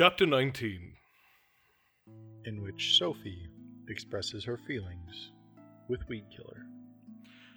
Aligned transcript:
Chapter 0.00 0.24
19 0.24 0.94
in 2.46 2.62
which 2.62 2.96
Sophie 2.96 3.50
expresses 3.86 4.42
her 4.46 4.56
feelings 4.56 5.32
with 5.88 6.08
Weed 6.08 6.24
Killer. 6.34 6.64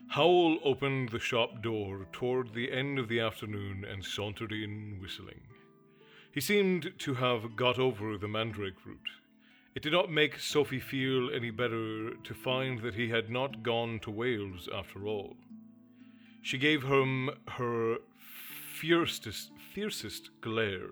Howl 0.10 0.58
opened 0.62 1.08
the 1.08 1.20
shop 1.20 1.64
door 1.64 2.06
toward 2.12 2.54
the 2.54 2.70
end 2.70 3.00
of 3.00 3.08
the 3.08 3.21
afternoon 3.21 3.86
and 3.90 4.04
sauntered 4.04 4.52
in, 4.52 5.00
whistling. 5.02 5.40
He 6.34 6.42
seemed 6.42 6.92
to 6.98 7.14
have 7.14 7.56
got 7.56 7.79
over 7.79 8.18
the 8.18 8.28
mandrake 8.28 8.86
root. 8.86 9.07
It 9.73 9.82
did 9.82 9.94
not 9.94 10.12
make 10.12 10.38
Sophie 10.38 10.82
feel 10.82 11.34
any 11.34 11.50
better 11.50 12.14
to 12.14 12.34
find 12.34 12.82
that 12.82 12.96
he 12.96 13.07
had 13.07 13.30
not 13.30 13.64
gone 13.64 14.02
to 14.02 14.12
Wales 14.12 14.68
after 14.75 15.07
all. 15.07 15.38
She 16.41 16.57
gave 16.57 16.84
him 16.84 17.30
her 17.52 18.00
fiercest, 18.82 19.52
fiercest 19.73 20.30
glare. 20.41 20.89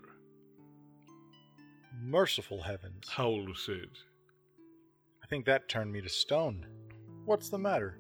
Merciful 1.99 2.61
heavens. 2.61 3.09
Howl 3.09 3.47
said. 3.55 3.89
I 5.23 5.27
think 5.27 5.45
that 5.45 5.69
turned 5.69 5.91
me 5.91 6.01
to 6.01 6.09
stone. 6.09 6.65
What's 7.25 7.49
the 7.49 7.57
matter? 7.57 7.97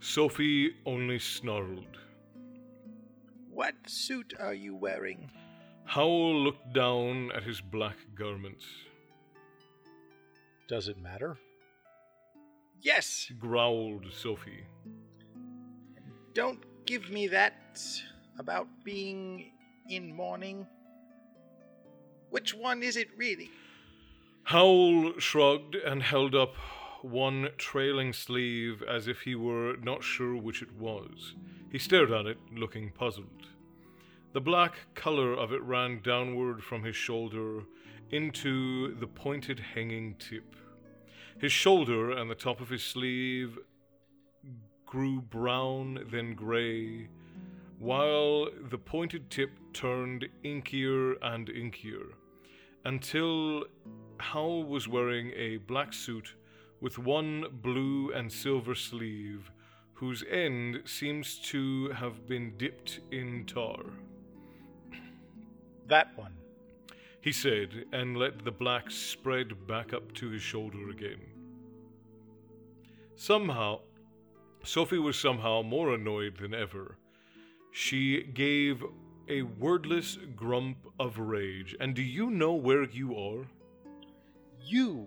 Sophie 0.00 0.74
only 0.86 1.18
snarled. 1.18 1.98
What 3.50 3.74
suit 3.86 4.34
are 4.38 4.54
you 4.54 4.76
wearing? 4.76 5.30
Howell 5.84 6.44
looked 6.44 6.72
down 6.72 7.32
at 7.34 7.42
his 7.42 7.60
black 7.60 7.96
garments. 8.14 8.66
Does 10.68 10.88
it 10.88 10.98
matter? 10.98 11.36
Yes! 12.80 13.32
growled 13.38 14.04
Sophie. 14.12 14.64
Don't 16.34 16.62
give 16.86 17.10
me 17.10 17.26
that 17.28 17.80
about 18.38 18.68
being 18.84 19.50
in 19.88 20.14
mourning. 20.14 20.66
Which 22.30 22.54
one 22.54 22.82
is 22.82 22.96
it 22.96 23.08
really? 23.16 23.50
Howell 24.44 25.18
shrugged 25.18 25.74
and 25.74 26.02
held 26.02 26.34
up 26.34 26.54
one 27.02 27.50
trailing 27.58 28.12
sleeve 28.12 28.82
as 28.82 29.06
if 29.06 29.22
he 29.22 29.34
were 29.34 29.76
not 29.82 30.02
sure 30.02 30.36
which 30.36 30.62
it 30.62 30.72
was. 30.72 31.34
He 31.70 31.78
stared 31.78 32.10
at 32.10 32.26
it, 32.26 32.38
looking 32.54 32.90
puzzled. 32.90 33.48
The 34.32 34.40
black 34.40 34.94
color 34.94 35.34
of 35.34 35.52
it 35.52 35.62
ran 35.62 36.00
downward 36.02 36.62
from 36.62 36.82
his 36.82 36.96
shoulder 36.96 37.64
into 38.10 38.94
the 38.94 39.06
pointed 39.06 39.60
hanging 39.74 40.14
tip. 40.18 40.56
His 41.40 41.52
shoulder 41.52 42.10
and 42.10 42.30
the 42.30 42.34
top 42.34 42.60
of 42.60 42.68
his 42.68 42.82
sleeve 42.82 43.58
grew 44.86 45.20
brown, 45.20 46.06
then 46.10 46.34
gray, 46.34 47.08
while 47.78 48.48
the 48.70 48.78
pointed 48.78 49.30
tip 49.30 49.50
turned 49.72 50.28
inkier 50.44 51.14
and 51.22 51.48
inkier, 51.48 52.12
until 52.84 53.64
Howl 54.18 54.64
was 54.64 54.88
wearing 54.88 55.32
a 55.36 55.58
black 55.58 55.92
suit 55.92 56.34
with 56.80 56.98
one 56.98 57.44
blue 57.62 58.12
and 58.12 58.32
silver 58.32 58.74
sleeve, 58.74 59.50
whose 59.94 60.24
end 60.30 60.82
seems 60.84 61.38
to 61.38 61.90
have 61.90 62.26
been 62.26 62.56
dipped 62.56 63.00
in 63.10 63.44
tar. 63.46 63.84
That 65.86 66.16
one. 66.16 66.34
He 67.20 67.32
said, 67.32 67.84
and 67.92 68.16
let 68.16 68.44
the 68.44 68.52
black 68.52 68.90
spread 68.90 69.66
back 69.66 69.92
up 69.92 70.12
to 70.14 70.30
his 70.30 70.42
shoulder 70.42 70.90
again. 70.90 71.20
Somehow, 73.16 73.80
Sophie 74.62 74.98
was 74.98 75.18
somehow 75.18 75.62
more 75.62 75.94
annoyed 75.94 76.38
than 76.38 76.54
ever. 76.54 76.96
She 77.70 78.22
gave 78.22 78.82
a 79.28 79.42
wordless 79.42 80.18
grump 80.34 80.78
of 80.98 81.18
rage. 81.18 81.76
And 81.78 81.94
do 81.94 82.02
you 82.02 82.30
know 82.30 82.54
where 82.54 82.84
you 82.84 83.16
are? 83.16 83.46
You 84.64 85.06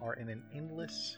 are 0.00 0.14
in 0.14 0.28
an 0.28 0.42
endless 0.54 1.16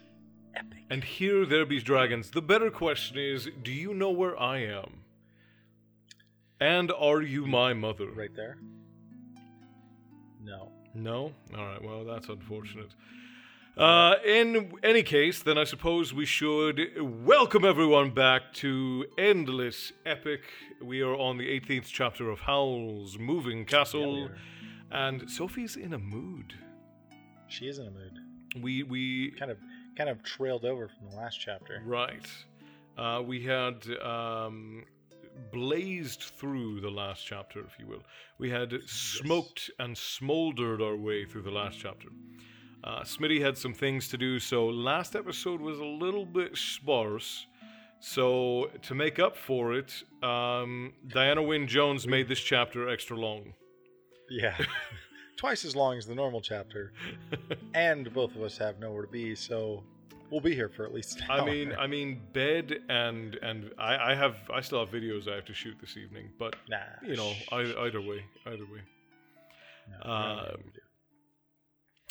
epic. 0.55 0.85
And 0.91 1.03
here 1.03 1.45
there 1.47 1.67
be 1.67 1.81
dragons. 1.81 2.31
The 2.31 2.43
better 2.43 2.71
question 2.71 3.19
is, 3.19 3.49
do 3.63 3.73
you 3.73 3.95
know 3.95 4.11
where 4.11 4.39
I 4.41 4.59
am? 4.59 5.01
And 6.61 6.93
are 6.93 7.23
you 7.23 7.47
my 7.47 7.73
mother? 7.73 8.11
Right 8.11 8.35
there? 8.35 8.59
No. 10.43 10.71
No? 10.95 11.33
Alright, 11.55 11.83
well, 11.83 12.05
that's 12.05 12.29
unfortunate. 12.29 12.91
Uh, 13.77 14.15
in 14.25 14.73
any 14.85 15.03
case, 15.03 15.43
then 15.43 15.59
I 15.59 15.65
suppose 15.65 16.15
we 16.15 16.25
should 16.25 16.81
welcome 17.01 17.65
everyone 17.65 18.11
back 18.11 18.53
to 18.55 19.05
Endless 19.19 19.93
Epic. 20.07 20.43
We 20.81 21.01
are 21.01 21.15
on 21.17 21.39
the 21.39 21.49
18th 21.61 21.87
chapter 21.87 22.31
of 22.31 22.39
Howl's 22.41 23.19
Moving 23.19 23.65
Castle, 23.65 24.29
and 24.93 25.29
Sophie's 25.29 25.75
in 25.75 25.93
a 25.93 25.99
mood. 25.99 26.55
She 27.49 27.67
is 27.67 27.79
in 27.81 27.89
a 27.89 27.91
mood. 27.91 28.13
We 28.63 28.85
we 28.85 29.33
Kind 29.33 29.51
of 29.51 29.59
kind 29.97 30.09
of 30.09 30.23
trailed 30.23 30.65
over 30.65 30.89
from 30.89 31.11
the 31.11 31.17
last 31.17 31.41
chapter. 31.41 31.83
right. 31.85 32.27
Uh, 32.97 33.21
we 33.27 33.43
had 33.43 33.85
um, 34.05 34.85
blazed 35.53 36.23
through 36.39 36.81
the 36.81 36.91
last 36.91 37.27
chapter, 37.27 37.59
if 37.59 37.77
you 37.81 37.89
will. 37.89 38.05
We 38.39 38.51
had 38.51 38.73
smoked 38.87 39.69
and 39.81 39.99
smoldered 39.99 40.81
our 40.81 40.95
way 40.95 41.25
through 41.25 41.43
the 41.43 41.51
last 41.51 41.77
chapter. 41.81 42.07
Uh, 42.85 43.01
Smitty 43.01 43.41
had 43.41 43.57
some 43.57 43.73
things 43.73 44.09
to 44.09 44.19
do, 44.19 44.39
so 44.39 44.67
last 44.67 45.17
episode 45.17 45.61
was 45.61 45.79
a 45.79 45.85
little 45.85 46.27
bit 46.27 46.55
sparse. 46.55 47.47
So 48.01 48.71
to 48.83 48.95
make 48.95 49.19
up 49.19 49.39
for 49.39 49.73
it, 49.73 50.03
um, 50.23 50.93
Diana 51.09 51.43
Wynne 51.43 51.67
Jones 51.67 52.07
made 52.07 52.29
this 52.29 52.41
chapter 52.41 52.91
extra 52.91 53.17
long. 53.17 53.55
Yeah. 54.29 54.55
Twice 55.39 55.65
as 55.65 55.75
long 55.75 55.97
as 55.97 56.07
the 56.07 56.15
normal 56.15 56.43
chapter. 56.43 56.93
and 57.75 58.13
both 58.13 58.37
of 58.37 58.43
us 58.43 58.59
have 58.59 58.79
nowhere 58.79 59.07
to 59.07 59.11
be, 59.11 59.35
so 59.35 59.83
we'll 60.31 60.43
be 60.43 60.55
here 60.55 60.69
for 60.69 60.85
at 60.85 60.93
least 60.93 61.23
I 61.31 61.39
hour. 61.39 61.47
mean, 61.47 61.73
I 61.79 61.87
mean, 61.87 62.21
bed 62.35 62.81
and 62.91 63.37
and 63.37 63.71
I, 63.79 64.13
I 64.13 64.15
have 64.15 64.37
I 64.53 64.61
still 64.61 64.81
have 64.81 64.91
videos 64.95 65.27
I 65.27 65.37
have 65.37 65.47
to 65.47 65.55
shoot 65.55 65.77
this 65.81 65.97
evening, 65.97 66.29
but 66.39 66.57
nah. 66.69 66.77
you 67.03 67.17
know, 67.17 67.33
either, 67.53 67.79
either 67.79 68.01
way, 68.03 68.25
either 68.47 68.65
way. 68.65 68.83
no, 69.91 69.97
we 69.97 70.03
don't 70.03 70.07
know 70.07 70.35
what 70.35 70.51
uh, 70.51 70.57
we 70.59 70.71
do. 70.73 70.81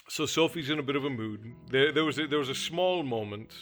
So 0.09 0.25
Sophie's 0.25 0.69
in 0.69 0.79
a 0.79 0.83
bit 0.83 0.95
of 0.95 1.05
a 1.05 1.09
mood. 1.09 1.53
There, 1.69 1.91
there 1.91 2.03
was 2.03 2.19
a, 2.19 2.27
there 2.27 2.39
was 2.39 2.49
a 2.49 2.55
small 2.55 3.03
moment 3.03 3.53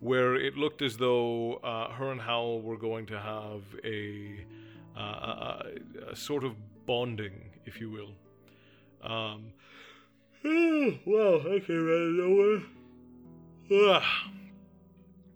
where 0.00 0.34
it 0.36 0.56
looked 0.56 0.82
as 0.82 0.96
though 0.96 1.54
uh, 1.54 1.90
her 1.92 2.10
and 2.10 2.20
Howell 2.20 2.62
were 2.62 2.76
going 2.76 3.06
to 3.06 3.18
have 3.18 3.62
a, 3.84 4.44
uh, 4.96 5.00
a, 5.00 5.62
a, 6.10 6.16
sort 6.16 6.44
of 6.44 6.54
bonding, 6.86 7.50
if 7.66 7.80
you 7.80 7.90
will. 7.90 8.12
Um, 9.02 9.52
well, 11.06 11.40
I 11.40 11.60
came 11.60 11.88
out 11.88 12.02
of 12.02 12.12
nowhere. 12.14 12.62
Ah. 13.72 14.30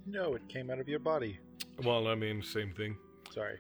No, 0.07 0.35
it 0.35 0.49
came 0.49 0.71
out 0.71 0.81
of 0.81 0.89
your 0.89 0.99
body. 0.99 1.39
Well, 1.85 2.09
I 2.09 2.15
mean, 2.15 2.43
same 2.43 2.73
thing. 2.73 2.97
Sorry. 3.31 3.59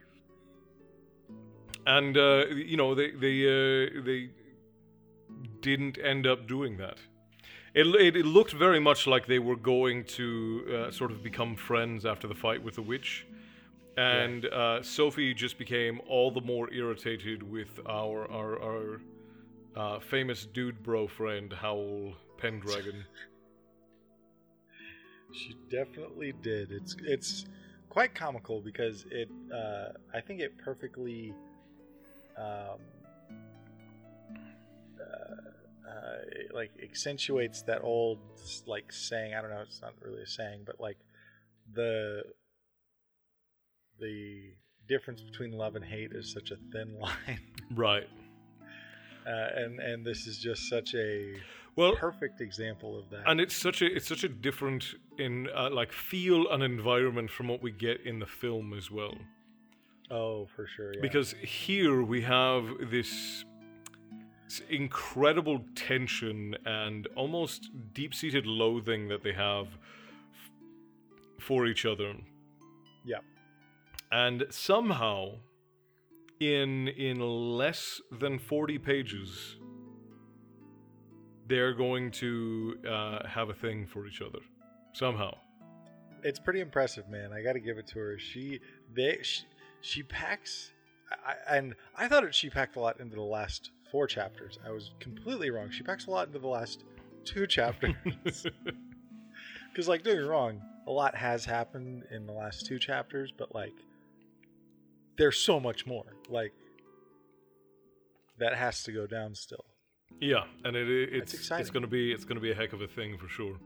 and 1.87 2.16
uh, 2.16 2.47
you 2.48 2.76
know 2.76 2.94
they 2.94 3.10
they 3.12 3.44
uh, 3.44 4.03
they 4.04 4.31
didn't 5.62 5.99
end 6.03 6.27
up 6.27 6.47
doing 6.47 6.77
that. 6.77 6.99
It, 7.75 7.87
it, 7.87 8.17
it 8.17 8.27
looked 8.27 8.53
very 8.53 8.81
much 8.81 9.06
like 9.06 9.27
they 9.27 9.39
were 9.39 9.56
going 9.56 10.05
to 10.05 10.87
uh, 10.89 10.91
sort 10.91 11.11
of 11.11 11.23
become 11.23 11.56
friends 11.56 12.05
after 12.05 12.28
the 12.28 12.34
fight 12.34 12.62
with 12.62 12.75
the 12.75 12.83
witch, 12.83 13.27
and 13.97 14.45
uh, 14.47 14.83
Sophie 14.83 15.33
just 15.33 15.56
became 15.59 16.01
all 16.06 16.31
the 16.31 16.41
more 16.43 16.71
irritated 16.72 17.43
with 17.43 17.81
our 17.87 18.31
our, 18.31 18.62
our 18.62 19.01
uh, 19.75 20.01
famous 20.01 20.45
dude 20.45 20.83
bro 20.83 21.06
friend 21.09 21.53
Howl 21.53 22.15
Pendragon. 22.39 23.05
She 25.34 25.56
definitely 25.71 26.34
did. 26.43 26.72
It's 26.72 26.95
it's 27.06 27.47
quite 27.89 28.15
comical 28.15 28.61
because 28.61 29.06
it 29.11 29.31
uh, 29.51 29.89
I 30.12 30.21
think 30.21 30.41
it 30.41 30.59
perfectly 30.59 31.33
um, 32.37 32.78
uh, 35.01 35.51
uh, 35.92 36.54
like 36.54 36.71
accentuates 36.83 37.62
that 37.62 37.83
old 37.83 38.18
like 38.66 38.92
saying. 38.92 39.34
I 39.34 39.41
don't 39.42 39.50
know. 39.50 39.60
It's 39.62 39.83
not 39.83 39.92
really 40.00 40.22
a 40.22 40.27
saying, 40.27 40.62
but 40.65 40.80
like 40.80 40.98
the 41.74 42.22
the 44.00 44.54
difference 44.89 45.21
between 45.22 45.53
love 45.53 45.77
and 45.77 45.84
hate 45.84 46.12
is 46.12 46.33
such 46.33 46.50
a 46.50 46.56
thin 46.72 46.98
line, 47.00 47.41
right. 47.74 48.09
uh, 49.27 49.48
and 49.56 49.78
and 49.80 50.04
this 50.04 50.27
is 50.27 50.39
just 50.39 50.68
such 50.68 50.94
a 50.94 51.34
Well, 51.77 51.95
perfect 51.97 52.41
example 52.41 52.98
of 52.98 53.09
that. 53.10 53.22
and 53.27 53.41
it's 53.41 53.54
such 53.56 53.83
a 53.83 53.86
it's 53.97 54.09
such 54.09 54.24
a 54.24 54.28
different 54.28 54.84
in 55.18 55.48
uh, 55.54 55.71
like 55.71 55.92
feel 55.92 56.50
and 56.50 56.62
environment 56.62 57.30
from 57.30 57.48
what 57.48 57.62
we 57.62 57.71
get 57.71 58.00
in 58.04 58.18
the 58.18 58.27
film 58.27 58.72
as 58.77 58.91
well. 58.91 59.15
oh, 60.10 60.47
for 60.56 60.66
sure. 60.66 60.92
Yeah. 60.95 61.00
Because 61.00 61.33
here 61.42 62.03
we 62.03 62.22
have 62.22 62.65
this 62.91 63.45
incredible 64.69 65.65
tension 65.75 66.57
and 66.65 67.07
almost 67.16 67.71
deep-seated 67.95 68.47
loathing 68.47 69.09
that 69.09 69.22
they 69.22 69.33
have 69.33 69.66
f- 69.69 70.51
for 71.39 71.66
each 71.66 71.84
other. 71.87 72.15
yeah, 73.04 73.19
And 74.10 74.45
somehow 74.51 75.39
in 76.41 76.89
in 76.89 77.21
less 77.21 78.01
than 78.10 78.39
40 78.39 78.78
pages 78.78 79.57
they're 81.47 81.75
going 81.75 82.10
to 82.10 82.78
uh, 82.89 83.27
have 83.27 83.48
a 83.51 83.55
thing 83.55 83.87
for 83.87 84.07
each 84.07 84.21
other 84.22 84.39
somehow. 84.93 85.37
It's 86.25 86.39
pretty 86.39 86.60
impressive, 86.60 87.09
man. 87.09 87.33
I 87.33 87.43
got 87.43 87.55
to 87.55 87.60
give 87.60 87.78
it 87.78 87.87
to 87.89 87.98
her. 87.98 88.19
She 88.19 88.60
they 88.95 89.19
she, 89.22 89.45
she 89.81 90.03
packs, 90.03 90.72
I, 91.27 91.57
and 91.57 91.75
I 91.97 92.09
thought 92.09 92.33
she 92.34 92.48
packed 92.48 92.77
a 92.77 92.81
lot 92.81 93.01
into 93.01 93.16
the 93.16 93.22
last 93.22 93.71
four 93.92 94.06
chapters. 94.09 94.59
I 94.66 94.71
was 94.71 94.91
completely 94.98 95.50
wrong. 95.50 95.71
She 95.71 95.84
packs 95.84 96.06
a 96.06 96.10
lot 96.10 96.27
into 96.27 96.41
the 96.41 96.48
last 96.48 96.83
two 97.24 97.47
chapters. 97.47 97.94
Because, 99.71 99.89
like, 99.89 100.03
don't 100.03 100.16
get 100.16 100.22
me 100.24 100.28
wrong, 100.28 100.60
a 100.86 100.91
lot 100.91 101.15
has 101.15 101.47
happened 101.47 102.04
in 102.10 102.27
the 102.27 102.33
last 102.34 102.66
two 102.66 102.78
chapters, 102.78 103.33
but 103.34 103.54
like, 103.54 103.72
there's 105.16 105.39
so 105.39 105.59
much 105.59 105.86
more. 105.86 106.04
Like, 106.28 106.53
that 108.39 108.54
has 108.54 108.83
to 108.83 108.92
go 108.92 109.06
down 109.06 109.34
still. 109.34 109.65
yeah, 110.21 110.45
and 110.66 110.77
it, 110.77 110.91
it 110.91 111.09
it's 111.15 111.33
exciting. 111.33 111.62
it's 111.62 111.71
going 111.71 111.84
to 111.84 111.88
be 111.88 112.12
it's 112.12 112.24
going 112.24 112.34
to 112.36 112.42
be 112.42 112.50
a 112.50 112.54
heck 112.54 112.74
of 112.74 112.83
a 112.83 112.86
thing 112.86 113.16
for 113.16 113.28
sure. 113.28 113.56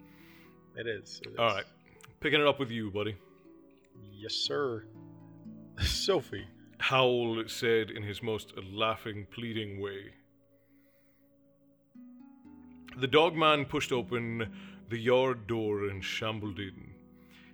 It 0.76 0.86
is. 0.86 1.20
it 1.24 1.36
All 1.40 1.48
is. 1.48 1.54
right, 1.56 1.64
picking 2.20 2.40
it 2.40 2.46
up 2.46 2.60
with 2.60 2.70
you, 2.70 2.92
buddy. 2.92 3.16
Yes, 4.12 4.34
sir. 4.34 4.84
Sophie. 5.80 6.46
Howl 6.78 7.42
said 7.46 7.90
in 7.90 8.02
his 8.02 8.22
most 8.22 8.52
laughing, 8.72 9.26
pleading 9.30 9.80
way. 9.80 10.12
The 12.98 13.06
dogman 13.06 13.66
pushed 13.66 13.92
open 13.92 14.50
the 14.88 14.98
yard 14.98 15.46
door 15.46 15.88
and 15.88 16.04
shambled 16.04 16.58
in. 16.58 16.94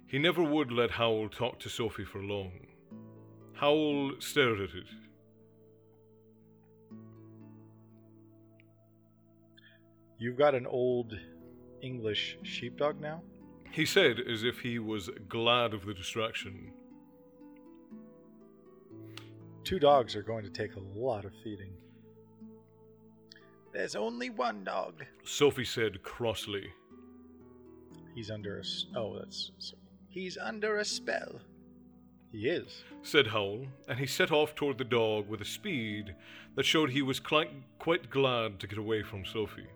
He 0.06 0.18
never 0.18 0.42
would 0.42 0.70
let 0.70 0.90
Howl 0.90 1.28
talk 1.28 1.58
to 1.60 1.68
Sophie 1.68 2.04
for 2.04 2.22
long. 2.22 2.52
Howl 3.54 4.12
stared 4.18 4.60
at 4.60 4.70
it. 4.70 4.86
You've 10.18 10.38
got 10.38 10.54
an 10.54 10.66
old 10.66 11.18
English 11.80 12.38
sheepdog 12.42 13.00
now? 13.00 13.22
He 13.72 13.86
said 13.86 14.20
as 14.20 14.44
if 14.44 14.60
he 14.60 14.78
was 14.78 15.10
glad 15.28 15.74
of 15.74 15.86
the 15.86 15.94
distraction. 15.94 16.72
Two 19.64 19.78
dogs 19.78 20.16
are 20.16 20.22
going 20.22 20.44
to 20.44 20.50
take 20.50 20.74
a 20.76 20.80
lot 20.98 21.24
of 21.24 21.32
feeding. 21.44 21.72
There's 23.72 23.96
only 23.96 24.28
one 24.30 24.64
dog. 24.64 25.04
Sophie 25.24 25.64
said 25.64 26.02
crossly. 26.02 26.72
He's 28.14 28.30
under 28.30 28.56
a. 28.58 28.60
s- 28.60 28.86
Oh, 28.94 29.18
that's. 29.18 29.52
He's 30.08 30.36
under 30.36 30.76
a 30.78 30.84
spell. 30.84 31.40
He 32.30 32.48
is. 32.48 32.82
said 33.02 33.26
Howl, 33.28 33.66
and 33.88 33.98
he 33.98 34.06
set 34.06 34.32
off 34.32 34.54
toward 34.54 34.78
the 34.78 34.84
dog 34.84 35.28
with 35.28 35.40
a 35.42 35.44
speed 35.46 36.14
that 36.54 36.64
showed 36.64 36.90
he 36.90 37.02
was 37.02 37.20
quite, 37.20 37.50
quite 37.78 38.08
glad 38.10 38.58
to 38.60 38.66
get 38.66 38.78
away 38.78 39.02
from 39.02 39.24
Sophie. 39.24 39.66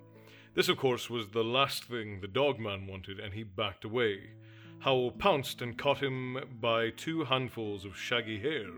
This, 0.54 0.68
of 0.70 0.78
course, 0.78 1.10
was 1.10 1.28
the 1.28 1.44
last 1.44 1.84
thing 1.84 2.20
the 2.20 2.26
dogman 2.28 2.86
wanted, 2.86 3.18
and 3.20 3.34
he 3.34 3.42
backed 3.44 3.84
away. 3.84 4.30
Howl 4.80 5.10
pounced 5.10 5.62
and 5.62 5.76
caught 5.76 6.02
him 6.02 6.38
by 6.60 6.90
two 6.90 7.24
handfuls 7.24 7.84
of 7.84 7.96
shaggy 7.96 8.38
hair 8.38 8.70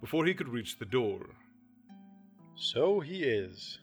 before 0.00 0.24
he 0.24 0.34
could 0.34 0.48
reach 0.48 0.78
the 0.78 0.84
door. 0.84 1.26
So 2.54 3.00
he 3.00 3.22
is. 3.24 3.78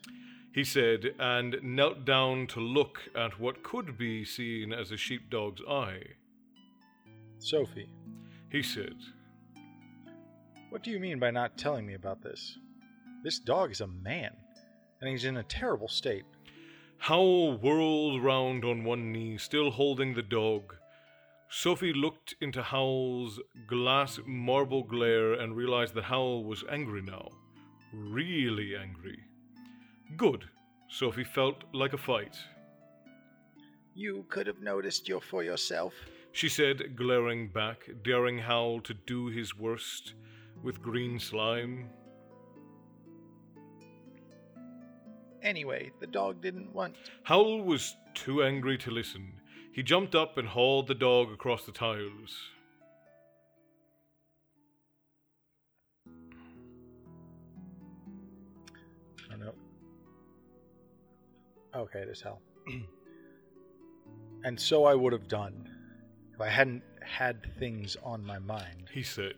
He 0.54 0.64
said, 0.64 1.14
and 1.20 1.58
knelt 1.62 2.06
down 2.06 2.48
to 2.48 2.60
look 2.60 3.00
at 3.16 3.40
what 3.40 3.64
could 3.64 3.98
be 3.98 4.26
seen 4.26 4.74
as 4.74 4.92
a 4.92 4.98
sheepdog's 4.98 5.62
eye. 5.70 6.02
Sophie, 7.40 7.90
He 8.50 8.64
said, 8.64 8.96
what 10.70 10.84
do 10.84 10.92
you 10.92 11.00
mean 11.00 11.18
by 11.18 11.32
not 11.32 11.58
telling 11.58 11.86
me 11.86 11.94
about 11.94 12.22
this? 12.22 12.58
This 13.24 13.40
dog 13.40 13.72
is 13.72 13.82
a 13.82 13.88
man, 13.88 14.36
and 15.00 15.10
he's 15.10 15.24
in 15.24 15.38
a 15.38 15.44
terrible 15.44 15.88
state. 15.88 16.26
Howl 16.98 17.58
whirled 17.58 18.22
round 18.22 18.66
on 18.66 18.84
one 18.84 19.12
knee, 19.14 19.38
still 19.38 19.72
holding 19.72 20.14
the 20.14 20.22
dog. 20.22 20.76
Sophie 21.50 21.94
looked 21.94 22.36
into 22.42 22.62
Howl's 22.62 23.40
glass 23.68 24.20
marble 24.26 24.84
glare 24.84 25.34
and 25.34 25.56
realized 25.56 25.94
that 25.94 26.04
Howl 26.04 26.44
was 26.44 26.64
angry 26.70 27.02
now. 27.02 27.30
Really 27.94 28.76
angry. 28.76 29.18
Good. 30.18 30.46
Sophie 30.90 31.24
felt 31.24 31.64
like 31.74 31.94
a 31.94 31.98
fight. 31.98 32.38
You 33.96 34.26
could 34.30 34.46
have 34.46 34.62
noticed 34.62 35.08
you 35.08 35.20
for 35.20 35.44
yourself. 35.44 35.94
She 36.34 36.50
said, 36.50 36.96
glaring 36.96 37.48
back, 37.48 37.90
daring 38.04 38.38
Howl 38.38 38.82
to 38.82 38.94
do 38.94 39.28
his 39.28 39.58
worst 39.58 40.14
with 40.62 40.82
green 40.82 41.18
slime. 41.20 41.90
Anyway, 45.42 45.92
the 46.00 46.08
dog 46.08 46.42
didn't 46.42 46.74
want. 46.74 46.96
Howl 47.24 47.62
was 47.62 47.96
too 48.14 48.44
angry 48.44 48.78
to 48.80 48.92
listen. 48.92 49.37
He 49.78 49.84
jumped 49.84 50.16
up 50.16 50.40
and 50.40 50.48
hauled 50.48 50.88
the 50.88 50.96
dog 50.96 51.32
across 51.32 51.64
the 51.64 51.72
tiles. 51.72 52.36
Oh 59.32 59.36
no. 59.38 59.54
Okay, 61.76 62.00
it 62.00 62.10
is 62.10 62.20
hell. 62.24 62.42
and 64.44 64.60
so 64.60 64.86
I 64.86 64.96
would 64.96 65.14
have 65.14 65.28
done 65.28 65.70
if 66.34 66.42
I 66.42 66.50
hadn't 66.50 66.82
had 67.04 67.46
things 67.60 67.96
on 68.04 68.26
my 68.26 68.40
mind. 68.40 68.90
He 68.92 69.04
said. 69.04 69.36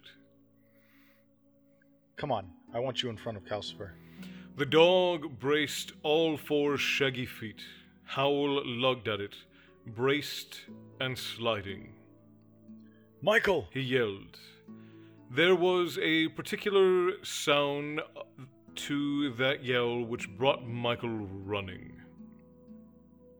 Come 2.15 2.31
on, 2.31 2.49
I 2.73 2.79
want 2.79 3.03
you 3.03 3.09
in 3.09 3.17
front 3.17 3.37
of 3.37 3.43
Calcifer. 3.43 3.91
The 4.55 4.65
dog 4.65 5.37
braced 5.37 5.91
all 6.01 6.37
four 6.37 6.77
shaggy 6.77 7.25
feet. 7.25 7.61
Howl 8.05 8.65
lugged 8.65 9.09
at 9.09 9.19
it, 9.19 9.35
braced 9.95 10.61
and 10.99 11.17
sliding. 11.17 11.93
Michael! 13.21 13.67
He 13.71 13.81
yelled. 13.81 14.37
There 15.31 15.55
was 15.55 15.99
a 16.01 16.29
particular 16.29 17.23
sound 17.23 18.01
to 18.75 19.33
that 19.33 19.63
yell 19.63 20.01
which 20.01 20.29
brought 20.37 20.65
Michael 20.65 21.27
running. 21.45 22.01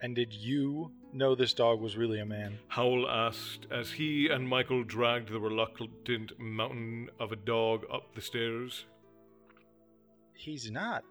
And 0.02 0.16
did 0.16 0.34
you 0.34 0.92
know 1.14 1.36
this 1.36 1.54
dog 1.54 1.82
was 1.82 1.98
really 1.98 2.20
a 2.20 2.26
man? 2.26 2.60
Howl 2.68 3.10
asked 3.10 3.68
as 3.72 3.92
he 3.92 4.30
and 4.30 4.48
Michael 4.48 4.84
dragged 4.84 5.30
the 5.30 5.40
reluctant 5.40 6.40
mountain 6.40 7.10
of 7.20 7.32
a 7.32 7.36
dog 7.36 7.86
up 7.92 8.14
the 8.16 8.22
stairs. 8.22 8.86
He's 10.34 10.70
not. 10.72 11.04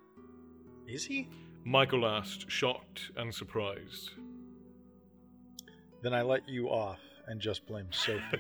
Is 0.87 1.05
he? 1.05 1.29
Michael 1.65 2.07
asked, 2.07 2.51
shocked 2.51 3.11
and 3.17 3.35
surprised. 3.35 4.13
Then 6.03 6.15
I 6.15 6.23
let 6.23 6.49
you 6.49 6.69
off 6.69 7.01
and 7.27 7.41
just 7.41 7.67
blame 7.67 7.89
Sophie. 7.91 8.39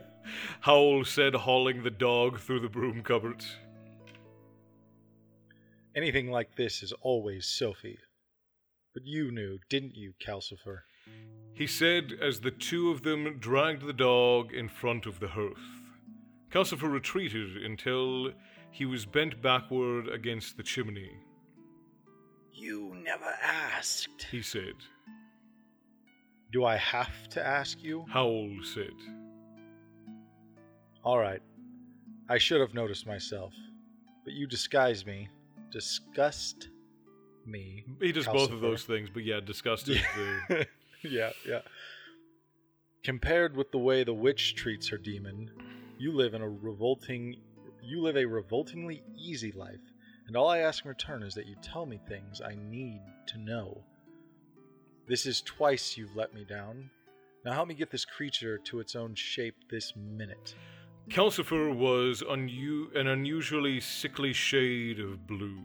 Howl 0.60 1.04
said, 1.04 1.34
hauling 1.34 1.82
the 1.82 1.90
dog 1.90 2.40
through 2.40 2.60
the 2.60 2.68
broom 2.68 3.02
cupboard. 3.02 3.44
Anything 5.94 6.30
like 6.30 6.56
this 6.56 6.82
is 6.82 6.92
always 7.00 7.46
Sophie. 7.46 7.98
But 8.92 9.06
you 9.06 9.30
knew, 9.30 9.58
didn't 9.68 9.94
you, 9.94 10.14
Calcifer? 10.20 10.80
He 11.54 11.66
said 11.66 12.12
as 12.20 12.40
the 12.40 12.50
two 12.50 12.90
of 12.90 13.02
them 13.02 13.38
dragged 13.38 13.86
the 13.86 13.92
dog 13.92 14.52
in 14.52 14.68
front 14.68 15.06
of 15.06 15.20
the 15.20 15.28
hearth. 15.28 15.56
Calcifer 16.50 16.90
retreated 16.90 17.56
until 17.64 18.32
he 18.70 18.84
was 18.84 19.06
bent 19.06 19.40
backward 19.40 20.08
against 20.08 20.56
the 20.56 20.62
chimney. 20.62 21.10
You 22.52 22.94
never 23.02 23.34
asked. 23.42 24.26
He 24.30 24.42
said. 24.42 24.74
Do 26.52 26.64
I 26.64 26.76
have 26.76 27.28
to 27.30 27.44
ask 27.44 27.82
you? 27.82 28.04
Howl 28.08 28.50
it? 28.76 28.92
All 31.04 31.18
right. 31.18 31.42
I 32.28 32.38
should 32.38 32.60
have 32.60 32.74
noticed 32.74 33.06
myself. 33.06 33.52
But 34.24 34.32
you 34.32 34.46
disguise 34.46 35.06
me. 35.06 35.28
Disgust 35.70 36.68
me. 37.44 37.84
He 38.00 38.12
does 38.12 38.26
both 38.26 38.50
of 38.50 38.60
those 38.60 38.84
things, 38.84 39.08
but 39.12 39.24
yeah, 39.24 39.40
disgust 39.40 39.88
is 39.88 40.00
the. 40.16 40.66
yeah, 41.02 41.30
yeah. 41.46 41.60
Compared 43.04 43.56
with 43.56 43.70
the 43.70 43.78
way 43.78 44.02
the 44.02 44.14
witch 44.14 44.56
treats 44.56 44.88
her 44.88 44.98
demon, 44.98 45.50
you 45.98 46.12
live 46.12 46.34
in 46.34 46.42
a 46.42 46.48
revolting 46.48 47.36
you 47.86 48.00
live 48.00 48.16
a 48.16 48.24
revoltingly 48.24 49.02
easy 49.16 49.52
life, 49.52 49.92
and 50.26 50.36
all 50.36 50.48
I 50.48 50.58
ask 50.58 50.84
in 50.84 50.88
return 50.88 51.22
is 51.22 51.34
that 51.34 51.46
you 51.46 51.54
tell 51.62 51.86
me 51.86 52.00
things 52.08 52.40
I 52.40 52.56
need 52.56 53.00
to 53.28 53.38
know. 53.38 53.84
This 55.08 55.26
is 55.26 55.40
twice 55.42 55.96
you've 55.96 56.16
let 56.16 56.34
me 56.34 56.44
down. 56.44 56.90
Now 57.44 57.52
help 57.52 57.68
me 57.68 57.74
get 57.74 57.90
this 57.90 58.04
creature 58.04 58.58
to 58.58 58.80
its 58.80 58.96
own 58.96 59.14
shape 59.14 59.54
this 59.70 59.94
minute. 59.94 60.54
Calcifer 61.08 61.72
was 61.72 62.22
unu- 62.22 62.94
an 62.96 63.06
unusually 63.06 63.78
sickly 63.78 64.32
shade 64.32 64.98
of 64.98 65.26
blue. 65.26 65.62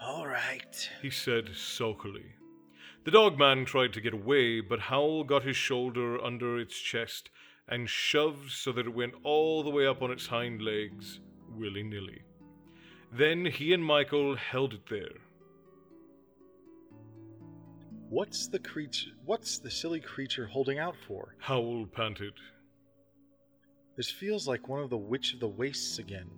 All 0.00 0.26
right. 0.26 0.88
he 1.02 1.10
said 1.10 1.50
sulkily. 1.54 2.26
The 3.04 3.10
dogman 3.10 3.64
tried 3.64 3.92
to 3.94 4.00
get 4.00 4.14
away, 4.14 4.60
but 4.60 4.78
Howl 4.78 5.24
got 5.24 5.42
his 5.42 5.56
shoulder 5.56 6.22
under 6.22 6.58
its 6.60 6.78
chest 6.78 7.30
and 7.66 7.88
shoved 7.88 8.50
so 8.52 8.72
that 8.72 8.86
it 8.86 8.94
went 8.94 9.14
all 9.24 9.62
the 9.62 9.70
way 9.70 9.86
up 9.86 10.00
on 10.00 10.10
its 10.10 10.26
hind 10.26 10.62
legs, 10.62 11.20
willy 11.48 11.82
nilly. 11.82 12.22
Then 13.12 13.46
he 13.46 13.72
and 13.72 13.84
Michael 13.84 14.36
held 14.36 14.74
it 14.74 14.88
there. 14.88 15.18
What's 18.10 18.48
the 18.48 18.58
creature? 18.58 19.10
What's 19.24 19.58
the 19.58 19.70
silly 19.70 20.00
creature 20.00 20.44
holding 20.44 20.80
out 20.80 20.96
for? 21.06 21.36
Howl 21.38 21.86
panted. 21.94 22.32
This 23.96 24.10
feels 24.10 24.48
like 24.48 24.68
one 24.68 24.80
of 24.80 24.90
the 24.90 24.98
Witch 24.98 25.32
of 25.32 25.38
the 25.38 25.46
Wastes 25.46 26.00
again, 26.00 26.28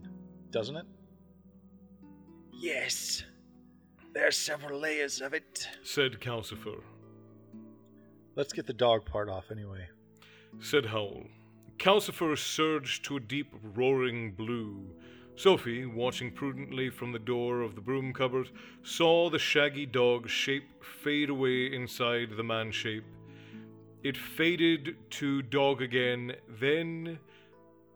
doesn't 0.50 0.76
it? 0.76 0.84
Yes. 2.52 3.24
There 4.12 4.28
are 4.28 4.32
several 4.32 4.80
layers 4.80 5.22
of 5.22 5.32
it. 5.32 5.66
Said 5.82 6.20
Calcifer. 6.20 6.82
Let's 8.36 8.52
get 8.52 8.66
the 8.66 8.74
dog 8.74 9.06
part 9.06 9.30
off 9.30 9.50
anyway. 9.50 9.88
Said 10.60 10.84
Howl. 10.84 11.22
Calcifer 11.78 12.36
surged 12.36 13.06
to 13.06 13.16
a 13.16 13.20
deep 13.20 13.50
roaring 13.74 14.32
blue. 14.32 14.90
Sophie, 15.34 15.86
watching 15.86 16.30
prudently 16.30 16.90
from 16.90 17.12
the 17.12 17.18
door 17.18 17.62
of 17.62 17.74
the 17.74 17.80
broom 17.80 18.12
cupboard, 18.12 18.50
saw 18.82 19.30
the 19.30 19.38
shaggy 19.38 19.86
dog 19.86 20.28
shape 20.28 20.84
fade 20.84 21.30
away 21.30 21.72
inside 21.72 22.36
the 22.36 22.42
man 22.42 22.70
shape. 22.70 23.04
It 24.02 24.16
faded 24.16 24.96
to 25.10 25.42
dog 25.42 25.80
again, 25.80 26.36
then 26.48 27.18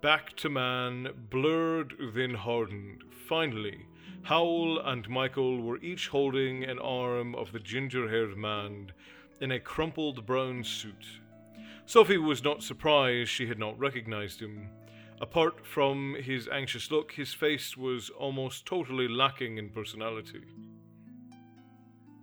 back 0.00 0.34
to 0.36 0.48
man, 0.48 1.08
blurred, 1.30 1.94
then 2.14 2.34
hardened. 2.34 3.02
Finally, 3.28 3.86
Howl 4.22 4.78
and 4.78 5.08
Michael 5.08 5.60
were 5.60 5.78
each 5.78 6.08
holding 6.08 6.64
an 6.64 6.78
arm 6.78 7.34
of 7.34 7.52
the 7.52 7.60
ginger 7.60 8.08
haired 8.08 8.36
man 8.36 8.92
in 9.40 9.52
a 9.52 9.60
crumpled 9.60 10.26
brown 10.26 10.64
suit. 10.64 11.20
Sophie 11.84 12.18
was 12.18 12.42
not 12.42 12.62
surprised 12.62 13.30
she 13.30 13.46
had 13.46 13.58
not 13.58 13.78
recognized 13.78 14.40
him. 14.40 14.70
Apart 15.20 15.66
from 15.66 16.14
his 16.20 16.46
anxious 16.48 16.90
look, 16.90 17.12
his 17.12 17.32
face 17.32 17.76
was 17.76 18.10
almost 18.10 18.66
totally 18.66 19.08
lacking 19.08 19.56
in 19.56 19.70
personality. 19.70 20.44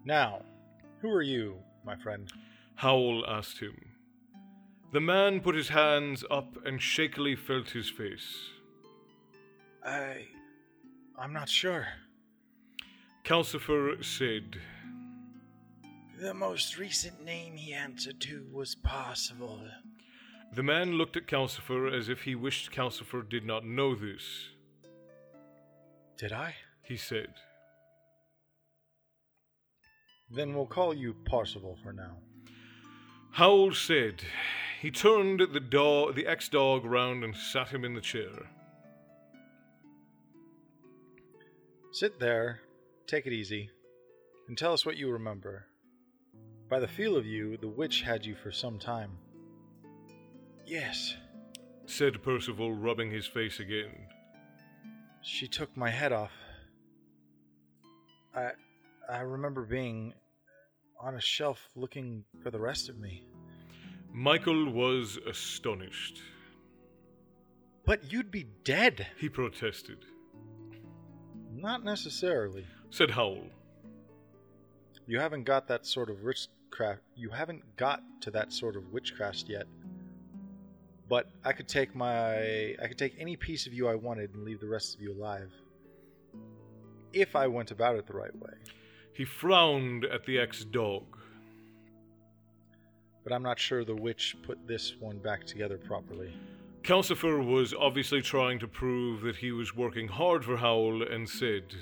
Now, 0.06 0.44
who 1.02 1.10
are 1.10 1.22
you, 1.24 1.58
my 1.84 1.96
friend? 1.96 2.32
Howl 2.76 3.26
asked 3.28 3.60
him. 3.60 3.76
The 4.92 5.02
man 5.02 5.40
put 5.40 5.56
his 5.56 5.70
hands 5.70 6.24
up 6.30 6.56
and 6.66 6.80
shakily 6.80 7.36
felt 7.36 7.72
his 7.72 7.90
face. 7.90 8.50
I. 9.84 10.28
I'm 11.18 11.34
not 11.34 11.50
sure. 11.50 11.88
Calcifer 13.24 14.04
said, 14.04 14.60
The 16.20 16.34
most 16.34 16.78
recent 16.78 17.24
name 17.24 17.56
he 17.56 17.74
answered 17.74 18.20
to 18.22 18.46
was 18.52 18.76
Percival. 18.76 19.62
The 20.56 20.62
man 20.62 20.94
looked 20.94 21.18
at 21.18 21.26
Calcifer 21.26 21.92
as 21.92 22.10
if 22.10 22.22
he 22.22 22.36
wished 22.36 22.72
Calcifer 22.72 23.28
did 23.28 23.44
not 23.44 23.66
know 23.66 23.96
this. 23.96 24.50
Did 26.16 26.32
I? 26.32 26.54
He 26.84 26.96
said, 26.96 27.34
Then 30.30 30.54
we'll 30.54 30.68
call 30.68 30.94
you 30.94 31.16
Percival 31.26 31.78
for 31.82 31.92
now. 31.92 32.18
Howl 33.32 33.74
said. 33.74 34.22
He 34.80 34.92
turned 34.92 35.40
the 35.40 35.60
dog, 35.60 36.14
the 36.14 36.28
ex-dog 36.28 36.86
round 36.86 37.24
and 37.24 37.36
sat 37.36 37.70
him 37.70 37.84
in 37.84 37.96
the 37.96 38.02
chair. 38.02 38.52
Sit 41.94 42.20
there, 42.20 42.60
take 43.08 43.26
it 43.26 43.34
easy, 43.34 43.70
and 44.48 44.58
tell 44.58 44.74
us 44.74 44.86
what 44.86 44.98
you 44.98 45.10
remember. 45.10 45.66
By 46.70 46.80
the 46.80 46.88
feel 46.88 47.16
of 47.16 47.26
you, 47.26 47.58
the 47.58 47.68
witch 47.68 48.02
had 48.02 48.26
you 48.26 48.36
for 48.36 48.52
some 48.52 48.78
time. 48.78 49.18
Yes. 50.66 51.16
Said 51.86 52.24
Percival, 52.24 52.74
rubbing 52.74 53.12
his 53.12 53.28
face 53.28 53.60
again. 53.60 54.08
She 55.22 55.48
took 55.48 55.76
my 55.76 55.90
head 55.90 56.12
off. 56.12 56.32
I 58.36 58.52
I 59.10 59.20
remember 59.20 59.64
being 59.64 60.14
on 61.00 61.16
a 61.16 61.22
shelf 61.22 61.70
looking 61.76 62.24
for 62.42 62.52
the 62.52 62.60
rest 62.60 62.90
of 62.90 62.98
me. 62.98 63.24
Michael 64.12 64.72
was 64.72 65.18
astonished. 65.28 66.22
But 67.86 68.12
you'd 68.12 68.32
be 68.32 68.46
dead. 68.64 69.08
He 69.18 69.28
protested. 69.28 70.06
Not 71.52 71.84
necessarily. 71.84 72.66
Said 72.90 73.12
Howl. 73.12 73.44
You 75.06 75.20
haven't 75.20 75.44
got 75.44 75.68
that 75.68 75.86
sort 75.86 76.10
of 76.10 76.22
witchcraft. 76.22 77.02
You 77.16 77.30
haven't 77.30 77.76
got 77.76 78.02
to 78.22 78.32
that 78.32 78.54
sort 78.54 78.78
of 78.78 78.94
witchcraft 78.94 79.46
yet. 79.50 79.68
But 81.14 81.30
I 81.46 81.54
could 81.54 81.68
take 81.68 81.94
my 81.94 82.76
I 82.82 82.88
could 82.88 82.98
take 82.98 83.14
any 83.20 83.36
piece 83.36 83.68
of 83.68 83.74
you 83.76 83.88
I 83.88 83.94
wanted 83.94 84.34
and 84.34 84.44
leave 84.44 84.60
the 84.60 84.68
rest 84.68 84.96
of 84.96 85.00
you 85.00 85.14
alive. 85.14 85.52
If 87.14 87.36
I 87.36 87.46
went 87.46 87.70
about 87.70 87.98
it 87.98 88.08
the 88.08 88.16
right 88.16 88.36
way. 88.36 88.54
He 89.14 89.24
frowned 89.24 90.06
at 90.06 90.26
the 90.26 90.40
ex-dog. 90.40 91.04
But 93.24 93.32
I'm 93.32 93.44
not 93.44 93.60
sure 93.60 93.86
the 93.86 93.94
witch 93.94 94.36
put 94.42 94.68
this 94.68 94.96
one 95.00 95.20
back 95.20 95.46
together 95.46 95.78
properly. 95.78 96.34
Calcifer 96.82 97.46
was 97.46 97.76
obviously 97.76 98.24
trying 98.24 98.58
to 98.58 98.68
prove 98.68 99.22
that 99.22 99.36
he 99.36 99.52
was 99.52 99.76
working 99.76 100.08
hard 100.08 100.44
for 100.44 100.58
Howl 100.58 101.04
and 101.04 101.30
said, 101.30 101.76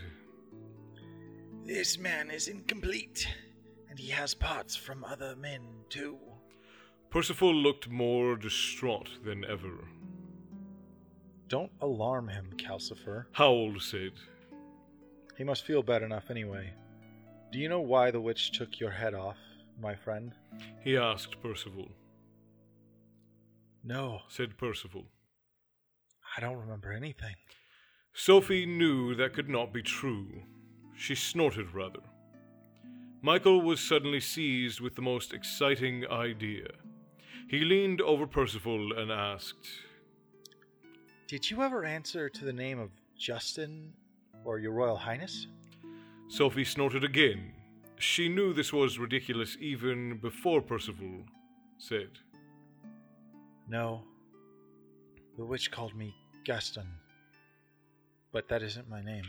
This 1.63 1.97
man 1.97 2.29
is 2.29 2.49
incomplete, 2.49 3.25
and 3.89 3.97
he 3.97 4.09
has 4.09 4.33
parts 4.33 4.75
from 4.75 5.05
other 5.05 5.37
men, 5.37 5.61
too. 5.87 6.19
Percival 7.11 7.53
looked 7.53 7.89
more 7.89 8.37
distraught 8.37 9.09
than 9.25 9.43
ever. 9.43 9.85
Don't 11.49 11.71
alarm 11.81 12.29
him, 12.29 12.53
Calcifer. 12.57 13.25
Howl 13.33 13.81
said, 13.81 14.13
He 15.37 15.43
must 15.43 15.65
feel 15.65 15.83
bad 15.83 16.03
enough 16.03 16.29
anyway. 16.29 16.71
Do 17.51 17.59
you 17.59 17.67
know 17.67 17.81
why 17.81 18.11
the 18.11 18.21
witch 18.21 18.53
took 18.53 18.79
your 18.79 18.91
head 18.91 19.13
off, 19.13 19.35
my 19.77 19.93
friend? 19.93 20.31
He 20.81 20.95
asked 20.95 21.41
Percival. 21.41 21.89
No, 23.83 24.21
Said 24.29 24.57
Percival. 24.57 25.03
I 26.37 26.39
don't 26.39 26.59
remember 26.59 26.93
anything. 26.93 27.35
Sophie 28.13 28.65
knew 28.65 29.15
that 29.15 29.33
could 29.33 29.49
not 29.49 29.73
be 29.73 29.81
true. 29.81 30.43
She 30.95 31.15
snorted 31.15 31.73
rather. 31.73 31.99
Michael 33.21 33.61
was 33.61 33.81
suddenly 33.81 34.21
seized 34.21 34.79
with 34.79 34.95
the 34.95 35.01
most 35.01 35.33
exciting 35.33 36.07
idea. 36.07 36.67
He 37.51 37.65
leaned 37.65 37.99
over 37.99 38.25
Percival 38.25 38.97
and 38.97 39.11
asked, 39.11 39.67
Did 41.27 41.51
you 41.51 41.61
ever 41.61 41.83
answer 41.83 42.29
to 42.29 42.45
the 42.45 42.53
name 42.53 42.79
of 42.79 42.91
Justin 43.17 43.91
or 44.45 44.57
Your 44.57 44.71
Royal 44.71 44.95
Highness? 44.95 45.47
Sophie 46.29 46.63
snorted 46.63 47.03
again. 47.03 47.51
She 47.99 48.29
knew 48.29 48.53
this 48.53 48.71
was 48.71 48.97
ridiculous 48.97 49.57
even 49.59 50.17
before 50.19 50.61
Percival 50.61 51.25
said, 51.77 52.11
No. 53.67 54.05
The 55.37 55.43
witch 55.43 55.71
called 55.71 55.93
me 55.93 56.15
Gaston. 56.45 56.87
But 58.31 58.47
that 58.47 58.63
isn't 58.63 58.89
my 58.89 59.01
name. 59.01 59.25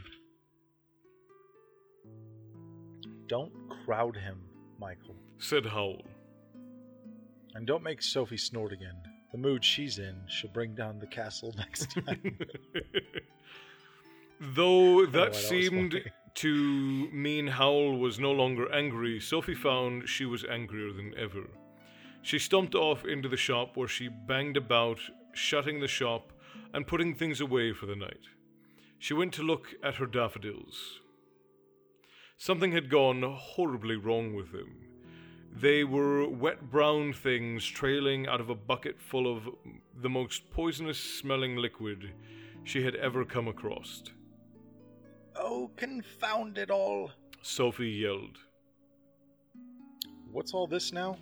Don't 3.26 3.52
crowd 3.84 4.14
him, 4.14 4.38
Michael. 4.78 5.16
said 5.38 5.66
Howl. 5.66 6.02
And 7.54 7.66
don't 7.66 7.82
make 7.82 8.02
Sophie 8.02 8.36
snort 8.36 8.72
again. 8.72 8.96
The 9.32 9.38
mood 9.38 9.64
she's 9.64 9.98
in, 9.98 10.16
she'll 10.26 10.50
bring 10.50 10.74
down 10.74 10.98
the 10.98 11.06
castle 11.06 11.54
next 11.58 11.90
time. 11.92 12.38
Though 14.40 15.06
that 15.06 15.34
seemed 15.34 16.02
to 16.34 17.10
mean 17.12 17.46
Howl 17.46 17.98
was 17.98 18.18
no 18.18 18.32
longer 18.32 18.72
angry, 18.72 19.20
Sophie 19.20 19.54
found 19.54 20.08
she 20.08 20.24
was 20.24 20.44
angrier 20.44 20.92
than 20.92 21.14
ever. 21.16 21.44
She 22.22 22.38
stumped 22.38 22.74
off 22.74 23.04
into 23.04 23.28
the 23.28 23.36
shop 23.36 23.76
where 23.76 23.88
she 23.88 24.08
banged 24.08 24.56
about, 24.56 24.98
shutting 25.32 25.80
the 25.80 25.88
shop 25.88 26.32
and 26.72 26.86
putting 26.86 27.14
things 27.14 27.40
away 27.40 27.72
for 27.72 27.86
the 27.86 27.96
night. 27.96 28.26
She 28.98 29.14
went 29.14 29.32
to 29.34 29.42
look 29.42 29.74
at 29.82 29.96
her 29.96 30.06
daffodils. 30.06 31.00
Something 32.36 32.72
had 32.72 32.90
gone 32.90 33.22
horribly 33.22 33.96
wrong 33.96 34.34
with 34.34 34.52
them. 34.52 34.91
They 35.54 35.84
were 35.84 36.28
wet 36.28 36.70
brown 36.70 37.12
things 37.12 37.66
trailing 37.66 38.26
out 38.26 38.40
of 38.40 38.48
a 38.48 38.54
bucket 38.54 39.00
full 39.00 39.30
of 39.30 39.48
the 40.00 40.08
most 40.08 40.50
poisonous 40.50 40.98
smelling 40.98 41.56
liquid 41.56 42.12
she 42.64 42.82
had 42.82 42.96
ever 42.96 43.24
come 43.24 43.48
across. 43.48 44.02
Oh, 45.36 45.70
confound 45.76 46.58
it 46.58 46.70
all. 46.70 47.10
Sophie 47.42 47.90
yelled. 47.90 48.38
What's 50.30 50.54
all 50.54 50.66
this 50.66 50.92
now? 50.92 51.18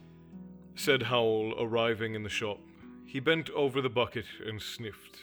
Said 0.76 1.02
Howl, 1.02 1.54
arriving 1.58 2.14
in 2.14 2.22
the 2.22 2.28
shop. 2.28 2.58
He 3.04 3.18
bent 3.18 3.50
over 3.50 3.80
the 3.80 3.90
bucket 3.90 4.26
and 4.46 4.62
sniffed. 4.62 5.18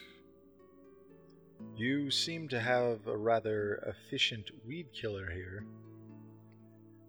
You 1.76 2.12
seem 2.12 2.50
to 2.50 2.60
have 2.60 3.08
a 3.08 3.16
rather 3.16 3.76
efficient 3.88 4.52
weed 4.66 4.88
killer 4.94 5.32
here. 5.32 5.66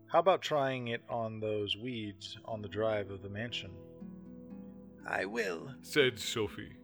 How 0.09 0.21
about 0.21 0.41
trying 0.41 0.88
it 0.88 1.03
on 1.11 1.38
those 1.38 1.77
weeds 1.77 2.38
on 2.47 2.62
the 2.62 2.69
drive 2.69 3.11
of 3.11 3.21
the 3.21 3.29
mansion? 3.29 3.71
I 5.07 5.27
will. 5.27 5.71
Said 5.83 6.19
Sophie. 6.19 6.77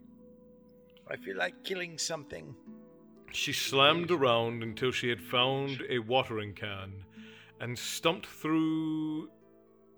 I 1.11 1.17
feel 1.17 1.37
like 1.37 1.65
killing 1.65 1.97
something. 1.97 2.55
She 3.33 3.55
slammed 3.55 4.11
around 4.11 4.63
until 4.63 4.93
she 4.93 5.09
had 5.09 5.23
found 5.23 5.83
a 5.89 6.01
watering 6.01 6.53
can 6.53 7.05
and 7.61 7.79
stumped 7.79 8.27
through 8.27 9.31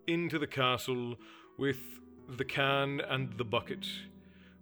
into 0.07 0.39
the 0.39 0.47
castle 0.47 1.17
with 1.59 1.79
the 2.29 2.45
can 2.45 3.01
and 3.01 3.37
the 3.37 3.45
bucket, 3.45 3.87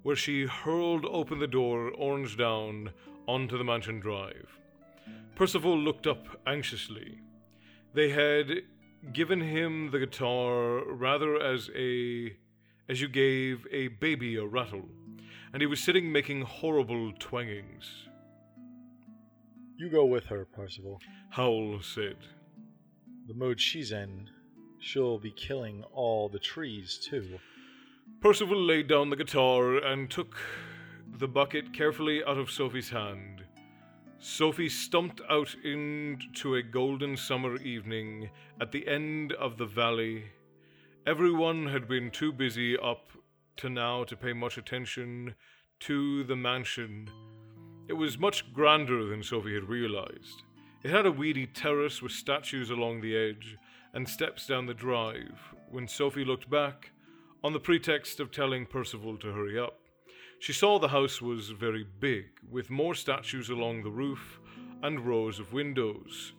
where 0.03 0.17
she 0.17 0.47
hurled 0.47 1.05
open 1.05 1.39
the 1.39 1.47
door, 1.47 1.91
orange 1.91 2.39
down, 2.39 2.93
onto 3.27 3.59
the 3.59 3.65
mansion 3.65 4.01
drive. 4.01 4.59
Percival 5.35 5.79
looked 5.79 6.07
up 6.07 6.41
anxiously. 6.47 7.21
They 7.95 8.11
had 8.11 8.63
given 9.13 9.41
him 9.41 9.93
the 9.93 10.01
guitar 10.01 10.83
rather 10.85 11.41
as 11.41 11.71
a 11.77 12.37
as 12.89 13.01
you 13.01 13.09
gave 13.09 13.67
a 13.71 13.89
baby 13.89 14.37
a 14.37 14.45
rattle, 14.45 14.89
and 15.53 15.63
he 15.63 15.67
was 15.67 15.81
sitting 15.81 16.11
making 16.11 16.43
horrible 16.43 17.13
twangings. 17.19 18.09
You 19.77 19.89
go 19.89 20.05
with 20.05 20.27
her, 20.27 20.45
Percival. 20.45 21.01
Howl 21.31 21.81
said. 21.83 22.17
The 23.27 23.35
mood 23.35 23.61
she's 23.61 23.93
in, 23.93 24.29
she'll 24.81 25.19
be 25.19 25.31
killing 25.31 25.83
all 25.93 26.29
the 26.29 26.39
trees, 26.39 26.99
too. 26.99 27.39
Percival 28.21 28.61
laid 28.61 28.89
down 28.89 29.09
the 29.11 29.17
guitar 29.17 29.79
and 29.79 30.11
took 30.11 30.37
the 31.19 31.29
bucket 31.29 31.73
carefully 31.73 32.23
out 32.25 32.39
of 32.39 32.51
Sophie's 32.51 32.91
hand. 32.91 33.44
Sophie 34.27 34.71
stumped 34.71 35.21
out 35.29 35.55
into 35.65 36.55
a 36.55 36.63
golden 36.63 37.15
summer 37.15 37.59
evening 37.59 38.31
at 38.59 38.73
the 38.73 38.89
end 38.89 39.35
of 39.35 39.59
the 39.59 39.67
valley. 39.67 40.25
Everyone 41.07 41.67
had 41.67 41.87
been 41.87 42.11
too 42.11 42.33
busy 42.33 42.75
up 42.79 43.11
to 43.59 43.69
now 43.69 44.03
to 44.05 44.17
pay 44.17 44.33
much 44.33 44.57
attention 44.57 45.35
to 45.81 46.25
the 46.25 46.37
mansion. 46.37 47.11
It 47.87 47.93
was 47.93 48.17
much 48.17 48.51
grander 48.55 49.05
than 49.05 49.23
Sophie 49.23 49.53
had 49.53 49.69
realized. 49.69 50.43
It 50.83 50.91
had 50.91 51.05
a 51.05 51.13
weedy 51.13 51.47
terrace 51.47 52.01
with 52.01 52.13
statues 52.13 52.71
along 52.71 53.03
the 53.03 53.15
edge 53.15 53.59
and 53.93 54.09
steps 54.09 54.47
down 54.47 54.65
the 54.65 54.73
drive. 54.73 55.39
When 55.71 55.87
Sophie 55.87 56.25
looked 56.25 56.49
back, 56.49 56.93
on 57.45 57.53
the 57.53 57.61
pretext 57.61 58.21
of 58.21 58.31
telling 58.31 58.65
Percival 58.65 59.19
to 59.19 59.33
hurry 59.33 59.59
up, 59.59 59.84
she 60.39 60.53
saw 60.53 60.79
the 60.79 60.89
house 60.89 61.23
was 61.23 61.51
very 61.51 61.87
big, 62.01 62.27
with 62.51 62.71
more 62.71 62.95
statues 62.95 63.51
along 63.51 63.83
the 63.83 63.91
roof 63.91 64.41
and 64.83 65.07
rows 65.07 65.39
of 65.39 65.53
windows. 65.53 66.33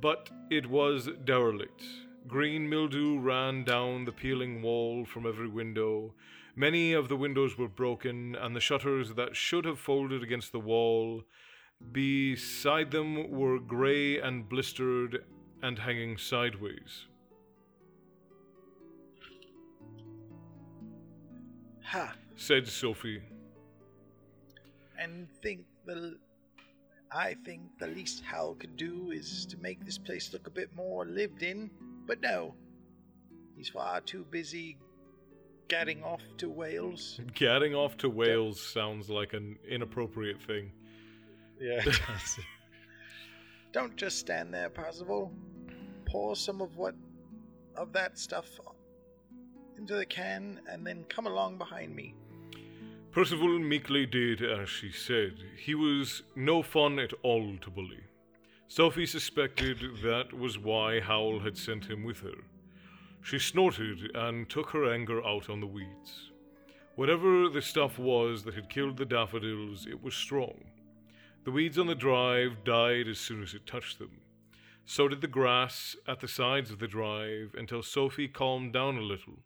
But 0.00 0.30
it 0.50 0.66
was 0.66 1.08
derelict. 1.24 1.82
Green 2.26 2.68
mildew 2.68 3.18
ran 3.18 3.64
down 3.64 4.04
the 4.04 4.12
peeling 4.12 4.62
wall 4.62 5.04
from 5.04 5.26
every 5.26 5.48
window. 5.48 6.14
Many 6.54 6.92
of 6.92 7.08
the 7.08 7.16
windows 7.16 7.56
were 7.56 7.68
broken, 7.68 8.36
and 8.36 8.54
the 8.54 8.60
shutters 8.60 9.14
that 9.14 9.34
should 9.34 9.64
have 9.64 9.78
folded 9.78 10.22
against 10.22 10.52
the 10.52 10.60
wall 10.60 11.24
beside 11.92 12.90
them 12.90 13.30
were 13.30 13.58
grey 13.58 14.20
and 14.20 14.48
blistered 14.48 15.24
and 15.62 15.78
hanging 15.78 16.18
sideways. 16.18 17.06
Ha! 21.82 22.14
Said 22.38 22.68
Sophie. 22.68 23.20
And 24.96 25.28
think 25.42 25.66
the. 25.84 26.16
I 27.10 27.34
think 27.44 27.62
the 27.78 27.88
least 27.88 28.22
Hal 28.24 28.54
could 28.54 28.76
do 28.76 29.10
is 29.10 29.44
to 29.46 29.56
make 29.58 29.84
this 29.84 29.98
place 29.98 30.32
look 30.32 30.46
a 30.46 30.50
bit 30.50 30.74
more 30.76 31.04
lived 31.04 31.42
in. 31.42 31.68
But 32.06 32.20
no. 32.20 32.54
He's 33.56 33.68
far 33.68 34.00
too 34.00 34.24
busy 34.30 34.78
gadding 35.66 36.02
off 36.04 36.22
to 36.38 36.48
Wales. 36.48 37.20
Gadding 37.34 37.74
off 37.74 37.96
to 37.98 38.08
Wales 38.08 38.60
sounds 38.60 39.10
like 39.10 39.34
an 39.34 39.58
inappropriate 39.68 40.40
thing. 40.40 40.70
Yeah, 41.60 41.80
it 41.80 41.84
does. 41.84 42.38
Don't 43.72 43.96
just 43.96 44.18
stand 44.18 44.54
there, 44.54 44.70
Percival. 44.70 45.32
Pour 46.06 46.36
some 46.36 46.62
of 46.62 46.76
what 46.76 46.94
of 47.76 47.92
that 47.92 48.16
stuff 48.16 48.46
into 49.76 49.94
the 49.94 50.06
can 50.06 50.60
and 50.68 50.86
then 50.86 51.04
come 51.08 51.26
along 51.26 51.58
behind 51.58 51.94
me. 51.94 52.14
Percival 53.10 53.58
meekly 53.58 54.04
did 54.04 54.42
as 54.42 54.68
she 54.68 54.92
said. 54.92 55.34
He 55.56 55.74
was 55.74 56.22
no 56.36 56.62
fun 56.62 56.98
at 56.98 57.12
all 57.22 57.56
to 57.62 57.70
bully. 57.70 58.04
Sophie 58.68 59.06
suspected 59.06 59.78
that 60.02 60.32
was 60.32 60.58
why 60.58 61.00
Howl 61.00 61.40
had 61.40 61.56
sent 61.56 61.86
him 61.86 62.04
with 62.04 62.20
her. 62.20 62.44
She 63.22 63.38
snorted 63.38 64.14
and 64.14 64.48
took 64.48 64.70
her 64.70 64.92
anger 64.92 65.26
out 65.26 65.48
on 65.48 65.60
the 65.60 65.66
weeds. 65.66 66.30
Whatever 66.96 67.48
the 67.48 67.62
stuff 67.62 67.98
was 67.98 68.44
that 68.44 68.54
had 68.54 68.68
killed 68.68 68.98
the 68.98 69.06
daffodils, 69.06 69.86
it 69.86 70.02
was 70.02 70.14
strong. 70.14 70.64
The 71.44 71.50
weeds 71.50 71.78
on 71.78 71.86
the 71.86 71.94
drive 71.94 72.62
died 72.64 73.08
as 73.08 73.18
soon 73.18 73.42
as 73.42 73.54
it 73.54 73.66
touched 73.66 73.98
them. 73.98 74.20
So 74.84 75.08
did 75.08 75.22
the 75.22 75.28
grass 75.28 75.96
at 76.06 76.20
the 76.20 76.28
sides 76.28 76.70
of 76.70 76.78
the 76.78 76.88
drive 76.88 77.54
until 77.56 77.82
Sophie 77.82 78.28
calmed 78.28 78.74
down 78.74 78.96
a 78.98 79.02
little. 79.02 79.38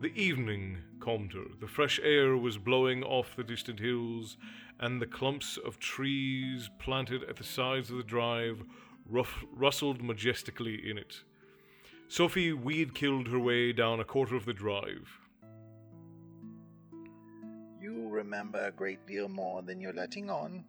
The 0.00 0.14
evening 0.14 0.78
calmed 1.00 1.32
her. 1.32 1.46
The 1.60 1.66
fresh 1.66 1.98
air 2.04 2.36
was 2.36 2.56
blowing 2.56 3.02
off 3.02 3.34
the 3.34 3.42
distant 3.42 3.80
hills, 3.80 4.36
and 4.78 5.02
the 5.02 5.06
clumps 5.06 5.56
of 5.56 5.80
trees 5.80 6.70
planted 6.78 7.24
at 7.24 7.34
the 7.34 7.42
sides 7.42 7.90
of 7.90 7.96
the 7.96 8.04
drive 8.04 8.62
ruff- 9.08 9.44
rustled 9.52 10.00
majestically 10.00 10.88
in 10.88 10.98
it. 10.98 11.24
Sophie 12.06 12.52
weed 12.52 12.94
killed 12.94 13.26
her 13.26 13.40
way 13.40 13.72
down 13.72 13.98
a 13.98 14.04
quarter 14.04 14.36
of 14.36 14.44
the 14.44 14.52
drive. 14.52 15.18
You 17.80 18.08
remember 18.08 18.60
a 18.60 18.70
great 18.70 19.04
deal 19.04 19.28
more 19.28 19.62
than 19.62 19.80
you're 19.80 19.92
letting 19.92 20.30
on. 20.30 20.64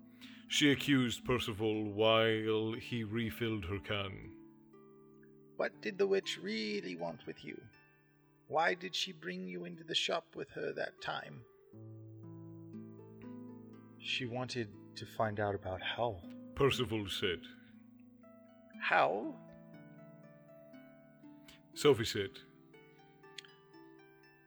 She 0.47 0.71
accused 0.71 1.23
Percival 1.23 1.83
while 1.83 2.73
he 2.73 3.03
refilled 3.03 3.65
her 3.65 3.77
can. 3.77 4.31
What 5.57 5.79
did 5.81 5.99
the 5.99 6.07
witch 6.07 6.39
really 6.41 6.95
want 6.95 7.27
with 7.27 7.45
you? 7.45 7.61
Why 8.49 8.73
did 8.73 8.93
she 8.93 9.13
bring 9.13 9.47
you 9.47 9.63
into 9.63 9.85
the 9.85 9.95
shop 9.95 10.35
with 10.35 10.49
her 10.51 10.73
that 10.73 11.01
time? 11.01 11.41
she 14.09 14.25
wanted 14.25 14.67
to 14.95 15.05
find 15.05 15.39
out 15.39 15.53
about 15.55 15.81
Howl. 15.81 16.21
Percival 16.55 17.07
said. 17.09 17.39
How? 18.81 19.35
Sophie 21.73 22.05
said. 22.05 22.31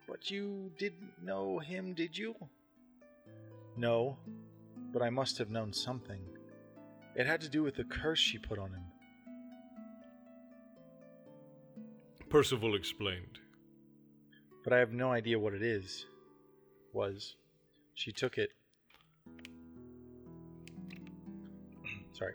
But 0.09 0.31
you 0.31 0.73
didn't 0.79 1.13
know 1.23 1.59
him, 1.59 1.95
did 1.95 2.19
you? 2.19 2.35
No, 3.77 4.19
but 4.93 5.01
I 5.01 5.11
must 5.11 5.39
have 5.39 5.51
known 5.51 5.73
something. 5.73 6.21
It 7.15 7.27
had 7.27 7.41
to 7.43 7.49
do 7.49 7.63
with 7.63 7.77
the 7.77 7.85
curse 7.85 8.19
she 8.19 8.39
put 8.39 8.59
on 8.59 8.71
him. 8.71 8.85
Percival 12.29 12.75
explained. 12.75 13.39
But 14.65 14.73
I 14.73 14.79
have 14.79 14.93
no 14.93 15.11
idea 15.11 15.39
what 15.39 15.55
it 15.55 15.63
is. 15.63 16.07
Was. 16.93 17.37
She 17.95 18.13
took 18.13 18.39
it. 18.39 18.51
Sorry. 22.13 22.35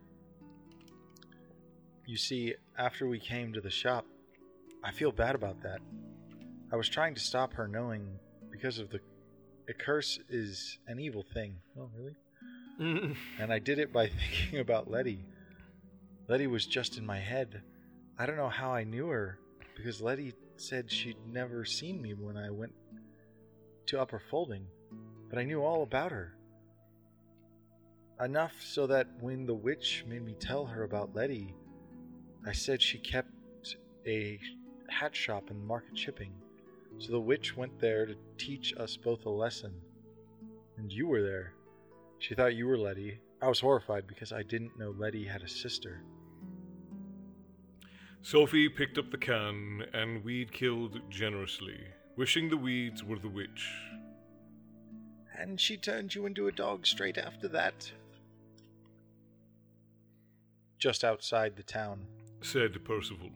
You 2.06 2.18
see, 2.18 2.56
after 2.78 3.08
we 3.08 3.20
came 3.20 3.54
to 3.54 3.62
the 3.62 3.70
shop, 3.70 4.06
I 4.84 4.92
feel 4.92 5.12
bad 5.12 5.36
about 5.36 5.62
that. 5.64 5.80
I 6.72 6.76
was 6.76 6.90
trying 6.90 7.16
to 7.16 7.22
stop 7.22 7.54
her 7.54 7.68
knowing 7.68 8.20
because 8.52 8.80
of 8.80 8.90
the. 8.90 9.00
A 9.70 9.74
curse 9.74 10.18
is 10.30 10.80
an 10.88 11.00
evil 11.00 11.26
thing. 11.34 11.58
Oh, 11.78 11.90
really? 11.96 12.16
And 13.40 13.52
I 13.52 13.60
did 13.60 13.80
it 13.80 13.92
by 13.92 14.08
thinking 14.42 14.60
about 14.60 14.90
Letty. 14.90 15.26
Letty 16.28 16.48
was 16.48 16.66
just 16.66 16.98
in 16.98 17.06
my 17.06 17.20
head. 17.20 17.62
I 18.18 18.26
don't 18.26 18.38
know 18.38 18.50
how 18.50 18.72
I 18.72 18.84
knew 18.84 19.08
her 19.08 19.40
because 19.76 20.02
Letty 20.02 20.34
said 20.60 20.92
she'd 20.92 21.18
never 21.32 21.66
seen 21.66 22.02
me 22.02 22.14
when 22.14 22.38
I 22.38 22.50
went 22.50 22.74
to 23.88 24.00
Upper 24.00 24.20
Folding, 24.20 24.68
but 25.30 25.40
I 25.40 25.44
knew 25.44 25.62
all 25.62 25.84
about 25.84 26.12
her. 26.12 26.36
Enough 28.20 28.54
so 28.62 28.88
that 28.88 29.08
when 29.20 29.46
the 29.46 29.54
witch 29.54 30.04
made 30.08 30.26
me 30.26 30.36
tell 30.40 30.66
her 30.66 30.84
about 30.84 31.16
Letty, 31.16 31.54
I 32.46 32.52
said 32.52 32.82
she 32.82 32.98
kept 32.98 33.30
a 34.06 34.40
hat 34.90 35.16
shop 35.16 35.52
in 35.52 35.66
Market 35.66 35.96
Chipping. 35.96 36.34
So 36.98 37.12
the 37.12 37.20
witch 37.20 37.56
went 37.56 37.80
there 37.80 38.06
to 38.06 38.16
teach 38.38 38.74
us 38.78 38.98
both 38.98 39.26
a 39.26 39.30
lesson. 39.30 39.74
And 40.78 40.92
you 40.92 41.08
were 41.08 41.22
there. 41.22 41.54
She 42.20 42.34
thought 42.34 42.56
you 42.56 42.68
were 42.68 42.78
Letty. 42.78 43.20
I 43.42 43.48
was 43.48 43.60
horrified 43.60 44.08
because 44.08 44.34
I 44.34 44.42
didn't 44.42 44.80
know 44.80 44.96
Letty 44.98 45.26
had 45.26 45.44
a 45.44 45.48
sister. 45.48 46.02
Sophie 48.30 48.68
picked 48.68 48.98
up 48.98 49.10
the 49.10 49.18
can 49.18 49.86
and 49.94 50.22
weed 50.22 50.52
killed 50.52 51.00
generously, 51.10 51.80
wishing 52.18 52.50
the 52.50 52.58
weeds 52.58 53.02
were 53.02 53.18
the 53.18 53.30
witch. 53.30 53.72
And 55.40 55.62
she 55.62 55.78
turned 55.78 56.14
you 56.14 56.26
into 56.26 56.50
a 56.50 56.52
dog 56.52 56.86
straight 56.86 57.18
after 57.18 57.48
that. 57.48 57.90
Just 60.78 61.06
outside 61.06 61.56
the 61.56 61.64
town. 61.64 62.06
Said 62.42 62.84
Percival. 62.84 63.30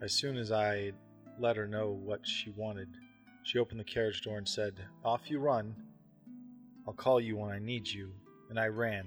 As 0.00 0.12
soon 0.12 0.36
as 0.36 0.50
I 0.50 0.90
let 1.38 1.54
her 1.54 1.68
know 1.68 1.92
what 2.02 2.26
she 2.26 2.50
wanted, 2.50 2.88
she 3.44 3.60
opened 3.60 3.78
the 3.78 3.84
carriage 3.84 4.22
door 4.22 4.38
and 4.38 4.48
said, 4.48 4.74
Off 5.04 5.30
you 5.30 5.38
run. 5.38 5.72
I'll 6.84 6.94
call 6.94 7.20
you 7.20 7.36
when 7.36 7.52
I 7.52 7.60
need 7.60 7.86
you. 7.86 8.10
And 8.50 8.58
I 8.58 8.66
ran, 8.66 9.06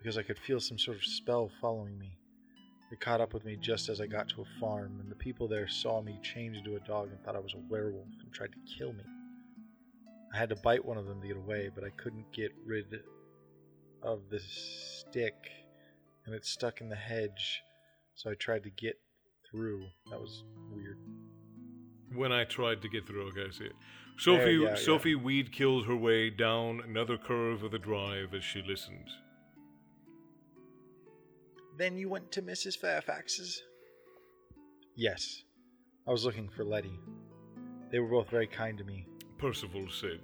because 0.00 0.16
I 0.16 0.22
could 0.22 0.38
feel 0.38 0.60
some 0.60 0.78
sort 0.78 0.96
of 0.96 1.04
spell 1.04 1.50
following 1.60 1.98
me. 1.98 2.18
The 2.92 2.96
caught 2.98 3.22
up 3.22 3.32
with 3.32 3.46
me 3.46 3.56
just 3.56 3.88
as 3.88 4.02
I 4.02 4.06
got 4.06 4.28
to 4.28 4.42
a 4.42 4.60
farm, 4.60 4.98
and 5.00 5.10
the 5.10 5.14
people 5.14 5.48
there 5.48 5.66
saw 5.66 6.02
me 6.02 6.20
change 6.22 6.58
into 6.58 6.76
a 6.76 6.80
dog 6.80 7.08
and 7.10 7.18
thought 7.24 7.34
I 7.34 7.38
was 7.38 7.54
a 7.54 7.72
werewolf 7.72 8.06
and 8.22 8.30
tried 8.30 8.52
to 8.52 8.58
kill 8.76 8.92
me. 8.92 9.02
I 10.34 10.36
had 10.36 10.50
to 10.50 10.56
bite 10.56 10.84
one 10.84 10.98
of 10.98 11.06
them 11.06 11.18
to 11.22 11.26
get 11.26 11.38
away, 11.38 11.70
but 11.74 11.84
I 11.84 11.90
couldn't 11.96 12.30
get 12.34 12.52
rid 12.66 13.00
of 14.02 14.28
the 14.30 14.40
stick, 14.40 15.32
and 16.26 16.34
it 16.34 16.44
stuck 16.44 16.82
in 16.82 16.90
the 16.90 16.94
hedge, 16.94 17.62
so 18.14 18.30
I 18.30 18.34
tried 18.34 18.62
to 18.64 18.70
get 18.70 19.00
through. 19.50 19.86
That 20.10 20.20
was 20.20 20.44
weird. 20.70 20.98
When 22.14 22.30
I 22.30 22.44
tried 22.44 22.82
to 22.82 22.90
get 22.90 23.06
through, 23.06 23.26
okay, 23.28 23.46
I 23.48 23.52
see 23.52 23.64
it. 23.64 23.76
Sophie, 24.18 24.52
yeah, 24.52 24.68
yeah. 24.68 24.74
Sophie 24.74 25.14
weed 25.14 25.50
killed 25.50 25.86
her 25.86 25.96
way 25.96 26.28
down 26.28 26.82
another 26.86 27.16
curve 27.16 27.62
of 27.62 27.70
the 27.70 27.78
drive 27.78 28.34
as 28.34 28.44
she 28.44 28.60
listened. 28.60 29.08
Then 31.76 31.96
you 31.96 32.08
went 32.08 32.30
to 32.32 32.42
Mrs. 32.42 32.76
Fairfax's? 32.78 33.62
Yes, 34.94 35.42
I 36.06 36.10
was 36.10 36.24
looking 36.24 36.48
for 36.48 36.64
Letty. 36.64 36.98
They 37.90 37.98
were 37.98 38.08
both 38.08 38.28
very 38.30 38.46
kind 38.46 38.76
to 38.78 38.84
me, 38.84 39.06
Percival 39.38 39.88
said. 39.90 40.20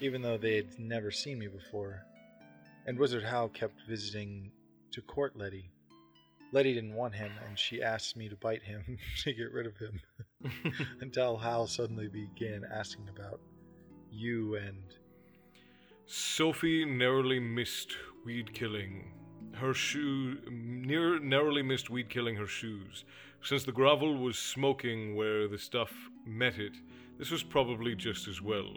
even 0.00 0.22
though 0.22 0.36
they 0.38 0.56
had 0.56 0.78
never 0.78 1.10
seen 1.10 1.38
me 1.38 1.48
before. 1.48 2.02
And 2.86 2.98
Wizard 2.98 3.24
Hal 3.24 3.48
kept 3.48 3.80
visiting 3.88 4.52
to 4.92 5.00
court 5.02 5.36
Letty. 5.36 5.70
Letty 6.52 6.74
didn't 6.74 6.94
want 6.94 7.14
him, 7.14 7.32
and 7.48 7.58
she 7.58 7.82
asked 7.82 8.16
me 8.16 8.28
to 8.28 8.36
bite 8.36 8.62
him 8.62 8.98
to 9.24 9.32
get 9.32 9.52
rid 9.52 9.66
of 9.66 9.76
him. 9.76 10.00
Until 11.00 11.36
Hal 11.36 11.66
suddenly 11.66 12.08
began 12.08 12.62
asking 12.72 13.08
about 13.08 13.40
you 14.10 14.54
and 14.56 14.82
Sophie 16.06 16.84
narrowly 16.84 17.40
missed 17.40 17.96
weed 18.24 18.54
killing 18.54 19.12
her 19.56 19.74
shoe 19.74 20.38
near 20.50 21.18
narrowly 21.18 21.62
missed 21.62 21.90
weed 21.90 22.08
killing 22.08 22.36
her 22.36 22.46
shoes. 22.46 23.04
Since 23.42 23.64
the 23.64 23.72
gravel 23.72 24.16
was 24.16 24.38
smoking 24.38 25.14
where 25.16 25.48
the 25.48 25.58
stuff 25.58 25.92
met 26.26 26.58
it, 26.58 26.72
this 27.18 27.30
was 27.30 27.42
probably 27.42 27.94
just 27.94 28.28
as 28.28 28.40
well. 28.42 28.74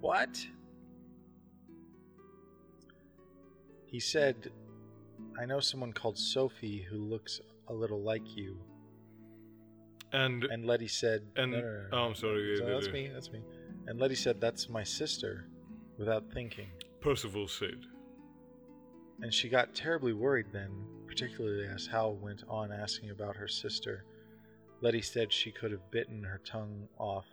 What? 0.00 0.46
he 3.86 4.00
said, 4.00 4.50
I 5.40 5.46
know 5.46 5.60
someone 5.60 5.92
called 5.92 6.18
Sophie 6.18 6.82
who 6.82 6.96
looks 6.98 7.40
a 7.68 7.72
little 7.72 8.02
like 8.02 8.36
you. 8.36 8.58
And 10.12 10.42
And 10.44 10.66
Letty 10.66 10.88
said, 10.88 11.22
and 11.36 11.52
no, 11.52 11.58
no, 11.58 11.64
no, 11.64 11.72
no. 11.72 11.88
oh, 11.92 11.98
I'm 12.08 12.14
sorry. 12.16 12.56
So 12.56 12.66
that's 12.66 12.88
me, 12.88 13.08
that's 13.12 13.30
me. 13.30 13.40
And 13.86 14.00
Letty 14.00 14.16
said, 14.16 14.40
That's 14.40 14.68
my 14.68 14.82
sister, 14.82 15.46
without 15.96 16.24
thinking. 16.32 16.66
Percival 17.00 17.46
said. 17.46 17.86
And 19.22 19.32
she 19.32 19.48
got 19.48 19.74
terribly 19.74 20.12
worried 20.12 20.46
then, 20.52 20.70
particularly 21.06 21.66
as 21.66 21.86
Hal 21.86 22.14
went 22.14 22.44
on 22.48 22.72
asking 22.72 23.10
about 23.10 23.36
her 23.36 23.48
sister. 23.48 24.04
Letty 24.80 25.02
said 25.02 25.32
she 25.32 25.50
could 25.50 25.70
have 25.70 25.90
bitten 25.90 26.22
her 26.24 26.40
tongue 26.44 26.88
off. 26.98 27.26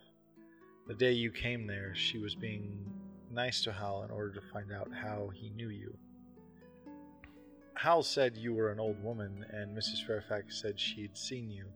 The 0.86 0.94
day 0.94 1.12
you 1.12 1.30
came 1.30 1.66
there, 1.66 1.94
she 1.94 2.18
was 2.18 2.34
being 2.34 2.84
nice 3.30 3.62
to 3.62 3.72
Hal 3.72 4.04
in 4.04 4.10
order 4.10 4.32
to 4.34 4.46
find 4.52 4.72
out 4.72 4.90
how 4.92 5.30
he 5.34 5.50
knew 5.50 5.68
you. 5.68 5.96
Hal 7.74 8.02
said 8.02 8.36
you 8.36 8.54
were 8.54 8.70
an 8.70 8.78
old 8.78 9.02
woman, 9.02 9.44
and 9.50 9.76
Mrs. 9.76 10.06
Fairfax 10.06 10.60
said 10.60 10.78
she'd 10.78 11.16
seen 11.16 11.50
you. 11.50 11.66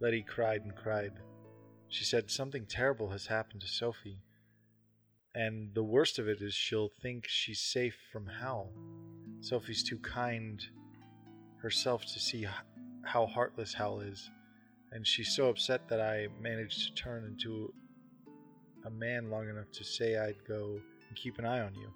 Letty 0.00 0.22
cried 0.22 0.62
and 0.62 0.74
cried. 0.74 1.12
She 1.88 2.04
said 2.04 2.30
something 2.30 2.66
terrible 2.66 3.10
has 3.10 3.26
happened 3.26 3.62
to 3.62 3.66
Sophie, 3.66 4.22
and 5.34 5.74
the 5.74 5.82
worst 5.82 6.18
of 6.18 6.28
it 6.28 6.40
is 6.40 6.54
she'll 6.54 6.90
think 7.02 7.26
she's 7.26 7.60
safe 7.60 7.96
from 8.12 8.26
Hal. 8.26 8.70
Sophie's 9.40 9.82
too 9.82 9.98
kind 9.98 10.62
herself 11.62 12.04
to 12.04 12.20
see 12.20 12.46
how 13.02 13.26
heartless 13.26 13.74
Hal 13.74 14.00
is, 14.00 14.30
and 14.92 15.06
she's 15.06 15.34
so 15.34 15.48
upset 15.48 15.88
that 15.88 16.00
I 16.00 16.28
managed 16.40 16.86
to 16.86 16.94
turn 16.94 17.24
into 17.24 17.72
a 18.84 18.90
man 18.90 19.30
long 19.30 19.48
enough 19.48 19.70
to 19.72 19.84
say 19.84 20.18
I'd 20.18 20.44
go 20.46 20.80
and 21.08 21.16
keep 21.16 21.38
an 21.38 21.44
eye 21.44 21.60
on 21.60 21.74
you. 21.74 21.90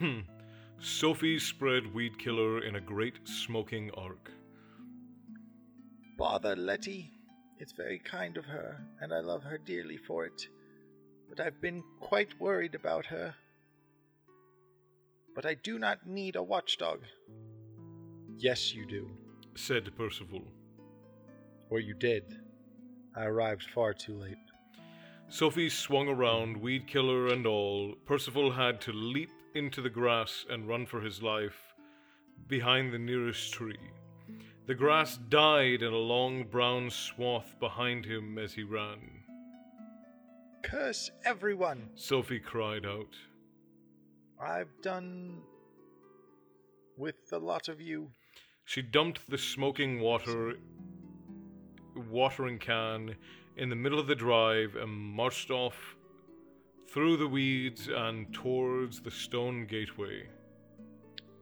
Sophie 0.80 1.38
spread 1.38 1.94
weed 1.94 2.18
killer 2.18 2.64
in 2.64 2.76
a 2.76 2.80
great 2.80 3.26
smoking 3.28 3.90
arc. 3.96 4.30
Bother 6.18 6.56
Letty. 6.56 7.10
It's 7.58 7.72
very 7.72 8.00
kind 8.00 8.36
of 8.36 8.44
her, 8.44 8.84
and 9.00 9.12
I 9.12 9.20
love 9.20 9.44
her 9.44 9.58
dearly 9.58 9.96
for 9.96 10.24
it. 10.24 10.48
But 11.28 11.38
I've 11.38 11.60
been 11.60 11.84
quite 12.00 12.40
worried 12.40 12.74
about 12.74 13.06
her. 13.06 13.34
But 15.34 15.46
I 15.46 15.54
do 15.54 15.78
not 15.78 16.06
need 16.06 16.36
a 16.36 16.42
watchdog. 16.42 17.00
Yes, 18.36 18.74
you 18.74 18.86
do. 18.86 19.10
Said 19.54 19.96
Percival. 19.96 20.42
Or 21.70 21.80
you 21.80 21.94
did. 21.94 22.38
I 23.16 23.24
arrived 23.24 23.64
far 23.70 23.94
too 23.94 24.16
late. 24.16 24.36
Sophie 25.28 25.70
swung 25.70 26.08
around, 26.08 26.56
weed 26.56 26.86
killer 26.86 27.28
and 27.28 27.46
all. 27.46 27.94
Percival 28.04 28.52
had 28.52 28.80
to 28.82 28.92
leap 28.92 29.30
into 29.54 29.80
the 29.80 29.90
grass 29.90 30.44
and 30.50 30.68
run 30.68 30.84
for 30.86 31.00
his 31.00 31.22
life 31.22 31.72
behind 32.48 32.92
the 32.92 32.98
nearest 32.98 33.52
tree. 33.52 33.78
The 34.66 34.74
grass 34.74 35.16
died 35.16 35.82
in 35.82 35.92
a 35.92 35.96
long 35.96 36.44
brown 36.44 36.90
swath 36.90 37.56
behind 37.58 38.04
him 38.04 38.38
as 38.38 38.54
he 38.54 38.62
ran. 38.62 39.22
Curse 40.62 41.10
everyone! 41.24 41.90
Sophie 41.94 42.38
cried 42.38 42.86
out. 42.86 43.16
I've 44.42 44.80
done 44.82 45.40
with 46.96 47.32
a 47.32 47.38
lot 47.38 47.68
of 47.68 47.80
you. 47.80 48.10
She 48.64 48.82
dumped 48.82 49.30
the 49.30 49.38
smoking 49.38 50.00
water 50.00 50.54
watering 52.10 52.58
can 52.58 53.14
in 53.56 53.68
the 53.68 53.76
middle 53.76 53.98
of 53.98 54.06
the 54.06 54.14
drive 54.14 54.76
and 54.76 54.90
marched 54.90 55.50
off 55.50 55.96
through 56.88 57.18
the 57.18 57.28
weeds 57.28 57.88
and 57.88 58.32
towards 58.34 59.00
the 59.00 59.10
stone 59.10 59.66
gateway. 59.66 60.28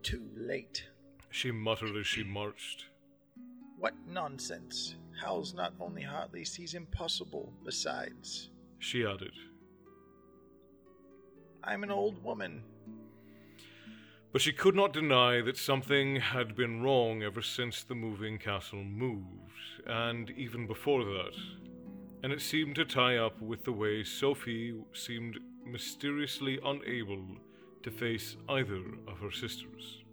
Too 0.02 0.28
late. 0.36 0.84
She 1.30 1.50
muttered 1.50 1.96
as 1.96 2.06
she 2.06 2.22
marched. 2.22 2.86
What 3.78 3.94
nonsense. 4.06 4.96
Hal's 5.22 5.54
not 5.54 5.72
only 5.80 6.02
heartless, 6.02 6.54
he's 6.54 6.74
impossible, 6.74 7.52
besides. 7.64 8.50
She 8.78 9.04
added. 9.04 9.32
I'm 11.62 11.82
an 11.82 11.90
old 11.90 12.22
woman. 12.22 12.62
But 14.32 14.42
she 14.42 14.52
could 14.52 14.76
not 14.76 14.92
deny 14.92 15.40
that 15.40 15.56
something 15.56 16.16
had 16.16 16.54
been 16.54 16.82
wrong 16.82 17.22
ever 17.22 17.42
since 17.42 17.82
the 17.82 17.96
moving 17.96 18.38
castle 18.38 18.84
moved, 18.84 19.82
and 19.86 20.30
even 20.30 20.68
before 20.68 21.04
that. 21.04 21.32
And 22.22 22.32
it 22.32 22.40
seemed 22.40 22.76
to 22.76 22.84
tie 22.84 23.16
up 23.16 23.40
with 23.40 23.64
the 23.64 23.72
way 23.72 24.04
Sophie 24.04 24.74
seemed 24.92 25.38
mysteriously 25.64 26.60
unable 26.64 27.24
to 27.82 27.90
face 27.90 28.36
either 28.48 28.82
of 29.08 29.18
her 29.18 29.32
sisters. 29.32 30.04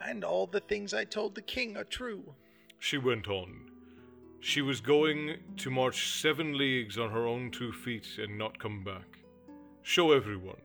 And 0.00 0.24
all 0.24 0.46
the 0.46 0.60
things 0.60 0.94
I 0.94 1.04
told 1.04 1.34
the 1.34 1.42
king 1.42 1.76
are 1.76 1.84
true. 1.84 2.34
She 2.78 2.96
went 2.96 3.28
on. 3.28 3.70
She 4.40 4.62
was 4.62 4.80
going 4.80 5.38
to 5.58 5.70
march 5.70 6.20
seven 6.20 6.56
leagues 6.56 6.98
on 6.98 7.10
her 7.10 7.26
own 7.26 7.50
two 7.50 7.70
feet 7.70 8.06
and 8.18 8.38
not 8.38 8.58
come 8.58 8.82
back. 8.82 9.18
Show 9.82 10.12
everyone. 10.12 10.60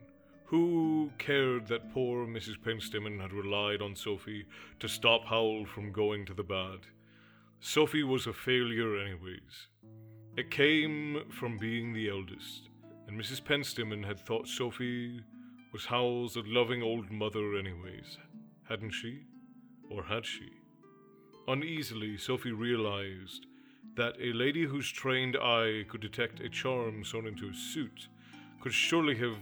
Who 0.48 1.12
cared 1.18 1.68
that 1.68 1.92
poor 1.94 2.26
Mrs. 2.26 2.58
Pentstemmon 2.58 3.20
had 3.20 3.34
relied 3.34 3.82
on 3.82 3.98
Sophie 3.98 4.46
to 4.80 4.88
stop 4.88 5.26
Howl 5.26 5.66
from 5.66 5.92
going 5.92 6.26
to 6.26 6.34
the 6.34 6.44
bad? 6.44 6.80
Sophie 7.60 8.04
was 8.04 8.28
a 8.28 8.34
failure, 8.34 8.98
anyways. 8.98 9.68
It 10.38 10.50
came 10.50 11.24
from 11.30 11.58
being 11.58 11.92
the 11.92 12.08
eldest, 12.10 12.70
and 13.08 13.20
Mrs. 13.20 13.44
Pentstemmon 13.44 14.06
had 14.06 14.22
thought 14.22 14.48
Sophie 14.48 15.20
was 15.74 15.84
Howl's 15.84 16.38
loving 16.38 16.82
old 16.82 17.12
mother, 17.12 17.58
anyways, 17.58 18.18
hadn't 18.70 18.92
she? 18.92 19.24
Or 19.90 20.04
had 20.04 20.26
she? 20.26 20.50
Uneasily, 21.50 22.16
Sophie 22.18 22.54
realized 22.54 23.48
that 23.98 24.16
a 24.22 24.32
lady 24.32 24.64
whose 24.64 24.90
trained 24.90 25.36
eye 25.36 25.84
could 25.90 26.00
detect 26.00 26.40
a 26.40 26.48
charm 26.48 27.04
sewn 27.04 27.28
into 27.28 27.50
a 27.50 27.54
suit 27.54 28.08
could 28.62 28.74
surely 28.74 29.16
have 29.18 29.36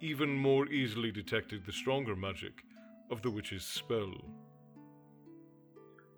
even 0.00 0.30
more 0.30 0.66
easily 0.66 1.10
detected 1.10 1.64
the 1.64 1.72
stronger 1.72 2.16
magic 2.16 2.62
of 3.10 3.22
the 3.22 3.30
witch's 3.30 3.64
spell. 3.64 4.12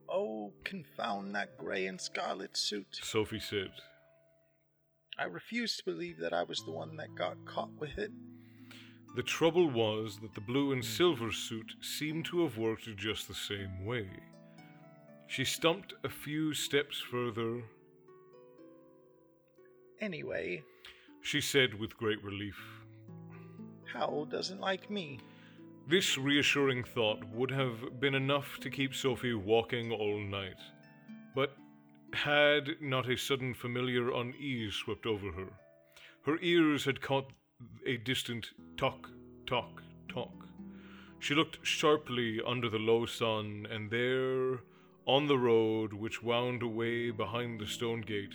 Oh, 0.08 0.52
confound 0.64 1.34
that 1.34 1.56
grey 1.56 1.86
and 1.86 2.00
scarlet 2.00 2.56
suit. 2.56 2.86
Sophie 3.02 3.40
said. 3.40 3.70
I 5.18 5.24
refuse 5.24 5.76
to 5.76 5.84
believe 5.84 6.18
that 6.18 6.32
I 6.32 6.42
was 6.42 6.64
the 6.64 6.70
one 6.70 6.96
that 6.96 7.14
got 7.14 7.44
caught 7.44 7.72
with 7.78 7.98
it. 7.98 8.12
The 9.14 9.22
trouble 9.22 9.70
was 9.70 10.18
that 10.20 10.34
the 10.34 10.40
blue 10.40 10.72
and 10.72 10.84
silver 10.84 11.32
suit 11.32 11.74
seemed 11.80 12.24
to 12.26 12.42
have 12.42 12.56
worked 12.56 12.88
just 12.96 13.28
the 13.28 13.34
same 13.34 13.84
way. 13.84 14.08
She 15.26 15.44
stumped 15.44 15.94
a 16.04 16.08
few 16.08 16.54
steps 16.54 16.98
further, 16.98 17.62
Anyway, 20.02 20.60
she 21.20 21.40
said 21.40 21.74
with 21.74 21.96
great 21.96 22.22
relief. 22.24 22.81
Howl 23.92 24.24
doesn't 24.24 24.60
like 24.60 24.90
me. 24.90 25.18
This 25.86 26.16
reassuring 26.16 26.84
thought 26.84 27.24
would 27.24 27.50
have 27.50 28.00
been 28.00 28.14
enough 28.14 28.58
to 28.60 28.70
keep 28.70 28.94
Sophie 28.94 29.34
walking 29.34 29.90
all 29.92 30.18
night, 30.18 30.60
but 31.34 31.56
had 32.14 32.80
not 32.80 33.10
a 33.10 33.16
sudden 33.16 33.52
familiar 33.52 34.10
unease 34.12 34.74
swept 34.74 35.06
over 35.06 35.32
her. 35.32 35.48
Her 36.24 36.38
ears 36.40 36.84
had 36.84 37.00
caught 37.00 37.32
a 37.84 37.96
distant 37.96 38.50
tock, 38.76 39.10
tock, 39.46 39.82
tock. 40.08 40.46
She 41.18 41.34
looked 41.34 41.64
sharply 41.66 42.40
under 42.46 42.68
the 42.68 42.78
low 42.78 43.06
sun, 43.06 43.66
and 43.70 43.90
there, 43.90 44.60
on 45.06 45.26
the 45.26 45.38
road 45.38 45.92
which 45.92 46.22
wound 46.22 46.62
away 46.62 47.10
behind 47.10 47.60
the 47.60 47.66
stone 47.66 48.00
gate, 48.00 48.34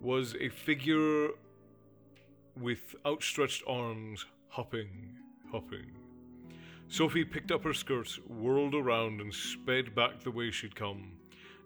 was 0.00 0.34
a 0.36 0.48
figure 0.48 1.30
with 2.56 2.94
outstretched 3.06 3.62
arms 3.66 4.26
hopping, 4.48 5.14
hopping. 5.50 5.92
Sophie 6.88 7.24
picked 7.24 7.52
up 7.52 7.64
her 7.64 7.74
skirts, 7.74 8.18
whirled 8.26 8.74
around, 8.74 9.20
and 9.20 9.32
sped 9.32 9.94
back 9.94 10.20
the 10.20 10.30
way 10.30 10.50
she'd 10.50 10.74
come. 10.74 11.12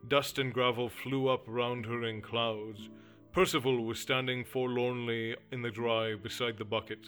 Dust 0.09 0.39
and 0.39 0.53
gravel 0.53 0.89
flew 0.89 1.29
up 1.29 1.45
round 1.47 1.87
her 1.87 2.05
in 2.05 2.21
clouds. 2.21 2.89
Percival 3.33 3.85
was 3.85 4.01
standing 4.01 4.45
forlornly 4.45 5.37
in 5.53 5.63
the 5.63 5.71
dry 5.71 6.15
beside 6.17 6.59
the 6.59 6.65
bucket 6.65 7.07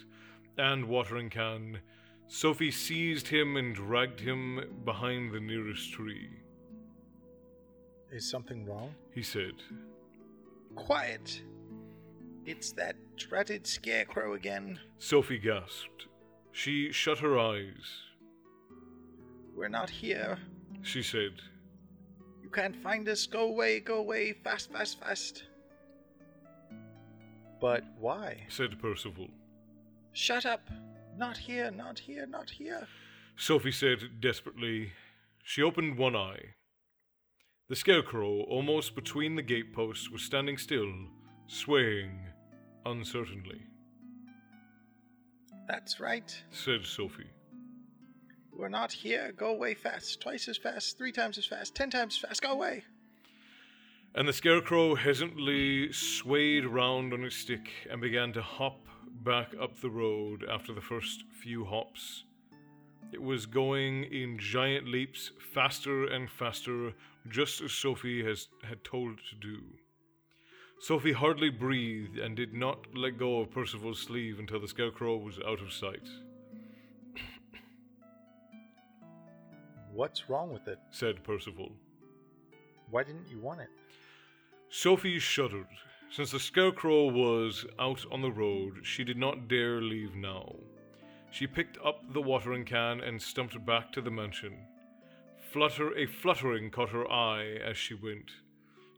and 0.57 0.87
watering 0.87 1.29
can. 1.29 1.81
Sophie 2.29 2.71
seized 2.71 3.29
him 3.29 3.57
and 3.57 3.75
dragged 3.75 4.21
him 4.21 4.81
behind 4.85 5.33
the 5.33 5.41
nearest 5.41 5.93
tree. 5.93 6.31
Is 8.11 8.29
something 8.29 8.65
wrong? 8.65 8.95
He 9.13 9.23
said, 9.23 9.55
Quiet. 10.77 11.43
It's 12.47 12.73
that 12.73 12.97
dreaded 13.17 13.67
scarecrow 13.67 14.35
again. 14.35 14.79
Sophie 14.99 15.39
gasped. 15.39 16.07
She 16.53 16.93
shut 16.93 17.19
her 17.19 17.39
eyes. 17.39 18.05
We're 19.55 19.69
not 19.69 19.91
here. 19.91 20.39
She 20.83 21.03
said, 21.03 21.33
You 22.43 22.51
can't 22.51 22.77
find 22.83 23.09
us. 23.09 23.27
Go 23.27 23.49
away, 23.49 23.81
go 23.81 23.99
away. 23.99 24.33
Fast, 24.33 24.73
fast, 24.73 25.01
fast. 25.01 25.45
But 27.61 27.85
why? 27.99 28.45
said 28.49 28.79
Percival. 28.81 29.29
Shut 30.13 30.45
up. 30.45 30.69
Not 31.17 31.37
here, 31.37 31.71
not 31.71 31.99
here, 31.99 32.27
not 32.27 32.51
here. 32.51 32.87
Sophie 33.37 33.73
said 33.73 34.21
desperately. 34.21 34.93
She 35.43 35.63
opened 35.63 35.97
one 35.97 36.17
eye. 36.17 36.55
The 37.69 37.77
scarecrow, 37.77 38.43
almost 38.43 38.95
between 38.95 39.37
the 39.37 39.43
gateposts, 39.43 40.11
was 40.11 40.23
standing 40.23 40.59
still, 40.59 40.93
swaying 41.47 42.34
uncertainly, 42.87 43.61
That's 45.67 46.01
right. 46.01 46.35
said 46.51 46.85
Sophie. 46.85 47.31
We're 48.53 48.69
not 48.69 48.93
here. 48.93 49.33
Go 49.37 49.49
away 49.49 49.75
fast. 49.75 50.21
Twice 50.21 50.47
as 50.49 50.57
fast, 50.57 50.97
three 50.97 51.11
times 51.13 51.39
as 51.39 51.47
fast, 51.47 51.75
ten 51.75 51.91
times 51.91 52.15
as 52.15 52.29
fast. 52.29 52.43
Go 52.43 52.53
away. 52.53 52.85
And 54.15 54.29
the 54.29 54.33
scarecrow 54.33 54.95
hesitantly 54.95 55.93
swayed 55.93 56.65
round 56.67 57.13
on 57.13 57.23
his 57.23 57.35
stick 57.35 57.69
and 57.91 58.01
began 58.01 58.33
to 58.35 58.43
hop 58.43 58.79
back 59.25 59.55
up 59.61 59.81
the 59.81 59.91
road 59.91 60.45
after 60.49 60.73
the 60.73 60.81
first 60.81 61.25
few 61.43 61.65
hops. 61.65 62.25
It 63.13 63.21
was 63.21 63.47
going 63.47 64.05
in 64.05 64.39
giant 64.39 64.87
leaps, 64.87 65.33
faster 65.53 66.07
and 66.07 66.31
faster, 66.31 66.93
just 67.29 67.61
as 67.61 67.73
Sophie 67.73 68.25
has, 68.25 68.49
had 68.63 68.85
told 68.85 69.13
it 69.15 69.19
to 69.31 69.37
do. 69.37 69.63
Sophie 70.87 71.13
hardly 71.13 71.49
breathed 71.49 72.19
and 72.19 72.37
did 72.37 72.53
not 72.53 72.95
let 72.95 73.17
go 73.17 73.41
of 73.41 73.51
Percival's 73.51 73.99
sleeve 73.99 74.39
until 74.39 74.61
the 74.61 74.69
scarecrow 74.69 75.17
was 75.17 75.39
out 75.39 75.63
of 75.63 75.73
sight. 75.73 76.07
What's 79.91 80.29
wrong 80.29 80.53
with 80.53 80.69
it? 80.69 80.79
Said 80.91 81.25
Percival. 81.25 81.73
Why 82.91 83.03
didn't 83.03 83.31
you 83.31 83.39
want 83.39 83.63
it? 83.63 83.71
Sophie 84.69 85.19
shuddered. 85.19 85.69
Since 86.11 86.33
the 86.33 86.39
scarecrow 86.39 87.07
was 87.07 87.65
out 87.79 88.05
on 88.13 88.21
the 88.21 88.31
road, 88.31 88.81
she 88.83 89.05
did 89.05 89.17
not 89.17 89.49
dare 89.49 89.81
leave 89.81 90.15
now. 90.15 90.55
She 91.31 91.47
picked 91.47 91.79
up 91.83 92.13
the 92.13 92.21
watering 92.21 92.67
can 92.67 93.01
and 93.01 93.23
stumped 93.23 93.65
back 93.65 93.91
to 93.93 94.03
the 94.03 94.11
mansion. 94.11 94.67
Flutter 95.51 95.97
a 95.97 96.05
fluttering 96.05 96.71
caught 96.71 96.91
her 96.91 97.11
eye 97.11 97.55
as 97.65 97.79
she 97.79 97.95
went. 97.95 98.33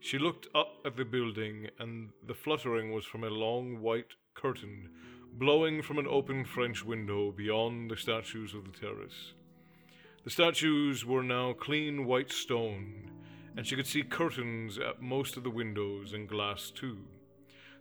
She 0.07 0.21
looked 0.21 0.47
up 0.55 0.77
at 0.85 0.97
the 0.97 1.05
building, 1.05 1.69
and 1.81 2.11
the 2.25 2.33
fluttering 2.33 2.93
was 2.93 3.05
from 3.05 3.25
a 3.25 3.29
long 3.29 3.81
white 3.81 4.15
curtain 4.35 4.89
blowing 5.33 5.83
from 5.83 5.99
an 5.99 6.07
open 6.07 6.45
French 6.45 6.85
window 6.85 7.33
beyond 7.33 7.91
the 7.91 7.97
statues 7.97 8.55
of 8.55 8.67
the 8.67 8.71
terrace. 8.71 9.33
The 10.23 10.31
statues 10.31 11.05
were 11.05 11.25
now 11.25 11.55
clean 11.55 12.07
white 12.07 12.31
stone, 12.31 13.11
and 13.57 13.67
she 13.67 13.75
could 13.75 13.89
see 13.89 14.05
curtains 14.05 14.79
at 14.79 15.03
most 15.03 15.37
of 15.37 15.43
the 15.43 15.51
windows 15.51 16.13
and 16.13 16.29
glass 16.29 16.71
too. 16.71 16.99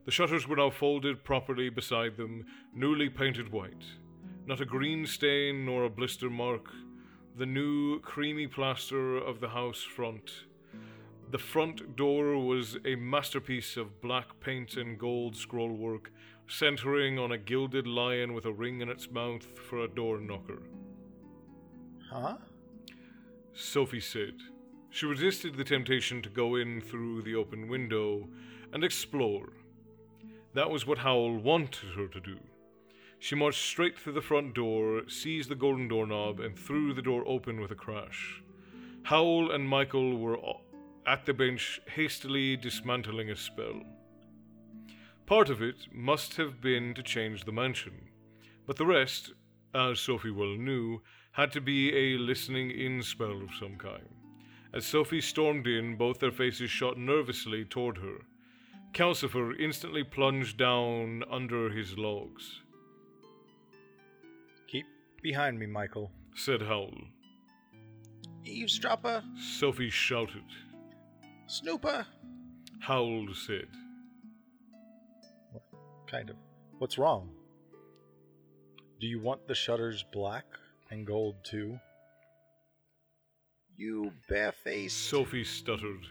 The 0.05 0.11
shutters 0.11 0.47
were 0.47 0.55
now 0.55 0.71
folded 0.71 1.23
properly 1.23 1.69
beside 1.69 2.17
them, 2.17 2.47
newly 2.73 3.07
painted 3.07 3.51
white. 3.51 3.85
Not 4.47 4.61
a 4.61 4.65
green 4.65 5.05
stain 5.05 5.63
nor 5.63 5.83
a 5.83 5.91
blister 5.91 6.31
mark. 6.31 6.71
The 7.37 7.45
new 7.45 7.99
creamy 7.99 8.47
plaster 8.47 9.15
of 9.15 9.41
the 9.41 9.49
house 9.49 9.83
front. 9.83 10.31
The 11.31 11.39
front 11.39 11.95
door 11.95 12.37
was 12.37 12.77
a 12.85 12.95
masterpiece 12.95 13.77
of 13.77 13.99
black 13.99 14.39
paint 14.39 14.77
and 14.77 14.97
gold 14.97 15.35
scrollwork, 15.35 16.07
centering 16.47 17.17
on 17.17 17.31
a 17.31 17.37
gilded 17.37 17.87
lion 17.87 18.33
with 18.33 18.45
a 18.45 18.53
ring 18.53 18.81
in 18.81 18.89
its 18.89 19.09
mouth 19.09 19.43
for 19.57 19.79
a 19.79 19.87
door 19.87 20.19
knocker. 20.19 20.61
Huh? 22.09 22.37
Sophie 23.53 23.99
said. 23.99 24.35
She 24.91 25.05
resisted 25.05 25.55
the 25.55 25.63
temptation 25.63 26.21
to 26.21 26.29
go 26.29 26.55
in 26.55 26.79
through 26.79 27.23
the 27.23 27.35
open 27.35 27.67
window 27.67 28.29
and 28.71 28.83
explore. 28.83 29.49
That 30.53 30.69
was 30.69 30.85
what 30.85 30.99
Howl 30.99 31.37
wanted 31.37 31.95
her 31.95 32.07
to 32.07 32.19
do. 32.19 32.37
She 33.19 33.35
marched 33.35 33.61
straight 33.61 33.97
through 33.97 34.13
the 34.13 34.21
front 34.21 34.53
door, 34.53 35.01
seized 35.09 35.49
the 35.49 35.55
golden 35.55 35.87
doorknob, 35.87 36.39
and 36.39 36.57
threw 36.57 36.93
the 36.93 37.01
door 37.01 37.23
open 37.27 37.59
with 37.59 37.71
a 37.71 37.75
crash. 37.75 38.41
Howl 39.03 39.51
and 39.51 39.67
Michael 39.67 40.17
were 40.17 40.37
at 41.07 41.25
the 41.25 41.33
bench, 41.33 41.79
hastily 41.87 42.57
dismantling 42.57 43.29
a 43.29 43.35
spell. 43.35 43.81
Part 45.25 45.49
of 45.49 45.61
it 45.61 45.87
must 45.91 46.35
have 46.37 46.61
been 46.61 46.93
to 46.93 47.03
change 47.03 47.45
the 47.45 47.51
mansion, 47.51 48.09
but 48.65 48.75
the 48.75 48.85
rest, 48.85 49.33
as 49.73 49.99
Sophie 49.99 50.31
well 50.31 50.55
knew, 50.55 51.01
had 51.31 51.51
to 51.51 51.61
be 51.61 51.93
a 51.95 52.17
listening 52.17 52.71
in 52.71 53.01
spell 53.01 53.41
of 53.41 53.49
some 53.59 53.77
kind. 53.77 54.07
As 54.73 54.85
Sophie 54.85 55.21
stormed 55.21 55.67
in, 55.67 55.95
both 55.95 56.19
their 56.19 56.31
faces 56.31 56.69
shot 56.69 56.97
nervously 56.97 57.65
toward 57.65 57.97
her. 57.97 58.17
Calcifer 58.93 59.53
instantly 59.59 60.03
plunged 60.03 60.57
down 60.57 61.23
under 61.29 61.69
his 61.69 61.97
logs, 61.97 62.61
Keep 64.67 64.85
behind 65.21 65.59
me, 65.59 65.65
Michael. 65.65 66.11
said 66.35 66.61
Howl. 66.61 66.93
Eavesdropper, 68.45 69.23
Sophie 69.37 69.89
shouted. 69.89 70.43
Snooper. 71.47 72.05
Howl 72.79 73.27
said. 73.33 73.67
Kind 76.07 76.29
of. 76.29 76.35
What's 76.77 76.97
wrong? 76.97 77.29
Do 78.99 79.07
you 79.07 79.19
want 79.19 79.47
the 79.47 79.55
shutters 79.55 80.03
black 80.11 80.45
and 80.89 81.05
gold 81.05 81.35
too? 81.43 81.79
You 83.77 84.11
barefaced. 84.29 85.09
Sophie 85.09 85.43
stuttered. 85.43 86.05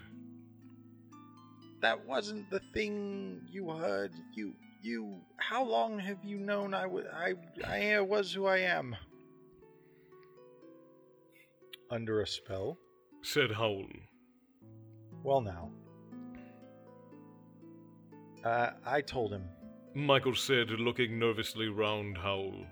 that 1.81 2.05
wasn't 2.07 2.51
the 2.51 2.61
thing 2.73 3.41
you 3.51 3.71
heard. 3.71 4.11
You, 4.35 4.53
you. 4.83 5.21
How 5.37 5.65
long 5.65 5.99
have 5.99 6.19
you 6.25 6.39
known 6.39 6.75
I 6.75 6.87
was? 6.87 7.05
I, 7.15 7.35
I 7.67 8.01
was 8.01 8.33
who 8.33 8.47
I 8.47 8.59
am. 8.59 8.97
Under 11.91 12.21
a 12.21 12.27
spell? 12.27 12.79
Said 13.23 13.53
Howl. 13.53 13.85
Well, 15.25 15.41
now. 15.41 15.71
Uh, 18.45 18.73
I 18.85 19.01
told 19.01 19.33
him. 19.33 19.49
Michael 19.95 20.35
said, 20.35 20.69
looking 20.71 21.19
nervously 21.19 21.69
round 21.69 22.19
Howl. 22.19 22.67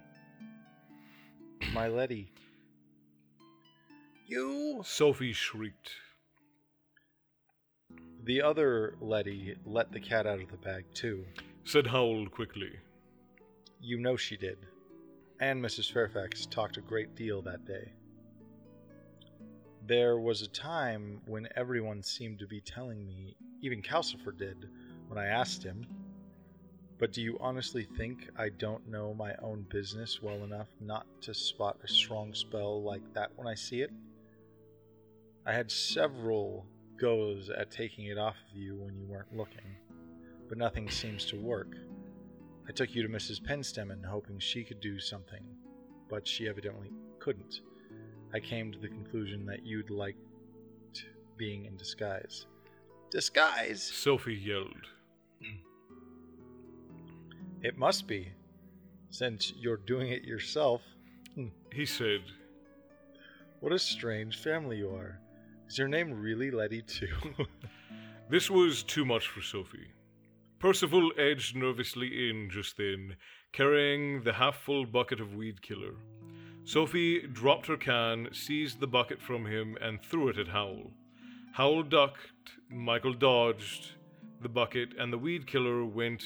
My 1.72 1.88
Letty. 1.88 2.30
You. 4.26 4.82
Sophie 4.84 5.32
shrieked. 5.32 5.92
The 8.24 8.42
other 8.42 8.96
Letty 9.00 9.56
let 9.64 9.90
the 9.90 10.00
cat 10.00 10.26
out 10.26 10.40
of 10.40 10.50
the 10.50 10.58
bag 10.58 10.84
too. 10.92 11.24
Said 11.64 11.86
Howl 11.86 12.26
quickly. 12.26 12.72
You 13.80 13.98
know 13.98 14.16
she 14.16 14.36
did. 14.36 14.58
And 15.40 15.64
Mrs. 15.64 15.90
Fairfax 15.90 16.44
talked 16.46 16.76
a 16.76 16.82
great 16.82 17.14
deal 17.14 17.40
that 17.42 17.64
day. 17.64 17.92
There 19.84 20.16
was 20.16 20.42
a 20.42 20.48
time 20.48 21.20
when 21.26 21.48
everyone 21.56 22.04
seemed 22.04 22.38
to 22.38 22.46
be 22.46 22.60
telling 22.60 23.04
me, 23.04 23.34
even 23.62 23.82
Calcifer 23.82 24.30
did, 24.30 24.68
when 25.08 25.18
I 25.18 25.26
asked 25.26 25.64
him, 25.64 25.84
But 26.98 27.12
do 27.12 27.20
you 27.20 27.36
honestly 27.40 27.82
think 27.82 28.30
I 28.36 28.50
don't 28.50 28.86
know 28.86 29.12
my 29.12 29.34
own 29.42 29.66
business 29.68 30.22
well 30.22 30.44
enough 30.44 30.68
not 30.80 31.06
to 31.22 31.34
spot 31.34 31.78
a 31.82 31.88
strong 31.88 32.32
spell 32.32 32.80
like 32.80 33.02
that 33.14 33.32
when 33.34 33.48
I 33.48 33.56
see 33.56 33.80
it? 33.80 33.90
I 35.44 35.52
had 35.52 35.68
several 35.68 36.64
goes 36.96 37.50
at 37.50 37.72
taking 37.72 38.04
it 38.04 38.18
off 38.18 38.36
of 38.36 38.56
you 38.56 38.76
when 38.76 38.96
you 38.96 39.06
weren't 39.06 39.36
looking, 39.36 39.78
but 40.48 40.58
nothing 40.58 40.88
seems 40.90 41.24
to 41.24 41.36
work. 41.36 41.74
I 42.68 42.70
took 42.70 42.94
you 42.94 43.02
to 43.02 43.08
Mrs. 43.08 43.42
Pentstemmon 43.42 44.04
hoping 44.04 44.38
she 44.38 44.62
could 44.62 44.78
do 44.78 45.00
something, 45.00 45.42
but 46.08 46.28
she 46.28 46.48
evidently 46.48 46.92
couldn't. 47.18 47.62
I 48.34 48.40
came 48.40 48.72
to 48.72 48.78
the 48.78 48.88
conclusion 48.88 49.46
that 49.46 49.64
you'd 49.64 49.90
liked 49.90 50.18
being 51.36 51.66
in 51.66 51.76
disguise. 51.76 52.46
Disguise? 53.10 53.82
Sophie 53.82 54.34
yelled. 54.34 54.86
It 57.62 57.78
must 57.78 58.08
be, 58.08 58.32
since 59.10 59.52
you're 59.56 59.76
doing 59.76 60.10
it 60.10 60.24
yourself. 60.24 60.82
Hmm. 61.34 61.48
He 61.72 61.86
said, 61.86 62.22
What 63.60 63.72
a 63.72 63.78
strange 63.78 64.38
family 64.38 64.78
you 64.78 64.90
are. 64.90 65.20
Is 65.68 65.78
your 65.78 65.88
name 65.88 66.12
really 66.12 66.50
Letty, 66.50 66.82
too? 66.82 67.08
This 68.32 68.48
was 68.48 68.82
too 68.82 69.04
much 69.04 69.28
for 69.28 69.42
Sophie. 69.42 69.92
Percival 70.58 71.12
edged 71.18 71.54
nervously 71.54 72.30
in 72.30 72.48
just 72.50 72.78
then, 72.78 73.16
carrying 73.52 74.22
the 74.22 74.32
half 74.32 74.56
full 74.56 74.86
bucket 74.86 75.20
of 75.20 75.34
weed 75.34 75.60
killer. 75.60 75.96
Sophie 76.64 77.26
dropped 77.26 77.66
her 77.66 77.76
can, 77.76 78.28
seized 78.32 78.80
the 78.80 78.86
bucket 78.86 79.20
from 79.20 79.46
him, 79.46 79.76
and 79.80 80.00
threw 80.00 80.28
it 80.28 80.38
at 80.38 80.48
Howl. 80.48 80.90
Howl 81.52 81.82
ducked, 81.82 82.52
Michael 82.70 83.14
dodged 83.14 83.92
the 84.40 84.48
bucket, 84.48 84.94
and 84.98 85.12
the 85.12 85.18
weed 85.18 85.46
killer 85.46 85.84
went 85.84 86.22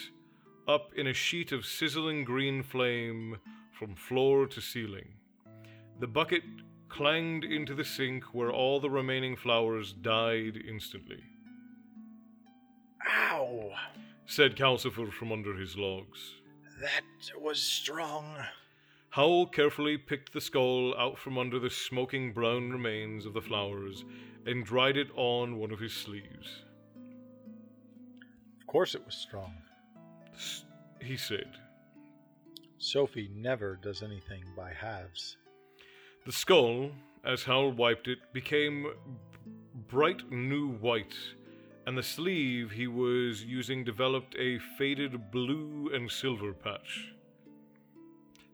up 0.68 0.92
in 0.94 1.06
a 1.06 1.14
sheet 1.14 1.52
of 1.52 1.64
sizzling 1.64 2.24
green 2.24 2.62
flame 2.62 3.38
from 3.72 3.94
floor 3.94 4.46
to 4.46 4.60
ceiling. 4.60 5.14
The 6.00 6.06
bucket 6.06 6.42
clanged 6.88 7.44
into 7.44 7.74
the 7.74 7.84
sink 7.84 8.34
where 8.34 8.50
all 8.50 8.80
the 8.80 8.90
remaining 8.90 9.36
flowers 9.36 9.92
died 9.92 10.56
instantly, 10.56 11.22
Ow! 13.08 13.72
said 14.26 14.56
Calcifer 14.56 15.10
from 15.12 15.32
under 15.32 15.54
his 15.54 15.76
logs. 15.76 16.34
That 16.80 17.40
was 17.40 17.62
strong. 17.62 18.36
Howl 19.16 19.46
carefully 19.46 19.96
picked 19.96 20.34
the 20.34 20.42
skull 20.42 20.94
out 20.98 21.16
from 21.16 21.38
under 21.38 21.58
the 21.58 21.70
smoking 21.70 22.34
brown 22.34 22.70
remains 22.70 23.24
of 23.24 23.32
the 23.32 23.40
flowers 23.40 24.04
and 24.44 24.62
dried 24.62 24.98
it 24.98 25.08
on 25.16 25.56
one 25.56 25.70
of 25.70 25.80
his 25.80 25.94
sleeves. 25.94 26.64
of 28.60 28.66
course 28.66 28.94
it 28.94 29.02
was 29.06 29.14
strong. 29.14 29.54
S- 30.34 30.66
He 31.00 31.16
said, 31.16 31.48
Sophie 32.76 33.30
never 33.34 33.76
does 33.76 34.02
anything 34.02 34.44
by 34.54 34.74
halves. 34.74 35.38
The 36.26 36.32
skull, 36.32 36.90
as 37.24 37.42
Howl 37.44 37.72
wiped 37.72 38.08
it, 38.08 38.18
became 38.34 38.92
bright 39.88 40.30
new 40.30 40.72
white, 40.72 41.16
and 41.86 41.96
the 41.96 42.02
sleeve 42.02 42.70
he 42.70 42.86
was 42.86 43.42
using 43.42 43.82
developed 43.82 44.36
a 44.38 44.58
faded 44.76 45.30
blue 45.30 45.90
and 45.94 46.10
silver 46.10 46.52
patch. 46.52 47.15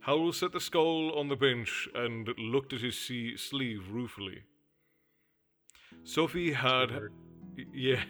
Howl 0.02 0.32
set 0.32 0.52
the 0.52 0.60
skull 0.60 1.16
on 1.16 1.28
the 1.28 1.36
bench 1.36 1.88
and 1.94 2.28
looked 2.36 2.72
at 2.72 2.80
his 2.80 2.98
se- 2.98 3.36
sleeve 3.36 3.88
ruefully. 3.88 4.42
Sophie 6.02 6.52
had. 6.52 6.90
Yeah. 7.72 8.02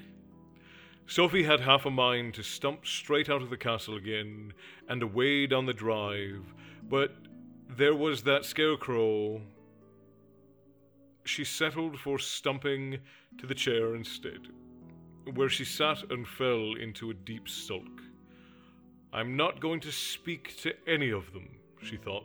Sophie 1.07 1.43
had 1.43 1.61
half 1.61 1.85
a 1.85 1.91
mind 1.91 2.33
to 2.35 2.43
stump 2.43 2.87
straight 2.87 3.29
out 3.29 3.43
of 3.43 3.51
the 3.51 3.59
castle 3.59 3.97
again 3.97 4.55
and 4.89 5.03
away 5.03 5.47
down 5.47 5.67
the 5.67 5.75
drive, 5.75 6.55
but 6.89 7.15
there 7.69 7.95
was 7.95 8.23
that 8.23 8.47
scarecrow. 8.47 9.43
She 11.25 11.45
settled 11.45 11.99
for 11.99 12.19
stumping 12.19 13.01
to 13.37 13.47
the 13.47 13.55
chair 13.55 13.95
instead, 13.95 14.49
where 15.35 15.51
she 15.51 15.67
sat 15.67 16.11
and 16.11 16.27
fell 16.27 16.75
into 16.75 17.11
a 17.11 17.15
deep 17.15 17.49
sulk. 17.49 18.01
I'm 19.13 19.37
not 19.37 19.61
going 19.61 19.81
to 19.81 19.93
speak 19.93 20.57
to 20.63 20.73
any 20.87 21.11
of 21.11 21.35
them, 21.35 21.49
she 21.83 21.97
thought. 21.97 22.25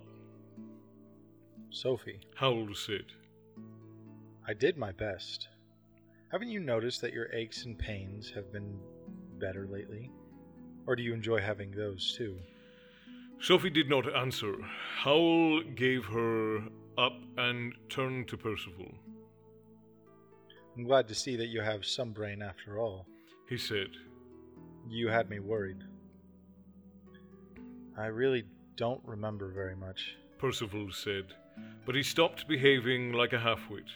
Sophie, 1.70 2.22
How 2.36 2.50
old 2.50 2.72
is 2.72 2.80
said. 2.80 3.06
I 4.48 4.54
did 4.54 4.78
my 4.78 4.92
best. 4.92 5.48
Haven't 6.32 6.50
you 6.50 6.60
noticed 6.60 7.02
that 7.02 7.14
your 7.14 7.32
aches 7.34 7.66
and 7.66 7.78
pains 7.78 8.32
have 8.34 8.52
been 8.52 8.80
better 9.40 9.68
lately? 9.68 10.12
Or 10.86 10.96
do 10.96 11.04
you 11.04 11.14
enjoy 11.14 11.42
having 11.42 11.72
those 11.72 12.14
too? 12.18 12.38
Sophie 13.40 13.70
did 13.70 13.90
not 13.90 14.14
answer. 14.16 14.56
Howl 14.98 15.62
gave 15.76 16.06
her 16.06 16.60
up 16.98 17.14
and 17.38 17.74
turned 17.90 18.28
to 18.30 18.38
Percival. 18.38 18.92
I'm 20.76 20.84
glad 20.86 21.08
to 21.08 21.16
see 21.16 21.36
that 21.36 21.48
you 21.48 21.62
have 21.62 21.86
some 21.86 22.12
brain 22.12 22.42
after 22.42 22.80
all. 22.80 23.06
He 23.50 23.58
said, 23.58 23.90
You 24.90 25.10
had 25.10 25.30
me 25.30 25.40
worried. 25.40 25.84
I 27.98 28.08
really 28.08 28.46
don't 28.78 29.02
remember 29.04 29.50
very 29.50 29.76
much. 29.76 30.16
Percival 30.38 30.92
said, 30.92 31.34
but 31.86 31.96
he 31.96 32.04
stopped 32.04 32.48
behaving 32.48 33.12
like 33.12 33.34
a 33.34 33.38
halfwit. 33.38 33.90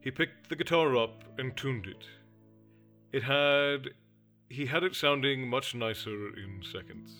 He 0.00 0.10
picked 0.10 0.48
the 0.48 0.56
guitar 0.56 0.96
up 0.96 1.24
and 1.38 1.56
tuned 1.56 1.86
it. 1.86 2.04
It 3.12 3.22
had. 3.24 3.90
He 4.48 4.66
had 4.66 4.84
it 4.84 4.94
sounding 4.94 5.48
much 5.48 5.74
nicer 5.74 6.28
in 6.36 6.62
seconds. 6.62 7.10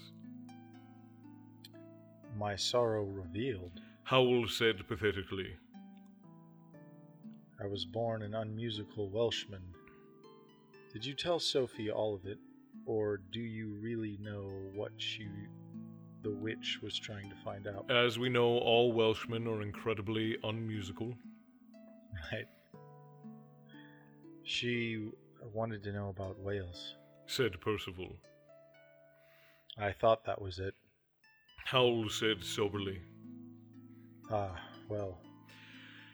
My 2.38 2.54
sorrow 2.54 3.04
revealed. 3.04 3.80
Howl 4.04 4.46
said 4.48 4.86
pathetically, 4.86 5.56
I 7.60 7.66
was 7.66 7.84
born 7.84 8.22
an 8.22 8.34
unmusical 8.34 9.08
Welshman. 9.08 9.62
Did 10.92 11.04
you 11.04 11.14
tell 11.14 11.40
Sophie 11.40 11.90
all 11.90 12.14
of 12.14 12.26
it, 12.26 12.38
or 12.86 13.16
do 13.32 13.40
you 13.40 13.74
really 13.80 14.18
know 14.20 14.50
what 14.74 14.92
she, 14.98 15.26
the 16.24 16.30
witch, 16.30 16.80
was 16.82 16.98
trying 16.98 17.30
to 17.30 17.36
find 17.44 17.68
out? 17.68 17.88
As 17.90 18.18
we 18.18 18.28
know, 18.28 18.58
all 18.58 18.92
Welshmen 18.92 19.46
are 19.46 19.62
incredibly 19.62 20.36
unmusical. 20.42 21.14
Right. 22.32 22.48
She 24.42 25.10
wanted 25.52 25.82
to 25.84 25.92
know 25.92 26.08
about 26.08 26.38
Wales. 26.40 26.94
Said 27.26 27.60
Percival. 27.60 28.16
I 29.78 29.92
thought 29.92 30.24
that 30.24 30.40
was 30.40 30.58
it. 30.58 30.74
Howl 31.64 32.08
said 32.08 32.44
soberly. 32.44 33.00
Ah, 34.30 34.60
well, 34.88 35.18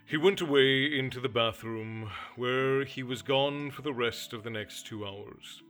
He 0.06 0.16
went 0.16 0.40
away 0.40 0.98
into 0.98 1.20
the 1.20 1.28
bathroom, 1.28 2.10
where 2.34 2.84
he 2.84 3.02
was 3.04 3.22
gone 3.22 3.70
for 3.70 3.82
the 3.82 3.92
rest 3.92 4.32
of 4.32 4.42
the 4.42 4.50
next 4.50 4.84
two 4.86 5.06
hours. 5.06 5.62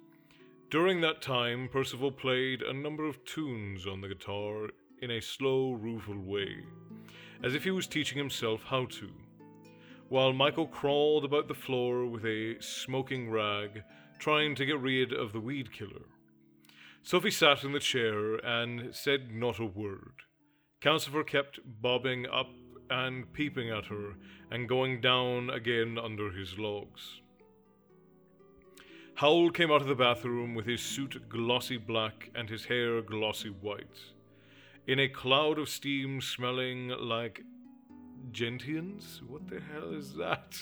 During 0.70 1.00
that 1.00 1.20
time, 1.20 1.68
Percival 1.68 2.12
played 2.12 2.62
a 2.62 2.72
number 2.72 3.04
of 3.04 3.24
tunes 3.24 3.88
on 3.88 4.00
the 4.00 4.06
guitar 4.06 4.68
in 5.02 5.11
a 5.11 5.20
slow, 5.20 5.72
rueful 5.72 6.16
way, 6.16 6.64
as 7.42 7.56
if 7.56 7.64
he 7.64 7.72
was 7.72 7.88
teaching 7.88 8.18
himself 8.18 8.62
how 8.62 8.85
to, 8.85 9.11
while 10.09 10.33
Michael 10.33 10.68
crawled 10.68 11.24
about 11.24 11.48
the 11.48 11.54
floor 11.54 12.06
with 12.06 12.24
a 12.24 12.54
smoking 12.61 13.33
rag, 13.33 13.83
trying 14.20 14.54
to 14.54 14.64
get 14.64 14.78
rid 14.78 15.12
of 15.12 15.33
the 15.33 15.40
weed 15.40 15.72
killer. 15.72 16.06
Sophie 17.02 17.33
sat 17.33 17.64
in 17.64 17.72
the 17.72 17.80
chair 17.80 18.37
and 18.37 18.94
said 18.94 19.33
not 19.33 19.59
a 19.59 19.64
word. 19.64 20.22
Calcifer 20.80 21.26
kept 21.26 21.59
bobbing 21.64 22.26
up 22.26 22.50
and 22.88 23.33
peeping 23.33 23.70
at 23.70 23.87
her 23.87 24.14
and 24.52 24.68
going 24.68 25.00
down 25.00 25.50
again 25.50 25.98
under 25.98 26.30
his 26.30 26.61
logs. 26.61 27.22
Howl 29.20 29.50
came 29.50 29.70
out 29.70 29.83
of 29.83 29.87
the 29.87 29.94
bathroom 29.94 30.54
with 30.54 30.64
his 30.64 30.80
suit 30.80 31.28
glossy 31.28 31.76
black 31.76 32.31
and 32.35 32.48
his 32.48 32.64
hair 32.64 33.02
glossy 33.02 33.50
white, 33.50 34.00
in 34.87 34.98
a 34.98 35.10
cloud 35.10 35.58
of 35.58 35.68
steam 35.68 36.23
smelling 36.23 36.88
like 36.88 37.42
gentians. 38.33 39.21
What 39.29 39.46
the 39.46 39.60
hell 39.60 39.92
is 39.92 40.14
that? 40.14 40.58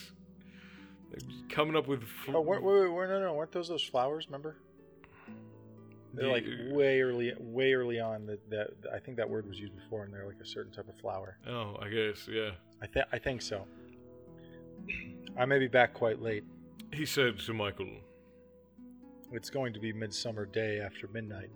They're 1.09 1.20
coming 1.48 1.76
up 1.76 1.86
with. 1.86 2.02
Fl- 2.02 2.38
oh, 2.38 2.40
wait, 2.40 2.61
wait, 2.61 2.88
wait, 2.88 3.09
no, 3.09 3.20
no, 3.20 3.34
weren't 3.34 3.52
those 3.52 3.68
those 3.68 3.84
flowers? 3.84 4.26
Remember? 4.26 4.56
They're 6.12 6.26
like 6.26 6.42
uh, 6.42 6.74
way 6.74 7.00
early, 7.00 7.32
way 7.38 7.74
early 7.74 8.00
on. 8.00 8.26
That, 8.26 8.50
that 8.50 8.70
I 8.92 8.98
think 8.98 9.18
that 9.18 9.30
word 9.30 9.46
was 9.46 9.61
used 9.61 9.76
before, 9.76 10.02
and 10.02 10.12
they're 10.12 10.26
like 10.26 10.40
a 10.42 10.46
certain 10.46 10.72
type 10.72 10.88
of 10.88 10.96
flower. 10.96 11.38
Oh, 11.48 11.76
I 11.80 11.90
guess, 11.90 12.26
yeah. 12.28 12.50
I 12.82 12.88
think 12.88 13.06
I 13.12 13.18
think 13.20 13.40
so. 13.40 13.64
I 15.38 15.44
may 15.44 15.61
be 15.61 15.68
back 15.68 15.94
quite 15.94 16.20
late. 16.20 16.42
He 16.92 17.06
said 17.06 17.38
to 17.38 17.54
Michael, 17.54 18.00
It's 19.31 19.51
going 19.51 19.74
to 19.74 19.81
be 19.81 19.93
midsummer 19.93 20.47
day 20.47 20.81
after 20.81 21.07
midnight, 21.09 21.51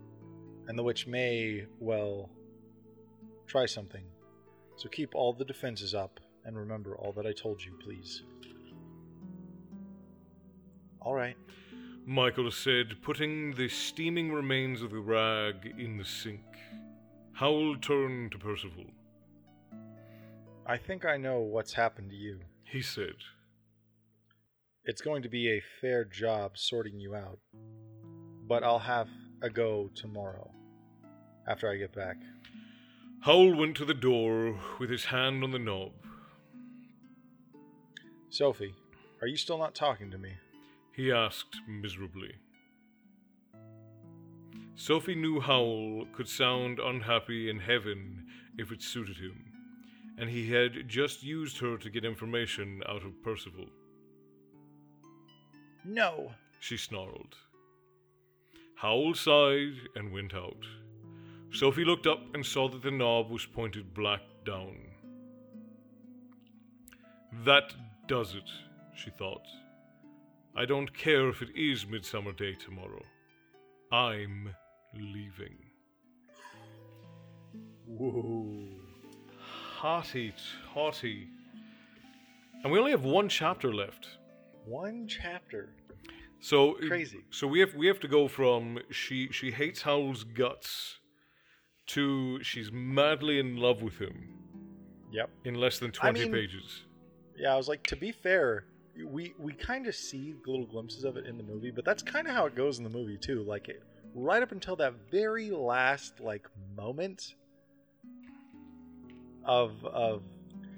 and 0.69 0.79
the 0.79 0.83
witch 0.83 1.07
may 1.07 1.67
well 1.81 2.29
try 3.47 3.67
something. 3.67 4.05
So 4.77 4.89
keep 4.89 5.15
all 5.15 5.33
the 5.33 5.45
defenses 5.45 5.95
up, 5.95 6.21
and 6.45 6.57
remember 6.57 6.97
all 6.97 7.13
that 7.13 7.27
I 7.27 7.33
told 7.33 7.65
you, 7.65 7.73
please. 7.83 8.25
All 11.01 11.15
right. 11.15 11.37
Michael 12.05 12.51
said, 12.51 13.01
putting 13.01 13.55
the 13.55 13.69
steaming 13.69 14.33
remains 14.33 14.83
of 14.83 14.91
the 14.91 14.99
rag 14.99 15.75
in 15.79 15.97
the 15.97 16.05
sink. 16.05 16.45
Howl 17.33 17.77
turned 17.77 18.33
to 18.33 18.39
Percival. 18.39 18.87
I 20.67 20.77
think 20.77 21.05
I 21.05 21.17
know 21.17 21.41
what's 21.41 21.73
happened 21.73 22.11
to 22.11 22.17
you. 22.17 22.41
He 22.65 22.83
said, 22.83 23.15
It's 24.85 25.01
going 25.01 25.23
to 25.23 25.29
be 25.29 25.49
a 25.49 25.63
fair 25.81 26.05
job 26.05 26.59
sorting 26.59 26.99
you 26.99 27.15
out, 27.15 27.39
but 28.49 28.65
I'll 28.65 28.81
have 28.81 29.07
a 29.41 29.49
go 29.49 29.89
tomorrow 29.95 30.51
after 31.47 31.71
I 31.71 31.77
get 31.77 31.95
back. 31.95 32.17
Howl 33.21 33.55
went 33.55 33.77
to 33.77 33.85
the 33.85 33.95
door 33.95 34.59
with 34.81 34.91
his 34.91 35.05
hand 35.05 35.45
on 35.45 35.53
the 35.53 35.61
knob. 35.61 35.93
Sophie, 38.29 38.75
are 39.21 39.29
you 39.29 39.37
still 39.37 39.57
not 39.57 39.77
talking 39.77 40.11
to 40.11 40.19
me? 40.19 40.33
He 40.97 41.13
asked 41.13 41.61
miserably. 41.69 42.35
Sophie 44.75 45.15
knew 45.15 45.39
Howl 45.39 46.07
could 46.13 46.29
sound 46.29 46.81
unhappy 46.81 47.49
in 47.49 47.61
heaven 47.61 48.27
if 48.59 48.73
it 48.73 48.83
suited 48.83 49.19
him, 49.19 49.45
and 50.19 50.29
he 50.29 50.51
had 50.51 50.89
just 50.89 51.23
used 51.23 51.61
her 51.61 51.79
to 51.79 51.89
get 51.89 52.05
information 52.05 52.83
out 52.89 53.05
of 53.05 53.23
Percival. 53.23 53.67
No. 55.85 56.33
She 56.61 56.77
snarled. 56.77 57.37
Howl 58.77 59.15
sighed 59.15 59.89
and 59.95 60.13
went 60.13 60.35
out. 60.35 60.65
Sophie 61.53 61.85
looked 61.85 62.07
up 62.07 62.35
and 62.35 62.45
saw 62.45 62.69
that 62.69 62.83
the 62.83 62.91
knob 62.91 63.31
was 63.31 63.47
pointed 63.47 63.93
black 63.95 64.23
down. 64.45 64.77
That 67.45 67.75
does 68.07 68.35
it, 68.35 68.51
she 68.95 69.11
thought. 69.11 69.47
I 70.57 70.65
don't 70.65 70.93
care 70.93 71.29
if 71.29 71.43
it 71.43 71.51
is 71.57 71.87
Midsummer 71.87 72.33
Day 72.33 72.55
tomorrow. 72.55 73.03
I'm 73.91 74.55
leaving. 74.95 75.57
Whoa. 77.87 78.69
Hotty 79.81 80.33
totty. 80.73 81.29
And 82.63 82.73
we 82.73 82.79
only 82.79 82.91
have 82.91 83.05
one 83.05 83.29
chapter 83.29 83.73
left. 83.73 84.19
One 84.67 85.07
chapter. 85.09 85.75
So 86.41 86.75
Crazy. 86.89 87.25
So 87.31 87.47
we 87.47 87.61
have 87.61 87.75
we 87.75 87.87
have 87.87 88.01
to 88.01 88.09
go 88.09 88.29
from 88.29 88.79
she 88.91 89.29
she 89.31 89.51
hates 89.51 89.83
Howl's 89.83 90.25
guts 90.25 90.99
to 91.89 92.43
she's 92.43 92.71
madly 92.73 93.39
in 93.39 93.57
love 93.57 93.83
with 93.83 93.99
him 93.99 94.29
Yep. 95.13 95.31
in 95.45 95.55
less 95.55 95.79
than 95.79 95.91
twenty 95.93 96.21
mean- 96.21 96.33
pages. 96.33 96.83
Yeah, 97.37 97.55
I 97.55 97.57
was 97.57 97.67
like, 97.69 97.83
to 97.85 97.97
be 97.97 98.13
fair, 98.13 98.67
we 99.07 99.35
we 99.39 99.53
kind 99.55 99.87
of 99.87 99.95
see 99.95 100.35
little 100.47 100.67
glimpses 100.67 101.05
of 101.05 101.17
it 101.17 101.27
in 101.27 101.37
the 101.39 101.43
movie, 101.43 101.71
but 101.71 101.85
that's 101.85 102.03
kind 102.03 102.27
of 102.29 102.35
how 102.35 102.47
it 102.47 102.55
goes 102.55 102.79
in 102.79 102.85
the 102.85 102.91
movie 102.91 103.17
too. 103.19 103.43
Like, 103.43 103.69
it, 103.69 103.83
right 104.15 104.43
up 104.43 104.53
until 104.53 104.77
that 104.77 104.95
very 105.11 105.51
last 105.51 106.21
like 106.21 106.47
moment 106.77 107.35
of 109.45 109.85
of 109.87 110.23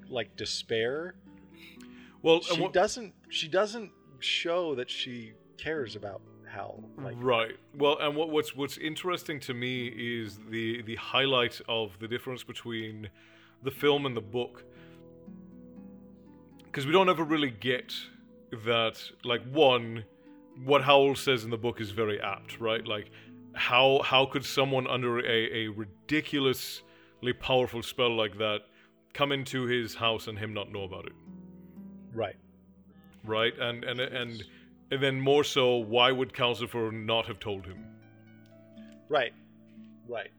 like 0.09 0.35
despair, 0.37 1.15
Well, 2.25 2.41
she 2.41 2.59
what- 2.59 2.73
doesn't 2.73 3.13
she 3.29 3.47
doesn't 3.47 3.91
show 4.19 4.73
that 4.75 4.89
she 4.89 5.33
cares 5.59 5.95
about 5.95 6.23
Hal. 6.51 6.83
Like, 6.97 7.15
right. 7.19 7.55
Well, 7.77 7.99
and 7.99 8.15
what, 8.15 8.29
what's 8.31 8.55
what's 8.55 8.79
interesting 8.79 9.39
to 9.41 9.53
me 9.53 9.87
is 9.87 10.39
the 10.49 10.81
the 10.81 10.95
highlight 10.95 11.61
of 11.69 11.99
the 11.99 12.07
difference 12.07 12.43
between 12.43 13.09
the 13.61 13.69
film 13.69 14.07
and 14.07 14.17
the 14.17 14.21
book, 14.21 14.63
because 16.63 16.87
we 16.87 16.91
don't 16.91 17.09
ever 17.09 17.23
really 17.23 17.51
get 17.51 17.93
that. 18.65 18.99
Like 19.23 19.43
one, 19.51 20.03
what 20.63 20.81
Howl 20.81 21.13
says 21.13 21.43
in 21.43 21.51
the 21.51 21.57
book 21.57 21.79
is 21.79 21.91
very 21.91 22.19
apt, 22.19 22.59
right? 22.59 22.85
Like 22.87 23.11
how 23.53 24.01
how 24.03 24.25
could 24.25 24.43
someone 24.43 24.87
under 24.87 25.19
a, 25.19 25.65
a 25.65 25.67
ridiculously 25.67 27.33
powerful 27.39 27.83
spell 27.83 28.15
like 28.15 28.39
that 28.39 28.61
come 29.13 29.31
into 29.31 29.65
his 29.65 29.93
house 29.93 30.25
and 30.27 30.39
him 30.39 30.55
not 30.55 30.71
know 30.71 30.85
about 30.85 31.05
it? 31.05 31.13
Right. 32.15 32.35
right? 33.25 33.53
And 33.59 33.83
and 33.83 33.99
and 33.99 34.43
and 34.91 35.03
then 35.03 35.19
more 35.19 35.43
so, 35.43 35.75
why 35.75 36.11
would 36.11 36.33
Calcifer 36.33 36.91
not 36.91 37.25
have 37.27 37.39
told 37.39 37.65
him? 37.65 37.83
Right. 39.09 39.33
Right. 40.07 40.31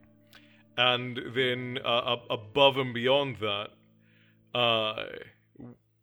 And 0.78 1.20
then 1.34 1.78
uh, 1.84 2.16
above 2.30 2.76
and 2.78 2.92
beyond 2.94 3.36
that, 3.36 3.68
uh, 4.54 5.04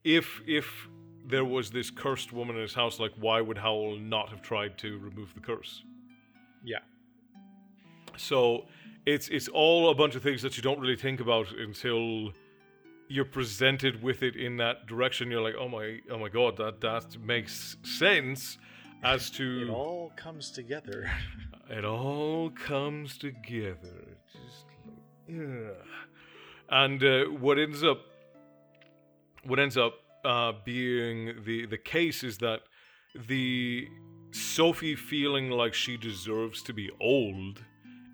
if 0.03 0.41
if 0.45 0.88
there 1.26 1.45
was 1.45 1.71
this 1.71 1.89
cursed 1.89 2.34
woman 2.34 2.55
in 2.55 2.61
his 2.61 2.74
house, 2.74 2.99
like 2.99 3.13
why 3.19 3.41
would 3.41 3.57
Howl 3.57 3.97
not 3.97 4.30
have 4.30 4.41
tried 4.41 4.78
to 4.80 4.99
remove 4.99 5.34
the 5.34 5.39
curse? 5.39 5.84
Yeah. 6.63 6.80
So 8.17 8.65
it's 9.05 9.28
it's 9.30 9.47
all 9.47 9.89
a 9.89 9.95
bunch 9.95 10.15
of 10.15 10.24
things 10.24 10.41
that 10.41 10.57
you 10.57 10.63
don't 10.63 10.80
really 10.80 10.95
think 10.95 11.19
about 11.19 11.51
until 11.51 12.34
you're 13.14 13.26
presented 13.26 14.01
with 14.01 14.24
it 14.24 14.36
in 14.36 14.57
that 14.57 14.88
direction. 14.88 15.30
You're 15.30 15.41
like, 15.41 15.53
oh 15.59 15.70
my, 15.70 15.99
oh 16.09 16.18
my 16.18 16.30
god, 16.30 16.57
that 16.57 16.82
that 16.82 17.22
makes 17.22 17.78
sense. 17.84 18.57
As 19.03 19.30
to 19.32 19.68
It 19.68 19.70
all 19.70 20.11
comes 20.16 20.49
together. 20.49 21.11
it 21.70 21.86
all 21.86 22.49
comes 22.51 23.18
together. 23.18 24.18
Just 24.32 24.66
yeah. 25.28 25.74
And 26.70 27.03
uh, 27.03 27.26
what 27.26 27.59
ends 27.59 27.84
up 27.84 27.99
what 29.43 29.59
ends 29.59 29.78
up 29.78 29.93
uh, 30.26 30.53
being 30.66 31.43
the 31.43 31.68
the 31.68 31.78
case 31.78 32.24
is 32.24 32.39
that 32.39 32.61
the 33.28 33.89
Sophie 34.32 34.95
feeling 34.95 35.51
like 35.51 35.76
she 35.76 35.97
deserves 35.97 36.64
to 36.64 36.74
be 36.74 36.89
old 36.99 37.64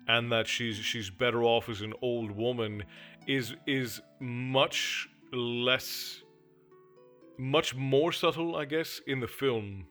and 0.08 0.30
that 0.32 0.46
she's 0.46 0.76
she's 0.76 1.08
better 1.08 1.42
off 1.42 1.68
as 1.68 1.80
an 1.80 1.94
old 2.02 2.32
woman 2.32 2.82
is 3.26 3.54
is 3.66 4.00
much 4.20 5.08
less 5.32 6.22
much 7.38 7.74
more 7.74 8.12
subtle 8.12 8.56
I 8.56 8.64
guess 8.64 9.00
in 9.06 9.20
the 9.20 9.28
film 9.28 9.86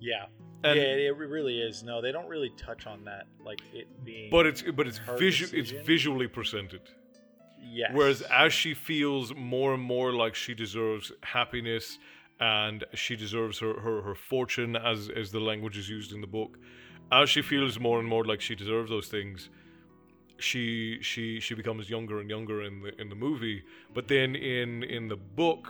yeah. 0.00 0.26
And- 0.62 0.78
yeah, 0.78 0.84
it, 0.84 1.16
really 1.16 1.60
is. 1.60 1.82
No, 1.82 2.00
they 2.00 2.12
don't 2.12 2.28
really 2.28 2.50
touch 2.56 2.86
on 2.86 3.04
that, 3.04 3.26
like 3.44 3.60
it 3.72 3.88
being. 4.04 4.30
but 4.30 4.46
it's 4.46 4.62
but 4.62 4.86
it's 4.86 4.98
her 4.98 5.16
visu- 5.16 5.56
it's 5.56 5.70
visually 5.70 6.28
presented 6.28 6.82
yes. 7.62 7.90
Whereas 7.92 8.22
as 8.22 8.52
she 8.52 8.74
feels 8.74 9.34
more 9.34 9.74
and 9.74 9.82
more 9.82 10.12
like 10.12 10.34
she 10.34 10.54
deserves 10.54 11.12
happiness 11.22 11.98
and 12.40 12.84
she 12.94 13.16
deserves 13.16 13.58
her, 13.58 13.80
her, 13.80 14.02
her 14.02 14.14
fortune 14.14 14.76
as 14.76 15.10
as 15.14 15.30
the 15.32 15.40
language 15.40 15.76
is 15.76 15.88
used 15.88 16.12
in 16.12 16.20
the 16.20 16.26
book, 16.26 16.58
as 17.12 17.28
she 17.30 17.42
feels 17.42 17.78
more 17.78 17.98
and 17.98 18.08
more 18.08 18.24
like 18.24 18.40
she 18.40 18.54
deserves 18.54 18.90
those 18.90 19.08
things, 19.08 19.48
she 20.38 20.98
she 21.02 21.40
she 21.40 21.54
becomes 21.54 21.90
younger 21.90 22.20
and 22.20 22.30
younger 22.30 22.62
in 22.62 22.80
the 22.82 23.00
in 23.00 23.08
the 23.08 23.14
movie. 23.16 23.62
But 23.94 24.08
then 24.08 24.36
in 24.36 24.82
in 24.84 25.08
the 25.08 25.16
book, 25.16 25.68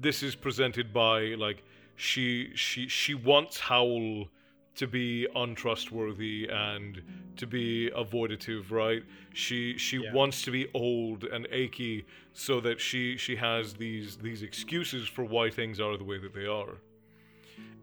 this 0.00 0.22
is 0.22 0.34
presented 0.34 0.92
by 0.92 1.34
like 1.34 1.62
she 1.96 2.50
she 2.54 2.88
she 2.88 3.14
wants 3.14 3.58
Howl 3.58 4.28
to 4.76 4.86
be 4.86 5.26
untrustworthy 5.34 6.46
and 6.50 7.02
to 7.36 7.46
be 7.46 7.90
avoidative, 7.96 8.70
right? 8.70 9.02
She 9.32 9.76
she 9.78 9.96
Yeah. 9.98 10.12
wants 10.12 10.42
to 10.42 10.50
be 10.50 10.68
old 10.74 11.24
and 11.24 11.46
achy 11.50 12.04
so 12.32 12.60
that 12.60 12.80
she 12.80 13.16
she 13.16 13.36
has 13.36 13.74
these 13.74 14.16
these 14.18 14.42
excuses 14.42 15.08
for 15.08 15.24
why 15.24 15.50
things 15.50 15.80
are 15.80 15.96
the 15.96 16.04
way 16.04 16.18
that 16.18 16.34
they 16.34 16.46
are. 16.46 16.76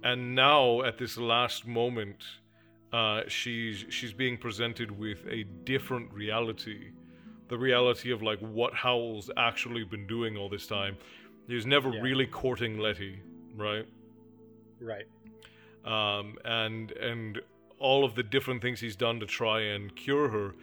And 0.04 0.36
now 0.36 0.82
at 0.84 0.98
this 0.98 1.18
last 1.18 1.66
moment, 1.66 2.24
uh, 2.94 3.22
she's 3.28 3.86
she's 3.90 4.14
being 4.14 4.38
presented 4.38 4.92
with 4.92 5.26
a 5.28 5.44
different 5.66 6.14
reality, 6.14 6.92
the 7.50 7.58
reality 7.58 8.12
of 8.12 8.22
like 8.22 8.40
what 8.40 8.74
Howl's 8.74 9.30
actually 9.36 9.84
been 9.84 10.08
doing 10.08 10.38
all 10.38 10.48
this 10.50 10.68
time. 10.68 10.98
He's 11.48 11.66
never 11.66 11.90
Yeah. 11.90 12.02
really 12.02 12.26
courting 12.28 12.78
Letty, 12.80 13.20
right? 13.56 13.86
right. 14.80 15.06
um, 15.86 16.38
and 16.46 16.92
and 16.94 17.42
all 17.80 18.06
of 18.06 18.16
the 18.16 18.24
different 18.24 18.62
things 18.62 18.80
he's 18.80 18.96
done 18.96 19.20
to 19.20 19.26
try 19.26 19.60
and 19.62 19.94
cure 19.96 20.30
her, 20.30 20.54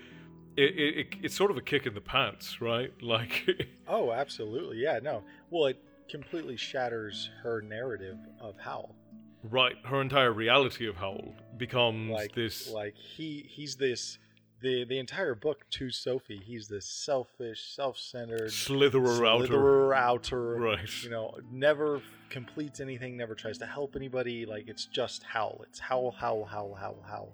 it, 0.57 0.71
it, 0.79 0.97
it 0.99 1.07
it's 1.23 1.35
sort 1.35 1.51
of 1.51 1.57
a 1.59 1.61
kick 1.61 1.85
in 1.87 1.95
the 1.95 2.01
pants, 2.01 2.61
right? 2.61 2.93
Like, 3.03 3.47
Oh, 3.89 4.13
absolutely. 4.13 4.79
Yeah. 4.79 5.01
No. 5.03 5.25
Well, 5.51 5.67
it 5.67 5.83
completely 6.09 6.57
shatters 6.57 7.29
her 7.43 7.61
narrative 7.61 8.17
of 8.41 8.57
Howl. 8.59 8.95
Right, 9.43 9.77
her 9.85 10.01
entire 10.01 10.33
reality 10.33 10.87
of 10.89 10.97
Howl 10.97 11.35
becomes 11.57 12.11
Like 12.11 12.35
this. 12.35 12.71
Like 12.71 12.95
he 12.97 13.45
he's 13.49 13.77
this 13.77 14.19
the 14.63 14.85
the 14.85 14.99
entire 14.99 15.35
book 15.35 15.65
to 15.71 15.91
Sophie. 15.91 16.41
He's 16.45 16.69
this 16.69 16.87
selfish, 16.87 17.63
self-centered, 17.75 18.51
Slitherer 18.51 19.27
outer, 19.27 19.47
slitherer 19.49 19.97
outer. 19.97 20.55
right? 20.57 21.03
You 21.03 21.11
know, 21.11 21.35
never 21.51 22.03
completes 22.29 22.81
anything. 22.81 23.17
Never 23.17 23.35
tries 23.35 23.59
to 23.59 23.67
help 23.67 23.97
anybody. 23.97 24.45
Like 24.47 24.69
it's 24.69 24.85
just 24.87 25.23
Howl. 25.23 25.65
It's 25.69 25.79
Howl, 25.79 26.11
Howl, 26.11 26.45
Howl, 26.45 26.75
Howl, 26.75 27.03
Howl. 27.09 27.33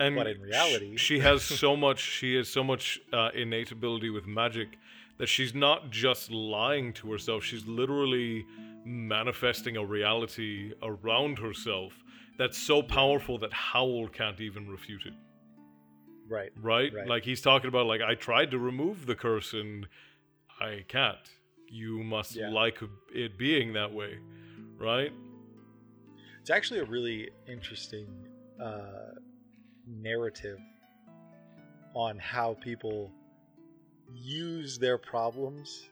And 0.00 0.16
But 0.16 0.26
in 0.26 0.40
reality- 0.40 0.96
she 0.96 1.20
has 1.20 1.42
so 1.44 1.76
much. 1.76 2.00
She 2.00 2.34
has 2.36 2.48
so 2.48 2.64
much 2.64 3.00
uh, 3.12 3.28
innate 3.34 3.70
ability 3.70 4.10
with 4.10 4.26
magic 4.26 4.76
that 5.18 5.26
she's 5.28 5.54
not 5.54 5.90
just 5.90 6.30
lying 6.32 6.92
to 6.94 7.12
herself. 7.12 7.44
She's 7.44 7.66
literally 7.66 8.44
manifesting 8.84 9.76
a 9.76 9.84
reality 9.84 10.72
around 10.82 11.38
herself, 11.38 11.92
that's 12.38 12.58
so 12.58 12.82
powerful 12.82 13.38
that 13.38 13.52
Howl 13.52 14.08
can't 14.08 14.40
even 14.40 14.68
refute 14.68 15.02
it. 15.06 15.12
Right. 16.28 16.50
Right? 16.60 16.92
Right. 16.94 17.06
Like 17.06 17.24
he's 17.24 17.40
talking 17.40 17.68
about 17.68 17.86
like 17.86 18.00
I 18.00 18.14
tried 18.14 18.50
to 18.52 18.58
remove 18.58 19.06
the 19.06 19.14
curse 19.14 19.52
and 19.52 19.86
I 20.60 20.84
can't. 20.88 21.18
You 21.68 22.02
must 22.02 22.36
Yeah. 22.36 22.50
like 22.50 22.78
it 23.14 23.38
being 23.38 23.72
that 23.74 23.92
way. 23.92 24.18
Right? 24.78 25.12
It's 26.40 26.50
actually 26.50 26.80
a 26.80 26.84
really 26.84 27.30
interesting 27.48 28.06
uh, 28.60 29.14
narrative 29.86 30.58
on 31.94 32.18
how 32.18 32.54
people 32.54 33.10
use 34.12 34.78
their 34.78 34.98
problems 34.98 35.88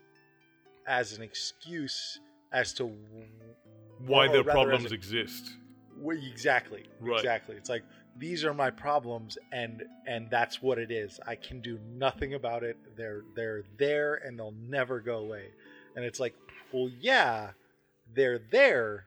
as 0.87 1.13
an 1.13 1.23
excuse 1.23 2.21
as 2.53 2.73
to 2.75 2.91
Why 4.07 4.29
their 4.29 4.45
problems 4.45 4.93
exist. 4.93 5.51
exactly 6.05 6.85
Right. 7.01 7.19
exactly 7.19 7.57
it's 7.57 7.69
like 7.69 7.85
these 8.19 8.45
are 8.45 8.53
my 8.53 8.71
problems 8.71 9.39
and 9.53 9.85
and 10.07 10.29
that's 10.31 10.61
what 10.61 10.79
it 10.79 10.91
is 10.91 11.19
i 11.27 11.35
can 11.35 11.61
do 11.61 11.79
nothing 11.95 12.35
about 12.35 12.63
it 12.63 12.77
they're 12.97 13.23
they're 13.35 13.63
there 13.79 14.15
and 14.25 14.39
they'll 14.39 14.55
never 14.69 15.01
go 15.01 15.19
away 15.19 15.47
and 15.97 16.05
it's 16.05 16.21
like 16.21 16.35
well 16.73 16.91
yeah 17.01 17.51
they're 18.15 18.41
there 18.51 19.07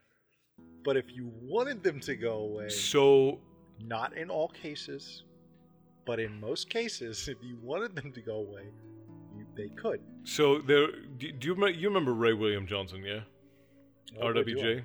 but 0.83 0.97
if 0.97 1.05
you 1.13 1.31
wanted 1.41 1.83
them 1.83 1.99
to 1.99 2.15
go 2.15 2.37
away 2.39 2.69
So 2.69 3.39
not 3.79 4.15
in 4.17 4.29
all 4.29 4.47
cases 4.47 5.23
but 6.05 6.19
in 6.19 6.39
most 6.39 6.69
cases 6.69 7.27
if 7.33 7.37
you 7.43 7.57
wanted 7.61 7.95
them 7.95 8.11
to 8.13 8.21
go 8.21 8.37
away 8.37 8.63
you, 9.37 9.45
they 9.55 9.69
could 9.75 9.99
so 10.23 10.59
there 10.59 10.87
do, 11.17 11.31
do 11.31 11.47
you 11.49 11.67
you 11.67 11.87
remember 11.89 12.13
Ray 12.13 12.33
William 12.33 12.65
Johnson, 12.65 13.03
yeah? 13.03 13.21
RWJ. 14.21 14.83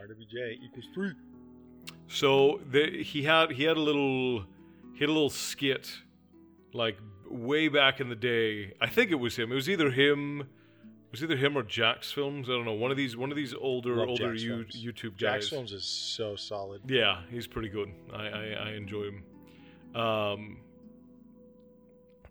rwj 0.00 0.58
equals 0.64 0.86
three 0.94 1.12
So 2.08 2.60
the, 2.70 3.02
he 3.02 3.22
had 3.24 3.52
he 3.52 3.64
had 3.64 3.76
a 3.76 3.80
little 3.80 4.44
he 4.94 5.00
had 5.00 5.08
a 5.08 5.12
little 5.12 5.30
skit 5.30 5.90
like 6.72 6.96
way 7.28 7.68
back 7.68 8.00
in 8.00 8.08
the 8.08 8.16
day. 8.16 8.74
I 8.80 8.88
think 8.88 9.10
it 9.10 9.16
was 9.16 9.36
him. 9.36 9.52
It 9.52 9.54
was 9.54 9.68
either 9.68 9.90
him 9.90 10.48
it 11.10 11.14
was 11.14 11.24
either 11.24 11.36
him 11.36 11.58
or 11.58 11.64
JacksFilms. 11.64 12.44
I 12.44 12.52
don't 12.52 12.64
know. 12.64 12.72
One 12.72 12.92
of 12.92 12.96
these 12.96 13.16
one 13.16 13.32
of 13.32 13.36
these 13.36 13.52
older 13.52 13.96
Love 13.96 14.10
older 14.10 14.32
JacksFilms. 14.32 14.80
YouTube 14.80 15.18
guys. 15.18 15.50
JacksFilms 15.50 15.72
is 15.72 15.84
so 15.84 16.36
solid 16.36 16.82
Yeah, 16.86 17.22
he's 17.30 17.48
pretty 17.48 17.68
good. 17.68 17.92
I, 18.12 18.28
I, 18.28 18.44
I 18.66 18.70
enjoy 18.74 19.10
him. 19.10 20.00
Um, 20.00 20.58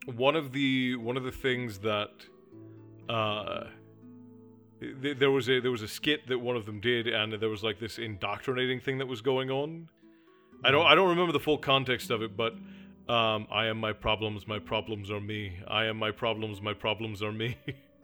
one 0.06 0.38
of 0.38 0.54
the 0.54 0.96
one 0.96 1.18
of 1.18 1.24
the 1.24 1.32
things 1.32 1.80
that 1.80 2.12
uh, 3.10 3.66
there 4.82 5.32
was 5.32 5.50
a 5.50 5.60
there 5.60 5.72
was 5.72 5.82
a 5.82 5.88
skit 5.88 6.28
that 6.28 6.40
one 6.40 6.56
of 6.56 6.66
them 6.66 6.80
did, 6.80 7.08
and 7.08 7.34
there 7.34 7.50
was 7.50 7.64
like 7.64 7.80
this 7.80 7.98
indoctrinating 7.98 8.80
thing 8.80 8.98
that 9.00 9.08
was 9.08 9.22
going 9.22 9.52
on. 9.52 9.90
I 10.64 10.72
don't 10.72 10.86
I 10.86 10.96
don't 10.96 11.10
remember 11.10 11.32
the 11.32 11.40
full 11.40 11.58
context 11.58 12.12
of 12.12 12.22
it, 12.22 12.36
but 12.38 12.54
um, 13.08 13.48
I 13.52 13.66
am 13.68 13.78
my 13.78 13.94
problems, 13.94 14.48
my 14.48 14.60
problems 14.60 15.10
are 15.12 15.20
me. 15.20 15.60
I 15.68 15.86
am 15.86 15.98
my 15.98 16.12
problems, 16.12 16.62
my 16.62 16.74
problems 16.74 17.24
are 17.24 17.32
me. 17.32 17.58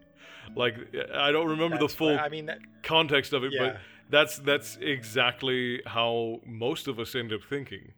like 0.55 0.76
I 1.13 1.32
don't 1.32 1.47
remember 1.47 1.78
That's 1.78 1.93
the 1.93 1.97
full 1.97 2.19
i 2.19 2.30
mean 2.30 2.47
that, 2.47 2.59
context 2.84 3.34
of 3.34 3.43
it, 3.43 3.53
Yeah. 3.53 3.63
but 3.73 3.78
that's 4.09 4.38
that's 4.39 4.78
exactly 4.82 5.82
how 5.86 6.39
most 6.45 6.88
of 6.88 6.99
us 6.99 7.15
end 7.15 7.34
up 7.34 7.41
thinking. 7.49 7.93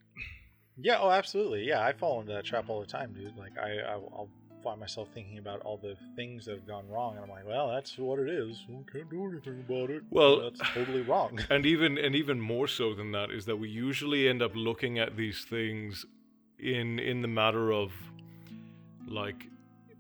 Yeah, 0.80 1.00
oh, 1.00 1.10
absolutely. 1.10 1.68
Yeah, 1.68 1.84
I 1.84 1.94
fall 1.94 2.22
into 2.22 2.34
that 2.34 2.46
trap 2.46 2.66
all 2.70 2.80
the 2.80 2.86
time, 2.86 3.12
dude. 3.14 3.36
Like, 3.36 3.58
I, 3.58 3.80
I 3.80 3.94
I'll 3.94 4.30
find 4.64 4.80
myself 4.80 5.08
thinking 5.14 5.38
about 5.38 5.62
all 5.62 5.78
the 5.78 5.96
things 6.16 6.46
that 6.46 6.56
have 6.56 6.68
gone 6.68 6.88
wrong, 6.90 7.16
and 7.16 7.24
I'm 7.24 7.30
like, 7.30 7.48
well, 7.48 7.70
that's 7.70 7.98
what 7.98 8.20
it 8.20 8.30
is. 8.30 8.64
We 8.68 8.84
can't 8.92 9.10
do 9.10 9.28
anything 9.30 9.64
about 9.68 9.90
it. 9.90 10.04
Well- 10.10 10.42
that's 10.42 10.60
totally 10.74 11.02
wrong. 11.02 11.40
And 11.50 11.66
even 11.66 11.98
and 11.98 12.16
even 12.16 12.40
more 12.40 12.68
so 12.68 12.94
than 12.94 13.12
that 13.14 13.32
is 13.32 13.46
that 13.46 13.58
we 13.58 13.70
usually 13.70 14.28
end 14.28 14.42
up 14.42 14.52
looking 14.56 15.00
at 15.00 15.16
these 15.16 15.46
things 15.46 16.06
in 16.60 17.00
in 17.00 17.22
the 17.22 17.28
matter 17.28 17.72
of 17.72 17.92
like 19.08 19.48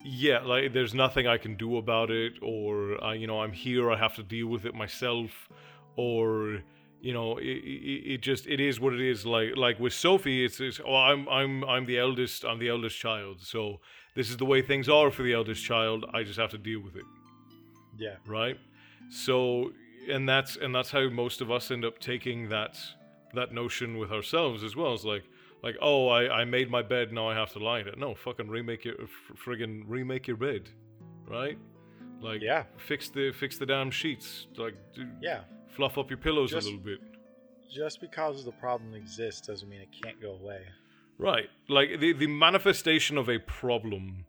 yeah, 0.03 0.39
like 0.39 0.73
there's 0.73 0.93
nothing 0.93 1.27
I 1.27 1.37
can 1.37 1.55
do 1.55 1.77
about 1.77 2.11
it 2.11 2.33
or 2.41 3.03
uh, 3.03 3.13
you 3.13 3.27
know, 3.27 3.41
I'm 3.41 3.51
here, 3.51 3.91
I 3.91 3.97
have 3.97 4.15
to 4.15 4.23
deal 4.23 4.47
with 4.47 4.65
it 4.65 4.73
myself 4.75 5.49
or 5.95 6.61
you 7.01 7.13
know, 7.13 7.37
it, 7.37 7.45
it, 7.45 8.13
it 8.13 8.21
just 8.21 8.47
it 8.47 8.59
is 8.59 8.79
what 8.79 8.93
it 8.93 9.01
is. 9.01 9.25
Like 9.25 9.55
like 9.55 9.79
with 9.79 9.93
Sophie, 9.93 10.43
it's, 10.45 10.59
it's 10.59 10.79
oh 10.85 10.95
I'm 10.95 11.27
I'm 11.29 11.63
I'm 11.63 11.85
the 11.85 11.97
eldest 11.99 12.43
I'm 12.45 12.59
the 12.59 12.69
eldest 12.69 12.97
child, 12.97 13.41
so 13.41 13.79
this 14.15 14.29
is 14.29 14.37
the 14.37 14.45
way 14.45 14.61
things 14.61 14.89
are 14.89 15.11
for 15.11 15.23
the 15.23 15.33
eldest 15.33 15.63
child. 15.63 16.05
I 16.13 16.23
just 16.23 16.39
have 16.39 16.49
to 16.51 16.57
deal 16.57 16.79
with 16.79 16.95
it. 16.95 17.05
yeah, 17.97 18.15
right 18.25 18.57
so 19.09 19.71
and 20.09 20.27
that's 20.27 20.57
and 20.57 20.73
that's 20.75 20.91
how 20.91 21.07
most 21.09 21.39
of 21.41 21.49
us 21.49 21.71
end 21.71 21.85
up 21.85 21.97
taking 21.99 22.49
that 22.49 22.77
that 23.33 23.53
notion 23.53 23.97
with 23.97 24.11
ourselves 24.11 24.63
as 24.63 24.75
well 24.75 24.93
it's 24.93 25.05
like 25.05 25.23
like 25.63 25.75
oh 25.81 26.09
i 26.09 26.41
i 26.41 26.43
made 26.45 26.69
my 26.69 26.81
bed 26.81 27.13
now 27.13 27.29
i 27.29 27.33
have 27.33 27.51
to 27.53 27.59
lie 27.59 27.79
in 27.79 27.87
it 27.87 27.97
no 27.97 28.13
fucking 28.13 28.49
remake 28.49 28.83
your 28.83 28.95
friggin 29.45 29.83
remake 29.87 30.27
your 30.27 30.35
bed 30.37 30.69
right 31.25 31.57
like 32.21 32.41
Yeah. 32.41 32.63
fix 32.77 33.07
the 33.09 33.31
fix 33.31 33.57
the 33.57 33.65
damn 33.65 33.89
sheets 33.91 34.47
like 34.57 34.75
yeah. 35.21 35.41
Fluff 35.77 35.97
up 35.97 36.09
your 36.09 36.17
pillows 36.27 36.51
Just- 36.51 36.67
a 36.67 36.69
little 36.71 36.83
bit 36.83 36.99
Just 37.69 38.01
because 38.01 38.43
the 38.43 38.51
problem 38.53 38.93
exists 38.93 39.45
doesn't 39.47 39.69
mean 39.69 39.81
it 39.81 39.89
can't 40.03 40.19
go 40.21 40.31
away. 40.41 40.61
Right. 41.19 41.49
Like 41.67 41.99
the, 41.99 42.13
the 42.13 42.27
manifestation 42.27 43.17
of 43.17 43.27
a 43.29 43.39
problem 43.39 44.25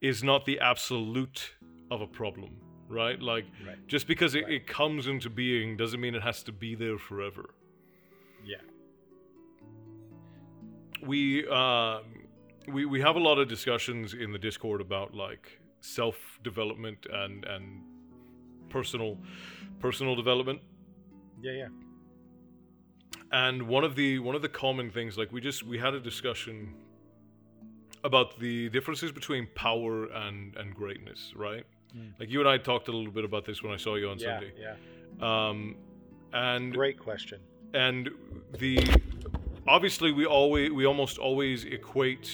is 0.00 0.22
not 0.22 0.44
the 0.44 0.60
absolute 0.60 1.54
of 1.90 2.00
a 2.00 2.06
problem, 2.06 2.52
right? 2.88 3.20
Like 3.20 3.46
Right. 3.66 3.84
just 3.88 4.06
because 4.06 4.34
it, 4.34 4.44
Right. 4.44 4.52
it 4.54 4.66
comes 4.66 5.06
into 5.08 5.28
being 5.30 5.76
doesn't 5.76 6.00
mean 6.00 6.14
it 6.14 6.22
has 6.22 6.42
to 6.44 6.52
be 6.52 6.74
there 6.74 6.98
forever. 6.98 7.46
Yeah. 8.44 8.62
We 11.02 11.46
um 11.48 12.02
we 12.68 12.84
we 12.84 13.00
have 13.00 13.16
a 13.16 13.20
lot 13.28 13.38
of 13.38 13.48
discussions 13.48 14.14
in 14.14 14.32
the 14.32 14.38
Discord 14.38 14.80
about 14.80 15.14
like 15.14 15.60
self 15.80 16.16
development 16.42 17.06
and 17.10 17.44
and 17.44 17.82
personal 18.68 19.18
personal 19.80 20.14
development. 20.16 20.60
Yeah, 21.40 21.52
yeah. 21.52 21.68
and 23.32 23.62
one 23.68 23.84
of 23.84 23.94
the 23.94 24.18
one 24.18 24.34
of 24.34 24.42
the 24.42 24.48
common 24.48 24.90
things 24.90 25.16
like 25.18 25.30
we 25.32 25.40
just 25.40 25.62
we 25.62 25.78
had 25.78 25.94
a 25.94 26.00
discussion 26.00 26.74
about 28.04 28.38
the 28.38 28.68
differences 28.70 29.12
between 29.12 29.46
power 29.54 30.04
and 30.06 30.56
and 30.56 30.74
greatness 30.74 31.32
right 31.36 31.64
Mm. 31.96 32.12
like 32.20 32.28
you 32.28 32.38
and 32.40 32.46
i 32.46 32.58
talked 32.58 32.88
a 32.88 32.92
little 32.92 33.10
bit 33.10 33.24
about 33.24 33.46
this 33.46 33.62
when 33.62 33.72
i 33.72 33.78
saw 33.78 33.94
you 33.94 34.10
on 34.10 34.18
yeah, 34.18 34.26
sunday 34.40 34.52
yeah. 34.60 35.48
um 35.48 35.74
and 36.34 36.70
Great 36.74 36.98
question. 36.98 37.38
and 37.72 38.10
the 38.58 38.76
obviously 39.66 40.12
we 40.12 40.26
always 40.26 40.70
we 40.70 40.84
almost 40.84 41.16
always 41.16 41.64
equate 41.64 42.30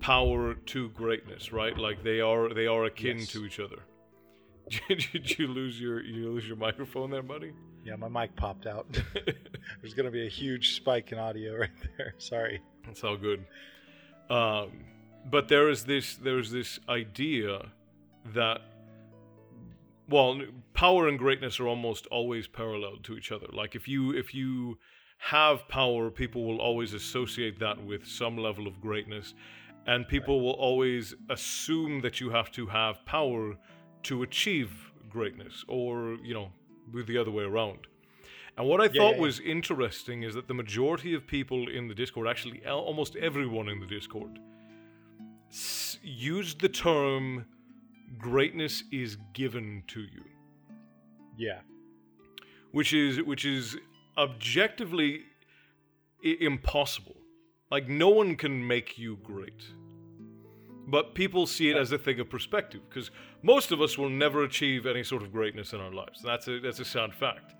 power 0.00 0.54
to 0.54 0.88
greatness 0.90 1.52
right 1.52 1.76
like 1.76 2.02
they 2.02 2.22
are 2.22 2.54
they 2.54 2.66
are 2.66 2.84
akin 2.86 3.18
Yes. 3.18 3.28
to 3.32 3.44
each 3.44 3.60
other 3.60 3.80
did 4.88 5.38
you 5.38 5.46
lose 5.46 5.78
your 5.78 6.00
you 6.02 6.30
lose 6.32 6.48
your 6.48 6.56
microphone 6.56 7.10
there 7.10 7.22
buddy 7.22 7.52
Yeah, 7.84 7.96
my 7.96 8.08
mic 8.08 8.34
popped 8.34 8.66
out. 8.66 8.86
There's 9.80 9.94
gonna 9.94 10.10
be 10.10 10.26
a 10.26 10.30
huge 10.30 10.74
spike 10.74 11.12
in 11.12 11.18
audio 11.18 11.56
right 11.58 11.70
there. 11.96 12.14
Sorry. 12.18 12.62
It's 12.88 13.04
all 13.04 13.16
good. 13.16 13.44
Um, 14.30 14.70
but 15.30 15.48
there 15.48 15.68
is 15.68 15.84
this 15.84 16.16
there's 16.16 16.50
this 16.50 16.78
idea 16.88 17.66
that 18.34 18.62
well, 20.08 20.38
power 20.74 21.08
and 21.08 21.18
greatness 21.18 21.58
are 21.60 21.66
almost 21.66 22.06
always 22.06 22.46
parallel 22.46 22.98
to 23.04 23.16
each 23.16 23.32
other. 23.32 23.46
Like 23.52 23.74
if 23.74 23.88
you 23.88 24.12
if 24.12 24.34
you 24.34 24.78
have 25.18 25.66
power, 25.68 26.10
people 26.10 26.44
will 26.44 26.60
always 26.60 26.92
associate 26.92 27.58
that 27.60 27.82
with 27.82 28.06
some 28.06 28.36
level 28.36 28.66
of 28.66 28.80
greatness, 28.80 29.34
and 29.86 30.06
people 30.06 30.40
will 30.42 30.52
always 30.52 31.14
assume 31.30 32.00
that 32.00 32.20
you 32.20 32.30
have 32.30 32.50
to 32.52 32.66
have 32.66 33.04
power 33.06 33.56
to 34.04 34.22
achieve 34.22 34.92
greatness, 35.08 35.64
or 35.68 36.16
you 36.22 36.34
know, 36.34 36.50
the 36.92 37.18
other 37.18 37.30
way 37.30 37.44
around. 37.44 37.86
And 38.56 38.68
what 38.68 38.80
I 38.80 38.84
Yeah, 38.84 38.90
thought 39.00 39.14
yeah, 39.16 39.22
was 39.22 39.40
interesting 39.40 40.22
is 40.22 40.34
that 40.34 40.46
the 40.48 40.54
majority 40.54 41.12
of 41.14 41.26
people 41.26 41.68
in 41.68 41.88
the 41.88 41.94
Discord, 41.94 42.28
actually 42.28 42.64
almost 42.66 43.16
everyone 43.16 43.68
in 43.68 43.80
the 43.80 43.86
Discord, 43.86 44.38
s- 45.50 45.98
used 46.02 46.60
the 46.60 46.68
term 46.68 47.46
"greatness 48.18 48.84
is 48.92 49.16
given 49.32 49.82
to 49.88 50.00
you," 50.00 50.24
Yeah. 51.36 51.62
which 52.70 52.92
is 52.92 53.22
which 53.22 53.44
is 53.44 53.76
objectively 54.16 55.24
I- 56.24 56.36
impossible. 56.40 57.16
Like 57.70 57.88
no 57.88 58.08
one 58.10 58.36
can 58.36 58.66
make 58.66 58.98
you 58.98 59.16
great. 59.16 59.64
But 60.86 61.14
people 61.14 61.46
see 61.46 61.70
it 61.70 61.76
as 61.76 61.92
a 61.92 61.98
thing 61.98 62.20
of 62.20 62.28
perspective 62.28 62.82
because 62.88 63.10
most 63.44 63.70
of 63.72 63.80
us 63.82 63.98
will 63.98 64.08
never 64.08 64.42
achieve 64.44 64.86
any 64.86 65.04
sort 65.04 65.22
of 65.22 65.30
greatness 65.30 65.72
in 65.74 65.80
our 65.80 65.92
lives. 65.92 66.22
That's 66.22 66.48
a 66.48 66.58
that's 66.60 66.80
a 66.80 66.84
sad 66.84 67.14
fact. 67.14 67.54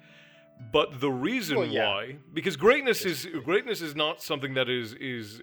But 0.72 1.00
the 1.00 1.10
reason 1.10 1.58
Well, 1.58 1.66
yeah. 1.66 1.88
why, 1.88 2.16
because 2.32 2.56
greatness 2.56 3.04
is 3.04 3.26
greatness 3.44 3.80
is 3.82 3.94
not 3.94 4.22
something 4.22 4.54
that 4.54 4.68
is 4.68 4.94
is. 4.94 5.42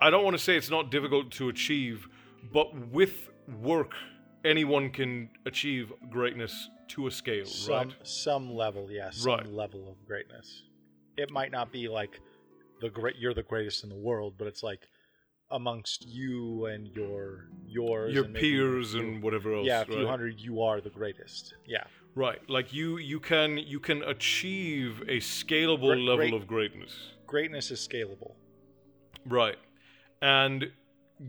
I 0.00 0.10
don't 0.10 0.24
want 0.24 0.36
to 0.36 0.42
say 0.42 0.56
it's 0.56 0.70
not 0.70 0.90
difficult 0.90 1.30
to 1.32 1.48
achieve, 1.48 2.06
but 2.52 2.74
with 2.88 3.28
work, 3.60 3.92
anyone 4.44 4.90
can 4.90 5.30
achieve 5.46 5.92
greatness 6.10 6.68
to 6.88 7.06
a 7.06 7.10
scale, 7.10 7.46
some 7.46 7.74
right? 7.74 7.94
some 8.02 8.54
level, 8.54 8.90
yeah, 8.90 9.10
some 9.10 9.32
Right. 9.32 9.46
level 9.46 9.88
of 9.88 10.04
greatness. 10.06 10.62
It 11.16 11.30
might 11.30 11.50
not 11.50 11.72
be 11.72 11.88
like 11.88 12.20
the 12.80 12.90
great 12.90 13.16
you're 13.16 13.34
the 13.34 13.42
greatest 13.42 13.84
in 13.84 13.90
the 13.90 13.96
world, 13.96 14.34
but 14.38 14.46
it's 14.46 14.62
like 14.62 14.82
amongst 15.50 16.06
you 16.08 16.66
and 16.66 16.88
your 16.88 17.46
yours 17.66 18.14
Your 18.14 18.24
and 18.24 18.34
peers 18.34 18.94
and 18.94 19.22
whatever 19.22 19.54
else. 19.54 19.66
yeah, 19.66 19.82
a 19.82 19.84
few 19.84 19.96
right? 19.98 20.06
hundred, 20.06 20.40
you 20.40 20.62
are 20.62 20.80
the 20.80 20.90
greatest. 20.90 21.54
Yeah, 21.66 21.84
Right, 22.14 22.40
like 22.48 22.72
you 22.72 22.96
you 22.98 23.20
can 23.20 23.58
you 23.58 23.78
can 23.78 24.02
achieve 24.02 25.02
a 25.02 25.18
scalable 25.20 25.92
Great- 25.94 26.00
level 26.04 26.34
of 26.34 26.46
greatness. 26.46 26.92
greatness 27.26 27.70
is 27.70 27.86
scalable. 27.86 28.32
Right. 29.26 29.56
And 30.22 30.70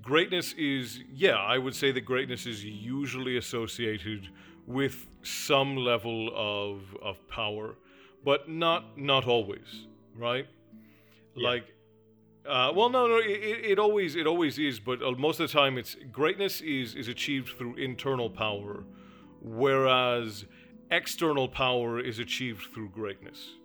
greatness 0.01 0.53
is, 0.53 0.99
yeah, 1.11 1.35
I 1.35 1.57
would 1.57 1.75
say 1.75 1.91
that 1.91 2.01
greatness 2.01 2.45
is 2.45 2.63
usually 2.63 3.37
associated 3.37 4.29
with 4.65 5.07
some 5.23 5.75
level 5.75 6.29
of, 6.35 6.81
of 7.01 7.15
power, 7.27 7.75
but 8.23 8.49
not 8.49 8.97
not 8.97 9.25
always, 9.27 9.87
right? 10.15 10.47
Yeah. 11.35 11.49
Like, 11.49 11.65
uh, 12.47 12.71
well, 12.73 12.89
no, 12.89 13.07
no, 13.07 13.17
it, 13.17 13.71
it 13.71 13.79
always 13.79 14.15
it 14.15 14.25
always 14.25 14.57
is, 14.57 14.79
but 14.79 15.01
uh, 15.01 15.11
most 15.11 15.39
of 15.39 15.51
the 15.51 15.57
time, 15.57 15.77
it's 15.77 15.95
greatness 16.11 16.61
is 16.61 16.95
is 16.95 17.07
achieved 17.07 17.57
through 17.57 17.75
internal 17.75 18.29
power, 18.29 18.83
whereas 19.41 20.45
external 20.91 21.47
power 21.47 21.99
is 21.99 22.19
achieved 22.19 22.73
through 22.73 22.89
greatness. 22.89 23.55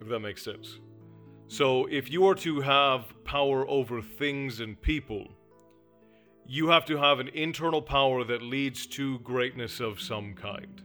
If 0.00 0.08
that 0.08 0.20
makes 0.20 0.42
sense. 0.42 0.80
So 1.48 1.86
if 1.86 2.10
you 2.10 2.26
are 2.26 2.34
to 2.36 2.60
have 2.60 3.14
power 3.24 3.68
over 3.68 4.02
things 4.02 4.60
and 4.60 4.80
people, 4.80 5.28
you 6.44 6.68
have 6.68 6.84
to 6.86 6.96
have 6.96 7.20
an 7.20 7.28
internal 7.28 7.80
power 7.80 8.24
that 8.24 8.42
leads 8.42 8.86
to 8.88 9.20
greatness 9.20 9.80
of 9.80 10.00
some 10.00 10.34
kind. 10.34 10.82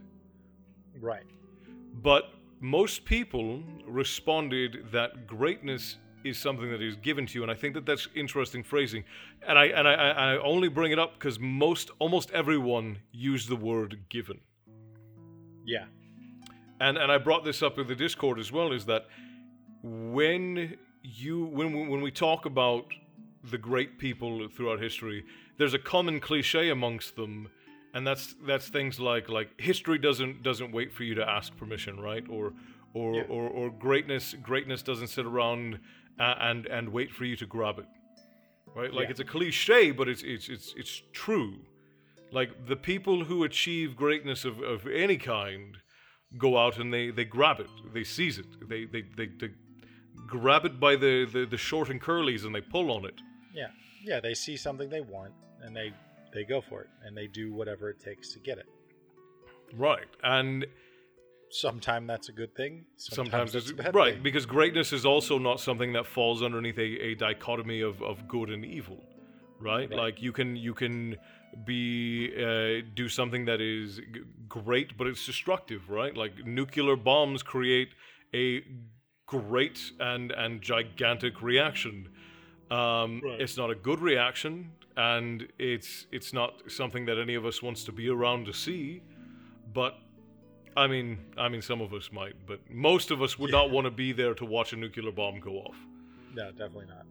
Right. 1.00 1.26
But 1.94 2.32
most 2.60 3.04
people 3.04 3.62
responded 3.86 4.86
that 4.92 5.26
greatness 5.26 5.98
is 6.24 6.38
something 6.38 6.70
that 6.70 6.80
is 6.82 6.96
given 6.96 7.26
to 7.26 7.34
you, 7.38 7.42
and 7.42 7.50
I 7.50 7.54
think 7.54 7.74
that 7.74 7.86
that's 7.86 8.08
interesting 8.14 8.62
phrasing. 8.62 9.04
And 9.46 9.58
I 9.58 9.66
and 9.66 9.86
I, 9.88 9.92
I 9.94 10.38
only 10.38 10.68
bring 10.68 10.92
it 10.92 10.98
up 10.98 11.14
because 11.14 11.38
most 11.40 11.90
almost 11.98 12.30
everyone 12.32 12.98
used 13.12 13.48
the 13.48 13.56
word 13.56 13.98
given. 14.08 14.40
Yeah. 15.64 15.84
and 16.80 16.96
and 16.98 17.10
I 17.12 17.18
brought 17.18 17.44
this 17.44 17.62
up 17.62 17.78
in 17.78 17.86
the 17.86 17.94
Discord 17.94 18.38
as 18.38 18.50
well 18.52 18.72
is 18.72 18.84
that 18.86 19.06
when 19.82 20.76
you 21.02 21.44
when 21.46 21.72
we, 21.72 21.88
when 21.88 22.00
we 22.02 22.10
talk 22.10 22.46
about 22.46 22.86
the 23.50 23.58
great 23.58 23.98
people 23.98 24.48
throughout 24.48 24.80
history, 24.80 25.24
there's 25.58 25.74
a 25.74 25.78
common 25.78 26.20
cliche 26.20 26.70
amongst 26.70 27.16
them, 27.16 27.48
and 27.94 28.06
that's 28.06 28.34
that's 28.46 28.68
things 28.68 29.00
like 29.00 29.28
like 29.28 29.60
history 29.60 29.98
doesn't 29.98 30.42
doesn't 30.42 30.72
wait 30.72 30.92
for 30.92 31.04
you 31.04 31.14
to 31.14 31.28
ask 31.28 31.56
permission, 31.56 31.98
right? 32.00 32.24
Or 32.28 32.52
or 32.94 33.14
Yeah. 33.16 33.22
or, 33.28 33.48
or 33.48 33.70
greatness 33.70 34.34
greatness 34.42 34.82
doesn't 34.82 35.08
sit 35.08 35.26
around 35.26 35.78
and 36.22 36.66
and 36.66 36.88
wait 36.88 37.10
for 37.12 37.24
you 37.24 37.36
to 37.36 37.46
grab 37.46 37.78
it, 37.78 37.86
right? 38.74 38.92
Like 38.92 39.04
Yeah. 39.06 39.10
it's 39.12 39.20
a 39.20 39.24
cliche, 39.24 39.90
but 39.92 40.08
it's 40.08 40.22
it's 40.22 40.48
it's 40.48 40.74
it's 40.76 41.02
true. 41.12 41.54
Like 42.30 42.50
the 42.66 42.76
people 42.76 43.24
who 43.24 43.44
achieve 43.44 43.94
greatness 43.96 44.44
of, 44.44 44.60
of 44.60 44.86
any 44.86 45.18
kind 45.18 45.76
go 46.38 46.56
out 46.56 46.78
and 46.78 46.92
they, 46.94 47.10
they 47.10 47.26
grab 47.26 47.60
it, 47.60 47.68
they 47.92 48.04
seize 48.04 48.38
it, 48.38 48.46
they 48.68 48.86
they, 48.86 49.02
they, 49.18 49.26
they 49.40 49.50
grab 50.26 50.64
it 50.64 50.80
by 50.80 50.96
the, 50.96 51.26
the, 51.26 51.44
the 51.44 51.58
short 51.58 51.90
and 51.90 52.00
curlies 52.00 52.46
and 52.46 52.54
they 52.54 52.62
pull 52.62 52.90
on 52.90 53.04
it. 53.04 53.18
Yeah. 53.54 53.66
Yeah. 54.02 54.20
They 54.20 54.34
see 54.34 54.56
something 54.56 54.88
they 54.88 55.02
want 55.02 55.34
and 55.62 55.76
they 55.76 55.92
they 56.32 56.44
go 56.44 56.60
for 56.62 56.80
it 56.82 56.88
and 57.04 57.14
they 57.14 57.26
do 57.26 57.52
whatever 57.52 57.90
it 57.90 58.00
takes 58.00 58.32
to 58.32 58.38
get 58.38 58.56
it. 58.56 58.66
Right. 59.76 60.08
And 60.22 60.66
Sometimes 61.54 62.06
that's 62.08 62.28
a 62.28 62.32
good 62.32 62.54
thing. 62.54 62.84
sometimes, 62.96 63.52
that's 63.52 63.70
it's 63.70 63.78
a 63.78 63.82
bad 63.82 63.94
right, 63.94 64.14
thing. 64.14 64.22
because 64.22 64.46
greatness 64.46 64.92
is 64.92 65.04
also 65.04 65.38
not 65.38 65.60
something 65.60 65.92
that 65.92 66.06
falls 66.06 66.42
underneath 66.42 66.78
a, 66.78 66.82
a 67.10 67.14
dichotomy 67.14 67.80
of, 67.82 68.02
of 68.02 68.26
good 68.26 68.50
and 68.50 68.64
evil. 68.64 68.98
Right? 69.60 69.88
Right. 69.90 69.98
Like 69.98 70.22
you 70.22 70.32
can 70.32 70.56
you 70.56 70.74
can 70.74 71.16
be 71.64 72.32
uh, 72.36 72.84
do 72.94 73.08
something 73.08 73.44
that 73.44 73.60
is 73.60 73.98
g- 73.98 74.22
great 74.48 74.96
but 74.98 75.06
it's 75.06 75.24
destructive, 75.24 75.88
right? 75.88 76.16
Like 76.16 76.44
nuclear 76.44 76.96
bombs 76.96 77.42
create 77.42 77.90
a 78.34 78.62
great 79.26 79.78
and 80.00 80.32
and 80.32 80.60
gigantic 80.62 81.42
reaction. 81.42 82.08
Um, 82.70 83.20
Right. 83.22 83.40
It's 83.40 83.56
not 83.56 83.70
a 83.70 83.74
good 83.74 84.00
reaction, 84.00 84.72
and 84.96 85.46
it's 85.58 86.06
it's 86.10 86.32
not 86.32 86.62
something 86.68 87.04
that 87.06 87.18
any 87.18 87.34
of 87.34 87.44
us 87.44 87.62
wants 87.62 87.84
to 87.84 87.92
be 87.92 88.08
around 88.08 88.46
to 88.46 88.52
see. 88.52 89.02
But 89.72 89.94
I 90.76 90.86
mean, 90.86 91.18
I 91.36 91.48
mean, 91.48 91.62
some 91.62 91.80
of 91.80 91.92
us 91.92 92.10
might, 92.12 92.34
but 92.46 92.60
most 92.70 93.10
of 93.10 93.20
us 93.22 93.38
would 93.38 93.50
Yeah. 93.50 93.58
not 93.58 93.70
want 93.70 93.84
to 93.86 93.90
be 93.90 94.12
there 94.12 94.34
to 94.34 94.44
watch 94.44 94.72
a 94.72 94.76
nuclear 94.76 95.12
bomb 95.12 95.40
go 95.40 95.56
off. 95.58 95.76
No, 96.34 96.50
definitely 96.50 96.86
not. 96.86 97.06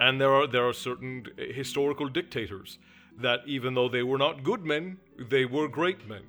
And 0.00 0.20
there 0.20 0.32
are 0.32 0.46
there 0.46 0.66
are 0.68 0.72
certain 0.72 1.26
historical 1.38 2.08
dictators 2.08 2.78
that 3.18 3.40
even 3.46 3.74
though 3.74 3.88
they 3.88 4.02
were 4.02 4.18
not 4.18 4.42
good 4.42 4.64
men, 4.64 4.98
they 5.18 5.44
were 5.44 5.68
great 5.68 6.06
men. 6.08 6.22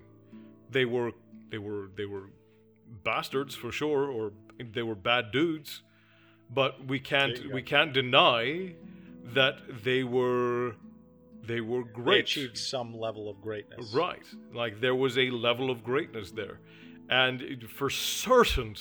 They 0.72 0.86
were 0.86 1.12
they 1.50 1.58
were 1.58 1.90
they 1.96 2.06
were 2.06 2.30
bastards 3.04 3.56
for 3.56 3.72
sure, 3.72 4.10
or 4.10 4.32
they 4.60 4.84
were 4.84 4.96
bad 4.96 5.32
dudes. 5.32 5.82
But 6.50 6.86
we 6.88 7.00
can't 7.00 7.52
we 7.52 7.62
can't 7.62 7.92
deny 7.94 8.76
that 9.34 9.84
they 9.84 10.04
were 10.04 10.76
they 11.48 11.62
were 11.62 11.84
great. 11.84 12.16
They 12.16 12.42
achieved 12.42 12.58
some 12.58 12.98
level 12.98 13.30
of 13.30 13.42
greatness. 13.42 13.94
Right. 13.94 14.26
Like 14.54 14.80
there 14.82 14.96
was 14.96 15.18
a 15.18 15.30
level 15.30 15.70
of 15.70 15.84
greatness 15.84 16.32
there. 16.32 16.60
And 17.10 17.68
for 17.70 17.90
certain, 17.90 18.76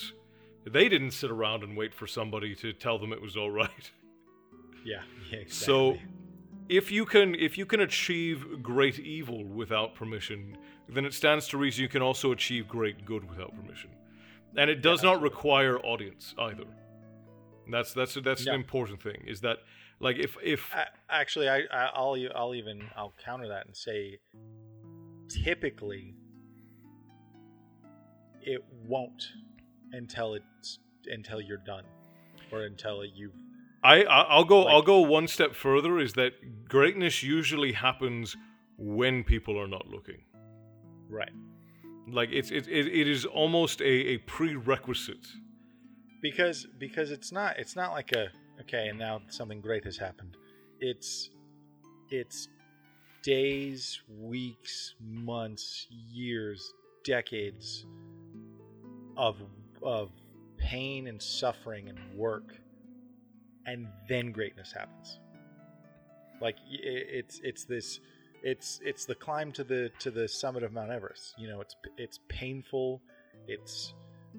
they 0.65 0.89
didn't 0.89 1.11
sit 1.11 1.31
around 1.31 1.63
and 1.63 1.77
wait 1.77 1.93
for 1.93 2.07
somebody 2.07 2.55
to 2.55 2.73
tell 2.73 2.99
them 2.99 3.13
it 3.13 3.21
was 3.21 3.37
all 3.37 3.51
right. 3.51 3.91
Yeah. 4.85 5.01
yeah 5.31 5.39
exactly. 5.39 5.49
So 5.49 5.97
if 6.69 6.91
you 6.91 7.05
can 7.05 7.35
if 7.35 7.57
you 7.57 7.65
can 7.65 7.81
achieve 7.81 8.61
great 8.61 8.99
evil 8.99 9.43
without 9.43 9.95
permission, 9.95 10.57
then 10.87 11.03
it 11.05 11.13
stands 11.13 11.47
to 11.49 11.57
reason 11.57 11.81
you 11.81 11.89
can 11.89 12.01
also 12.01 12.31
achieve 12.31 12.67
great 12.67 13.05
good 13.05 13.29
without 13.29 13.53
permission. 13.55 13.89
And 14.55 14.69
it 14.69 14.81
does 14.81 15.03
not 15.03 15.21
require 15.21 15.77
audience 15.79 16.33
either. 16.39 16.63
That's 17.69 17.93
that's 17.93 18.15
that's 18.15 18.45
No. 18.45 18.53
an 18.53 18.59
important 18.59 19.01
thing 19.01 19.23
is 19.27 19.41
that 19.41 19.57
like 19.99 20.17
if 20.17 20.37
if 20.43 20.73
actually, 21.09 21.49
I, 21.49 21.59
I 21.71 21.85
I'll 21.93 22.15
I'll 22.35 22.55
even 22.55 22.87
I'll 22.95 23.13
counter 23.23 23.47
that 23.49 23.65
and 23.65 23.75
say, 23.75 24.19
typically, 25.29 26.15
it 28.41 28.63
won't 28.85 29.23
until 29.91 30.35
it's 30.35 30.79
until 31.07 31.41
you're 31.41 31.63
done, 31.65 31.83
or 32.51 32.63
until 32.63 33.03
you've 33.05 33.33
I 33.83 34.03
I- 34.03 34.23
I'll 34.23 34.43
go 34.45 34.61
Like- 34.63 34.73
I'll 34.73 34.81
go 34.81 34.99
one 35.01 35.27
step 35.27 35.53
further 35.55 35.99
is 35.99 36.13
that 36.13 36.33
greatness 36.67 37.23
usually 37.23 37.73
happens 37.73 38.35
when 38.77 39.23
people 39.23 39.59
are 39.59 39.67
not 39.67 39.87
looking. 39.87 40.23
right. 41.09 41.31
Like 42.09 42.29
it's 42.31 42.51
it 42.51 42.67
it, 42.67 42.87
it 42.87 43.07
is 43.07 43.25
almost 43.25 43.81
a, 43.81 43.85
a 44.13 44.17
prerequisite. 44.19 45.27
Because 46.21 46.67
because 46.77 47.11
it's 47.11 47.31
not 47.31 47.57
it's 47.59 47.75
not 47.75 47.91
like 47.91 48.11
a 48.13 48.27
okay 48.61 48.87
and 48.89 48.99
now 48.99 49.21
something 49.29 49.61
great 49.61 49.83
has 49.85 49.97
happened. 49.97 50.37
It's 50.79 51.29
it's 52.09 52.47
days 53.23 54.01
weeks 54.19 54.95
months 55.01 55.87
years 55.89 56.73
decades 57.03 57.85
of 59.15 59.37
of 59.83 60.11
pain 60.57 61.07
and 61.07 61.21
suffering 61.21 61.89
and 61.89 61.99
work 62.15 62.55
and 63.65 63.87
then 64.07 64.31
greatness 64.31 64.71
happens. 64.71 65.19
Like 66.41 66.57
it's 66.69 67.39
it's 67.43 67.65
this 67.65 67.99
it's 68.43 68.79
it's 68.83 69.05
the 69.05 69.15
climb 69.15 69.51
to 69.53 69.63
the 69.63 69.91
to 69.99 70.11
the 70.11 70.27
summit 70.27 70.63
of 70.63 70.71
Mount 70.71 70.91
Everest. 70.91 71.35
You 71.37 71.47
know 71.49 71.61
it's 71.61 71.75
it's 71.97 72.19
painful 72.29 73.01
it's 73.47 73.93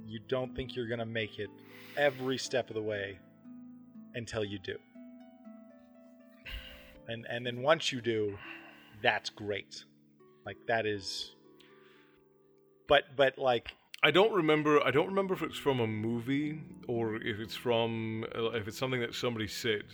you 0.06 0.20
don't 0.28 0.54
think 0.54 0.76
you're 0.76 0.88
going 0.88 0.98
to 0.98 1.06
make 1.06 1.38
it 1.38 1.50
every 1.96 2.38
step 2.38 2.70
of 2.70 2.74
the 2.74 2.82
way 2.82 3.18
until 4.14 4.44
you 4.44 4.58
do. 4.58 4.76
And 7.08 7.26
and 7.28 7.46
then 7.46 7.62
once 7.62 7.90
you 7.90 8.00
do, 8.00 8.38
that's 9.02 9.30
great. 9.30 9.84
Like 10.44 10.58
that 10.66 10.86
is 10.86 11.32
but 12.88 13.04
but 13.16 13.38
like 13.38 13.74
I 14.02 14.10
don't 14.10 14.32
remember. 14.32 14.84
I 14.84 14.90
don't 14.90 15.08
remember 15.08 15.34
if 15.34 15.42
it's 15.42 15.58
from 15.58 15.80
a 15.80 15.86
movie 15.86 16.60
or 16.86 17.16
if 17.16 17.40
it's 17.40 17.54
from 17.54 18.24
if 18.54 18.68
it's 18.68 18.78
something 18.78 19.00
that 19.00 19.14
somebody 19.14 19.48
said. 19.48 19.84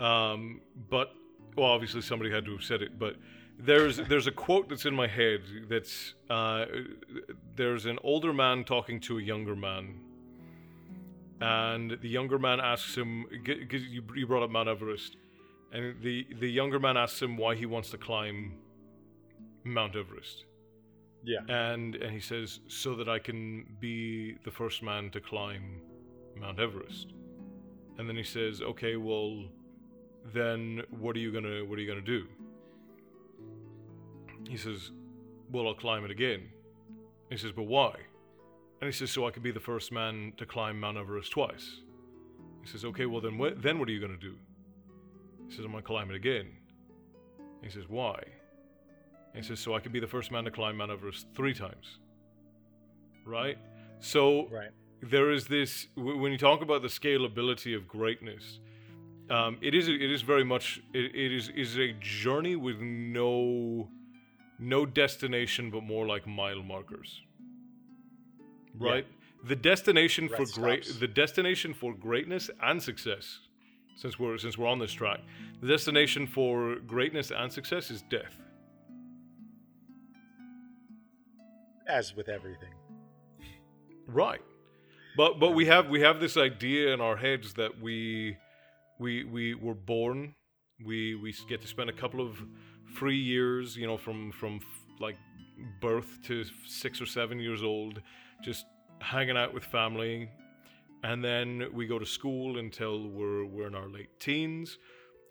Um, 0.00 0.60
but 0.90 1.14
well, 1.56 1.68
obviously 1.68 2.02
somebody 2.02 2.30
had 2.30 2.44
to 2.46 2.52
have 2.52 2.64
said 2.64 2.82
it. 2.82 2.98
But 2.98 3.16
there's 3.58 3.96
there's 3.96 4.26
a 4.26 4.32
quote 4.32 4.68
that's 4.68 4.86
in 4.86 4.94
my 4.94 5.06
head 5.06 5.42
that's 5.68 6.14
uh, 6.30 6.64
there's 7.56 7.86
an 7.86 7.98
older 8.02 8.32
man 8.32 8.64
talking 8.64 9.00
to 9.00 9.18
a 9.18 9.22
younger 9.22 9.54
man, 9.54 10.00
and 11.40 11.98
the 12.00 12.08
younger 12.08 12.38
man 12.38 12.60
asks 12.60 12.96
him 12.96 13.26
because 13.30 13.82
you, 13.84 14.02
you 14.14 14.26
brought 14.26 14.42
up 14.42 14.50
Mount 14.50 14.68
Everest, 14.68 15.16
and 15.72 16.00
the 16.02 16.26
the 16.40 16.50
younger 16.50 16.80
man 16.80 16.96
asks 16.96 17.20
him 17.22 17.36
why 17.36 17.54
he 17.54 17.66
wants 17.66 17.90
to 17.90 17.98
climb 17.98 18.54
Mount 19.64 19.96
Everest. 19.96 20.44
Yeah. 21.24 21.40
And 21.48 21.94
and 21.96 22.10
he 22.10 22.20
says 22.20 22.60
so 22.68 22.94
that 22.96 23.08
I 23.08 23.18
can 23.18 23.76
be 23.80 24.38
the 24.44 24.50
first 24.50 24.82
man 24.82 25.10
to 25.10 25.20
climb 25.20 25.80
Mount 26.36 26.58
Everest. 26.58 27.12
And 27.98 28.08
then 28.08 28.16
he 28.16 28.24
says, 28.24 28.60
"Okay, 28.60 28.96
well 28.96 29.44
then 30.32 30.82
what 30.90 31.14
are 31.16 31.20
you 31.20 31.30
to 31.32 31.62
what 31.62 31.78
are 31.78 31.82
you 31.82 31.86
going 31.86 32.04
to 32.04 32.18
do?" 32.18 32.26
He 34.48 34.56
says, 34.56 34.90
"Well, 35.50 35.66
I'll 35.66 35.74
climb 35.74 36.04
it 36.04 36.10
again." 36.10 36.50
He 37.30 37.36
says, 37.36 37.52
"But 37.52 37.64
why?" 37.64 37.94
And 38.80 38.88
he 38.88 38.92
says, 38.92 39.10
"So 39.10 39.26
I 39.26 39.30
can 39.30 39.42
be 39.42 39.50
the 39.50 39.60
first 39.60 39.92
man 39.92 40.32
to 40.36 40.46
climb 40.46 40.80
Mount 40.80 40.98
Everest 40.98 41.32
twice." 41.32 41.82
He 42.62 42.68
says, 42.68 42.84
"Okay, 42.84 43.06
well 43.06 43.20
then 43.20 43.38
what 43.38 43.62
then 43.62 43.78
what 43.78 43.88
are 43.88 43.92
you 43.92 44.00
going 44.00 44.18
to 44.18 44.18
do?" 44.18 44.36
He 45.48 45.54
says, 45.54 45.64
"I'm 45.64 45.72
going 45.72 45.82
to 45.82 45.86
climb 45.86 46.10
it 46.10 46.16
again." 46.16 46.48
He 47.62 47.70
says, 47.70 47.88
"Why?" 47.88 48.22
And 49.34 49.42
he 49.42 49.48
says, 49.48 49.60
"So 49.60 49.74
I 49.74 49.80
can 49.80 49.92
be 49.92 50.00
the 50.00 50.06
first 50.06 50.30
man 50.30 50.44
to 50.44 50.50
climb 50.50 50.76
Mount 50.76 50.90
Everest 50.90 51.26
three 51.34 51.54
times." 51.54 51.98
Right? 53.24 53.58
So 54.00 54.48
Right. 54.48 54.70
there 55.00 55.30
is 55.30 55.46
this 55.46 55.86
w- 55.96 56.18
when 56.18 56.32
you 56.32 56.38
talk 56.38 56.60
about 56.60 56.82
the 56.82 56.88
scalability 56.88 57.76
of 57.76 57.86
greatness 57.86 58.58
um, 59.30 59.56
it 59.62 59.74
is 59.74 59.88
it 59.88 60.02
is 60.02 60.22
very 60.22 60.44
much 60.44 60.82
it, 60.92 61.14
it 61.14 61.32
is 61.32 61.48
is 61.50 61.78
a 61.78 61.92
journey 62.00 62.56
with 62.56 62.80
no 62.80 63.88
no 64.62 64.86
destination 64.86 65.70
but 65.70 65.82
more 65.82 66.06
like 66.06 66.26
mile 66.26 66.62
markers. 66.62 67.20
Right? 68.78 69.06
The 69.44 69.56
destination 69.56 70.28
for 70.28 70.46
great 70.46 70.84
the 71.00 71.08
destination 71.08 71.74
for 71.74 71.92
greatness 71.92 72.48
and 72.62 72.82
success 72.82 73.40
since 73.96 74.18
we're 74.18 74.38
since 74.38 74.56
we're 74.56 74.68
on 74.68 74.78
this 74.78 74.92
track 74.92 75.20
the 75.60 75.68
destination 75.68 76.26
for 76.26 76.76
greatness 76.86 77.30
and 77.30 77.52
success 77.52 77.90
is 77.90 78.02
death. 78.02 78.40
As 81.88 82.14
with 82.14 82.28
everything. 82.28 82.74
Right. 84.06 84.40
But 85.16 85.40
but 85.40 85.50
we 85.50 85.66
have 85.66 85.88
we 85.88 86.00
have 86.00 86.20
this 86.20 86.36
idea 86.36 86.94
in 86.94 87.00
our 87.00 87.16
heads 87.16 87.54
that 87.54 87.80
we 87.80 88.36
we 88.98 89.24
we 89.24 89.54
were 89.54 89.74
born 89.74 90.34
we 90.84 91.14
we 91.14 91.34
get 91.48 91.60
to 91.60 91.68
spend 91.68 91.90
a 91.90 91.92
couple 91.92 92.20
of 92.20 92.42
free 92.94 93.16
years, 93.18 93.76
you 93.76 93.86
know, 93.86 93.96
from 93.96 94.32
from 94.32 94.56
f- 94.56 95.00
like 95.00 95.16
birth 95.80 96.18
to 96.24 96.44
6 96.66 97.00
or 97.00 97.06
7 97.06 97.38
years 97.38 97.62
old 97.62 98.00
just 98.42 98.66
hanging 99.00 99.36
out 99.36 99.52
with 99.54 99.64
family 99.64 100.28
and 101.04 101.22
then 101.22 101.66
we 101.72 101.86
go 101.86 101.98
to 101.98 102.06
school 102.06 102.58
until 102.58 103.08
we're 103.08 103.44
we're 103.44 103.66
in 103.68 103.74
our 103.74 103.88
late 103.88 104.18
teens 104.18 104.78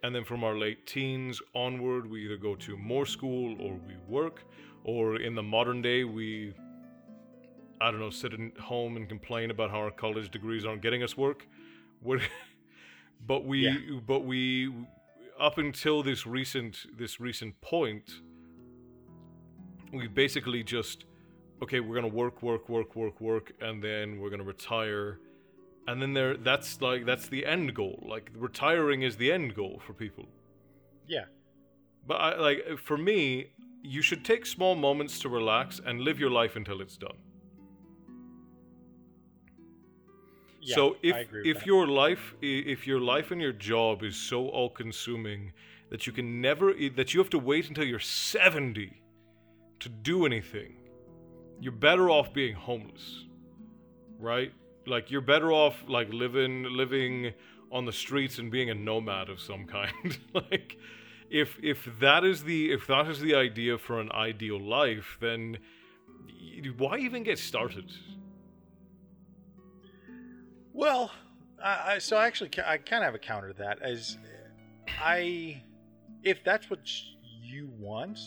and 0.04 0.16
then 0.16 0.24
from 0.24 0.44
our 0.44 0.58
late 0.58 0.86
teens 0.86 1.42
onward 1.54 2.10
we 2.10 2.24
either 2.26 2.38
go 2.38 2.56
to 2.56 2.78
more 2.78 3.06
school 3.06 3.56
or 3.62 3.74
we 3.88 3.96
work 4.08 4.44
or 4.86 5.18
in 5.18 5.36
the 5.36 5.44
modern 5.44 5.82
day 5.82 6.04
we 6.04 6.54
I 7.82 7.90
don't 7.90 8.00
know, 8.00 8.12
sit 8.12 8.32
at 8.34 8.58
home 8.60 8.96
and 8.96 9.10
complain 9.10 9.50
about 9.50 9.72
how 9.72 9.80
our 9.80 9.90
college 9.92 10.30
degrees 10.30 10.66
aren't 10.66 10.84
getting 10.84 11.02
us 11.02 11.18
work. 11.18 11.48
We're, 12.04 12.22
but 13.28 13.44
we, 13.44 13.62
Yeah. 13.66 14.00
but 14.06 14.20
we, 14.20 14.72
up 15.42 15.58
until 15.58 16.04
this 16.04 16.28
recent, 16.28 16.86
this 16.96 17.20
recent 17.20 17.60
point, 17.62 18.22
we 19.92 20.08
basically 20.08 20.64
just, 20.64 21.06
okay, 21.64 21.80
we're 21.80 21.96
gonna 21.96 22.08
work, 22.08 22.44
work, 22.44 22.70
work, 22.70 22.96
work, 22.96 23.20
work, 23.20 23.52
and 23.60 23.84
then 23.84 24.20
we're 24.20 24.30
gonna 24.30 24.44
retire, 24.44 25.20
and 25.88 26.02
then 26.02 26.14
there, 26.14 26.38
that's 26.38 26.80
like 26.82 27.06
that's 27.06 27.28
the 27.28 27.46
end 27.46 27.74
goal. 27.74 28.02
Like 28.08 28.30
retiring 28.36 29.02
is 29.02 29.18
the 29.18 29.32
end 29.32 29.56
goal 29.56 29.82
for 29.86 29.94
people. 29.94 30.26
Yeah. 31.08 31.26
But 32.08 32.16
I 32.16 32.40
like 32.40 32.78
for 32.78 32.98
me, 32.98 33.48
you 33.82 34.02
should 34.04 34.24
take 34.24 34.46
small 34.46 34.76
moments 34.76 35.20
to 35.20 35.30
relax 35.30 35.82
and 35.84 36.02
live 36.02 36.20
your 36.20 36.30
life 36.30 36.56
until 36.56 36.82
it's 36.82 36.98
done. 36.98 37.18
Yeah, 40.62 40.76
so 40.76 40.98
if 41.02 41.16
I 41.16 41.20
agree 41.20 41.42
with 41.42 41.48
if 41.48 41.58
that. 41.60 41.66
your 41.66 41.88
life 41.88 42.36
if 42.42 42.86
your 42.86 43.00
life 43.00 43.32
and 43.32 43.42
your 43.42 43.54
job 43.54 44.04
is 44.04 44.16
so 44.16 44.48
all 44.48 44.70
consuming 44.70 45.54
that 45.90 46.06
you 46.06 46.14
can 46.14 46.40
never 46.40 46.74
that 46.96 47.14
you 47.14 47.20
have 47.20 47.30
to 47.32 47.40
wait 47.40 47.68
until 47.68 47.84
you're 47.84 48.00
70 48.00 49.02
to 49.80 49.90
do 49.90 50.26
anything, 50.26 50.76
you're 51.60 51.72
better 51.72 52.10
off 52.10 52.34
being 52.34 52.54
homeless. 52.54 53.26
Right? 54.20 54.54
Like 54.86 55.10
you're 55.10 55.22
better 55.22 55.52
off 55.52 55.84
like 55.88 56.14
living 56.14 56.64
living 56.64 57.34
on 57.72 57.86
the 57.86 57.94
streets 57.94 58.38
and 58.38 58.52
being 58.52 58.70
a 58.70 58.76
nomad 58.76 59.30
of 59.30 59.40
some 59.40 59.66
kind. 59.80 60.18
like 60.34 60.78
if 61.30 61.58
if 61.64 61.90
that 62.00 62.24
is 62.24 62.44
the 62.44 62.72
if 62.72 62.86
that 62.88 63.08
is 63.08 63.20
the 63.20 63.34
idea 63.34 63.78
for 63.78 64.00
an 64.00 64.12
ideal 64.12 64.60
life, 64.60 65.18
then 65.20 65.58
why 66.78 66.98
even 66.98 67.24
get 67.24 67.40
started? 67.40 67.92
Well, 70.74 71.12
I, 71.64 71.94
I, 71.94 71.98
so 72.00 72.18
I 72.18 72.28
actually 72.28 72.52
I 72.66 72.78
kind 72.78 73.04
of 73.04 73.08
have 73.08 73.16
a 73.16 73.20
counter 73.20 73.50
to 73.50 73.58
that 73.60 73.82
as 73.82 74.18
I, 75.00 75.62
if 76.24 76.44
that's 76.44 76.70
what 76.70 76.80
you 77.42 77.70
want, 77.80 78.20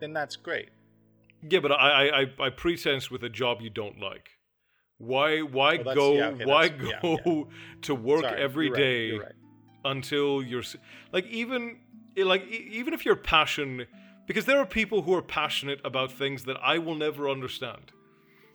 then 0.00 0.12
that's 0.12 0.36
great. 0.36 0.70
Yeah, 1.42 1.60
but 1.60 1.72
I 1.72 1.74
I, 1.74 2.20
I, 2.20 2.26
I 2.46 2.50
pretense 2.50 3.10
with 3.10 3.22
a 3.24 3.28
job 3.28 3.60
you 3.60 3.70
don't 3.70 4.00
like. 4.00 4.30
Why 4.98 5.40
why 5.40 5.76
Oh, 5.76 5.94
go 5.94 6.16
yeah, 6.16 6.28
okay, 6.28 6.44
why 6.44 6.68
go 6.68 6.86
yeah, 7.04 7.44
to 7.82 7.94
work 7.94 8.22
Sorry, 8.22 8.40
every 8.40 8.70
right, 8.70 8.76
day 8.76 9.06
you're 9.08 9.20
right. 9.22 9.32
until 9.84 10.42
you're 10.42 10.62
like 11.12 11.26
even 11.26 11.78
eh, 12.16 12.24
like 12.24 12.46
even 12.48 12.94
if 12.94 13.04
you're 13.04 13.16
passionate 13.16 13.88
because 14.26 14.46
there 14.46 14.58
are 14.58 14.66
people 14.66 15.02
who 15.02 15.12
are 15.14 15.22
passionate 15.22 15.80
about 15.84 16.12
things 16.12 16.44
that 16.44 16.56
I 16.62 16.78
will 16.78 16.94
never 16.94 17.28
understand. 17.28 17.92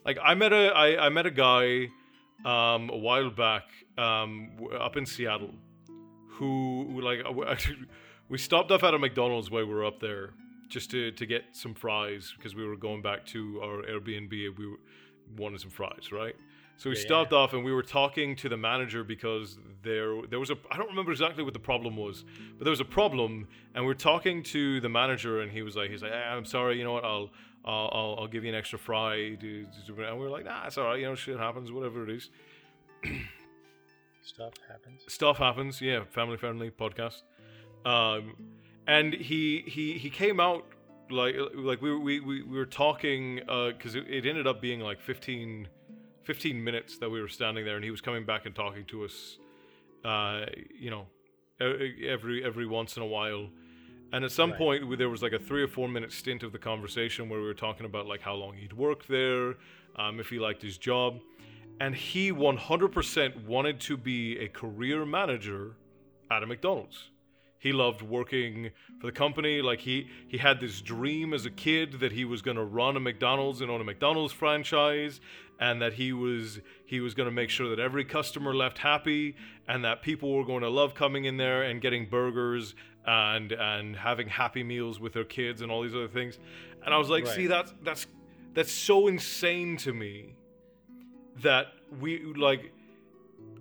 Like 0.04 0.18
I 0.22 0.34
met 0.34 0.52
a 0.52 0.68
I, 0.70 1.06
I 1.06 1.08
met 1.10 1.26
a 1.26 1.30
guy 1.30 1.88
um, 2.44 2.90
a 2.90 2.96
while 2.96 3.30
back 3.30 3.64
um, 3.98 4.50
up 4.78 4.96
in 4.96 5.06
Seattle 5.06 5.50
who 6.28 7.00
like 7.02 7.20
we 8.28 8.38
stopped 8.38 8.70
off 8.70 8.82
at 8.82 8.94
a 8.94 8.98
McDonald's 8.98 9.50
while 9.50 9.66
we 9.66 9.74
were 9.74 9.84
up 9.84 10.00
there 10.00 10.30
just 10.68 10.90
to, 10.92 11.10
to 11.12 11.26
get 11.26 11.44
some 11.52 11.74
fries 11.74 12.32
because 12.36 12.54
we 12.54 12.64
were 12.66 12.76
going 12.76 13.02
back 13.02 13.26
to 13.26 13.60
our 13.62 13.82
Airbnb 13.82 14.46
and 14.46 14.58
we 14.58 14.66
were- 14.68 14.78
wanted 15.36 15.60
some 15.60 15.70
fries, 15.70 16.10
right? 16.12 16.34
So 16.76 16.88
we 16.90 16.96
Yeah, 16.96 17.00
yeah. 17.02 17.06
stopped 17.06 17.32
off 17.32 17.52
and 17.52 17.62
we 17.64 17.72
were 17.72 17.82
talking 17.82 18.34
to 18.36 18.48
the 18.48 18.56
manager 18.56 19.04
because 19.04 19.58
there 19.82 20.22
there 20.30 20.40
was 20.40 20.50
a 20.50 20.56
I 20.70 20.76
don't 20.78 20.88
remember 20.88 21.12
exactly 21.12 21.44
what 21.44 21.52
the 21.52 21.58
problem 21.60 21.96
was, 21.96 22.24
but 22.56 22.64
there 22.64 22.70
was 22.70 22.80
a 22.80 22.84
problem 22.86 23.46
and 23.74 23.84
we 23.84 23.90
are 23.90 23.94
talking 23.94 24.42
to 24.44 24.80
the 24.80 24.88
manager 24.88 25.40
and 25.42 25.52
he 25.52 25.60
was 25.62 25.76
like 25.76 25.90
he's 25.90 26.02
like 26.02 26.12
"Ah, 26.14 26.34
I'm 26.34 26.44
sorry, 26.46 26.78
you 26.78 26.84
know 26.84 26.92
what 26.92 27.04
I'll 27.04 27.30
I'll, 27.64 27.90
I'll, 27.92 28.16
I'll 28.20 28.26
give 28.28 28.42
you 28.44 28.50
an 28.50 28.56
extra 28.56 28.78
fry, 28.78 29.34
to- 29.40 29.66
to- 29.86 30.04
and 30.04 30.18
we 30.18 30.24
were 30.24 30.30
like, 30.30 30.44
nah, 30.44 30.66
it's 30.66 30.78
all 30.78 30.86
right, 30.86 30.98
you 31.00 31.06
know, 31.06 31.14
shit 31.14 31.38
happens, 31.38 31.70
whatever 31.70 32.04
it 32.04 32.10
is. 32.10 32.30
Stuff 34.22 34.52
happens. 34.68 35.02
Stuff 35.08 35.38
happens, 35.38 35.80
yeah. 35.80 36.04
Family 36.10 36.36
friendly 36.36 36.70
podcast. 36.70 37.22
Um, 37.84 38.34
and 38.86 39.14
he 39.14 39.62
he 39.66 39.94
he 39.98 40.10
came 40.10 40.38
out 40.40 40.64
like 41.10 41.34
like 41.54 41.80
we 41.82 41.90
were- 41.90 41.98
we 41.98 42.20
we, 42.20 42.42
we 42.42 42.56
were 42.58 42.66
talking 42.66 43.36
because 43.46 43.94
it, 43.94 44.04
it 44.08 44.26
ended 44.26 44.46
up 44.46 44.60
being 44.60 44.80
like 44.80 45.00
15, 45.00 45.68
15 46.24 46.62
minutes 46.62 46.98
that 46.98 47.10
we 47.10 47.20
were 47.20 47.28
standing 47.28 47.64
there, 47.64 47.76
and 47.76 47.84
he 47.84 47.90
was 47.90 48.00
coming 48.00 48.24
back 48.24 48.46
and 48.46 48.54
talking 48.54 48.84
to 48.86 49.04
us, 49.04 49.38
uh, 50.04 50.44
you 50.78 50.90
know, 50.90 51.06
every 51.60 52.44
every 52.44 52.66
once 52.66 52.96
in 52.96 53.02
a 53.02 53.06
while. 53.06 53.48
And 54.12 54.24
at 54.24 54.32
some 54.32 54.50
Right. 54.50 54.58
point, 54.58 54.98
there 54.98 55.08
was 55.08 55.22
like 55.22 55.32
a 55.32 55.38
three 55.38 55.62
or 55.62 55.68
four 55.68 55.88
minute 55.88 56.12
stint 56.12 56.42
of 56.42 56.52
the 56.52 56.58
conversation 56.58 57.28
where 57.28 57.40
we 57.40 57.46
were 57.46 57.54
talking 57.54 57.86
about 57.86 58.06
like 58.06 58.20
how 58.22 58.34
long 58.34 58.54
he'd 58.56 58.72
worked 58.72 59.08
there, 59.08 59.56
um, 59.96 60.18
if 60.18 60.28
he 60.30 60.38
liked 60.38 60.62
his 60.62 60.78
job, 60.78 61.20
and 61.80 61.94
he 61.94 62.30
100% 62.32 63.44
wanted 63.44 63.80
to 63.80 63.96
be 63.96 64.38
a 64.38 64.48
career 64.48 65.04
manager 65.06 65.76
at 66.30 66.42
a 66.42 66.46
McDonald's. 66.46 67.09
He 67.60 67.72
loved 67.72 68.00
working 68.00 68.70
for 68.98 69.06
the 69.06 69.12
company. 69.12 69.60
Like 69.60 69.80
he 69.80 70.08
he 70.26 70.38
had 70.38 70.60
this 70.60 70.80
dream 70.80 71.34
as 71.34 71.44
a 71.44 71.50
kid 71.50 72.00
that 72.00 72.10
he 72.10 72.24
was 72.24 72.40
going 72.40 72.56
to 72.56 72.64
run 72.64 72.96
a 72.96 73.00
McDonald's 73.00 73.60
and 73.60 73.70
own 73.70 73.82
a 73.82 73.84
McDonald's 73.84 74.32
franchise, 74.32 75.20
and 75.60 75.80
that 75.82 75.92
he 75.92 76.14
was 76.14 76.60
he 76.86 77.00
was 77.00 77.12
going 77.12 77.28
to 77.28 77.34
make 77.34 77.50
sure 77.50 77.68
that 77.68 77.78
every 77.78 78.04
customer 78.04 78.54
left 78.54 78.78
happy, 78.78 79.36
and 79.68 79.84
that 79.84 80.00
people 80.00 80.32
were 80.32 80.44
going 80.44 80.62
to 80.62 80.70
love 80.70 80.94
coming 80.94 81.26
in 81.26 81.36
there 81.36 81.62
and 81.62 81.82
getting 81.82 82.06
burgers 82.06 82.74
and 83.06 83.52
and 83.52 83.94
having 83.94 84.28
happy 84.28 84.64
meals 84.64 84.98
with 84.98 85.12
their 85.12 85.24
kids 85.24 85.60
and 85.60 85.70
all 85.70 85.82
these 85.82 85.94
other 85.94 86.08
things. 86.08 86.38
And 86.82 86.94
I 86.94 86.96
was 86.96 87.10
like, 87.10 87.26
Right. 87.26 87.36
see 87.36 87.46
that's 87.46 87.74
that's 87.84 88.06
that's 88.54 88.72
so 88.72 89.06
insane 89.06 89.76
to 89.76 89.92
me 89.92 90.34
that 91.42 91.66
we 92.00 92.24
like 92.34 92.72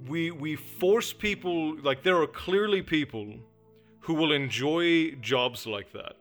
we 0.08 0.32
we 0.32 0.56
force 0.56 1.12
people 1.12 1.76
like 1.82 2.02
there 2.04 2.22
are 2.22 2.28
clearly 2.28 2.82
people 2.82 3.36
who 4.02 4.14
will 4.14 4.32
enjoy 4.32 5.12
jobs 5.22 5.66
like 5.68 5.92
that 5.94 6.16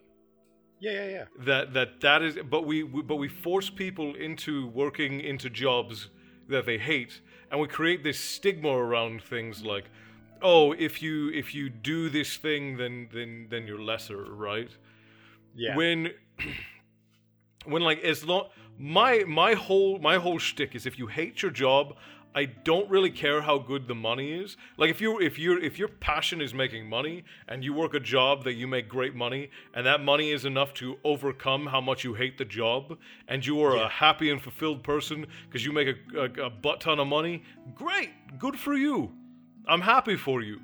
Yeah, 0.81 0.93
yeah, 0.93 1.09
yeah. 1.17 1.25
that 1.47 1.73
that 1.75 2.01
that 2.01 2.23
is 2.23 2.37
but 2.49 2.63
we, 2.67 2.83
we 2.83 3.03
but 3.03 3.17
we 3.17 3.29
force 3.29 3.71
people 3.71 4.15
into 4.15 4.69
working 4.69 5.21
into 5.21 5.49
jobs 5.51 6.09
that 6.49 6.65
they 6.67 6.79
hate 6.79 7.21
and 7.51 7.61
we 7.61 7.69
create 7.69 8.03
this 8.05 8.19
stigma 8.19 8.69
around 8.69 9.23
things 9.23 9.65
like 9.65 9.87
oh 10.43 10.73
if 10.73 11.03
you 11.03 11.31
if 11.31 11.55
you 11.55 11.69
do 11.69 12.09
this 12.09 12.37
thing 12.37 12.77
then 12.77 13.09
then 13.13 13.47
then 13.51 13.67
you're 13.67 13.83
lesser 13.93 14.23
right 14.49 14.71
Yeah. 15.55 15.77
when 15.77 16.11
when 17.65 17.83
like 17.83 18.01
as 18.05 18.25
long 18.25 18.49
my 18.79 19.25
my 19.27 19.55
whole 19.55 19.99
my 19.99 20.17
whole 20.17 20.39
shtick 20.39 20.75
is 20.75 20.87
if 20.87 20.99
you 20.99 21.07
hate 21.09 21.43
your 21.43 21.51
job, 21.51 21.97
I 22.39 22.45
don't 22.45 22.89
really 22.89 23.11
care 23.11 23.41
how 23.43 23.59
good 23.59 23.89
the 23.89 23.97
money 23.97 24.33
is. 24.33 24.57
Like 24.77 24.91
if 24.91 25.01
you 25.01 25.19
if 25.19 25.41
you 25.41 25.59
if 25.59 25.77
your 25.77 25.89
passion 25.89 26.41
is 26.41 26.55
making 26.55 26.89
money 26.89 27.25
and 27.49 27.65
you 27.65 27.73
work 27.73 27.95
a 27.95 27.99
job 27.99 28.45
that 28.45 28.53
you 28.53 28.69
make 28.69 28.89
great 28.89 29.17
money 29.17 29.51
and 29.75 29.85
that 29.87 30.05
money 30.05 30.31
is 30.31 30.45
enough 30.45 30.73
to 30.75 30.99
overcome 31.03 31.67
how 31.67 31.81
much 31.81 32.05
you 32.05 32.15
hate 32.15 32.39
the 32.39 32.45
job 32.45 32.97
and 33.27 33.45
you 33.45 33.61
are 33.61 33.75
a 33.75 33.89
happy 33.89 34.31
and 34.31 34.41
fulfilled 34.41 34.85
person 34.85 35.27
because 35.47 35.67
you 35.67 35.73
make 35.73 35.89
a, 35.89 36.17
a, 36.17 36.47
a 36.47 36.51
butt 36.51 36.81
ton 36.81 37.01
of 37.01 37.09
money, 37.09 37.43
great, 37.75 38.11
good 38.39 38.57
for 38.57 38.75
you. 38.75 39.11
I'm 39.67 39.81
happy 39.81 40.15
for 40.15 40.41
you. 40.41 40.61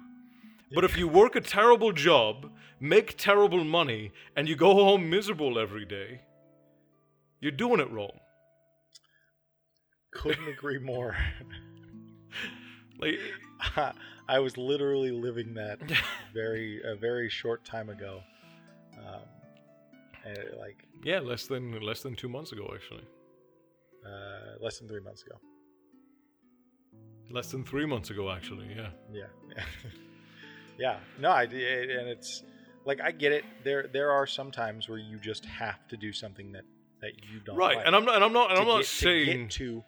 But 0.73 0.85
if 0.85 0.97
you 0.97 1.09
work 1.09 1.35
a 1.35 1.41
terrible 1.41 1.91
job, 1.91 2.53
make 2.79 3.17
terrible 3.17 3.65
money, 3.65 4.13
and 4.37 4.49
you 4.49 4.55
go 4.55 4.75
home 4.75 5.11
miserable 5.11 5.59
every 5.59 5.85
day, 5.85 6.21
you're 7.41 7.51
doing 7.51 7.81
it 7.81 7.91
wrong. 7.91 8.21
Couldn't 10.15 10.49
agree 10.49 10.79
more. 10.79 11.17
Like, 12.97 13.19
I 14.29 14.39
was 14.39 14.57
literally 14.57 15.11
living 15.11 15.55
that 15.55 15.81
very 16.33 16.81
a 16.85 16.95
very 16.95 17.29
short 17.29 17.65
time 17.65 17.91
ago. 17.91 18.21
Um, 18.97 19.23
and 20.25 20.39
it, 20.39 20.57
like 20.59 20.85
yeah, 21.03 21.19
less 21.19 21.47
than 21.49 21.81
less 21.83 22.03
than 22.03 22.15
two 22.15 22.29
months 22.29 22.53
ago, 22.53 22.71
actually. 22.73 23.03
uh, 24.07 24.63
less 24.63 24.79
than 24.79 24.87
three 24.89 25.01
months 25.01 25.23
ago. 25.25 25.35
Less 27.31 27.51
than 27.51 27.65
three 27.65 27.85
months 27.85 28.11
ago, 28.11 28.31
actually. 28.31 28.69
Yeah. 28.75 28.91
Yeah, 29.13 29.25
yeah, 29.57 29.65
yeah. 30.79 30.97
No, 31.19 31.31
I 31.31 31.43
it, 31.45 31.91
and 31.91 32.09
it's 32.09 32.45
like 32.85 33.01
I 33.01 33.11
get 33.11 33.33
it. 33.33 33.45
There 33.65 33.89
there 33.93 34.13
are 34.13 34.27
some 34.27 34.53
times 34.53 34.89
where 34.89 34.99
you 34.99 35.19
just 35.19 35.45
have 35.47 35.87
to 35.89 35.97
do 35.97 36.13
something 36.13 36.53
that 36.53 36.65
that 37.01 37.13
you 37.33 37.41
don't 37.45 37.57
Right, 37.57 37.77
like 37.77 37.87
and 37.87 37.97
I'm 37.97 38.05
not, 38.05 38.15
and 38.15 38.25
I'm 38.25 38.33
not, 38.33 38.51
and 38.51 38.61
I'm 38.61 38.67
not 38.69 38.79
get- 38.79 38.87
saying. 38.87 39.49
to, 39.51 39.83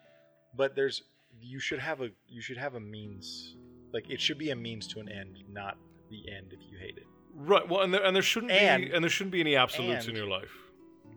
but 0.57 0.75
there's 0.75 1.03
you 1.41 1.59
should 1.61 1.79
have 1.79 2.01
a 2.01 2.11
you 2.29 2.41
should 2.41 2.57
have 2.57 2.75
a 2.75 2.81
means. 2.81 3.57
Like 3.93 4.11
it 4.11 4.21
should 4.21 4.39
be 4.39 4.51
a 4.51 4.57
means 4.57 4.87
to 4.89 5.01
an 5.01 5.09
end, 5.09 5.39
not 5.51 5.77
the 6.11 6.31
end 6.31 6.53
if 6.53 6.61
you 6.71 6.79
hate 6.79 6.97
it. 6.97 7.07
Right. 7.35 7.67
Well, 7.69 7.83
and 7.83 7.93
there, 7.93 8.05
and 8.05 8.15
there 8.15 8.23
shouldn't 8.23 8.53
And- 8.53 8.85
be, 8.87 8.93
and 8.93 9.03
there 9.05 9.11
shouldn't 9.11 9.33
be 9.33 9.41
any 9.41 9.57
absolutes 9.57 10.07
in 10.09 10.17
your 10.17 10.27
life. 10.27 10.51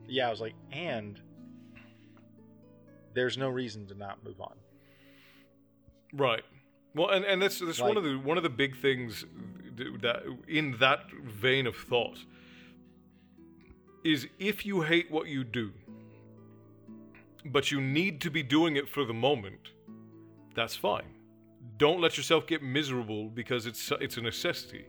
Yeah, 0.07 0.27
I 0.27 0.31
was 0.31 0.41
like, 0.41 0.53
and 0.71 1.19
there's 3.13 3.37
no 3.37 3.49
reason 3.49 3.87
to 3.87 3.95
not 3.95 4.23
move 4.23 4.39
on. 4.41 4.55
Right. 6.13 6.43
Well, 6.95 7.09
and, 7.09 7.23
and 7.25 7.41
that's 7.41 7.59
that's 7.59 7.81
one 7.81 7.97
of 7.97 8.03
the 8.03 8.15
one 8.17 8.37
of 8.37 8.43
the 8.43 8.49
big 8.49 8.77
things 8.77 9.25
that 10.01 10.23
in 10.47 10.75
that 10.79 11.09
vein 11.23 11.67
of 11.67 11.75
thought 11.75 12.17
is 14.03 14.27
if 14.39 14.65
you 14.65 14.81
hate 14.81 15.11
what 15.11 15.27
you 15.27 15.43
do, 15.43 15.71
but 17.45 17.71
you 17.71 17.81
need 17.81 18.21
to 18.21 18.29
be 18.29 18.43
doing 18.43 18.75
it 18.75 18.87
for 18.87 19.05
the 19.05 19.13
moment, 19.13 19.71
that's 20.55 20.75
fine. 20.75 21.15
Don't 21.77 22.01
let 22.01 22.17
yourself 22.17 22.47
get 22.47 22.61
miserable 22.61 23.29
because 23.29 23.65
it's 23.65 23.91
it's 24.01 24.17
a 24.17 24.21
necessity. 24.21 24.85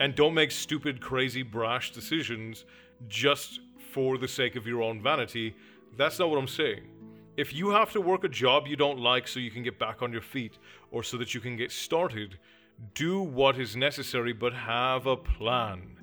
And 0.00 0.14
don't 0.14 0.34
make 0.34 0.50
stupid, 0.50 1.00
crazy, 1.00 1.42
brash 1.42 1.92
decisions 1.92 2.64
just 3.08 3.60
for 3.92 4.18
the 4.18 4.28
sake 4.28 4.56
of 4.56 4.66
your 4.66 4.82
own 4.82 5.02
vanity. 5.02 5.54
That's 5.96 6.18
not 6.18 6.30
what 6.30 6.38
I'm 6.38 6.48
saying. 6.48 6.82
If 7.36 7.54
you 7.54 7.70
have 7.70 7.92
to 7.92 8.00
work 8.00 8.24
a 8.24 8.28
job 8.28 8.66
you 8.66 8.76
don't 8.76 8.98
like 8.98 9.28
so 9.28 9.40
you 9.40 9.50
can 9.50 9.62
get 9.62 9.78
back 9.78 10.02
on 10.02 10.12
your 10.12 10.22
feet 10.22 10.58
or 10.90 11.02
so 11.02 11.16
that 11.18 11.34
you 11.34 11.40
can 11.40 11.56
get 11.56 11.70
started, 11.70 12.38
do 12.94 13.20
what 13.20 13.58
is 13.58 13.76
necessary, 13.76 14.32
but 14.32 14.52
have 14.52 15.06
a 15.06 15.16
plan. 15.16 15.96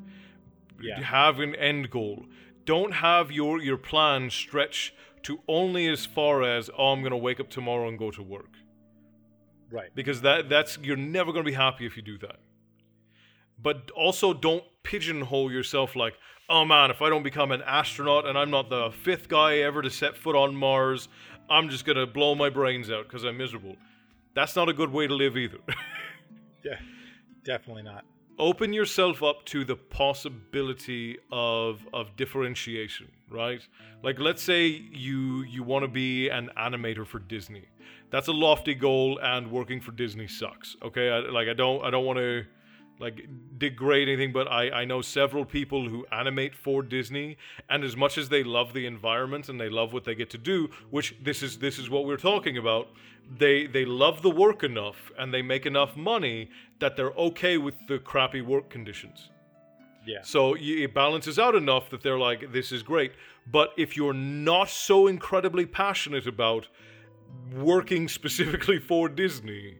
Yeah. 0.81 1.01
Have 1.01 1.39
an 1.39 1.55
end 1.55 1.89
goal. 1.89 2.25
Don't 2.65 2.93
have 2.93 3.31
your, 3.31 3.61
your 3.61 3.77
plan 3.77 4.29
stretch 4.29 4.93
to 5.23 5.39
only 5.47 5.87
as 5.87 6.05
far 6.05 6.43
as, 6.43 6.69
oh, 6.77 6.87
I'm 6.93 7.01
going 7.01 7.11
to 7.11 7.17
wake 7.17 7.39
up 7.39 7.49
tomorrow 7.49 7.87
and 7.87 7.97
go 7.97 8.11
to 8.11 8.23
work 8.23 8.53
Right. 9.71 9.89
because 9.93 10.21
that 10.21 10.49
that's 10.49 10.77
you're 10.81 10.97
never 10.97 11.31
going 11.31 11.45
to 11.45 11.51
be 11.51 11.55
happy 11.55 11.85
if 11.85 11.95
you 11.95 12.01
do 12.03 12.17
that. 12.19 12.37
But 13.61 13.91
also 13.91 14.33
don't 14.33 14.63
pigeonhole 14.83 15.51
yourself 15.51 15.95
like, 15.95 16.15
oh 16.49 16.65
man, 16.65 16.89
if 16.91 17.01
I 17.01 17.09
don't 17.09 17.23
become 17.23 17.51
an 17.51 17.61
astronaut 17.61 18.25
and 18.25 18.37
I'm 18.37 18.49
not 18.49 18.69
the 18.69 18.91
fifth 19.03 19.27
guy 19.27 19.57
ever 19.57 19.81
to 19.81 19.89
set 19.89 20.15
foot 20.17 20.35
on 20.35 20.55
Mars, 20.55 21.07
I'm 21.49 21.69
just 21.69 21.85
going 21.85 21.97
to 21.97 22.07
blow 22.07 22.35
my 22.35 22.49
brains 22.49 22.89
out 22.89 23.03
because 23.07 23.23
I'm 23.23 23.37
miserable. 23.37 23.75
That's 24.33 24.55
not 24.55 24.69
a 24.69 24.73
good 24.73 24.91
way 24.91 25.07
to 25.07 25.13
live 25.13 25.37
either. 25.37 25.59
Yeah. 26.61 26.75
Definitely 27.45 27.83
not. 27.83 28.03
Open 28.39 28.71
yourself 28.71 29.21
up 29.21 29.43
to 29.45 29.65
the 29.65 29.75
possibility 29.75 31.17
of 31.31 31.85
of 31.93 32.15
differentiation, 32.15 33.11
right? 33.29 33.61
Like 34.01 34.17
let's 34.17 34.41
say 34.41 34.65
you 34.65 35.43
you 35.43 35.61
want 35.61 35.83
to 35.83 35.89
be 35.89 36.29
an 36.29 36.49
animator 36.57 37.05
for 37.05 37.19
Disney. 37.19 37.65
That's 38.11 38.27
a 38.27 38.31
lofty 38.31 38.73
goal 38.73 39.19
and 39.21 39.51
working 39.51 39.81
for 39.81 39.91
Disney 39.91 40.27
sucks. 40.27 40.77
Okay? 40.81 41.09
I, 41.09 41.19
like 41.19 41.47
I 41.49 41.53
don't 41.53 41.83
I 41.83 41.89
don't 41.89 42.05
want 42.05 42.17
to 42.19 42.45
like 42.99 43.27
degrade 43.57 44.07
anything 44.09 44.31
but 44.33 44.47
I, 44.51 44.69
I 44.81 44.85
know 44.85 45.01
several 45.01 45.45
people 45.45 45.87
who 45.89 46.05
animate 46.11 46.53
for 46.55 46.81
disney 46.83 47.37
and 47.69 47.83
as 47.83 47.95
much 47.95 48.17
as 48.17 48.27
they 48.29 48.43
love 48.43 48.73
the 48.73 48.85
environment 48.85 49.47
and 49.49 49.59
they 49.59 49.69
love 49.69 49.93
what 49.93 50.03
they 50.03 50.15
get 50.15 50.29
to 50.31 50.37
do 50.37 50.69
which 50.89 51.15
this 51.21 51.41
is 51.41 51.59
this 51.59 51.79
is 51.79 51.89
what 51.89 52.05
we're 52.05 52.17
talking 52.17 52.57
about 52.57 52.89
they 53.37 53.67
they 53.67 53.85
love 53.85 54.21
the 54.21 54.29
work 54.29 54.63
enough 54.63 55.11
and 55.17 55.33
they 55.33 55.41
make 55.41 55.65
enough 55.65 55.95
money 55.95 56.49
that 56.79 56.95
they're 56.97 57.11
okay 57.29 57.57
with 57.57 57.75
the 57.87 57.99
crappy 57.99 58.41
work 58.41 58.69
conditions 58.69 59.29
Yeah. 60.05 60.21
so 60.23 60.55
it 60.57 60.93
balances 60.93 61.37
out 61.37 61.55
enough 61.55 61.89
that 61.91 62.01
they're 62.03 62.17
like, 62.29 62.51
this 62.51 62.71
is 62.71 62.81
great. 62.83 63.11
But 63.51 63.69
if 63.77 63.95
you're 63.97 64.13
not 64.13 64.69
so 64.69 65.07
incredibly 65.07 65.65
passionate 65.65 66.25
about 66.27 66.67
working 67.53 68.07
specifically 68.19 68.79
for 68.79 69.09
Disney, 69.09 69.77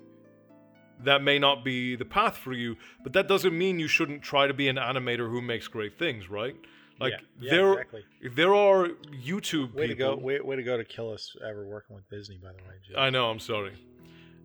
that 1.04 1.24
may 1.24 1.40
not 1.40 1.64
be 1.64 1.96
the 1.96 2.06
path 2.06 2.38
for 2.38 2.54
you. 2.54 2.76
But 3.04 3.14
that 3.14 3.28
doesn't 3.28 3.58
mean 3.58 3.80
you 3.80 3.88
shouldn't 3.88 4.22
try 4.22 4.48
to 4.48 4.54
be 4.54 4.68
an 4.68 4.76
animator 4.76 5.30
who 5.30 5.42
makes 5.42 5.68
great 5.68 5.98
things, 5.98 6.30
right? 6.30 6.56
Like 7.00 7.14
Yeah. 7.14 7.18
Yeah, 7.40 7.52
there, 7.52 7.72
exactly. 7.74 8.04
there 8.36 8.54
are 8.54 8.90
YouTube 9.26 9.74
Way 9.74 9.88
to 9.88 9.96
people. 9.96 10.16
go! 10.18 10.22
Way, 10.22 10.40
way 10.42 10.56
to 10.58 10.64
go 10.64 10.76
to 10.78 10.84
kill 10.84 11.12
us 11.14 11.36
ever 11.48 11.66
working 11.66 11.96
with 11.96 12.10
Disney. 12.10 12.38
By 12.38 12.50
the 12.50 12.58
way, 12.58 12.76
Joe. 12.88 13.00
I 13.00 13.10
know. 13.10 13.30
I'm 13.30 13.40
sorry. 13.40 13.74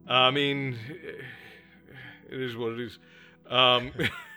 I 0.06 0.30
mean, 0.30 0.78
it 2.30 2.40
is 2.40 2.56
what 2.56 2.72
it 2.72 2.80
is. 2.80 2.98
Um, 3.48 3.90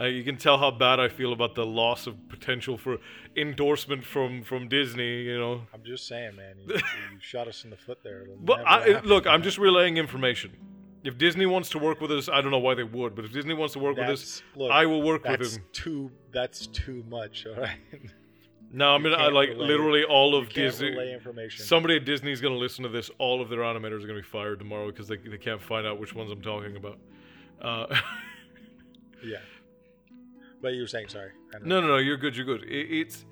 uh, 0.00 0.04
you 0.04 0.24
can 0.24 0.36
tell 0.36 0.58
how 0.58 0.70
bad 0.70 1.00
I 1.00 1.08
feel 1.08 1.32
about 1.32 1.54
the 1.54 1.66
loss 1.66 2.06
of 2.06 2.28
potential 2.28 2.76
for 2.78 2.98
endorsement 3.36 4.04
from 4.04 4.42
from 4.42 4.68
Disney. 4.68 5.22
You 5.22 5.38
know, 5.38 5.62
I'm 5.74 5.84
just 5.84 6.06
saying, 6.06 6.36
man. 6.36 6.56
You, 6.58 6.74
you 6.74 6.80
shot 7.20 7.48
us 7.48 7.64
in 7.64 7.70
the 7.70 7.76
foot 7.76 8.02
there. 8.02 8.22
It'll 8.22 8.36
but 8.36 8.60
I, 8.66 9.00
look, 9.00 9.26
I'm 9.26 9.42
just 9.42 9.58
relaying 9.58 9.96
information. 9.96 10.52
If 11.02 11.16
Disney 11.16 11.46
wants 11.46 11.70
to 11.70 11.78
work 11.78 12.00
with 12.00 12.12
us, 12.12 12.28
I 12.28 12.42
don't 12.42 12.50
know 12.50 12.58
why 12.58 12.74
they 12.74 12.84
would, 12.84 13.14
but 13.14 13.24
if 13.24 13.32
Disney 13.32 13.54
wants 13.54 13.72
to 13.72 13.78
work 13.78 13.96
with 13.96 14.08
us, 14.08 14.42
look, 14.54 14.70
I 14.70 14.84
will 14.84 15.00
work 15.00 15.24
with 15.24 15.40
That's 15.40 15.56
him. 15.56 15.64
too. 15.72 16.10
That's 16.30 16.66
too 16.66 17.04
much. 17.08 17.46
All 17.56 17.60
right. 17.62 17.78
No, 18.72 18.94
I 18.94 18.98
mean, 18.98 19.12
I 19.14 19.28
like 19.28 19.48
relay- 19.48 19.66
literally 19.66 20.04
all 20.04 20.36
of 20.36 20.48
Disney. 20.50 21.12
information. 21.12 21.64
Somebody 21.64 21.96
at 21.96 22.04
Disney 22.04 22.30
is 22.30 22.40
going 22.40 22.54
to 22.54 22.60
listen 22.60 22.84
to 22.84 22.88
this. 22.88 23.10
All 23.18 23.42
of 23.42 23.48
their 23.48 23.60
animators 23.60 24.04
are 24.04 24.06
going 24.06 24.14
to 24.16 24.22
be 24.22 24.28
fired 24.28 24.60
tomorrow 24.60 24.86
because 24.86 25.08
they, 25.08 25.16
they 25.16 25.38
can't 25.38 25.60
find 25.60 25.86
out 25.86 25.98
which 25.98 26.14
ones 26.14 26.30
I'm 26.30 26.40
talking 26.40 26.76
about. 26.76 26.98
Uh, 27.60 27.86
yeah. 29.24 29.38
But 30.62 30.74
you 30.74 30.82
were 30.82 30.86
saying 30.86 31.08
sorry. 31.08 31.30
No, 31.62 31.80
no, 31.80 31.86
no. 31.86 31.96
You're 31.96 32.16
good. 32.16 32.36
You're 32.36 32.46
good. 32.46 32.64
It, 32.64 32.86
it's 32.90 33.24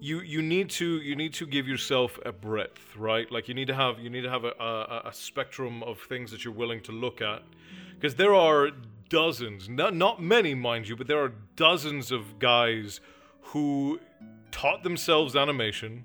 you. 0.00 0.20
You 0.20 0.42
need 0.42 0.70
to. 0.70 1.00
You 1.00 1.16
need 1.16 1.32
to 1.34 1.46
give 1.46 1.66
yourself 1.66 2.18
a 2.24 2.32
breadth, 2.32 2.96
right? 2.96 3.30
Like 3.30 3.48
you 3.48 3.54
need 3.54 3.68
to 3.68 3.74
have. 3.74 3.98
You 3.98 4.10
need 4.10 4.22
to 4.22 4.30
have 4.30 4.44
a, 4.44 4.52
a, 4.60 5.02
a 5.08 5.12
spectrum 5.12 5.82
of 5.82 5.98
things 6.00 6.30
that 6.30 6.44
you're 6.44 6.54
willing 6.54 6.82
to 6.82 6.92
look 6.92 7.22
at, 7.22 7.42
because 7.94 8.16
there 8.16 8.34
are 8.34 8.70
dozens, 9.08 9.68
not 9.68 9.94
not 9.94 10.22
many, 10.22 10.54
mind 10.54 10.88
you, 10.88 10.96
but 10.96 11.06
there 11.06 11.22
are 11.22 11.32
dozens 11.56 12.12
of 12.12 12.38
guys 12.38 13.00
who 13.40 13.98
taught 14.52 14.82
themselves 14.82 15.34
animation 15.34 16.04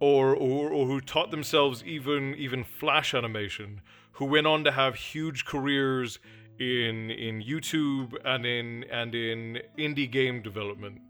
or, 0.00 0.34
or 0.34 0.70
or 0.70 0.86
who 0.86 1.00
taught 1.00 1.30
themselves 1.30 1.82
even 1.84 2.34
even 2.34 2.62
flash 2.62 3.14
animation 3.14 3.80
who 4.12 4.24
went 4.24 4.46
on 4.46 4.62
to 4.64 4.70
have 4.70 4.94
huge 4.94 5.44
careers 5.44 6.18
in 6.58 7.10
in 7.10 7.42
YouTube 7.42 8.14
and 8.24 8.46
in 8.46 8.84
and 8.90 9.14
in 9.14 9.60
indie 9.78 10.10
game 10.10 10.42
development. 10.42 11.00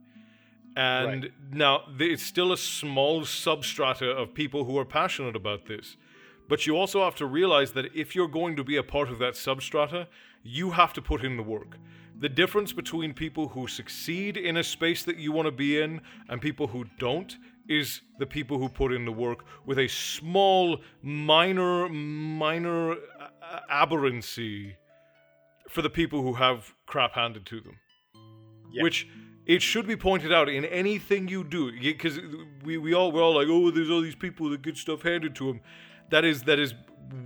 And 0.76 1.22
Right. 1.22 1.32
now 1.52 1.82
it's 1.98 2.22
still 2.22 2.52
a 2.52 2.56
small 2.56 3.22
substrata 3.22 4.10
of 4.10 4.34
people 4.34 4.64
who 4.64 4.76
are 4.78 4.84
passionate 4.84 5.36
about 5.36 5.66
this. 5.66 5.96
But 6.48 6.66
you 6.66 6.76
also 6.76 7.02
have 7.04 7.14
to 7.16 7.26
realize 7.26 7.72
that 7.72 7.94
if 7.94 8.14
you're 8.14 8.28
going 8.28 8.56
to 8.56 8.64
be 8.64 8.76
a 8.76 8.82
part 8.82 9.08
of 9.08 9.18
that 9.18 9.34
substrata 9.34 10.08
you 10.44 10.70
have 10.70 10.92
to 10.92 11.02
put 11.02 11.24
in 11.24 11.36
the 11.36 11.42
work. 11.42 11.78
The 12.20 12.28
difference 12.28 12.72
between 12.72 13.12
people 13.12 13.48
who 13.48 13.66
succeed 13.66 14.36
in 14.36 14.58
a 14.58 14.62
space 14.62 15.02
that 15.04 15.16
you 15.16 15.32
want 15.32 15.46
to 15.46 15.52
be 15.52 15.80
in 15.80 16.00
and 16.28 16.40
people 16.40 16.68
who 16.68 16.84
don't 16.98 17.36
is 17.66 18.02
the 18.18 18.26
people 18.26 18.58
who 18.58 18.68
put 18.68 18.92
in 18.92 19.04
the 19.04 19.12
work 19.12 19.44
with 19.64 19.78
a 19.78 19.88
small 19.88 20.78
minor 21.02 21.88
minor 21.88 22.92
uh, 22.92 23.60
aberrancy 23.70 24.76
for 25.74 25.82
the 25.82 25.90
people 25.90 26.22
who 26.26 26.34
have 26.34 26.72
crap 26.92 27.12
handed 27.22 27.44
to 27.52 27.60
them 27.66 27.76
Yeah. 28.72 28.82
which 28.84 28.98
it 29.54 29.60
should 29.70 29.86
be 29.86 29.96
pointed 29.96 30.32
out 30.38 30.48
in 30.48 30.64
anything 30.82 31.22
you 31.34 31.42
do 31.44 31.62
because 31.94 32.16
we, 32.66 32.78
we 32.84 32.90
all 32.98 33.08
we're 33.12 33.22
all 33.28 33.34
like 33.40 33.48
oh 33.56 33.70
there's 33.76 33.90
all 33.94 34.00
these 34.08 34.20
people 34.26 34.48
that 34.50 34.62
get 34.62 34.76
stuff 34.86 35.02
handed 35.02 35.32
to 35.40 35.44
them 35.48 35.60
that 36.12 36.24
is 36.24 36.42
that 36.50 36.58
is 36.66 36.72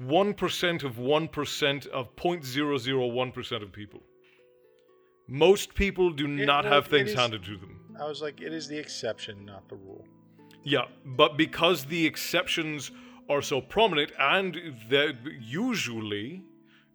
1% 0.06 0.82
of 0.88 0.92
1% 0.96 1.86
of 1.98 2.16
0.001% 2.16 3.62
of 3.62 3.70
people 3.80 4.00
most 5.28 5.74
people 5.74 6.10
do 6.10 6.26
not 6.26 6.64
well, 6.64 6.72
have 6.74 6.86
things 6.94 7.10
is- 7.10 7.16
handed 7.16 7.44
to 7.44 7.56
them 7.56 7.74
I 8.00 8.06
was 8.12 8.22
like, 8.22 8.40
it 8.40 8.52
is 8.54 8.68
the 8.68 8.78
exception, 8.78 9.44
not 9.44 9.68
the 9.68 9.76
rule. 9.76 10.04
yeah 10.74 10.86
but 11.04 11.36
because 11.36 11.84
the 11.84 12.02
exceptions 12.06 12.90
are 13.28 13.42
so 13.42 13.60
prominent 13.60 14.10
and 14.18 14.50
that 14.88 15.16
usually 15.38 16.42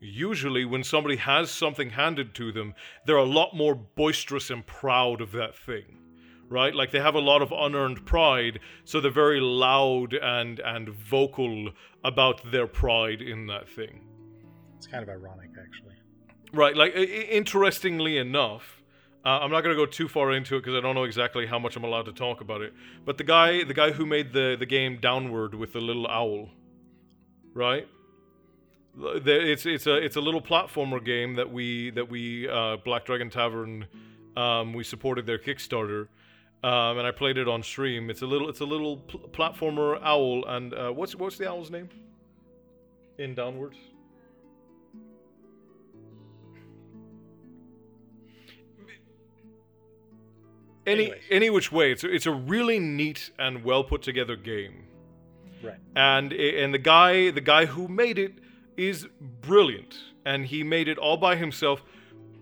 usually 0.04 0.66
when 0.66 0.84
somebody 0.84 1.16
has 1.16 1.50
something 1.50 1.90
handed 1.92 2.34
to 2.36 2.52
them 2.52 2.74
they're 3.06 3.16
a 3.16 3.24
lot 3.24 3.56
more 3.56 3.74
boisterous 3.76 4.50
and 4.50 4.66
proud 4.68 5.22
of 5.22 5.32
that 5.32 5.56
thing 5.56 5.98
right 6.50 6.76
like 6.76 6.92
they 6.92 7.00
have 7.00 7.16
a 7.16 7.20
lot 7.20 7.42
of 7.42 7.52
unearned 7.52 8.06
pride 8.06 8.60
so 8.84 9.00
they're 9.00 9.12
very 9.12 9.40
loud 9.40 10.14
and 10.14 10.60
and 10.60 10.90
vocal 10.90 11.70
about 12.04 12.52
their 12.52 12.68
pride 12.68 13.22
in 13.22 13.48
that 13.48 13.68
thing 13.70 14.02
It's 14.78 14.88
kind 14.88 15.04
of 15.04 15.10
ironic, 15.10 15.50
actually. 15.58 15.96
Right. 16.52 16.76
Like, 16.76 16.94
interestingly 16.96 18.18
enough, 18.18 18.84
uh, 19.26 19.40
I'm 19.42 19.50
not 19.50 19.62
going 19.64 19.76
to 19.76 19.82
go 19.82 19.90
too 19.90 20.08
far 20.10 20.34
into 20.34 20.58
it 20.58 20.60
because 20.60 20.76
I 20.76 20.82
don't 20.82 20.94
know 20.96 21.06
exactly 21.06 21.46
how 21.48 21.58
much 21.58 21.76
I'm 21.78 21.84
allowed 21.86 22.06
to 22.06 22.12
talk 22.14 22.42
about 22.42 22.62
it. 22.62 22.74
But 23.06 23.18
the 23.18 23.24
guy, 23.24 23.64
the 23.64 23.74
guy 23.74 23.92
who 23.92 24.06
made 24.06 24.34
the 24.34 24.56
the 24.60 24.66
game 24.66 25.00
Downward 25.00 25.56
with 25.56 25.72
the 25.74 25.80
little 25.82 26.06
owl, 26.08 26.50
right? 27.54 27.88
It's 28.96 29.66
it's 29.66 29.88
a 29.88 29.96
it's 29.96 30.16
a 30.18 30.22
little 30.22 30.42
platformer 30.42 31.04
game 31.04 31.36
that 31.36 31.52
we 31.52 31.90
that 31.92 32.10
we 32.10 32.48
uh, 32.48 32.78
Black 32.78 33.06
Dragon 33.06 33.30
Tavern 33.30 33.88
um, 34.38 34.74
we 34.74 34.84
supported 34.84 35.26
their 35.26 35.40
Kickstarter. 35.40 36.08
Um, 36.64 36.98
and 36.98 37.06
I 37.06 37.12
played 37.12 37.38
it 37.38 37.48
on 37.50 37.62
stream. 37.62 38.10
It's 38.10 38.22
a 38.22 38.26
little, 38.26 38.48
it's 38.48 38.62
a 38.62 38.66
little 38.66 38.96
pl- 38.98 39.20
platformer 39.34 40.00
owl, 40.02 40.46
and 40.46 40.74
uh, 40.74 40.92
what's 40.92 41.14
what's 41.14 41.38
the 41.38 41.50
owl's 41.50 41.70
name? 41.70 41.90
In 43.18 43.36
downwards. 43.36 43.76
Any 50.86 51.04
Anyways. 51.06 51.22
any 51.32 51.50
which 51.50 51.72
way, 51.72 51.92
it's 51.94 52.04
a, 52.04 52.14
it's 52.14 52.26
a 52.26 52.32
really 52.32 52.78
neat 52.78 53.32
and 53.40 53.64
well 53.64 53.84
put 53.86 54.02
together 54.02 54.36
game, 54.36 54.84
Right. 55.64 55.78
and 55.96 56.34
and 56.34 56.74
the 56.74 56.78
guy 56.78 57.32
the 57.32 57.40
guy 57.42 57.66
who 57.68 57.88
made 57.88 58.20
it 58.20 58.34
is 58.78 59.08
brilliant, 59.42 59.98
and 60.26 60.46
he 60.46 60.64
made 60.64 60.88
it 60.88 60.98
all 60.98 61.18
by 61.18 61.36
himself. 61.36 61.84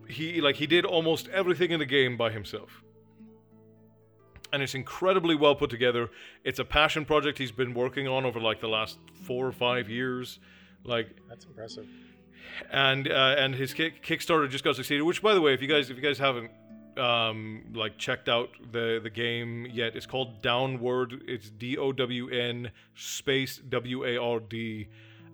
He 0.08 0.42
like 0.42 0.56
he 0.58 0.68
did 0.68 0.86
almost 0.86 1.28
everything 1.30 1.72
in 1.72 1.80
the 1.80 1.86
game 1.86 2.18
by 2.18 2.32
himself, 2.32 2.84
and 4.52 4.62
it's 4.62 4.76
incredibly 4.76 5.36
well 5.36 5.56
put 5.56 5.70
together. 5.70 6.10
It's 6.44 6.60
a 6.60 6.66
passion 6.66 7.06
project 7.06 7.38
he's 7.38 7.52
been 7.52 7.74
working 7.74 8.08
on 8.08 8.26
over 8.26 8.40
like 8.40 8.60
the 8.60 8.68
last 8.68 8.98
four 9.24 9.48
or 9.48 9.52
five 9.54 9.90
years, 9.90 10.40
like 10.84 11.08
That's 11.30 11.46
impressive. 11.46 11.88
and 12.72 13.08
uh, 13.10 13.36
and 13.38 13.56
his 13.56 13.74
kick, 13.74 14.04
Kickstarter 14.06 14.50
just 14.50 14.64
got 14.64 14.76
succeeded. 14.76 15.04
Which, 15.04 15.22
by 15.22 15.34
the 15.34 15.42
way, 15.42 15.54
if 15.54 15.62
you 15.62 15.68
guys 15.68 15.90
if 15.90 15.96
you 15.96 16.04
guys 16.04 16.18
haven't 16.18 16.52
um, 16.98 17.64
like 17.74 17.98
checked 17.98 18.28
out 18.28 18.50
the 18.74 19.00
the 19.02 19.10
game 19.10 19.66
yet, 19.72 19.96
it's 19.96 20.06
called 20.06 20.42
Downward. 20.42 21.24
It's 21.26 21.50
D 21.50 21.78
O 21.78 21.94
W 21.94 22.28
N 22.30 22.72
space 22.96 23.58
W 23.70 24.04
A 24.06 24.18
R 24.18 24.40
D, 24.42 24.90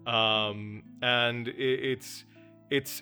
um, 0.08 0.84
and 1.02 1.48
it, 1.50 1.54
it's 1.58 2.26
it's 2.70 3.02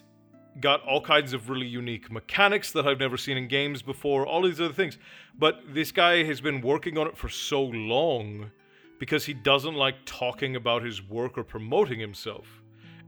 got 0.59 0.81
all 0.83 1.01
kinds 1.01 1.33
of 1.33 1.49
really 1.49 1.67
unique 1.67 2.09
mechanics 2.11 2.71
that 2.71 2.87
I've 2.87 2.99
never 2.99 3.17
seen 3.17 3.37
in 3.37 3.47
games 3.47 3.81
before. 3.81 4.25
All 4.25 4.41
these 4.41 4.61
other 4.61 4.73
things, 4.73 4.97
but 5.37 5.61
this 5.73 5.91
guy 5.91 6.23
has 6.23 6.39
been 6.41 6.61
working 6.61 6.97
on 6.97 7.07
it 7.07 7.17
for 7.17 7.29
so 7.29 7.61
long 7.63 8.51
because 8.99 9.25
he 9.25 9.33
doesn't 9.33 9.75
like 9.75 9.95
talking 10.05 10.55
about 10.55 10.81
his 10.83 11.01
work 11.01 11.37
or 11.37 11.43
promoting 11.43 11.99
himself. 11.99 12.61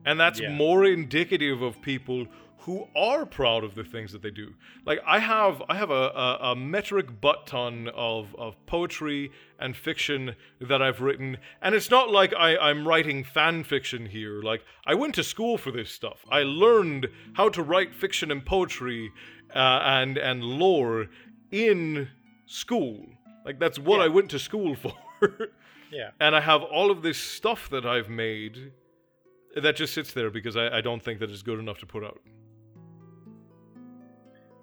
And 0.06 0.20
that's 0.20 0.40
Yeah. 0.40 0.50
more 0.54 0.86
indicative 0.86 1.62
of 1.62 1.82
people 1.82 2.28
who 2.68 2.86
are 2.98 3.26
proud 3.26 3.64
of 3.64 3.76
the 3.76 3.84
things 3.84 4.12
that 4.12 4.22
they 4.22 4.30
do. 4.30 4.54
Like 4.86 5.00
I 5.08 5.20
have 5.20 5.64
I 5.70 5.76
have 5.78 5.90
a, 5.90 5.94
a, 5.94 6.38
a 6.52 6.56
metric 6.56 7.20
butt 7.22 7.48
ton 7.48 7.90
of, 7.96 8.36
of 8.38 8.54
poetry 8.66 9.32
and 9.58 9.76
fiction 9.76 10.36
that 10.60 10.82
I've 10.82 11.00
written. 11.02 11.38
And 11.62 11.74
it's 11.74 11.90
not 11.90 12.12
like 12.12 12.34
I, 12.38 12.58
I'm 12.58 12.86
writing 12.86 13.24
fan 13.24 13.64
fiction 13.64 14.06
here. 14.06 14.42
Like 14.42 14.64
I 14.86 14.96
went 14.96 15.16
to 15.16 15.24
school 15.24 15.58
for 15.58 15.72
this 15.72 15.90
stuff. 15.90 16.26
I 16.30 16.44
learned 16.44 17.08
how 17.34 17.48
to 17.50 17.64
write 17.64 17.96
fiction 17.96 18.32
and 18.32 18.46
poetry 18.46 19.12
uh, 19.56 19.80
and 19.84 20.18
and 20.18 20.44
lore 20.44 21.08
in 21.52 22.10
school. 22.48 23.06
Like 23.46 23.60
that's 23.60 23.80
what 23.80 24.00
Yeah. 24.00 24.06
I 24.06 24.08
went 24.10 24.30
to 24.32 24.40
school 24.40 24.76
for. 24.84 24.94
Yeah. 25.90 26.10
and 26.20 26.36
I 26.36 26.42
have 26.42 26.64
all 26.64 26.92
of 26.92 27.02
this 27.02 27.18
stuff 27.18 27.70
that 27.70 27.86
I've 27.86 28.10
made 28.10 28.74
that 29.56 29.78
just 29.78 29.94
sits 29.94 30.12
there 30.12 30.30
because 30.30 30.58
I, 30.58 30.80
I 30.80 30.82
don't 30.82 31.02
think 31.02 31.20
that 31.22 31.32
it's 31.32 31.42
good 31.44 31.60
enough 31.60 31.80
to 31.80 31.86
put 31.86 32.04
out. 32.04 32.20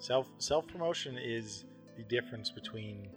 Self 0.05 0.27
self 0.37 0.67
promotion 0.67 1.17
is 1.17 1.65
the 1.97 2.03
difference 2.03 2.51
between 2.51 3.09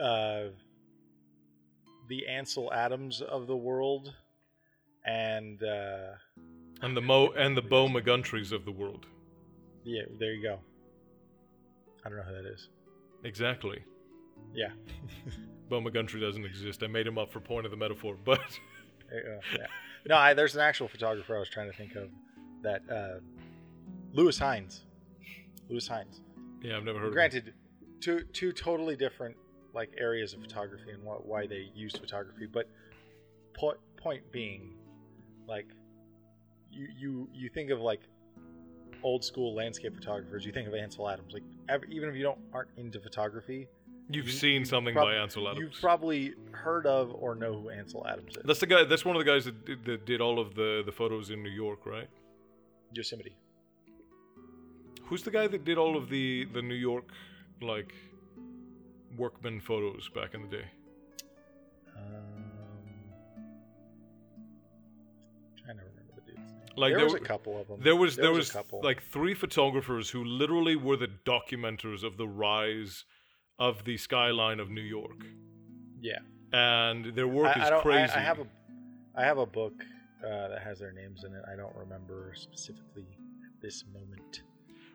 uh, 0.00 0.44
the 2.08 2.28
Ansel 2.28 2.72
Adams 2.72 3.20
of 3.20 3.48
the 3.48 3.56
world 3.56 4.14
and 5.04 5.60
uh, 5.60 6.12
And 6.80 6.96
the 6.96 7.00
Mo 7.00 7.32
and 7.36 7.56
the 7.56 7.62
Bo 7.62 7.88
McGuntries 7.88 8.52
of 8.52 8.64
the 8.64 8.70
world. 8.70 9.06
yeah, 9.82 10.02
there 10.20 10.32
you 10.32 10.42
go. 10.44 10.60
I 12.04 12.10
don't 12.10 12.18
know 12.18 12.24
who 12.24 12.40
that 12.40 12.46
is. 12.48 12.68
Exactly. 13.24 13.82
Yeah. 14.54 14.70
Bo 15.68 15.80
McGuntry 15.80 16.20
doesn't 16.20 16.44
exist. 16.44 16.84
I 16.84 16.86
made 16.86 17.08
him 17.08 17.18
up 17.18 17.32
for 17.32 17.40
point 17.40 17.64
of 17.66 17.72
the 17.72 17.76
metaphor, 17.76 18.16
but 18.24 18.38
Uh, 19.10 19.40
yeah. 19.56 19.66
No, 20.06 20.16
I, 20.16 20.34
there's 20.34 20.54
an 20.54 20.60
actual 20.60 20.86
photographer 20.86 21.34
I 21.34 21.40
was 21.40 21.48
trying 21.48 21.68
to 21.72 21.76
think 21.76 21.96
of 21.96 22.10
that 22.62 22.82
uh, 22.90 23.20
Lewis 24.12 24.38
Hines. 24.38 24.84
Lewis 25.68 25.86
Hines. 25.86 26.20
yeah, 26.62 26.76
I've 26.76 26.84
never 26.84 26.98
heard. 26.98 27.12
Granted, 27.12 27.52
two 28.00 28.22
two 28.32 28.52
totally 28.52 28.96
different 28.96 29.36
like 29.74 29.90
areas 29.98 30.32
of 30.32 30.40
photography 30.40 30.90
and 30.92 31.02
what, 31.04 31.26
why 31.26 31.46
they 31.46 31.68
use 31.74 31.92
photography, 31.94 32.46
but 32.46 32.68
point 33.54 33.78
point 33.96 34.22
being, 34.32 34.74
like, 35.46 35.66
you 36.72 36.88
you 36.96 37.28
you 37.34 37.48
think 37.50 37.70
of 37.70 37.80
like 37.80 38.00
old 39.02 39.22
school 39.24 39.54
landscape 39.54 39.94
photographers. 39.94 40.44
You 40.44 40.52
think 40.52 40.66
of 40.68 40.74
Ansel 40.74 41.08
Adams. 41.08 41.32
Like, 41.34 41.44
ev 41.68 41.82
even 41.90 42.08
if 42.08 42.14
you 42.16 42.22
don't 42.22 42.38
aren't 42.52 42.70
into 42.76 42.98
photography. 43.00 43.68
You've 44.10 44.26
you- 44.26 44.32
seen 44.32 44.64
something 44.64 44.94
prob- 44.94 45.08
by 45.08 45.14
Ansel 45.16 45.46
Adams. 45.48 45.60
you've 45.60 45.80
probably 45.82 46.32
heard 46.52 46.86
of 46.86 47.12
or 47.14 47.34
know 47.34 47.60
who 47.60 47.68
Ansel 47.68 48.06
Adams 48.06 48.36
is. 48.38 48.42
That's 48.44 48.58
the 48.60 48.66
guy. 48.66 48.84
That's 48.84 49.04
one 49.04 49.16
of 49.16 49.20
the 49.24 49.30
guys 49.30 49.44
that 49.44 49.66
did, 49.66 49.84
that 49.84 50.06
did 50.06 50.22
all 50.22 50.38
of 50.38 50.54
the 50.54 50.82
the 50.86 50.92
photos 50.92 51.28
in 51.30 51.42
New 51.42 51.50
York, 51.50 51.84
right? 51.84 52.08
Yosemite. 52.92 53.36
Who's 55.04 55.22
the 55.22 55.30
guy 55.30 55.46
that 55.46 55.64
did 55.64 55.78
all 55.78 55.96
of 55.96 56.08
the 56.08 56.44
the 56.52 56.62
New 56.62 56.74
York 56.74 57.10
like 57.62 57.94
workman 59.16 59.60
photos 59.60 60.08
back 60.14 60.34
in 60.34 60.42
the 60.42 60.48
day? 60.48 60.64
Um, 61.96 62.02
trying 65.56 65.76
to 65.78 65.82
remember 65.84 66.12
the 66.14 66.20
dude's 66.20 66.52
name. 66.52 66.62
Like 66.76 66.90
there 66.90 66.98
there 66.98 67.04
was 67.06 67.14
a 67.14 67.20
couple 67.20 67.60
of 67.60 67.68
them. 67.68 67.80
There 67.82 67.96
was 67.96 68.16
there, 68.16 68.32
was, 68.32 68.50
a 68.50 68.52
couple. 68.52 68.80
like 68.82 69.02
three 69.02 69.34
photographers 69.34 70.10
who 70.10 70.24
literally 70.24 70.76
were 70.76 70.96
the 70.96 71.10
documenters 71.24 72.02
of 72.02 72.16
the 72.16 72.28
rise 72.28 73.04
of 73.58 73.84
the 73.84 73.96
skyline 73.96 74.60
of 74.60 74.70
New 74.70 74.82
York, 74.82 75.24
yeah. 76.00 76.18
and 76.52 77.06
their 77.16 77.26
work 77.26 77.56
I, 77.56 77.60
is 77.60 77.66
I 77.66 77.70
don't. 77.70 77.80
I, 77.80 77.82
crazy. 77.82 78.12
I 78.12 78.20
have 78.20 78.38
a, 78.40 78.46
I 79.16 79.24
have 79.24 79.38
a 79.38 79.46
book 79.46 79.84
uh, 80.24 80.48
that 80.48 80.62
has 80.62 80.78
their 80.78 80.92
names 80.92 81.24
in 81.24 81.34
it. 81.34 81.42
I 81.50 81.56
don't 81.56 81.74
remember 81.74 82.32
specifically 82.34 83.06
at 83.44 83.60
this 83.62 83.84
moment, 83.92 84.42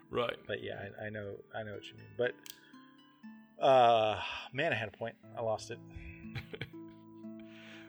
right. 0.09 0.38
but 0.47 0.63
yeah, 0.63 0.82
I, 1.01 1.05
I 1.05 1.09
know. 1.09 1.36
I 1.55 1.63
know 1.63 1.74
what 1.74 1.86
you 1.86 1.95
mean. 1.95 2.07
But, 2.17 3.63
uh, 3.63 4.19
man, 4.53 4.74
I 4.74 4.76
had 4.76 4.89
a 4.89 4.97
point. 4.97 5.15
I 5.38 5.41
lost 5.41 5.71
it. 5.71 5.80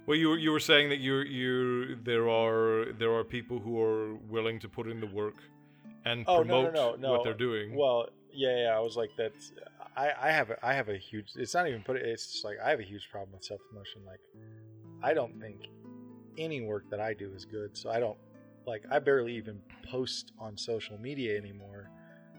Well, 0.07 0.18
you 0.18 0.28
were 0.28 0.37
you 0.37 0.51
were 0.51 0.61
saying 0.61 0.91
that 0.91 0.99
you 0.99 1.20
you 1.20 1.97
there 2.05 2.28
are 2.28 2.93
there 2.99 3.11
are 3.14 3.24
people 3.24 3.59
who 3.59 3.80
are 3.80 4.16
willing 4.28 4.61
to 4.61 4.68
put 4.68 4.87
in 4.87 5.01
the 5.01 5.07
work 5.07 5.37
and 6.05 6.24
Oh 6.26 6.43
no, 6.43 6.62
no, 6.62 6.70
promote 6.70 7.01
no, 7.01 7.09
no. 7.09 7.12
what 7.12 7.24
they're 7.24 7.32
doing. 7.32 7.74
Well, 7.74 8.09
yeah, 8.32 8.64
yeah. 8.64 8.76
I 8.76 8.80
was 8.80 8.97
like, 8.97 9.11
that. 9.16 9.32
I, 9.97 10.11
I 10.20 10.30
have, 10.32 10.51
a, 10.51 10.66
I 10.66 10.74
have 10.74 10.89
a 10.89 10.97
huge. 10.97 11.30
It's 11.37 11.55
not 11.55 11.68
even 11.68 11.82
put. 11.82 11.97
It's 11.97 12.32
just 12.32 12.45
like 12.45 12.57
I 12.62 12.70
have 12.70 12.80
a 12.80 12.85
huge 12.85 13.09
problem 13.11 13.32
with 13.32 13.45
self 13.45 13.61
promotion. 13.70 14.03
Like, 14.05 14.20
I 15.03 15.14
don't 15.14 15.41
think 15.41 15.68
any 16.39 16.61
work 16.61 16.89
that 16.91 17.01
I 17.01 17.14
do 17.14 17.32
is 17.35 17.45
good. 17.45 17.76
So 17.76 17.91
I 17.91 18.01
don't 18.01 18.18
like. 18.66 18.85
I 18.91 18.99
barely 18.99 19.35
even 19.37 19.61
post 19.91 20.32
on 20.39 20.57
social 20.57 20.99
media 20.99 21.37
anymore 21.37 21.91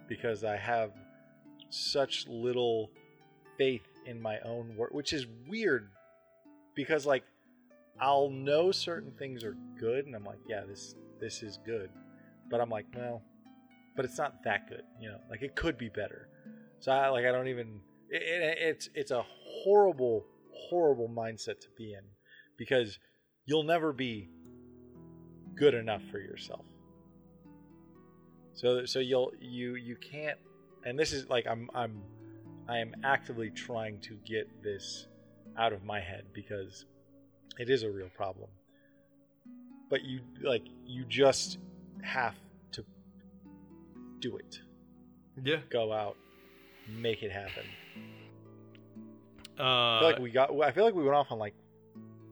because 0.07 0.43
I 0.43 0.57
have 0.57 0.91
such 1.69 2.27
little 2.27 2.91
faith 3.57 3.87
in 4.05 4.21
my 4.21 4.39
own 4.39 4.75
work, 4.75 4.93
which 4.93 5.13
is 5.13 5.25
weird. 5.47 5.89
Because 6.75 7.05
like, 7.05 7.23
I'll 7.99 8.29
know 8.29 8.71
certain 8.71 9.11
things 9.17 9.43
are 9.43 9.55
good, 9.79 10.05
and 10.05 10.15
I'm 10.15 10.25
like, 10.25 10.39
yeah, 10.47 10.63
this 10.67 10.95
this 11.19 11.41
is 11.43 11.59
good, 11.65 11.89
but 12.49 12.59
I'm 12.59 12.69
like, 12.69 12.85
well, 12.95 13.21
but 13.95 14.05
it's 14.05 14.17
not 14.17 14.43
that 14.43 14.67
good. 14.67 14.83
You 14.99 15.09
know, 15.09 15.17
like 15.29 15.41
it 15.41 15.55
could 15.55 15.77
be 15.77 15.89
better. 15.89 16.27
So 16.79 16.91
I 16.91 17.09
like 17.09 17.25
I 17.25 17.31
don't 17.31 17.47
even. 17.47 17.79
It, 18.09 18.21
it, 18.21 18.57
it's 18.59 18.89
it's 18.93 19.11
a 19.11 19.25
horrible 19.63 20.25
horrible 20.53 21.09
mindset 21.09 21.59
to 21.61 21.67
be 21.77 21.93
in 21.93 22.03
because 22.57 22.99
you'll 23.45 23.63
never 23.63 23.93
be 23.93 24.29
good 25.55 25.73
enough 25.73 26.01
for 26.11 26.19
yourself. 26.19 26.65
So 28.53 28.85
so 28.85 28.99
you'll 28.99 29.31
you 29.39 29.75
you 29.75 29.95
can't 29.95 30.37
and 30.85 30.97
this 30.97 31.11
is 31.11 31.29
like 31.29 31.45
I'm 31.47 31.69
I'm 31.73 32.01
I 32.67 32.79
am 32.79 32.95
actively 33.03 33.49
trying 33.51 33.99
to 34.01 34.17
get 34.25 34.63
this 34.63 35.07
out 35.57 35.73
of 35.73 35.83
my 35.83 35.99
head 35.99 36.25
because 36.33 36.85
it 37.59 37.69
is 37.69 37.83
a 37.83 37.89
real 37.89 38.09
problem. 38.15 38.49
But 39.89 40.03
you 40.03 40.21
like 40.41 40.63
you 40.85 41.05
just 41.05 41.59
have 42.01 42.35
to 42.71 42.83
do 44.19 44.37
it. 44.37 44.59
Yeah. 45.43 45.57
Go 45.69 45.91
out, 45.91 46.17
make 46.89 47.23
it 47.23 47.31
happen. 47.31 47.65
Uh, 49.59 49.63
I 49.63 49.99
feel 49.99 50.09
like 50.09 50.19
we 50.19 50.31
got. 50.31 50.61
I 50.61 50.71
feel 50.71 50.85
like 50.85 50.95
we 50.95 51.03
went 51.03 51.15
off 51.15 51.31
on 51.31 51.39
like 51.39 51.53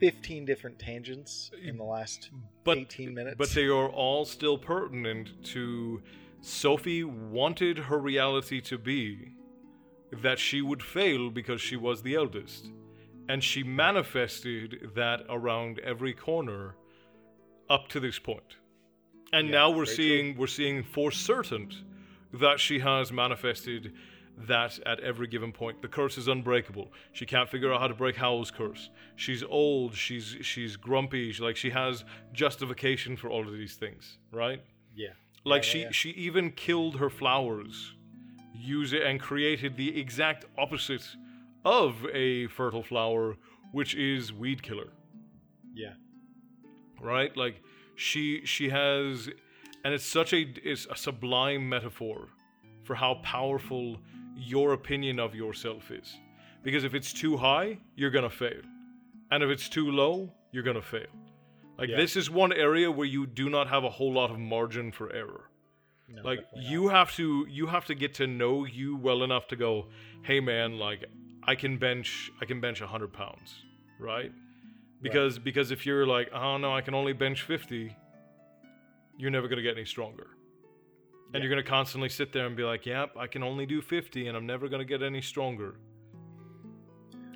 fifteen 0.04 0.44
different 0.46 0.78
tangents 0.80 1.52
in 1.64 1.78
the 1.78 1.84
last 1.84 2.30
but, 2.64 2.78
eighteen 2.78 3.14
minutes. 3.14 3.36
But 3.38 3.50
they 3.52 3.68
are 3.68 3.90
all 3.90 4.26
still 4.26 4.58
pertinent 4.58 5.44
to 5.54 6.02
Sophie 6.42 7.06
wanted 7.06 7.78
her 7.78 8.00
reality 8.00 8.60
to 8.62 8.78
be 8.78 9.34
that 10.22 10.40
she 10.40 10.62
would 10.62 10.84
fail 10.84 11.30
because 11.30 11.62
she 11.62 11.78
was 11.78 12.02
the 12.04 12.16
eldest. 12.16 12.72
And 13.30 13.42
she 13.42 13.64
manifested 13.64 14.92
that 14.96 15.22
around 15.30 15.80
every 15.80 16.14
corner 16.14 16.76
up 17.70 17.88
to 17.90 18.00
this 18.02 18.20
point. 18.20 18.58
And 19.32 19.48
Yeah, 19.48 19.54
now 19.60 19.70
we're 19.72 19.86
seeing 19.86 20.36
we're 20.36 20.48
seeing 20.48 20.84
for 20.84 21.10
certain 21.12 21.72
that 22.34 22.60
she 22.60 22.80
has 22.80 23.14
manifested 23.14 23.94
that 24.38 24.80
at 24.86 25.00
every 25.00 25.28
given 25.28 25.52
point 25.52 25.82
the 25.82 25.88
curse 25.88 26.18
is 26.18 26.28
unbreakable. 26.28 26.92
She 27.12 27.26
can't 27.26 27.50
figure 27.50 27.74
out 27.74 27.80
how 27.82 27.88
to 27.88 27.94
break 27.94 28.16
Howl's 28.16 28.52
curse. 28.52 28.90
She's 29.16 29.44
old, 29.44 29.96
she's 29.96 30.36
she's 30.42 30.76
grumpy, 30.76 31.32
she, 31.32 31.44
like 31.44 31.56
she 31.56 31.70
has 31.70 32.04
justification 32.34 33.16
for 33.16 33.30
all 33.30 33.48
of 33.48 33.54
these 33.54 33.76
things, 33.76 34.18
right? 34.32 34.62
yeah, 34.96 35.10
Like 35.46 35.64
Yeah, 35.64 35.70
she 35.70 35.80
yeah, 35.80 35.86
yeah. 35.86 35.92
she 35.92 36.10
even 36.12 36.52
killed 36.52 36.98
her 36.98 37.10
flowers, 37.10 37.94
use 38.54 38.94
it 38.94 39.04
and 39.04 39.20
created 39.20 39.78
the 39.78 40.00
exact 40.00 40.46
opposite 40.58 41.08
of 41.66 42.06
a 42.14 42.48
fertile 42.48 42.84
flower, 42.84 43.38
which 43.72 43.96
is 43.96 44.34
weed 44.34 44.62
killer, 44.64 44.90
yeah, 45.74 45.94
right? 47.02 47.36
Like 47.38 47.62
she 47.96 48.46
she 48.46 48.70
has, 48.70 49.30
and 49.86 49.94
it's 49.94 50.06
such 50.06 50.34
a 50.34 50.42
it's 50.64 50.88
a 50.90 50.96
sublime 50.96 51.68
metaphor 51.70 52.30
for 52.84 52.96
how 52.96 53.16
powerful 53.24 53.98
your 54.36 54.74
opinion 54.74 55.20
of 55.20 55.36
yourself 55.36 55.92
is, 55.92 56.18
because 56.64 56.84
if 56.84 56.94
it's 56.94 57.14
too 57.14 57.38
high, 57.38 57.80
you're 57.96 58.12
gonna 58.12 58.30
fail, 58.30 58.62
and 59.32 59.44
if 59.44 59.50
it's 59.50 59.70
too 59.70 59.92
low, 59.92 60.32
you're 60.52 60.64
gonna 60.64 60.82
fail. 60.82 61.08
Like 61.78 61.90
Yeah. 61.90 61.98
this 61.98 62.16
is 62.16 62.30
one 62.30 62.54
area 62.54 62.92
where 62.92 63.08
you 63.08 63.26
do 63.26 63.50
not 63.50 63.68
have 63.68 63.84
a 63.84 63.90
whole 63.90 64.14
lot 64.14 64.30
of 64.32 64.40
margin 64.40 64.92
for 64.92 65.12
error. 65.12 65.50
No, 66.08 66.22
like 66.22 66.46
you 66.56 66.90
have 66.90 67.12
to 67.16 67.48
you 67.50 67.66
have 67.68 67.86
to 67.86 67.96
get 67.96 68.14
to 68.16 68.28
know 68.28 68.66
you 68.66 68.96
well 68.96 69.24
enough 69.24 69.48
to 69.48 69.56
go 69.56 69.88
hey 70.22 70.40
man 70.40 70.78
like 70.78 71.06
i 71.48 71.56
can 71.56 71.78
bench 71.78 72.30
i 72.42 72.46
can 72.46 72.60
bench 72.62 72.82
100 72.82 73.12
pounds 73.14 73.64
right 74.00 74.32
because 75.02 75.40
because 75.40 75.72
if 75.72 75.86
you're 75.88 76.06
like 76.06 76.30
oh 76.34 76.58
no 76.58 76.76
i 76.76 76.82
can 76.82 76.94
only 76.94 77.14
bench 77.14 77.42
50 77.44 77.96
you're 79.18 79.32
never 79.32 79.48
going 79.48 79.58
to 79.58 79.64
get 79.64 79.76
any 79.76 79.86
stronger 79.86 80.28
and 81.34 81.36
Yeah. 81.36 81.40
you're 81.42 81.50
going 81.56 81.64
to 81.64 81.70
constantly 81.70 82.10
sit 82.10 82.32
there 82.32 82.46
and 82.46 82.56
be 82.56 82.64
like 82.64 82.86
yep 82.86 83.12
i 83.18 83.28
can 83.28 83.44
only 83.44 83.66
do 83.66 83.82
50 83.82 84.28
and 84.28 84.38
i'm 84.38 84.46
never 84.46 84.68
going 84.70 84.80
to 84.80 84.86
get 84.86 85.02
any 85.04 85.22
stronger 85.22 85.76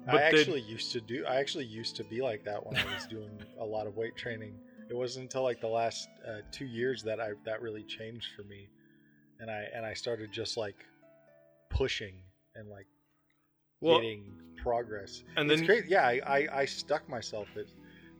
but 0.05 0.15
I 0.15 0.31
they- 0.31 0.39
actually 0.39 0.61
used 0.61 0.93
to 0.93 1.01
do. 1.01 1.25
I 1.27 1.35
actually 1.35 1.65
used 1.65 1.97
to 1.97 2.03
be 2.05 2.21
like 2.21 2.45
that 2.45 2.65
when 2.65 2.77
I 2.77 2.85
was 2.93 3.05
doing 3.07 3.41
a 3.59 3.65
lot 3.65 3.87
of 3.87 3.97
weight 3.97 4.15
training. 4.15 4.57
It 4.89 4.95
wasn't 4.95 5.23
until 5.23 5.43
like 5.43 5.59
the 5.59 5.67
last 5.67 6.07
uh, 6.25 6.37
two 6.49 6.63
years 6.65 7.03
that 7.03 7.19
I 7.19 7.31
that 7.43 7.61
really 7.61 7.83
changed 7.83 8.27
for 8.33 8.43
me, 8.43 8.69
and 9.41 9.51
I 9.51 9.65
and 9.75 9.85
I 9.85 9.93
started 9.93 10.31
just 10.31 10.55
like 10.55 10.85
pushing 11.69 12.13
and 12.55 12.69
like 12.69 12.87
well 13.81 13.99
getting 13.99 14.23
progress. 14.55 15.23
and 15.35 15.51
it's 15.51 15.59
then 15.59 15.67
great. 15.67 15.87
Yeah, 15.89 16.07
I, 16.07 16.21
I, 16.25 16.47
I 16.61 16.65
stuck 16.65 17.09
myself. 17.09 17.49
It, 17.57 17.67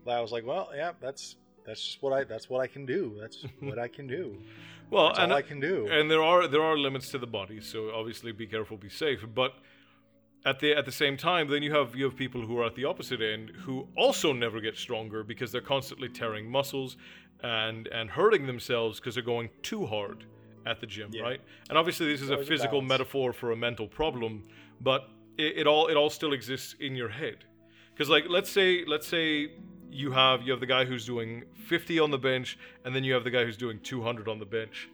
I 0.06 0.20
was 0.20 0.34
like, 0.34 0.46
well, 0.46 0.70
yeah, 0.76 0.92
that's 1.00 1.38
that's 1.68 1.84
just 1.86 2.02
what 2.02 2.14
I 2.14 2.24
that's 2.24 2.50
what 2.50 2.62
I 2.62 2.68
can 2.68 2.86
do. 2.86 3.02
That's 3.22 3.46
what 3.60 3.78
I 3.78 3.88
can 3.90 4.08
do. 4.08 4.38
well 4.90 5.08
That's 5.08 5.20
and 5.20 5.32
all 5.32 5.38
I 5.38 5.42
can 5.44 5.60
do. 5.60 5.88
and 5.92 6.10
there 6.10 6.24
are 6.24 6.48
there 6.48 6.64
are 6.64 6.78
limits 6.78 7.10
to 7.14 7.18
the 7.20 7.28
body 7.40 7.60
so 7.62 7.92
obviously 8.00 8.32
be 8.32 8.48
careful 8.48 8.78
be 8.78 8.90
safe 8.90 9.22
but 9.36 9.52
at 10.46 10.60
the 10.62 10.70
at 10.80 10.86
the 10.86 10.92
same 11.04 11.18
time 11.18 11.48
then 11.50 11.62
you 11.68 11.74
have 11.80 11.90
you 11.96 12.06
have 12.06 12.16
people 12.16 12.42
who 12.48 12.58
are 12.60 12.66
at 12.66 12.76
the 12.76 12.86
opposite 12.86 13.22
end 13.22 13.52
who 13.66 13.88
also 13.98 14.32
never 14.34 14.60
get 14.68 14.76
stronger 14.78 15.24
because 15.24 15.52
they're 15.52 15.70
constantly 15.76 16.10
tearing 16.22 16.50
muscles 16.50 16.96
and 17.44 17.88
and 17.88 18.10
hurting 18.10 18.46
themselves 18.48 19.00
because 19.00 19.14
they're 19.16 19.24
going 19.36 19.50
too 19.62 19.86
hard 19.86 20.20
at 20.66 20.80
the 20.80 20.88
gym 20.88 21.10
Yeah. 21.12 21.24
right 21.30 21.42
and 21.70 21.78
obviously 21.78 22.06
this 22.12 22.22
is 22.22 22.30
a 22.30 22.34
Always 22.34 22.48
a 22.48 22.52
physical 22.52 22.82
metaphor 22.82 23.34
for 23.34 23.52
a 23.52 23.56
mental 23.68 23.88
problem 23.88 24.44
but 24.90 25.02
it, 25.38 25.52
it 25.60 25.68
all 25.68 25.88
it 25.92 25.96
all 25.98 26.10
still 26.10 26.34
exists 26.34 26.76
in 26.80 26.96
your 26.96 27.10
head 27.10 27.40
because 27.94 28.10
like 28.16 28.26
let's 28.30 28.50
say 28.50 28.84
let's 28.94 29.08
say 29.08 29.52
you 29.92 30.12
have 30.12 30.42
you 30.44 30.52
have 30.52 30.60
the 30.60 30.66
guy 30.66 30.86
who's 30.86 31.06
doing 31.06 31.44
50 31.66 32.00
on 32.00 32.12
the 32.12 32.18
bench 32.18 32.58
and 32.86 32.96
then 32.96 33.04
you 33.04 33.14
have 33.14 33.24
the 33.24 33.32
guy 33.32 33.44
who's 33.44 33.58
doing 33.58 33.80
200 33.80 34.28
on 34.28 34.40
the 34.40 34.46
bench. 34.46 34.90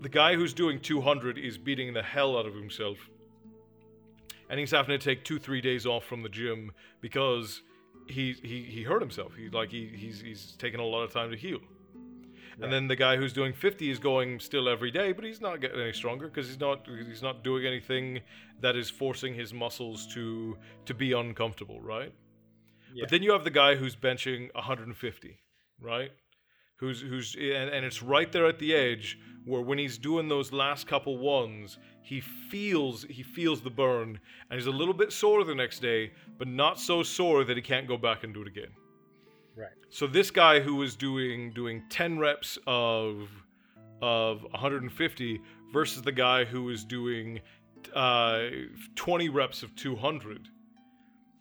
The 0.00 0.08
guy 0.08 0.34
who's 0.34 0.52
doing 0.52 0.80
200 0.80 1.38
is 1.38 1.56
beating 1.58 1.92
the 1.94 2.02
hell 2.02 2.36
out 2.36 2.46
of 2.46 2.54
himself. 2.54 2.98
And 4.50 4.60
he's 4.60 4.70
having 4.70 4.98
to 4.98 5.02
take 5.02 5.24
two 5.24 5.38
three 5.38 5.60
days 5.60 5.86
off 5.86 6.04
from 6.04 6.22
the 6.22 6.28
gym 6.28 6.72
because 7.00 7.62
he 8.06 8.32
he, 8.42 8.62
he 8.62 8.82
hurt 8.82 9.00
himself. 9.00 9.32
He 9.36 9.48
like 9.48 9.70
he, 9.70 9.86
he's 9.86 10.20
he's 10.20 10.54
taking 10.58 10.80
a 10.80 10.84
lot 10.84 11.02
of 11.02 11.12
time 11.12 11.30
to 11.30 11.36
heal. 11.36 11.60
And 12.60 12.72
then 12.72 12.86
the 12.86 12.94
guy 12.94 13.16
who's 13.16 13.32
doing 13.32 13.52
50 13.52 13.90
is 13.90 13.98
going 13.98 14.38
still 14.38 14.68
every 14.68 14.92
day 14.92 15.10
but 15.12 15.24
he's 15.24 15.40
not 15.40 15.60
getting 15.60 15.80
any 15.80 15.92
stronger 15.92 16.28
because 16.28 16.46
he's 16.46 16.60
not 16.60 16.86
he's 17.08 17.22
not 17.22 17.42
doing 17.42 17.66
anything 17.66 18.20
that 18.60 18.76
is 18.76 18.88
forcing 18.88 19.34
his 19.34 19.52
muscles 19.52 20.06
to 20.14 20.56
to 20.86 20.94
be 20.94 21.12
uncomfortable 21.12 21.80
right 21.80 22.14
Yeah. 22.94 23.02
but 23.02 23.10
then 23.10 23.22
you 23.22 23.32
have 23.32 23.44
the 23.44 23.50
guy 23.50 23.74
who's 23.74 23.96
benching 23.96 24.54
150 24.54 25.38
right 25.80 26.12
who's 26.76 27.00
who's 27.00 27.34
and, 27.34 27.70
and 27.70 27.84
it's 27.84 28.02
right 28.02 28.30
there 28.30 28.46
at 28.46 28.58
the 28.58 28.74
edge 28.74 29.18
where 29.44 29.60
when 29.60 29.78
he's 29.78 29.98
doing 29.98 30.28
those 30.28 30.52
last 30.52 30.86
couple 30.86 31.18
ones 31.18 31.78
he 32.02 32.20
feels 32.20 33.04
he 33.10 33.22
feels 33.22 33.60
the 33.60 33.70
burn 33.70 34.18
and 34.50 34.58
he's 34.58 34.66
a 34.66 34.70
little 34.70 34.94
bit 34.94 35.12
sore 35.12 35.44
the 35.44 35.54
next 35.54 35.80
day 35.80 36.12
but 36.38 36.48
not 36.48 36.78
so 36.78 37.02
sore 37.02 37.44
that 37.44 37.56
he 37.56 37.62
can't 37.62 37.88
go 37.88 37.96
back 37.96 38.24
and 38.24 38.32
do 38.32 38.42
it 38.42 38.48
again 38.48 38.70
right. 39.56 39.68
so 39.88 40.06
this 40.06 40.30
guy 40.30 40.60
who 40.60 40.76
was 40.76 40.94
doing 40.94 41.52
doing 41.52 41.82
10 41.90 42.18
reps 42.18 42.58
of 42.66 43.28
of 44.02 44.42
150 44.42 45.40
versus 45.72 46.02
the 46.02 46.12
guy 46.12 46.44
who 46.44 46.64
was 46.64 46.84
doing 46.84 47.40
uh, 47.94 48.48
20 48.96 49.28
reps 49.28 49.62
of 49.62 49.74
200 49.76 50.48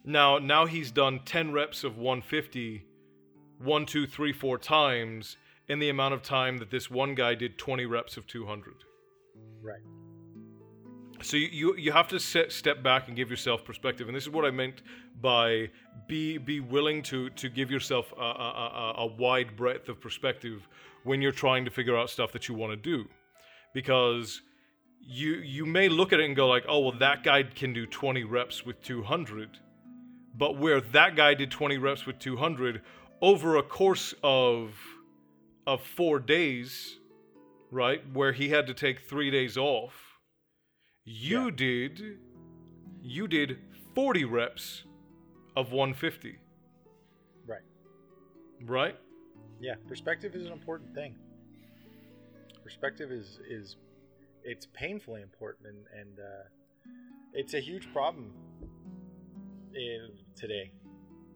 now 0.04 0.38
now 0.38 0.66
he's 0.66 0.92
done 0.92 1.20
10 1.26 1.52
reps 1.52 1.84
of 1.84 1.98
150 1.98 2.86
one 3.60 3.86
two 3.86 4.06
three 4.06 4.34
four 4.34 4.58
times 4.58 5.38
in 5.68 5.80
the 5.80 5.90
amount 5.90 6.14
of 6.14 6.22
time 6.22 6.58
that 6.58 6.70
this 6.70 6.90
one 6.92 7.16
guy 7.16 7.34
did 7.36 7.58
20 7.58 7.86
reps 7.86 8.18
of 8.18 8.28
200 8.28 8.74
Right. 9.62 9.80
so 11.22 11.38
you, 11.38 11.48
you 11.48 11.76
you 11.78 11.92
have 11.94 12.10
to 12.10 12.20
set, 12.20 12.52
step 12.52 12.84
back 12.84 13.08
and 13.08 13.16
give 13.16 13.30
yourself 13.30 13.64
perspective 13.64 14.08
and 14.08 14.16
this 14.16 14.24
is 14.24 14.30
what 14.30 14.44
i 14.44 14.52
meant 14.52 14.82
by 15.22 15.70
be 16.08 16.38
be 16.38 16.60
willing 16.60 17.02
to 17.04 17.30
to 17.32 17.50
give 17.50 17.72
yourself 17.72 18.14
a, 18.18 18.22
a, 18.22 18.24
a, 18.26 18.94
a 19.00 19.06
wide 19.06 19.56
breadth 19.56 19.90
of 19.90 20.02
perspective 20.02 20.68
when 21.04 21.22
you're 21.22 21.32
trying 21.32 21.66
to 21.66 21.72
figure 21.72 21.98
out 21.98 22.10
stuff 22.10 22.32
that 22.32 22.48
you 22.48 22.56
want 22.56 22.72
to 22.72 22.78
do. 22.78 23.08
Because 23.74 24.42
you 25.00 25.36
you 25.36 25.66
may 25.66 25.90
look 25.90 26.14
at 26.14 26.20
it 26.20 26.26
and 26.26 26.36
go 26.36 26.48
like 26.48 26.64
oh 26.68 26.80
well 26.80 26.98
that 27.00 27.24
guy 27.24 27.44
can 27.44 27.74
do 27.74 27.86
20 27.86 28.24
reps 28.24 28.66
with 28.66 28.82
200 28.82 29.60
but 30.34 30.58
where 30.58 30.82
that 30.82 31.16
guy 31.16 31.34
did 31.34 31.52
20 31.52 31.78
reps 31.78 32.06
with 32.06 32.20
200 32.20 32.82
over 33.22 33.58
a 33.58 33.64
course 33.64 34.14
of 34.24 34.76
of 35.66 35.82
4 35.82 36.20
days 36.20 36.98
right 37.72 38.02
where 38.14 38.34
he 38.34 38.50
had 38.50 38.68
to 38.68 38.74
take 38.74 39.02
3 39.02 39.32
days 39.32 39.58
off 39.58 40.20
you 41.06 41.46
Yeah. 41.46 41.52
did 41.56 42.20
you 43.02 43.28
did 43.28 43.60
40 43.96 44.26
reps 44.26 44.84
of 45.56 45.72
150 45.72 46.40
Right. 47.46 47.62
right 48.66 48.98
Yeah. 49.60 49.76
Perspective 49.88 50.36
is 50.36 50.46
an 50.46 50.52
important 50.52 50.94
thing. 50.96 51.16
Perspective 52.64 53.12
is 53.12 53.40
is 53.48 53.78
it's 54.44 54.66
painfully 54.74 55.22
important 55.22 55.68
and 55.68 55.86
and 56.00 56.20
uh, 56.20 56.44
it's 57.34 57.54
a 57.54 57.60
huge 57.60 57.92
problem 57.94 58.34
in 59.76 60.10
today. 60.36 60.72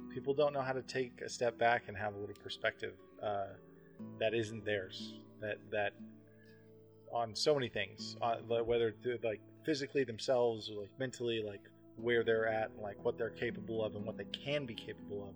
People 0.10 0.34
don't 0.34 0.54
know 0.54 0.62
how 0.62 0.74
to 0.74 0.82
take 0.82 1.22
a 1.22 1.30
step 1.30 1.58
back 1.58 1.84
and 1.88 1.98
have 1.98 2.16
a 2.16 2.18
little 2.18 2.36
perspective 2.42 2.94
uh, 3.24 3.48
that 4.20 4.34
isn't 4.34 4.66
theirs. 4.66 5.14
That 5.42 5.58
that 5.72 5.94
on 7.12 7.36
so 7.36 7.54
many 7.54 7.70
things, 7.70 8.16
uh, 8.22 8.38
whether 8.38 8.96
like 9.24 9.42
physically 9.66 10.04
themselves 10.04 10.70
or 10.70 10.82
like 10.82 10.92
mentally, 11.00 11.44
like 11.46 11.62
where 11.96 12.24
they're 12.24 12.48
at 12.48 12.72
and 12.72 12.82
like 12.82 13.04
what 13.04 13.18
they're 13.18 13.30
capable 13.30 13.84
of 13.84 13.96
and 13.96 14.06
what 14.06 14.18
they 14.18 14.26
can 14.26 14.66
be 14.66 14.74
capable 14.74 15.24
of, 15.30 15.36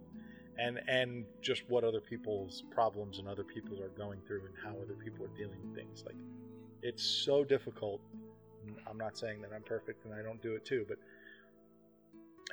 and 0.58 0.80
and 0.88 1.26
just 1.42 1.64
what 1.70 1.84
other 1.84 2.02
people's 2.02 2.64
problems 2.72 3.20
and 3.20 3.28
other 3.28 3.44
people 3.44 3.82
are 3.82 3.90
going 3.90 4.20
through 4.28 4.46
and 4.46 4.56
how 4.64 4.72
other 4.82 4.96
people 5.04 5.26
are 5.26 5.38
dealing 5.38 5.60
with 5.64 5.76
things. 5.76 6.04
Like 6.06 6.18
it's 6.82 7.04
so 7.04 7.44
difficult. 7.44 8.02
I'm 8.88 8.98
not 8.98 9.18
saying 9.18 9.42
that 9.42 9.52
I'm 9.56 9.64
perfect 9.64 10.06
and 10.06 10.14
I 10.14 10.22
don't 10.22 10.42
do 10.42 10.56
it 10.56 10.66
too, 10.66 10.86
but 10.88 10.98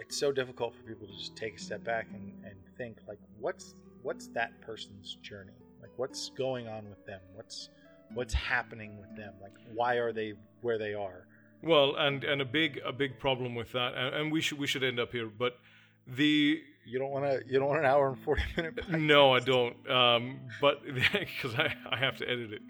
it's 0.01 0.17
so 0.17 0.31
difficult 0.33 0.75
for 0.75 0.83
people 0.83 1.07
to 1.07 1.17
just 1.17 1.37
take 1.37 1.57
a 1.57 1.61
step 1.61 1.83
back 1.85 2.07
and, 2.13 2.33
and 2.45 2.55
think 2.77 2.99
like 3.09 3.19
what's 3.41 3.75
what's 4.03 4.29
that 4.29 4.61
person's 4.61 5.17
journey 5.23 5.53
like 5.81 5.91
what's 5.97 6.31
going 6.31 6.69
on 6.69 6.89
with 6.89 7.05
them 7.07 7.21
what's 7.35 7.69
what's 8.15 8.33
happening 8.35 8.99
with 8.99 9.15
them 9.17 9.35
like 9.43 9.53
why 9.75 9.95
are 9.95 10.13
they 10.13 10.33
where 10.63 10.79
they 10.79 10.95
are 10.95 11.27
Well, 11.63 11.97
and 11.97 12.23
and 12.25 12.41
a 12.41 12.45
big 12.45 12.81
a 12.85 12.93
big 12.93 13.19
problem 13.19 13.55
with 13.57 13.73
that, 13.73 13.95
and, 13.95 14.15
and 14.15 14.33
we 14.33 14.41
should 14.41 14.59
we 14.59 14.67
should 14.69 14.85
end 14.85 15.01
up 15.01 15.11
here. 15.11 15.27
But 15.27 15.59
the 16.07 16.63
you 16.87 16.99
don't 17.01 17.11
want 17.11 17.25
to 17.25 17.43
you 17.51 17.59
don't 17.59 17.69
want 17.69 17.81
an 17.81 17.87
hour 17.87 18.09
and 18.09 18.19
40 18.23 18.43
minute 18.57 18.77
podcast. 18.77 19.01
no, 19.01 19.35
I 19.35 19.41
don't. 19.41 19.91
Um, 19.91 20.41
but 20.61 20.85
because 20.85 21.55
I, 21.57 21.75
I 21.91 21.97
have 21.97 22.17
to 22.19 22.29
edit 22.31 22.53
it. 22.53 22.63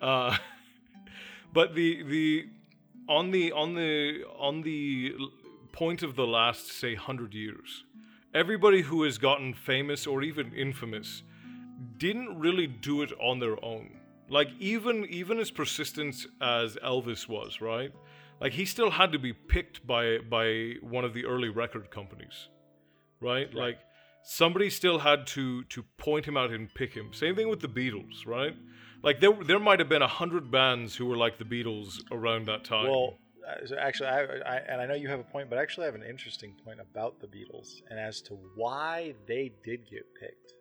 Uh, 0.00 0.36
but 1.52 1.74
the 1.74 2.02
the 2.02 2.46
on 3.08 3.30
the 3.30 3.52
on 3.52 3.74
the 3.74 4.24
on 4.38 4.62
the 4.62 5.14
point 5.72 6.02
of 6.02 6.16
the 6.16 6.26
last 6.26 6.68
say 6.70 6.94
hundred 6.94 7.34
years, 7.34 7.84
everybody 8.34 8.82
who 8.82 9.02
has 9.02 9.18
gotten 9.18 9.54
famous 9.54 10.06
or 10.06 10.22
even 10.22 10.52
infamous 10.54 11.22
didn't 11.98 12.38
really 12.38 12.66
do 12.66 13.02
it 13.02 13.12
on 13.20 13.40
their 13.40 13.62
own. 13.64 13.98
Like 14.28 14.48
even 14.58 15.04
even 15.06 15.38
as 15.38 15.50
persistent 15.50 16.26
as 16.40 16.76
Elvis 16.76 17.28
was, 17.28 17.60
right? 17.60 17.92
Like 18.40 18.52
he 18.52 18.64
still 18.64 18.90
had 18.90 19.12
to 19.12 19.18
be 19.18 19.32
picked 19.32 19.86
by 19.86 20.18
by 20.18 20.74
one 20.80 21.04
of 21.04 21.14
the 21.14 21.24
early 21.26 21.48
record 21.48 21.90
companies, 21.90 22.48
right? 23.20 23.52
Like 23.52 23.78
somebody 24.24 24.70
still 24.70 24.98
had 24.98 25.26
to 25.28 25.64
to 25.64 25.82
point 25.98 26.26
him 26.26 26.36
out 26.36 26.50
and 26.50 26.72
pick 26.74 26.94
him. 26.94 27.12
Same 27.12 27.34
thing 27.36 27.48
with 27.48 27.60
the 27.60 27.68
Beatles, 27.68 28.26
right? 28.26 28.56
Like 29.02 29.20
there 29.20 29.32
there 29.44 29.58
might 29.58 29.80
have 29.80 29.88
been 29.88 30.02
a 30.02 30.08
hundred 30.08 30.50
bands 30.50 30.96
who 30.96 31.06
were 31.06 31.16
like 31.16 31.38
the 31.38 31.44
Beatles 31.44 32.00
around 32.10 32.46
that 32.46 32.64
time. 32.64 32.88
well 32.88 33.18
Uh, 33.46 33.74
actually 33.78 34.08
I, 34.08 34.22
I 34.22 34.56
and 34.68 34.80
i 34.80 34.86
know 34.86 34.94
you 34.94 35.08
have 35.08 35.20
a 35.20 35.24
point 35.24 35.50
but 35.50 35.58
actually 35.58 35.84
i 35.84 35.86
have 35.86 35.94
an 35.94 36.02
interesting 36.02 36.54
point 36.64 36.80
about 36.80 37.20
the 37.20 37.26
beatles 37.26 37.82
and 37.90 37.98
as 37.98 38.20
to 38.22 38.34
why 38.56 39.14
they 39.26 39.52
did 39.64 39.80
get 39.90 40.04
picked. 40.20 40.54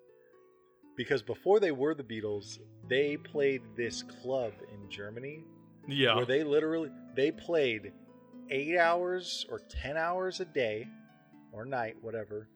Because 0.98 1.22
before 1.22 1.60
they 1.60 1.72
were 1.72 1.94
the 1.94 2.04
beatles 2.04 2.60
they 2.88 3.18
played 3.18 3.62
this 3.76 4.04
club 4.04 4.54
in 4.74 4.90
germany 4.90 5.44
yeah, 5.88 6.16
where 6.16 6.26
they 6.26 6.44
literally 6.44 6.90
they 7.16 7.32
played 7.32 7.92
eight 8.50 8.78
hours 8.78 9.46
or 9.50 9.60
ten 9.60 9.98
hours 9.98 10.40
a 10.40 10.46
day 10.46 10.88
or 11.52 11.66
night 11.66 11.96
whatever 12.02 12.48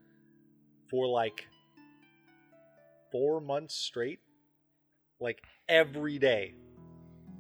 for 0.90 1.08
like 1.08 1.48
four 3.12 3.40
months 3.42 3.76
straight 3.76 4.20
like 5.20 5.42
every 5.70 6.20
day 6.20 6.54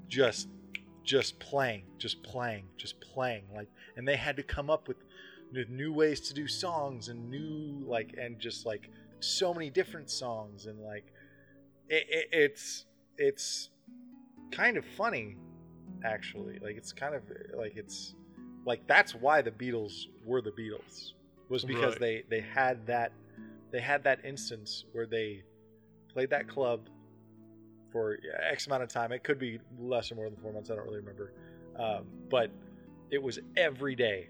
just 0.07 0.48
just 1.06 1.40
playing 1.40 1.84
just 1.98 2.22
playing 2.23 2.65
just 2.77 2.99
playing 2.99 3.44
like 3.56 3.69
and 3.95 4.07
they 4.07 4.15
had 4.15 4.36
to 4.36 4.44
come 4.44 4.69
up 4.69 4.88
with 4.88 4.98
new 5.69 5.94
ways 5.94 6.19
to 6.19 6.34
do 6.34 6.48
songs 6.48 7.07
and 7.07 7.30
new 7.30 7.86
like 7.88 8.14
and 8.19 8.40
just 8.40 8.65
like 8.65 8.90
so 9.19 9.53
many 9.53 9.69
different 9.69 10.10
songs 10.10 10.65
and 10.65 10.80
like 10.82 11.06
it, 11.88 12.06
it, 12.10 12.27
it's 12.32 12.86
it's 13.18 13.69
kind 14.52 14.76
of 14.77 14.86
funny 14.98 15.38
actually 16.03 16.60
like 16.61 16.76
it's 16.76 16.91
kind 16.91 17.15
of 17.15 17.22
like 17.56 17.73
it's 17.77 18.15
like 18.65 18.86
that's 18.88 19.14
why 19.14 19.41
the 19.41 19.52
beatles 19.52 20.06
were 20.26 20.41
the 20.41 20.52
beatles 20.52 21.11
was 21.49 21.64
because 21.64 21.94
Right. 21.94 21.99
they 21.99 22.23
they 22.30 22.41
had 22.41 22.86
that 22.88 23.11
they 23.72 23.80
had 23.80 24.03
that 24.03 24.26
instance 24.26 24.86
where 24.91 25.06
they 25.06 25.44
played 26.11 26.32
that 26.32 26.48
club 26.48 26.90
for 27.96 28.18
x 28.52 28.68
amount 28.68 28.84
of 28.84 28.90
time 28.90 29.14
it 29.14 29.24
could 29.24 29.40
be 29.40 29.58
less 29.80 30.12
or 30.12 30.16
more 30.16 30.30
than 30.30 30.38
four 30.42 30.52
months 30.52 30.70
i 30.70 30.76
don't 30.76 30.84
really 30.86 30.98
remember 30.98 31.32
um, 31.80 32.04
but 32.30 32.52
it 33.10 33.22
was 33.22 33.40
every 33.56 33.96
day 33.96 34.28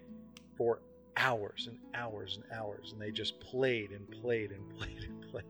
for 0.56 0.78
hours 1.16 1.66
and 1.68 1.78
hours 1.94 2.38
and 2.38 2.44
hours 2.56 2.92
and 2.92 3.00
they 3.00 3.10
just 3.10 3.40
played 3.40 3.90
and 3.90 4.08
played 4.22 4.52
and 4.52 4.62
played 4.78 5.02
and 5.02 5.20
played 5.30 5.44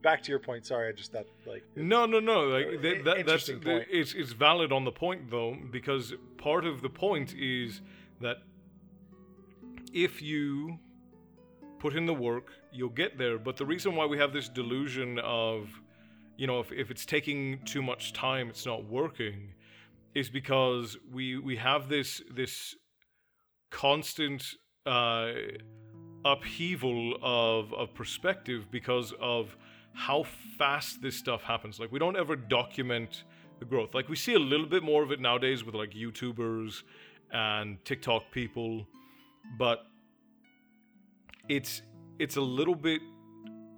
back 0.00 0.22
to 0.22 0.30
your 0.30 0.38
point 0.38 0.64
sorry 0.64 0.88
i 0.88 0.92
just 0.92 1.12
thought 1.12 1.26
like 1.46 1.62
No, 1.76 2.06
no, 2.06 2.20
no. 2.20 2.38
Like 2.56 2.66
Uh, 2.66 2.70
that, 2.84 3.04
that, 3.04 3.26
that's 3.26 3.50
point. 3.50 3.86
it's 3.90 4.14
it's 4.14 4.32
valid 4.32 4.72
on 4.72 4.84
the 4.86 4.92
point 4.92 5.30
though, 5.30 5.52
because 5.70 6.14
part 6.38 6.64
of 6.64 6.80
the 6.80 6.88
point 6.88 7.34
is 7.34 7.82
that 8.22 8.38
if 9.92 10.22
you 10.22 10.78
put 11.80 11.94
in 11.96 12.06
the 12.06 12.14
work, 12.14 12.46
you'll 12.72 12.96
get 13.04 13.18
there. 13.18 13.36
But 13.38 13.56
the 13.56 13.66
reason 13.66 13.94
why 13.96 14.06
we 14.06 14.16
have 14.18 14.32
this 14.32 14.48
delusion 14.48 15.18
of, 15.18 15.68
you 16.36 16.46
know, 16.46 16.60
if, 16.60 16.72
if 16.72 16.90
it's 16.90 17.04
taking 17.04 17.60
too 17.64 17.82
much 17.82 18.12
time, 18.12 18.48
it's 18.48 18.66
not 18.66 18.84
working, 18.84 19.54
is 20.14 20.30
because 20.30 20.96
we 21.12 21.38
we 21.38 21.56
have 21.56 21.88
this 21.88 22.22
this 22.34 22.74
constant 23.70 24.44
uh, 24.86 25.32
upheaval 26.24 27.16
of 27.22 27.72
of 27.74 27.94
perspective 27.94 28.66
because 28.70 29.12
of 29.20 29.56
how 29.92 30.24
fast 30.58 31.02
this 31.02 31.16
stuff 31.16 31.42
happens. 31.42 31.78
Like 31.78 31.92
we 31.92 31.98
don't 31.98 32.16
ever 32.16 32.36
document 32.36 33.24
the 33.58 33.64
growth. 33.64 33.94
Like 33.94 34.08
we 34.08 34.16
see 34.16 34.34
a 34.34 34.38
little 34.38 34.66
bit 34.66 34.82
more 34.82 35.02
of 35.02 35.12
it 35.12 35.20
nowadays 35.20 35.64
with 35.64 35.74
like 35.74 35.92
YouTubers 35.92 36.82
and 37.32 37.82
TikTok 37.84 38.24
people, 38.32 38.86
but 39.58 39.86
it's 41.48 41.82
it's 42.18 42.36
a 42.36 42.40
little 42.40 42.74
bit 42.74 43.00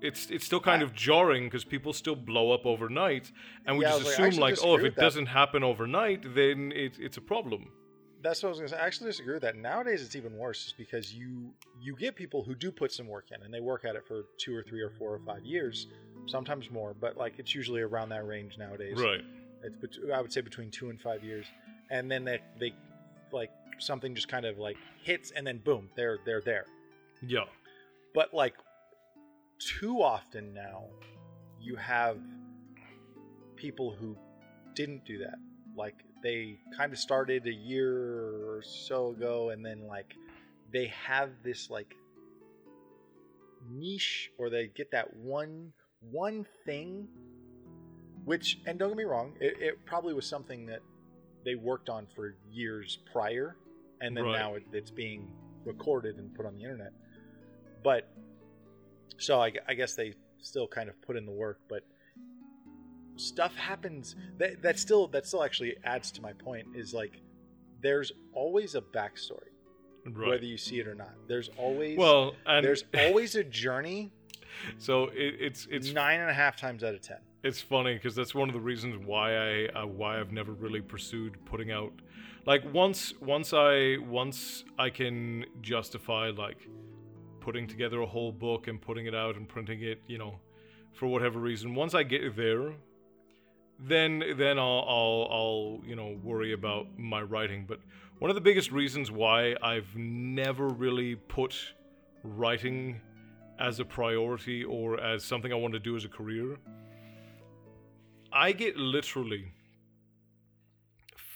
it's 0.02 0.30
it's 0.30 0.44
still 0.44 0.60
kind 0.60 0.82
of 0.82 0.92
jarring 0.94 1.44
because 1.44 1.64
people 1.64 1.92
still 1.92 2.16
blow 2.16 2.50
up 2.52 2.66
overnight, 2.66 3.30
and 3.66 3.78
we 3.78 3.84
Yeah, 3.84 3.90
just 3.92 4.04
was 4.04 4.18
like, 4.18 4.28
assume 4.28 4.40
like, 4.40 4.58
oh, 4.62 4.76
if 4.76 4.84
it 4.84 4.96
doesn't 4.96 5.26
happen 5.26 5.62
overnight, 5.64 6.34
then 6.34 6.72
it, 6.72 6.98
it's 6.98 7.16
a 7.16 7.20
problem. 7.22 7.70
that's 8.22 8.42
what 8.42 8.48
I 8.48 8.50
was 8.50 8.58
gonna 8.58 8.68
say. 8.68 8.76
I 8.78 8.86
actually 8.86 9.10
disagree 9.10 9.34
with 9.34 9.42
that. 9.42 9.56
Nowadays, 9.56 10.00
it's 10.02 10.16
even 10.16 10.36
worse, 10.36 10.66
is 10.68 10.74
because 10.84 11.12
you 11.14 11.52
you 11.80 11.96
get 11.96 12.14
people 12.16 12.42
who 12.44 12.54
do 12.54 12.70
put 12.70 12.92
some 12.92 13.08
work 13.08 13.26
in, 13.34 13.42
and 13.44 13.52
they 13.54 13.60
work 13.60 13.84
at 13.84 13.94
it 13.96 14.04
for 14.06 14.18
two 14.38 14.54
or 14.54 14.62
three 14.62 14.80
or 14.80 14.90
four 14.90 15.10
or 15.14 15.20
five 15.26 15.44
years, 15.44 15.86
sometimes 16.26 16.70
more, 16.70 16.94
but 16.94 17.16
like 17.16 17.34
it's 17.38 17.54
usually 17.54 17.80
around 17.80 18.08
that 18.10 18.26
range 18.26 18.58
nowadays. 18.58 18.98
Right. 19.00 19.22
It's 19.64 19.76
bet- 19.76 20.10
I 20.14 20.20
would 20.20 20.32
say 20.32 20.40
between 20.40 20.70
two 20.70 20.90
and 20.90 21.00
five 21.00 21.22
years, 21.24 21.46
and 21.90 22.10
then 22.10 22.24
they 22.24 22.40
they 22.60 22.72
like 23.32 23.50
something 23.78 24.14
just 24.14 24.28
kind 24.28 24.46
of 24.46 24.58
like 24.58 24.76
hits, 25.02 25.32
and 25.32 25.44
then 25.46 25.58
boom, 25.58 25.88
they're 25.96 26.18
they're 26.24 26.40
there. 26.42 26.66
Yeah. 27.26 27.44
But 28.14 28.32
like 28.34 28.54
too 29.64 30.02
often 30.02 30.52
now, 30.55 30.84
you 31.60 31.76
have 31.76 32.18
people 33.56 33.94
who 33.98 34.16
didn't 34.74 35.05
do 35.05 35.18
that. 35.18 35.36
Like 35.76 35.94
they 36.22 36.59
kind 36.76 36.93
of 36.93 36.98
started 36.98 37.47
a 37.47 37.52
year 37.52 37.93
or 37.93 38.62
so 38.62 39.10
ago, 39.10 39.51
and 39.51 39.64
then 39.64 39.86
like 39.86 40.14
they 40.72 40.93
have 41.06 41.30
this 41.43 41.70
like 41.70 41.94
niche, 43.70 44.30
or 44.39 44.51
they 44.51 44.68
get 44.68 44.90
that 44.93 45.14
one 45.16 45.72
one 46.01 46.47
thing. 46.66 47.09
Which, 48.24 48.59
and 48.66 48.78
don't 48.78 48.90
get 48.90 48.97
me 48.97 49.05
wrong, 49.05 49.34
it, 49.40 49.56
it 49.60 49.84
probably 49.84 50.14
was 50.14 50.28
something 50.28 50.66
that 50.66 50.80
they 51.44 51.56
worked 51.56 51.89
on 51.89 52.06
for 52.14 52.36
years 52.48 52.98
prior, 53.12 53.56
and 54.01 54.16
then 54.16 54.24
Right. 54.24 54.32
now 54.32 54.55
it, 54.55 54.62
it's 54.72 54.93
being 54.93 55.28
recorded 55.64 56.18
and 56.18 56.32
put 56.34 56.47
on 56.47 56.55
the 56.55 56.62
internet. 56.62 56.93
But 57.82 58.11
so 59.22 59.40
I, 59.40 59.52
I 59.68 59.74
guess 59.74 59.94
they 59.94 60.14
still 60.40 60.66
kind 60.66 60.88
of 60.88 61.00
put 61.02 61.16
in 61.16 61.24
the 61.24 61.32
work, 61.32 61.60
but 61.68 61.82
stuff 63.16 63.54
happens 63.56 64.16
that 64.38 64.62
that 64.62 64.78
still 64.78 65.06
that 65.08 65.26
still 65.26 65.44
actually 65.44 65.76
adds 65.84 66.10
to 66.10 66.22
my 66.22 66.32
point 66.32 66.66
is 66.74 66.92
like 66.94 67.20
there's 67.80 68.10
always 68.32 68.74
a 68.74 68.80
backstory 68.80 69.48
Right. 70.04 70.30
whether 70.30 70.44
you 70.44 70.56
see 70.58 70.80
it 70.80 70.88
or 70.88 70.96
not. 70.96 71.14
There's 71.28 71.48
always 71.56 71.96
well, 71.96 72.34
and 72.44 72.64
there's 72.66 72.82
always 72.98 73.36
a 73.36 73.44
journey 73.44 74.12
so 74.78 75.04
it, 75.08 75.36
it's 75.38 75.68
it's 75.70 75.92
nine 75.92 76.20
and 76.20 76.28
a 76.28 76.34
half 76.34 76.56
times 76.56 76.82
out 76.82 76.94
of 76.94 77.00
ten. 77.00 77.18
it's 77.44 77.60
funny 77.60 77.94
because 77.94 78.14
that's 78.14 78.34
one 78.34 78.48
of 78.48 78.52
the 78.54 78.60
reasons 78.60 78.96
why 79.06 79.36
I 79.36 79.66
uh, 79.68 79.86
why 79.86 80.18
I've 80.18 80.32
never 80.32 80.52
really 80.52 80.80
pursued 80.80 81.42
putting 81.44 81.70
out 81.70 81.92
like 82.46 82.62
once 82.74 83.14
once 83.20 83.52
I 83.52 83.98
once 84.08 84.64
I 84.78 84.90
can 84.90 85.46
justify 85.60 86.30
like 86.30 86.68
putting 87.43 87.66
together 87.66 88.01
a 88.01 88.06
whole 88.06 88.32
book 88.32 88.69
and 88.69 88.81
putting 88.81 89.06
it 89.06 89.14
out 89.14 89.36
and 89.36 89.48
printing 89.48 89.82
it, 89.82 90.01
you 90.06 90.16
know, 90.16 90.39
for 90.93 91.06
whatever 91.09 91.40
reason. 91.40 91.74
Once 91.74 91.94
I 91.94 92.05
get 92.05 92.36
there, 92.36 92.73
then 93.78 94.23
then 94.36 94.59
I'll 94.59 94.85
I'll, 94.89 95.28
I'll 95.31 95.81
you 95.85 95.97
know 95.97 96.16
worry 96.23 96.52
about 96.52 96.86
my 96.97 97.20
writing. 97.20 97.64
But 97.66 97.81
one 98.19 98.31
of 98.31 98.36
the 98.36 98.40
biggest 98.40 98.70
reasons 98.70 99.10
why 99.10 99.56
I've 99.60 99.97
never 99.97 100.69
really 100.69 101.16
put 101.16 101.55
writing 102.23 103.01
as 103.59 103.81
a 103.81 103.85
priority 103.85 104.64
or 104.64 105.01
as 105.01 105.24
something 105.24 105.52
I 105.52 105.56
want 105.56 105.74
to 105.74 105.81
do 105.81 105.97
as 105.97 106.05
a 106.05 106.09
career, 106.09 106.56
I 108.32 108.52
get 108.52 108.77
literally 108.77 109.52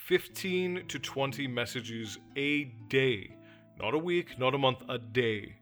15 0.07 0.87
to 0.87 0.99
20 1.01 1.49
messages 1.49 2.19
a 2.37 2.65
day, 2.89 3.37
not 3.81 3.93
a 3.95 3.99
week, 3.99 4.39
not 4.39 4.55
a 4.55 4.59
month, 4.59 4.79
a 4.89 4.99
day, 4.99 5.57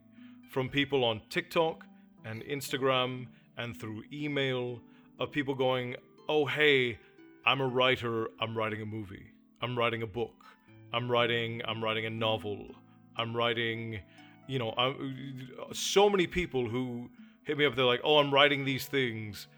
from 0.54 0.68
people 0.68 1.04
on 1.04 1.20
TikTok 1.30 1.84
and 2.24 2.40
Instagram 2.44 3.26
and 3.58 3.76
through 3.76 4.04
email 4.12 4.80
of 5.18 5.32
people 5.32 5.52
going, 5.52 5.96
Oh, 6.28 6.46
hey, 6.46 6.96
I'm 7.44 7.60
a 7.60 7.66
writer, 7.66 8.28
I'm 8.40 8.56
writing 8.56 8.80
a 8.80 8.86
movie, 8.86 9.32
I'm 9.60 9.76
writing 9.76 10.02
a 10.02 10.06
book, 10.06 10.44
I'm 10.92 11.10
writing, 11.10 11.60
I'm 11.66 11.82
writing 11.82 12.06
a 12.06 12.10
novel, 12.10 12.68
I'm 13.16 13.36
writing, 13.36 13.98
you 14.46 14.60
know, 14.60 14.72
I'm, 14.78 15.50
so 15.72 16.08
many 16.08 16.28
people 16.28 16.68
who 16.68 17.10
hit 17.42 17.58
me 17.58 17.66
up, 17.66 17.74
they're 17.74 17.84
like, 17.84 18.02
Oh, 18.04 18.18
I'm 18.18 18.32
writing 18.32 18.64
these 18.64 18.86
things 18.86 19.48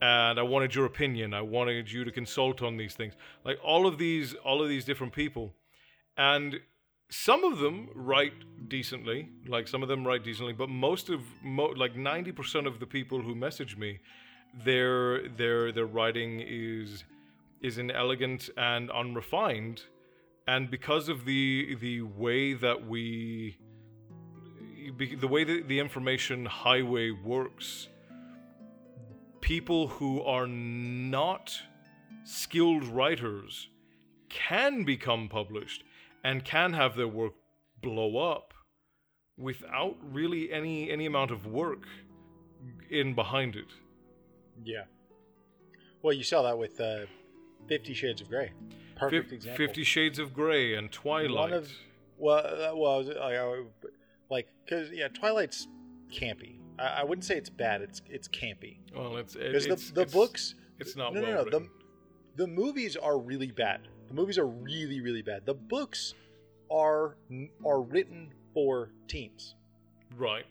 and 0.00 0.38
I 0.38 0.44
wanted 0.44 0.76
your 0.76 0.84
opinion. 0.84 1.34
I 1.34 1.42
wanted 1.42 1.90
you 1.90 2.04
to 2.04 2.12
consult 2.12 2.62
on 2.62 2.76
these 2.76 2.94
things. 2.94 3.14
Like 3.44 3.58
all 3.64 3.84
of 3.84 3.98
these, 3.98 4.34
all 4.44 4.62
of 4.62 4.68
these 4.68 4.84
different 4.84 5.12
people, 5.12 5.54
and 6.16 6.60
some 7.08 7.44
of 7.44 7.58
them 7.58 7.88
write 7.94 8.68
decently. 8.68 9.28
Like 9.46 9.68
some 9.68 9.82
of 9.82 9.88
them 9.88 10.06
write 10.06 10.24
decently, 10.24 10.52
but 10.52 10.68
most 10.68 11.08
of, 11.08 11.20
mo- 11.42 11.74
like 11.76 11.96
ninety 11.96 12.32
percent 12.32 12.66
of 12.66 12.80
the 12.80 12.86
people 12.86 13.22
who 13.22 13.34
message 13.34 13.76
me, 13.76 14.00
their 14.64 15.28
their 15.28 15.72
their 15.72 15.86
writing 15.86 16.42
is 16.46 17.04
is 17.60 17.78
inelegant 17.78 18.50
and 18.56 18.90
unrefined, 18.90 19.82
and 20.46 20.70
because 20.70 21.08
of 21.08 21.24
the 21.24 21.76
the 21.80 22.02
way 22.02 22.54
that 22.54 22.86
we, 22.86 23.56
the 25.20 25.28
way 25.28 25.44
that 25.44 25.68
the 25.68 25.78
information 25.78 26.46
highway 26.46 27.10
works 27.10 27.88
people 29.46 29.86
who 29.86 30.20
are 30.22 30.48
not 30.48 31.56
skilled 32.24 32.82
writers 32.82 33.68
can 34.28 34.82
become 34.82 35.28
published 35.28 35.84
and 36.26 36.44
can 36.44 36.72
have 36.72 36.96
their 36.96 37.06
work 37.08 37.34
blow 37.80 38.16
up 38.32 38.52
without 39.38 39.96
really 40.02 40.52
any 40.52 40.90
any 40.90 41.06
amount 41.06 41.30
of 41.30 41.46
work 41.46 41.84
in 42.90 43.14
behind 43.14 43.54
it. 43.54 43.70
Yeah. 44.64 44.84
Well, 46.02 46.12
you 46.12 46.24
saw 46.24 46.42
that 46.42 46.58
with 46.58 46.80
uh, 46.80 47.06
Fifty 47.68 47.94
Shades 47.94 48.20
of 48.20 48.28
Grey. 48.28 48.52
Perfect 48.96 49.26
Fif- 49.26 49.32
example. 49.32 49.66
Fifty 49.66 49.84
Shades 49.84 50.18
of 50.18 50.34
Grey 50.34 50.74
and 50.74 50.90
Twilight. 50.90 51.50
One 51.50 51.52
of 51.52 51.70
well, 52.18 52.38
uh, 52.38 52.76
well, 52.76 53.04
I- 53.22 53.36
I- 53.36 53.64
like 54.30 54.48
because 54.64 54.90
yeah, 54.90 55.08
Twilight's 55.08 55.68
campy. 56.12 56.58
I, 56.78 57.00
I 57.00 57.04
wouldn't 57.04 57.24
say 57.24 57.36
it's 57.36 57.50
bad. 57.50 57.82
It's 57.82 58.02
it's 58.10 58.28
campy 58.28 58.78
well, 58.96 59.16
it's 59.16 59.34
because 59.34 59.66
it's, 59.66 59.88
the 59.88 59.94
the 59.94 60.00
it's- 60.02 60.12
books. 60.14 60.54
It's 60.78 60.96
not 60.96 61.14
no, 61.14 61.22
well 61.22 61.30
no, 61.30 61.36
no. 61.36 61.44
The 61.44 61.50
written. 61.60 61.70
the 62.36 62.46
movies 62.48 62.96
are 62.96 63.16
really 63.18 63.50
bad. 63.52 63.88
The 64.08 64.14
movies 64.14 64.38
are 64.38 64.46
really 64.46 65.00
really 65.00 65.22
bad. 65.22 65.44
The 65.46 65.54
books 65.54 66.14
are 66.70 67.16
are 67.64 67.80
written 67.80 68.32
for 68.54 68.90
teens. 69.08 69.54
right. 70.16 70.44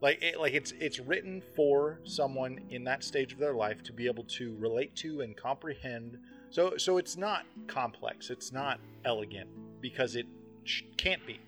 Like 0.00 0.20
it, 0.20 0.40
like 0.40 0.52
it's 0.54 0.72
it's 0.80 0.98
written 0.98 1.40
for 1.54 2.00
someone 2.02 2.58
in 2.70 2.82
that 2.84 3.04
stage 3.04 3.32
of 3.32 3.38
their 3.38 3.54
life 3.54 3.84
to 3.84 3.92
be 3.92 4.06
able 4.06 4.24
to 4.24 4.56
relate 4.58 4.96
to 4.96 5.20
and 5.20 5.36
comprehend. 5.36 6.18
So 6.50 6.76
so 6.76 6.98
it's 6.98 7.16
not 7.16 7.44
complex. 7.68 8.28
It's 8.30 8.50
not 8.52 8.80
elegant 9.04 9.48
because 9.80 10.16
it 10.16 10.26
sh- 10.64 10.82
can't 10.96 11.24
be. 11.24 11.38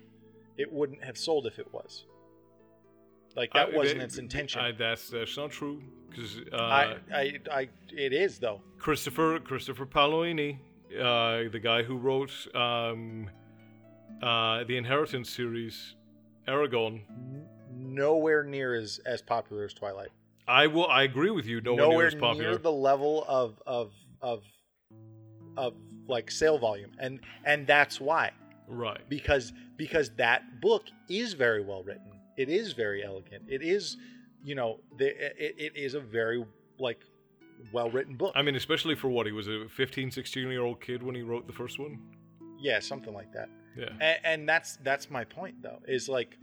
It 0.57 0.71
wouldn't 0.71 1.03
have 1.03 1.17
sold 1.17 1.47
if 1.47 1.59
it 1.59 1.73
was. 1.73 2.05
Like 3.35 3.51
that 3.53 3.73
I- 3.73 3.75
wasn't 3.77 3.99
they- 3.99 4.05
its 4.05 4.17
intention. 4.19 4.61
I, 4.61 4.71
that's 4.71 5.09
that's 5.09 5.35
not 5.35 5.51
true 5.51 5.83
because 6.09 6.37
uh, 6.53 6.55
I, 6.55 6.95
I 7.13 7.39
I 7.51 7.69
it 7.91 8.13
is 8.13 8.39
though. 8.39 8.61
Christopher 8.77 9.39
Christopher 9.39 9.85
Paolini, 9.85 10.59
uh, 10.93 11.49
the 11.51 11.59
guy 11.61 11.83
who 11.83 11.97
wrote 11.97 12.31
um, 12.55 13.29
uh, 14.21 14.63
the 14.63 14.77
Inheritance 14.77 15.29
series, 15.29 15.95
Eragon. 16.47 17.01
Nowhere 17.73 18.43
near 18.43 18.73
as 18.73 18.99
as 19.05 19.21
popular 19.21 19.65
as 19.65 19.73
Twilight. 19.73 20.09
I 20.47 20.67
will. 20.67 20.87
I 20.87 21.03
agree 21.03 21.31
with 21.31 21.45
you. 21.45 21.61
Nowhere, 21.61 21.89
near 21.89 22.07
as 22.07 22.15
popular. 22.15 22.49
near 22.51 22.57
the 22.57 22.71
level 22.71 23.25
of 23.27 23.61
of 23.65 23.93
of 24.21 24.43
of 25.57 25.73
like 26.07 26.29
sale 26.29 26.57
volume, 26.57 26.91
and 26.99 27.19
and 27.45 27.65
that's 27.65 27.99
why. 27.99 28.31
right. 28.67 29.01
because 29.09 29.53
because 29.75 30.11
that 30.17 30.61
book 30.61 30.83
is 31.09 31.33
very 31.33 31.63
well 31.63 31.83
written. 31.83 32.11
It 32.37 32.49
is 32.49 32.73
very 32.73 33.03
elegant. 33.03 33.43
It 33.47 33.61
is, 33.61 33.97
you 34.43 34.55
know, 34.55 34.79
the, 34.97 35.07
it, 35.41 35.55
it 35.57 35.75
is 35.75 35.93
a 35.93 35.99
very 35.99 36.43
like 36.77 36.99
well 37.71 37.89
written 37.89 38.15
book. 38.15 38.33
I 38.35 38.41
mean, 38.41 38.55
especially 38.55 38.95
for 38.95 39.09
what 39.09 39.25
he 39.25 39.31
was 39.31 39.47
a 39.47 39.67
15, 39.69 40.11
16 40.11 40.47
year 40.49 40.61
old 40.61 40.81
kid 40.81 41.03
when 41.03 41.15
he 41.15 41.21
wrote 41.21 41.47
the 41.47 41.53
first 41.53 41.79
one. 41.79 41.99
yeah, 42.59 42.79
something 42.79 43.13
like 43.13 43.31
that. 43.33 43.49
Yeah. 43.77 43.89
And, 43.99 44.17
and 44.23 44.49
that's 44.49 44.77
that's 44.77 45.09
my 45.09 45.23
point 45.25 45.61
though. 45.61 45.79
Is 45.87 46.07
like 46.07 46.37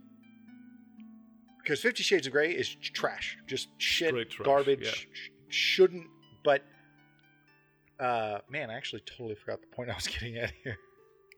because 1.63 1.81
Fifty 1.81 2.03
Shades 2.03 2.27
of 2.27 2.33
Grey 2.33 2.53
is 2.53 2.75
trash, 2.75 3.39
just 3.47 3.69
shit, 3.79 4.11
trash, 4.31 4.45
garbage. 4.45 4.81
yeah. 4.83 4.91
sh- 4.91 5.31
shouldn't. 5.49 6.07
But 6.45 6.63
uh, 8.01 8.39
man, 8.51 8.69
I 8.71 8.75
actually 8.75 9.03
totally 9.07 9.35
forgot 9.37 9.61
the 9.61 9.69
point 9.69 9.91
I 9.91 9.95
was 9.95 10.07
getting 10.09 10.37
at 10.37 10.53
here. 10.63 10.77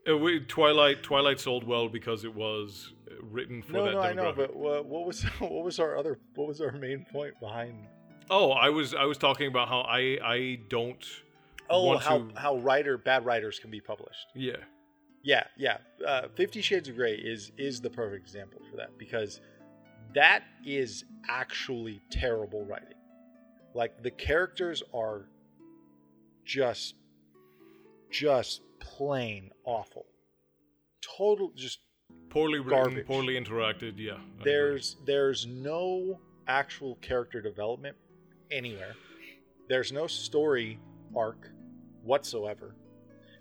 Uh, 0.08 0.16
we, 0.18 0.40
Twilight. 0.40 1.02
Twilight 1.02 1.40
sold 1.40 1.64
well 1.64 1.88
because 1.88 2.24
it 2.24 2.34
was 2.34 2.92
uh, 3.10 3.14
written 3.22 3.62
for 3.62 3.72
No, 3.72 3.84
that 3.84 3.92
no, 3.92 4.00
I 4.00 4.12
know, 4.12 4.32
but 4.36 4.54
what, 4.54 4.84
what 4.86 5.06
was 5.06 5.22
what 5.38 5.64
was 5.64 5.78
our 5.78 5.96
other 5.96 6.18
what 6.34 6.48
was 6.48 6.60
our 6.60 6.72
main 6.72 7.06
point 7.12 7.34
behind 7.40 7.86
Oh, 8.30 8.50
I 8.52 8.70
was 8.70 8.94
I 8.94 9.04
was 9.04 9.18
talking 9.18 9.46
about 9.48 9.68
how 9.68 9.80
I 9.80 10.18
I 10.24 10.58
don't. 10.68 11.04
Oh, 11.70 11.96
how 11.98 12.18
to- 12.18 12.38
how 12.38 12.56
writer 12.58 12.98
bad 12.98 13.24
writers 13.24 13.58
can 13.58 13.70
be 13.70 13.80
published. 13.80 14.26
Yeah. 14.34 14.56
Yeah, 15.22 15.44
yeah. 15.56 15.78
Uh, 16.06 16.28
Fifty 16.34 16.60
Shades 16.60 16.88
of 16.88 16.96
Grey 16.96 17.14
is 17.14 17.52
is 17.56 17.80
the 17.80 17.90
perfect 17.90 18.22
example 18.24 18.60
for 18.70 18.76
that 18.76 18.96
because 18.98 19.40
that 20.14 20.44
is 20.64 21.04
actually 21.28 22.00
terrible 22.10 22.64
writing. 22.66 22.88
Like 23.74 24.02
the 24.02 24.10
characters 24.10 24.82
are 24.92 25.22
just 26.44 26.94
just 28.10 28.60
plain 28.80 29.50
awful. 29.64 30.06
Total 31.16 31.50
just 31.54 31.80
Poorly 32.28 32.58
written, 32.58 32.82
Garbage. 32.82 33.06
poorly 33.06 33.34
interacted. 33.40 33.94
Yeah. 33.96 34.18
There's 34.42 34.96
there's 35.06 35.46
no 35.46 36.20
actual 36.46 36.96
character 36.96 37.40
development 37.40 37.96
anywhere. 38.50 38.94
There's 39.68 39.92
no 39.92 40.06
story 40.06 40.78
arc 41.16 41.48
whatsoever. 42.02 42.74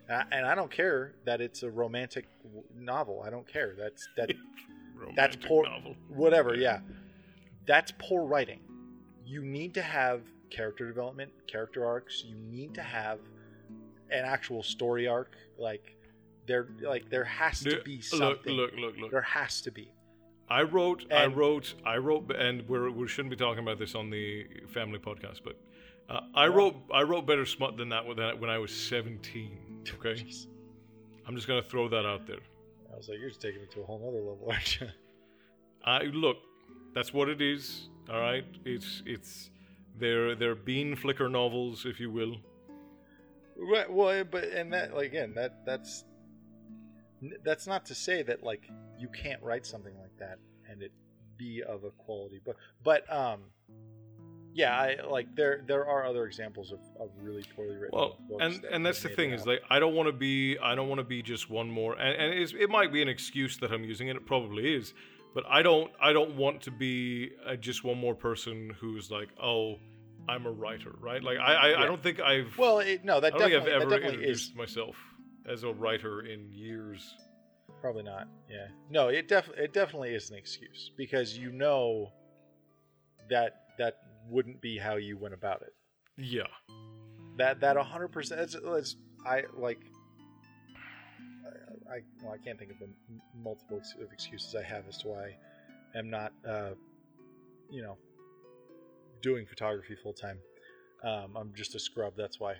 Uh, 0.09 0.23
and 0.31 0.45
I 0.45 0.55
don't 0.55 0.71
care 0.71 1.13
that 1.25 1.41
it's 1.41 1.63
a 1.63 1.71
romantic 1.71 2.27
w- 2.43 2.63
novel. 2.77 3.23
I 3.25 3.29
don't 3.29 3.47
care. 3.47 3.73
That's 3.77 4.07
that 4.17 4.31
that's 5.15 5.35
poor 5.37 5.63
novel. 5.63 5.95
whatever, 6.09 6.55
yeah. 6.55 6.79
That's 7.65 7.93
poor 7.97 8.25
writing. 8.25 8.59
You 9.25 9.41
need 9.43 9.73
to 9.75 9.81
have 9.81 10.21
character 10.49 10.87
development, 10.87 11.31
character 11.47 11.85
arcs. 11.85 12.23
You 12.25 12.35
need 12.35 12.73
to 12.75 12.81
have 12.81 13.19
an 14.11 14.25
actual 14.25 14.61
story 14.61 15.07
arc 15.07 15.35
like 15.57 15.95
there 16.45 16.67
like 16.81 17.09
there 17.09 17.23
has 17.23 17.61
to 17.61 17.81
be 17.83 18.01
look, 18.13 18.45
look, 18.45 18.71
look, 18.77 18.97
look. 18.97 19.11
There 19.11 19.21
has 19.21 19.61
to 19.61 19.71
be. 19.71 19.91
I 20.53 20.61
wrote, 20.61 21.11
I 21.11 21.25
wrote, 21.25 21.73
I 21.83 21.97
wrote, 21.97 22.31
and 22.35 22.67
we're, 22.69 22.89
we 22.91 23.07
shouldn't 23.07 23.31
be 23.31 23.35
talking 23.35 23.63
about 23.63 23.79
this 23.79 23.95
on 23.95 24.09
the 24.11 24.45
family 24.67 24.99
podcast, 24.99 25.39
but 25.43 25.55
uh, 26.09 26.21
I 26.35 26.47
wrote, 26.47 26.75
I 26.93 27.01
wrote 27.01 27.25
better 27.25 27.45
smut 27.45 27.75
than 27.77 27.89
that 27.89 28.05
when 28.05 28.49
I- 28.49 28.57
was 28.59 28.71
17. 28.71 29.59
Okay, 29.95 30.13
Jeez. 30.23 30.47
I'm 31.27 31.35
just 31.35 31.47
gonna 31.47 31.61
throw 31.61 31.89
that 31.89 32.05
out 32.05 32.25
there. 32.25 32.43
I 32.93 32.95
was 32.97 33.09
like, 33.09 33.19
you're 33.19 33.29
just 33.29 33.41
taking 33.41 33.61
it 33.61 33.71
to 33.71 33.81
a 33.81 33.85
whole 33.85 34.01
other 34.07 34.19
level, 34.29 34.47
aren't 34.51 34.79
you? 34.79 34.87
I 35.83 36.03
look, 36.03 36.37
that's 36.95 37.13
what 37.13 37.27
it 37.27 37.41
is. 37.41 37.89
All 38.09 38.19
right, 38.21 38.45
it's 38.63 39.03
it's 39.05 39.49
they're 39.99 40.35
they're 40.35 40.55
bean 40.55 40.95
flicker 40.95 41.27
novels, 41.27 41.85
if 41.85 41.99
you 41.99 42.11
will. 42.11 42.37
Right. 43.57 43.91
Well, 43.91 44.23
but 44.23 44.45
and 44.45 44.71
that 44.73 44.95
like 44.95 45.07
again, 45.07 45.33
that 45.35 45.65
that's 45.65 46.05
that's 47.43 47.67
not 47.67 47.85
to 47.87 47.95
say 47.95 48.23
that 48.23 48.43
like 48.43 48.69
you 48.99 49.07
can't 49.09 49.41
write 49.41 49.65
something 49.65 49.93
like 49.99 50.17
that 50.19 50.39
and 50.69 50.81
it 50.81 50.91
be 51.37 51.63
of 51.63 51.83
a 51.83 51.91
quality, 51.91 52.41
but 52.43 52.55
but 52.83 53.11
um, 53.13 53.41
yeah, 54.53 54.77
I 54.77 54.97
like 55.09 55.35
there 55.35 55.63
there 55.67 55.85
are 55.85 56.05
other 56.05 56.25
examples 56.25 56.71
of, 56.71 56.79
of 56.99 57.09
really 57.19 57.43
poorly 57.55 57.75
written. 57.75 57.97
Well, 57.97 58.17
books 58.29 58.43
and 58.43 58.55
that 58.55 58.73
and 58.73 58.85
that's 58.85 59.01
the 59.01 59.09
thing 59.09 59.31
is 59.31 59.45
like 59.45 59.61
I 59.69 59.79
don't 59.79 59.95
want 59.95 60.07
to 60.07 60.13
be 60.13 60.57
I 60.59 60.75
don't 60.75 60.87
want 60.87 60.99
to 60.99 61.05
be 61.05 61.21
just 61.21 61.49
one 61.49 61.69
more, 61.69 61.93
and, 61.93 62.21
and 62.21 62.33
it's, 62.33 62.53
it 62.53 62.69
might 62.69 62.93
be 62.93 63.01
an 63.01 63.07
excuse 63.07 63.57
that 63.57 63.71
I'm 63.71 63.83
using, 63.83 64.09
and 64.09 64.17
it 64.17 64.25
probably 64.25 64.75
is, 64.75 64.93
but 65.33 65.43
I 65.49 65.63
don't 65.63 65.91
I 66.01 66.13
don't 66.13 66.35
want 66.35 66.61
to 66.63 66.71
be 66.71 67.31
uh, 67.45 67.55
just 67.55 67.83
one 67.83 67.97
more 67.97 68.15
person 68.15 68.75
who's 68.79 69.09
like 69.09 69.29
oh 69.41 69.77
I'm 70.29 70.45
a 70.45 70.51
writer, 70.51 70.93
right? 70.99 71.21
Like 71.23 71.39
I 71.39 71.53
I, 71.53 71.83
I 71.83 71.85
don't 71.85 72.01
think 72.01 72.19
I've 72.19 72.55
well, 72.57 72.79
it, 72.79 73.03
no, 73.03 73.19
that 73.19 73.33
I 73.33 73.37
don't 73.37 73.49
think 73.49 73.55
I've 73.55 73.65
definitely 73.65 73.89
that 73.89 73.95
ever 73.95 74.01
definitely 74.01 74.29
is 74.29 74.51
myself 74.55 74.95
as 75.47 75.63
a 75.63 75.71
writer 75.73 76.21
in 76.21 76.51
years. 76.51 77.15
Probably 77.81 78.03
not. 78.03 78.27
Yeah. 78.49 78.67
No, 78.89 79.09
it 79.09 79.27
def 79.27 79.49
it 79.57 79.73
definitely 79.73 80.13
is 80.13 80.29
an 80.29 80.37
excuse 80.37 80.91
because 80.97 81.37
you 81.37 81.51
know 81.51 82.11
that 83.29 83.63
that 83.77 83.97
wouldn't 84.29 84.61
be 84.61 84.77
how 84.77 84.95
you 84.95 85.17
went 85.17 85.33
about 85.33 85.61
it. 85.61 85.73
Yeah, 86.17 86.43
That 87.37 87.59
that 87.61 87.75
100% 87.75 88.31
it's, 88.33 88.55
it's 88.55 88.95
I 89.25 89.43
like 89.57 89.79
I 91.89 91.99
well, 92.21 92.33
I 92.33 92.37
can't 92.37 92.57
think 92.57 92.71
of 92.71 92.79
the 92.79 92.89
multiple 93.35 93.81
of 94.01 94.11
excuses 94.11 94.55
I 94.55 94.63
have 94.63 94.87
as 94.87 94.99
to 94.99 95.07
why 95.09 95.35
I'm 95.95 96.09
not, 96.09 96.33
uh, 96.47 96.71
you 97.69 97.81
know, 97.81 97.97
doing 99.21 99.45
photography 99.45 99.95
full 100.01 100.13
time. 100.13 100.39
Um, 101.03 101.35
I'm 101.35 101.53
just 101.55 101.75
a 101.75 101.79
scrub. 101.79 102.13
That's 102.17 102.39
why. 102.39 102.55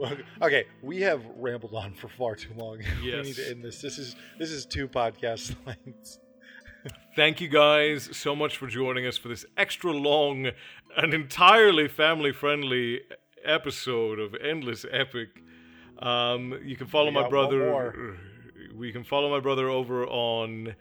okay, 0.42 0.64
we 0.82 1.00
have 1.02 1.22
rambled 1.36 1.74
on 1.74 1.94
for 1.94 2.08
far 2.08 2.34
too 2.34 2.52
long. 2.56 2.78
we 3.02 3.22
need 3.22 3.36
to 3.36 3.50
end 3.50 3.64
this. 3.64 3.80
This 3.80 3.98
is 3.98 4.16
this 4.38 4.50
is 4.50 4.66
two 4.66 4.88
podcast 4.88 5.54
lengths. 5.66 6.18
Thank 7.14 7.40
you 7.40 7.48
guys 7.48 8.08
so 8.16 8.34
much 8.34 8.56
for 8.56 8.66
joining 8.66 9.06
us 9.06 9.18
for 9.18 9.28
this 9.28 9.44
extra 9.56 9.92
long 9.92 10.50
and 10.96 11.12
entirely 11.12 11.88
family 11.88 12.32
friendly 12.32 13.00
episode 13.44 14.18
of 14.18 14.34
Endless 14.34 14.86
Epic. 14.90 15.28
Um, 15.98 16.58
you 16.64 16.76
can 16.76 16.86
follow 16.86 17.08
We 17.08 17.14
my 17.14 17.28
brother. 17.28 17.66
more. 17.66 18.16
We 18.74 18.92
can 18.92 19.04
follow 19.04 19.28
my 19.28 19.40
brother 19.40 19.68
over 19.68 20.06
on 20.06 20.74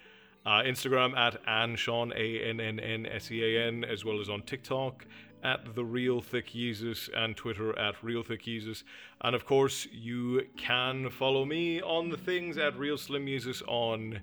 uh, 0.45 0.61
Instagram 0.61 1.17
at 1.17 1.43
Anshawn 1.45 2.13
A 2.15 2.47
N 2.49 2.61
N 2.61 2.79
N 2.79 3.05
S 3.05 3.29
E 3.31 3.43
A 3.43 3.67
N, 3.67 3.83
as 3.83 4.05
well 4.05 4.21
as 4.21 4.29
on 4.29 4.41
TikTok 4.43 5.05
at 5.43 5.75
the 5.75 5.83
Real 5.83 6.21
Thick 6.21 6.47
Jesus 6.47 7.09
and 7.15 7.35
Twitter 7.35 7.77
at 7.77 8.01
Real 8.03 8.23
Thick 8.23 8.43
Jesus. 8.43 8.83
And 9.21 9.35
of 9.35 9.45
course, 9.45 9.87
you 9.91 10.47
can 10.57 11.09
follow 11.09 11.45
me 11.45 11.81
on 11.81 12.09
the 12.09 12.17
things 12.17 12.57
at 12.57 12.77
Real 12.77 12.97
Slim 12.97 13.25
Jesus 13.25 13.61
on 13.67 14.21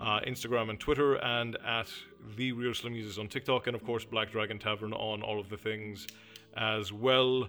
uh, 0.00 0.20
Instagram 0.20 0.70
and 0.70 0.78
Twitter, 0.78 1.14
and 1.14 1.56
at 1.66 1.88
the 2.36 2.52
Real 2.52 2.74
Slim 2.74 2.94
Jesus 2.94 3.18
on 3.18 3.28
TikTok, 3.28 3.66
and 3.66 3.74
of 3.74 3.84
course 3.84 4.04
Black 4.04 4.30
Dragon 4.30 4.58
Tavern 4.58 4.92
on 4.92 5.22
all 5.22 5.40
of 5.40 5.48
the 5.48 5.56
things 5.56 6.06
as 6.56 6.92
well. 6.92 7.48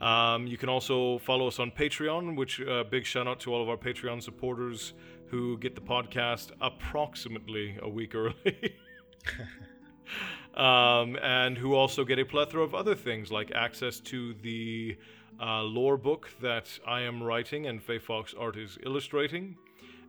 Um, 0.00 0.46
you 0.46 0.56
can 0.56 0.68
also 0.68 1.18
follow 1.18 1.46
us 1.46 1.58
on 1.58 1.70
Patreon, 1.70 2.36
which 2.36 2.60
uh, 2.60 2.84
big 2.84 3.06
shout 3.06 3.26
out 3.26 3.40
to 3.40 3.54
all 3.54 3.62
of 3.62 3.68
our 3.68 3.76
Patreon 3.76 4.22
supporters 4.22 4.94
who 5.28 5.58
get 5.58 5.74
the 5.74 5.80
podcast 5.80 6.50
approximately 6.60 7.78
a 7.82 7.88
week 7.88 8.14
early. 8.14 8.76
um, 10.56 11.16
and 11.16 11.56
who 11.58 11.74
also 11.74 12.04
get 12.04 12.18
a 12.18 12.24
plethora 12.24 12.62
of 12.62 12.74
other 12.74 12.94
things 12.94 13.30
like 13.30 13.52
access 13.52 14.00
to 14.00 14.34
the 14.42 14.96
uh, 15.40 15.62
lore 15.62 15.98
book 15.98 16.30
that 16.40 16.66
I 16.86 17.02
am 17.02 17.22
writing 17.22 17.66
and 17.66 17.82
Faye 17.82 17.98
Fox 17.98 18.34
Art 18.38 18.56
is 18.56 18.78
illustrating, 18.84 19.56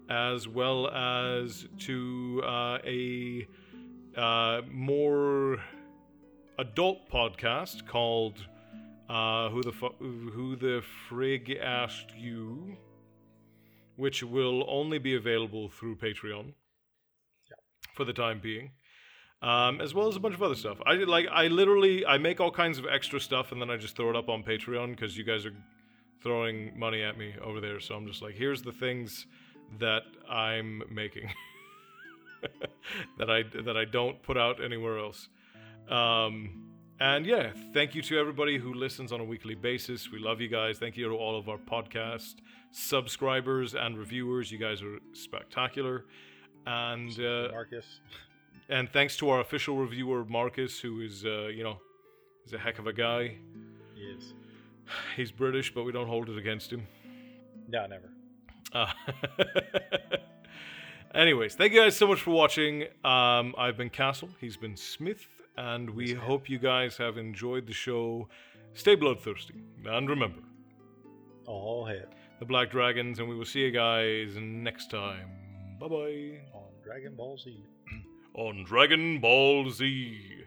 as 0.09 0.47
well 0.47 0.87
as 0.87 1.67
to 1.79 2.41
uh, 2.45 2.77
a 2.85 3.47
uh, 4.15 4.61
more 4.71 5.57
adult 6.59 7.09
podcast 7.09 7.85
called 7.85 8.45
uh, 9.09 9.49
"Who 9.49 9.63
the 9.63 9.73
Fu- 9.73 9.95
Who 9.99 10.55
the 10.55 10.81
Frig 11.09 11.61
Asked 11.61 12.15
You," 12.15 12.77
which 13.97 14.23
will 14.23 14.63
only 14.69 14.97
be 14.97 15.15
available 15.15 15.69
through 15.69 15.97
Patreon 15.97 16.53
for 17.93 18.05
the 18.05 18.13
time 18.13 18.39
being 18.39 18.71
um, 19.41 19.81
as 19.81 19.93
well 19.93 20.07
as 20.07 20.15
a 20.15 20.19
bunch 20.19 20.35
of 20.35 20.43
other 20.43 20.55
stuff. 20.55 20.77
I 20.85 20.93
like 20.93 21.27
I 21.31 21.47
literally 21.47 22.05
I 22.05 22.17
make 22.17 22.39
all 22.39 22.51
kinds 22.51 22.77
of 22.77 22.85
extra 22.85 23.19
stuff 23.19 23.51
and 23.51 23.61
then 23.61 23.69
I 23.69 23.77
just 23.77 23.95
throw 23.95 24.09
it 24.09 24.15
up 24.15 24.29
on 24.29 24.43
Patreon 24.43 24.91
because 24.91 25.17
you 25.17 25.23
guys 25.23 25.45
are 25.45 25.53
throwing 26.21 26.77
money 26.77 27.03
at 27.03 27.17
me 27.17 27.35
over 27.43 27.61
there. 27.61 27.79
So 27.79 27.95
I'm 27.95 28.07
just 28.07 28.21
like, 28.21 28.35
here's 28.35 28.61
the 28.61 28.71
things 28.71 29.27
that 29.79 30.03
I'm 30.29 30.83
making 30.89 31.29
that 33.17 33.29
I 33.29 33.43
that 33.63 33.77
I 33.77 33.85
don't 33.85 34.21
put 34.23 34.37
out 34.37 34.63
anywhere 34.63 34.97
else. 34.97 35.29
Um, 35.89 36.63
and 36.99 37.27
yeah, 37.27 37.51
thank 37.73 37.93
you 37.93 38.01
to 38.01 38.17
everybody 38.17 38.57
who 38.57 38.73
listens 38.73 39.11
on 39.11 39.19
a 39.19 39.23
weekly 39.23 39.53
basis. 39.53 40.11
We 40.11 40.17
love 40.17 40.41
you 40.41 40.47
guys. 40.47 40.79
Thank 40.79 40.97
you 40.97 41.07
to 41.09 41.15
all 41.15 41.37
of 41.37 41.47
our 41.47 41.59
podcast 41.59 42.35
subscribers 42.71 43.75
and 43.75 43.97
reviewers. 43.97 44.51
You 44.51 44.57
guys 44.57 44.81
are 44.81 44.97
spectacular. 45.13 46.05
And 46.65 47.11
uh, 47.19 47.49
Marcus. 47.51 47.99
and 48.69 48.89
thanks 48.91 49.17
to 49.17 49.29
our 49.29 49.39
official 49.39 49.77
reviewer 49.77 50.25
Marcus, 50.25 50.79
who 50.79 51.01
is 51.01 51.25
uh, 51.25 51.47
you 51.47 51.63
know, 51.63 51.79
is 52.45 52.53
a 52.53 52.57
heck 52.57 52.79
of 52.79 52.87
a 52.87 52.93
guy. 52.93 53.35
He 53.95 54.01
is. 54.01 54.33
He's 55.15 55.31
British, 55.31 55.73
but 55.73 55.83
we 55.83 55.91
don't 55.91 56.07
hold 56.07 56.29
it 56.29 56.37
against 56.37 56.71
him. 56.71 56.87
No, 57.67 57.85
never. 57.87 58.09
Uh, 58.71 58.91
anyways, 61.15 61.55
thank 61.55 61.73
you 61.73 61.81
guys 61.81 61.95
so 61.95 62.07
much 62.07 62.21
for 62.21 62.31
watching. 62.31 62.83
Um, 63.03 63.53
I've 63.57 63.77
been 63.77 63.89
Castle. 63.89 64.29
He's 64.39 64.55
been 64.57 64.77
Smith, 64.77 65.27
and 65.57 65.89
we 65.89 66.13
hope 66.13 66.49
you 66.49 66.59
guys 66.59 66.95
have 66.97 67.17
enjoyed 67.17 67.67
the 67.67 67.73
show. 67.73 68.29
Stay 68.73 68.95
bloodthirsty, 68.95 69.55
and 69.85 70.09
remember 70.09 70.41
All 71.45 71.85
hit 71.85 72.09
the 72.39 72.45
Black 72.45 72.69
Dragons, 72.69 73.19
and 73.19 73.27
we 73.27 73.35
will 73.35 73.45
see 73.45 73.61
you 73.61 73.71
guys 73.71 74.35
next 74.39 74.91
time. 74.91 75.29
Bye 75.79 75.87
bye. 75.87 76.39
on 76.53 76.71
Dragon 76.83 77.15
Ball 77.15 77.37
Z. 77.37 77.63
On 78.39 78.63
Dragon 78.63 79.19
Ball 79.19 79.71
Z. 79.71 80.46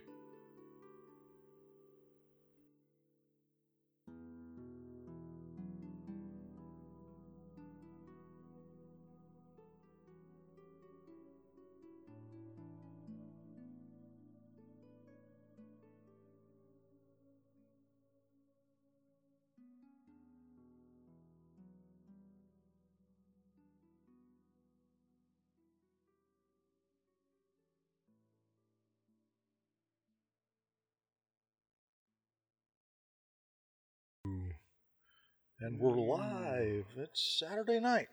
And 35.63 35.79
we're 35.79 35.95
live. 35.95 36.87
It's 36.97 37.39
Saturday 37.39 37.81
night. 37.81 38.09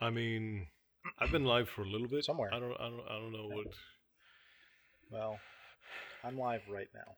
I 0.00 0.10
mean, 0.10 0.68
I've 1.18 1.32
been 1.32 1.44
live 1.44 1.68
for 1.68 1.82
a 1.82 1.88
little 1.88 2.06
bit. 2.06 2.24
Somewhere. 2.24 2.54
I 2.54 2.60
don't. 2.60 2.72
I 2.78 2.88
don't. 2.88 3.04
I 3.10 3.18
don't 3.18 3.32
know 3.32 3.48
what. 3.48 3.66
Well, 5.10 5.40
I'm 6.22 6.38
live 6.38 6.60
right 6.70 6.86
now. 6.94 7.16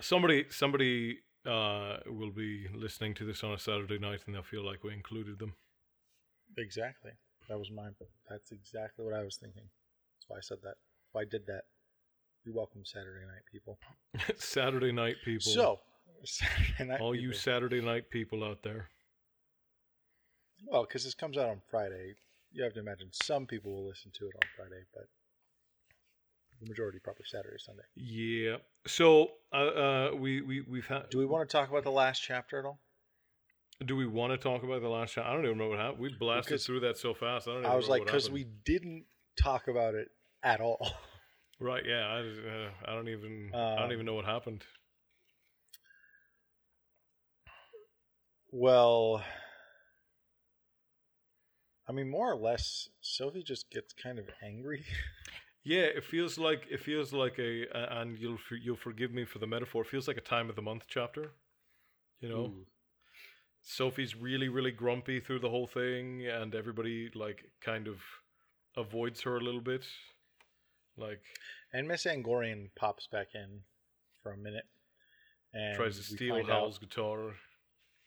Somebody. 0.00 0.46
Somebody 0.50 1.18
uh, 1.46 1.98
will 2.06 2.32
be 2.32 2.66
listening 2.74 3.14
to 3.14 3.24
this 3.24 3.44
on 3.44 3.52
a 3.52 3.58
Saturday 3.60 3.98
night, 3.98 4.22
and 4.26 4.34
they'll 4.34 4.42
feel 4.42 4.66
like 4.66 4.82
we 4.82 4.92
included 4.92 5.38
them. 5.38 5.54
Exactly. 6.58 7.12
That 7.48 7.60
was 7.60 7.70
my. 7.70 7.90
That's 8.28 8.50
exactly 8.50 9.04
what 9.04 9.14
I 9.14 9.22
was 9.22 9.36
thinking. 9.36 9.62
That's 10.16 10.26
why 10.26 10.38
I 10.38 10.40
said 10.40 10.58
that. 10.64 10.74
That's 10.74 11.12
why 11.12 11.20
I 11.20 11.26
did 11.26 11.46
that. 11.46 11.62
You're 12.44 12.56
welcome, 12.56 12.82
Saturday 12.84 13.24
night 13.24 13.44
people. 13.52 13.78
Saturday 14.36 14.90
night 14.90 15.16
people. 15.24 15.52
So, 15.52 15.78
Saturday 16.24 16.84
night. 16.90 17.00
all 17.00 17.14
you. 17.14 17.32
Saturday 17.32 17.80
night 17.80 18.10
people 18.10 18.42
out 18.44 18.62
there. 18.62 18.88
Well, 20.66 20.82
because 20.84 21.04
this 21.04 21.14
comes 21.14 21.36
out 21.36 21.48
on 21.48 21.60
Friday, 21.70 22.14
you 22.52 22.62
have 22.64 22.72
to 22.74 22.80
imagine 22.80 23.08
some 23.12 23.46
people 23.46 23.72
will 23.72 23.86
listen 23.86 24.10
to 24.18 24.24
it 24.26 24.34
on 24.34 24.48
Friday, 24.56 24.82
but 24.94 25.04
the 26.60 26.66
majority 26.68 26.98
probably 27.02 27.24
Saturday, 27.26 27.56
Sunday. 27.58 27.82
Yeah. 27.94 28.56
So 28.86 29.32
uh, 29.52 29.56
uh, 29.56 30.10
we 30.18 30.40
we 30.40 30.62
we've 30.62 30.86
had. 30.86 31.10
Do 31.10 31.18
we 31.18 31.26
want 31.26 31.48
to 31.48 31.52
talk 31.56 31.68
about 31.68 31.84
the 31.84 31.90
last 31.90 32.20
chapter 32.22 32.58
at 32.58 32.64
all? 32.64 32.80
Do 33.84 33.94
we 33.94 34.06
want 34.06 34.32
to 34.32 34.38
talk 34.38 34.62
about 34.62 34.80
the 34.80 34.88
last 34.88 35.12
chapter? 35.14 35.28
I 35.28 35.34
don't 35.34 35.44
even 35.44 35.58
know 35.58 35.68
what 35.68 35.78
happened. 35.78 36.00
We 36.00 36.14
blasted 36.18 36.46
Because- 36.46 36.66
through 36.66 36.80
that 36.80 36.96
so 36.96 37.12
fast. 37.12 37.46
I 37.46 37.50
don't. 37.52 37.60
Even 37.60 37.70
I 37.72 37.76
was 37.76 37.88
like, 37.88 38.04
because 38.06 38.30
we 38.30 38.44
didn't 38.64 39.04
talk 39.40 39.68
about 39.68 39.94
it 39.94 40.08
at 40.42 40.60
all. 40.60 40.90
Right. 41.58 41.84
Yeah. 41.86 42.06
I, 42.06 42.18
uh, 42.18 42.70
I 42.86 42.94
don't 42.94 43.08
even. 43.08 43.50
I 43.54 43.72
Um, 43.72 43.76
don't 43.78 43.92
even 43.92 44.04
know 44.04 44.12
what 44.12 44.26
happened. 44.26 44.62
Well, 48.58 49.22
I 51.86 51.92
mean, 51.92 52.08
more 52.08 52.32
or 52.32 52.36
less, 52.36 52.88
Sophie 53.02 53.42
just 53.42 53.70
gets 53.70 53.92
kind 53.92 54.18
of 54.18 54.26
angry. 54.42 54.84
Yeah, 55.68 55.80
it 55.80 56.04
feels 56.04 56.38
like 56.38 56.64
it 56.70 56.78
feels 56.78 57.12
like 57.12 57.40
a, 57.40 57.66
a 57.74 58.00
and 58.00 58.16
you'll 58.16 58.36
for- 58.36 58.54
you'll 58.54 58.76
forgive 58.76 59.10
me 59.10 59.24
for 59.24 59.40
the 59.40 59.48
metaphor. 59.48 59.82
It 59.82 59.88
feels 59.88 60.06
like 60.06 60.16
a 60.16 60.20
time 60.20 60.48
of 60.48 60.54
the 60.54 60.62
month 60.62 60.84
chapter. 60.86 61.32
You 62.20 62.28
know, 62.28 62.44
hmm. 62.44 62.58
Ooh. 62.60 62.66
Sophie's 63.62 64.14
really 64.14 64.48
really 64.48 64.70
grumpy 64.70 65.18
through 65.18 65.40
the 65.40 65.50
whole 65.50 65.66
thing, 65.66 66.24
and 66.24 66.54
everybody 66.54 67.10
like 67.16 67.50
kind 67.60 67.88
of 67.88 67.96
avoids 68.76 69.22
her 69.22 69.38
a 69.38 69.40
little 69.40 69.60
bit. 69.60 69.84
Like 70.96 71.24
And 71.72 71.88
Miss 71.88 72.04
Angorian 72.06 72.70
pops 72.76 73.08
back 73.08 73.34
in 73.34 73.62
for 74.22 74.30
a 74.30 74.36
minute 74.36 74.66
and 75.52 75.74
tries 75.74 75.96
to 75.96 76.04
steal 76.04 76.36
find 76.36 76.46
Howl's 76.46 76.78
guitar. 76.78 77.32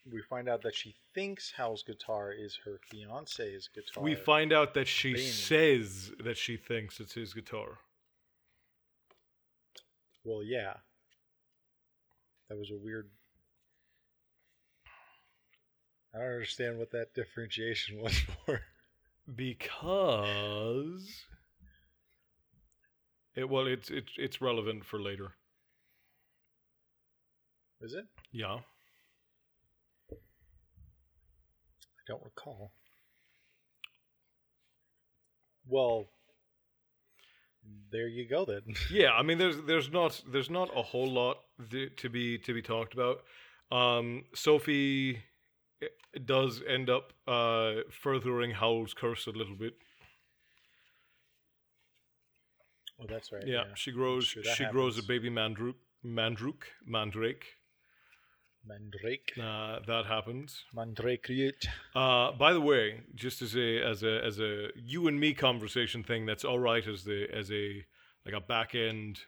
We 0.06 0.22
find 0.30 0.50
out 0.50 0.62
that 0.64 0.76
she 0.76 0.96
thinks 1.14 1.52
Howl's 1.56 1.84
guitar 1.84 2.32
is 2.32 2.58
her 2.66 2.80
fiance's 2.90 3.70
guitar. 3.74 4.04
We 4.04 4.16
find 4.16 4.52
out 4.54 4.74
that 4.74 4.88
she 4.88 5.18
says 5.18 6.12
that 6.24 6.38
she 6.38 6.58
thinks 6.58 7.00
it's 7.00 7.14
his 7.14 7.34
guitar. 7.34 7.80
Well, 10.24 10.44
yeah. 10.44 10.74
That 12.50 12.58
was 12.58 12.72
a 12.72 12.78
weird. 12.78 13.10
I 16.14 16.18
don't 16.18 16.28
understand 16.28 16.80
what 16.80 16.92
that 16.92 17.14
differentiation 17.16 18.02
was 18.02 18.18
for. 18.46 18.62
because 19.36 21.26
it 23.36 23.48
well 23.48 23.68
it's 23.68 23.90
it's 23.92 24.12
it's 24.18 24.42
relevant 24.42 24.84
for 24.86 25.00
later. 25.00 25.36
Is 27.82 27.94
it? 27.94 28.06
Yeah. 28.32 28.58
I 30.12 30.16
don't 32.10 32.24
recall. 32.26 32.72
Well, 35.68 36.08
there 37.92 38.08
you 38.08 38.28
go 38.28 38.46
then. 38.46 38.62
Yeah, 38.92 39.12
I 39.12 39.22
mean 39.22 39.38
there's 39.38 39.58
there's 39.68 39.92
not 39.92 40.22
there's 40.28 40.50
not 40.50 40.70
a 40.76 40.82
whole 40.82 41.12
lot 41.12 41.38
th- 41.70 41.96
to 41.98 42.10
be 42.10 42.38
to 42.40 42.54
be 42.54 42.62
talked 42.62 42.94
about. 42.94 43.22
Um 43.72 44.24
Sophie 44.34 45.22
eh, 45.82 45.88
does 46.26 46.62
end 46.68 46.90
up 46.90 47.14
uh 47.28 47.82
furthering 47.92 48.52
Howl's 48.52 48.94
curse 48.94 49.28
a 49.28 49.32
little 49.32 49.56
bit. 49.56 49.76
Oh, 53.00 53.06
that's 53.08 53.32
right. 53.32 53.46
Yeah, 53.46 53.66
she 53.76 53.92
grows 53.92 54.26
sure 54.26 54.44
she 54.44 54.66
grows 54.66 54.98
a 54.98 55.04
baby 55.04 55.30
mandrook 55.30 55.76
mandrook 56.04 56.64
mandrake. 56.86 57.46
Mandrake. 58.70 59.34
Uh, 59.38 59.80
that 59.88 60.06
happens. 60.06 60.64
Mandrake 60.74 61.24
create. 61.24 61.68
Uh, 61.96 62.32
by 62.34 62.54
the 62.54 62.62
way, 62.62 63.02
just 63.16 63.42
as 63.42 63.56
a 63.56 63.82
as 63.82 64.04
a 64.04 64.24
as 64.24 64.40
a 64.40 64.68
you 64.76 65.08
and 65.08 65.20
me 65.20 65.34
conversation 65.34 66.04
thing, 66.04 66.26
that's 66.26 66.46
all 66.46 66.60
right 66.60 66.88
as 66.88 67.04
the 67.04 67.28
as 67.34 67.52
a 67.52 67.84
like 68.26 68.36
a 68.36 68.40
back 68.40 68.76
end 68.76 69.20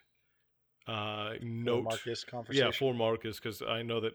uh, 0.88 1.32
note. 1.42 1.86
Marcus 1.86 2.24
conversation. 2.24 2.68
yeah, 2.68 2.72
for 2.72 2.94
Marcus 2.94 3.40
because 3.40 3.62
I 3.62 3.82
know 3.82 4.00
that 4.02 4.14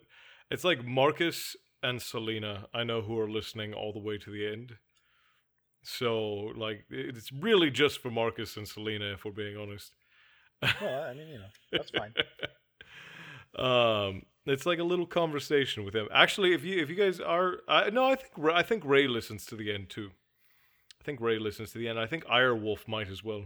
it's 0.50 0.64
like 0.64 0.84
Marcus 0.84 1.56
and 1.82 2.00
Selena. 2.00 2.66
I 2.72 2.84
know 2.84 3.02
who 3.02 3.18
are 3.18 3.28
listening 3.28 3.74
all 3.74 3.92
the 3.92 3.98
way 3.98 4.18
to 4.18 4.30
the 4.30 4.50
end. 4.50 4.76
So 5.82 6.52
like 6.56 6.84
it's 6.90 7.32
really 7.32 7.70
just 7.70 8.00
for 8.00 8.10
Marcus 8.10 8.56
and 8.56 8.66
Selena, 8.66 9.12
if 9.14 9.24
we're 9.24 9.32
being 9.32 9.56
honest. 9.56 9.92
Well, 10.80 11.02
I 11.02 11.14
mean, 11.14 11.28
you 11.28 11.38
know, 11.38 11.50
that's 11.70 11.90
fine. 11.90 12.14
um, 13.58 14.22
it's 14.46 14.66
like 14.66 14.78
a 14.78 14.84
little 14.84 15.06
conversation 15.06 15.84
with 15.84 15.94
him. 15.94 16.08
Actually, 16.12 16.52
if 16.54 16.64
you 16.64 16.80
if 16.80 16.88
you 16.88 16.96
guys 16.96 17.20
are, 17.20 17.58
I 17.68 17.90
no, 17.90 18.06
I 18.06 18.14
think 18.16 18.32
I 18.52 18.62
think 18.62 18.84
Ray 18.84 19.06
listens 19.08 19.44
to 19.46 19.56
the 19.56 19.72
end 19.72 19.90
too. 19.90 20.10
I 21.00 21.04
think 21.04 21.20
Ray 21.20 21.38
listens 21.38 21.72
to 21.72 21.78
the 21.78 21.88
end. 21.88 21.98
I 21.98 22.06
think 22.06 22.24
Irewolf 22.26 22.88
might 22.88 23.08
as 23.08 23.22
well. 23.22 23.44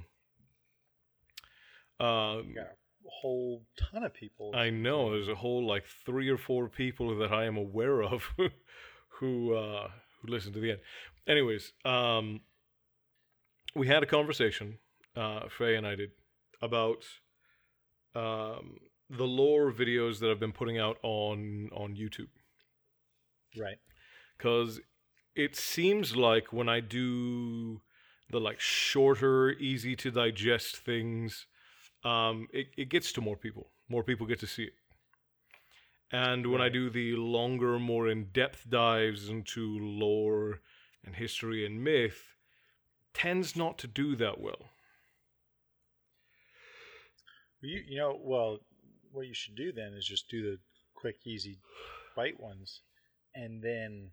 Um, 1.99 2.55
got 2.55 2.67
a 2.67 3.11
whole 3.11 3.63
ton 3.77 4.03
of 4.05 4.15
people. 4.15 4.53
I 4.55 4.71
know 4.71 5.11
there's 5.11 5.29
a 5.29 5.35
whole 5.35 5.67
like 5.67 5.85
three 6.07 6.29
or 6.29 6.39
four 6.39 6.69
people 6.69 7.17
that 7.19 7.33
I 7.33 7.45
am 7.45 7.57
aware 7.57 8.03
of 8.03 8.25
who 9.09 9.55
uh, 9.55 9.89
who 10.21 10.29
listen 10.29 10.53
to 10.53 10.61
the 10.61 10.73
end. 10.73 10.81
Anyways, 11.27 11.73
um, 11.85 12.41
we 13.75 13.87
had 13.87 14.03
a 14.03 14.07
conversation, 14.07 14.79
uh, 15.17 15.49
Faye 15.49 15.77
and 15.77 15.87
I 15.87 15.95
did, 15.95 16.11
about 16.63 17.05
um, 18.15 18.79
the 19.11 19.27
lore 19.27 19.73
videos 19.73 20.21
that 20.21 20.31
I've 20.31 20.41
been 20.41 20.53
putting 20.53 20.79
out 20.79 20.99
on 21.03 21.71
on 21.75 21.97
YouTube 21.97 22.29
Right. 23.57 23.79
because 24.37 24.81
it 25.35 25.57
seems 25.57 26.17
like 26.17 26.53
when 26.53 26.69
I 26.69 26.81
do 26.81 27.81
the 28.31 28.41
like 28.41 28.61
shorter, 28.61 29.53
easy 29.53 29.97
to 29.97 30.11
digest 30.11 30.77
things, 30.79 31.47
um, 32.05 32.49
it, 32.53 32.69
it 32.77 32.89
gets 32.91 33.13
to 33.15 33.21
more 33.21 33.37
people. 33.37 33.73
More 33.89 34.05
people 34.05 34.27
get 34.27 34.41
to 34.41 34.47
see 34.47 34.65
it. 34.65 34.75
And 36.13 36.47
when 36.53 36.61
I 36.61 36.69
do 36.69 36.89
the 36.89 37.17
longer, 37.17 37.79
more 37.81 38.09
in 38.09 38.27
depth 38.31 38.71
dives 38.71 39.29
into 39.29 39.77
lore 39.81 40.61
and 41.05 41.17
history 41.17 41.67
and 41.67 41.83
myth, 41.83 42.37
tends 43.15 43.57
not 43.57 43.79
to 43.79 43.87
do 43.89 44.17
that 44.17 44.41
well. 44.41 44.71
You 47.61 47.83
you 47.87 47.99
know 47.99 48.19
well, 48.23 48.59
what 49.13 49.27
you 49.27 49.35
should 49.35 49.57
do 49.57 49.73
then 49.73 49.93
is 49.95 50.07
just 50.07 50.29
do 50.29 50.43
the 50.43 50.59
quick, 50.95 51.17
easy, 51.25 51.59
bite 52.17 52.39
ones, 52.41 52.81
and 53.35 53.63
then 53.63 54.11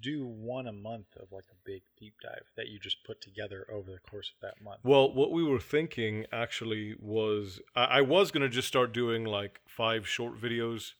do 0.00 0.26
one 0.26 0.68
a 0.68 0.72
month 0.72 1.06
of 1.16 1.32
like 1.32 1.46
a 1.50 1.56
big 1.64 1.82
deep 1.98 2.14
dive 2.22 2.44
that 2.56 2.68
you 2.68 2.78
just 2.78 3.02
put 3.04 3.20
together 3.20 3.66
over 3.72 3.90
the 3.90 3.98
course 4.10 4.30
of 4.34 4.40
that 4.40 4.62
month. 4.62 4.78
Well, 4.84 5.12
what 5.12 5.32
we 5.32 5.42
were 5.42 5.58
thinking 5.58 6.24
actually 6.32 6.94
was 7.00 7.60
I, 7.74 7.84
I 7.84 8.00
was 8.02 8.30
gonna 8.30 8.48
just 8.48 8.68
start 8.68 8.92
doing 8.92 9.24
like 9.24 9.60
five 9.66 10.06
short 10.06 10.40
videos 10.40 10.92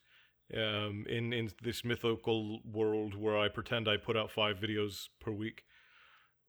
um, 0.55 1.05
in 1.09 1.33
in 1.33 1.51
this 1.63 1.85
mythical 1.85 2.61
world 2.65 3.15
where 3.15 3.39
I 3.39 3.49
pretend 3.49 3.89
I 3.89 3.97
put 3.99 4.17
out 4.17 4.31
five 4.31 4.59
videos 4.59 5.09
per 5.21 5.31
week. 5.31 5.65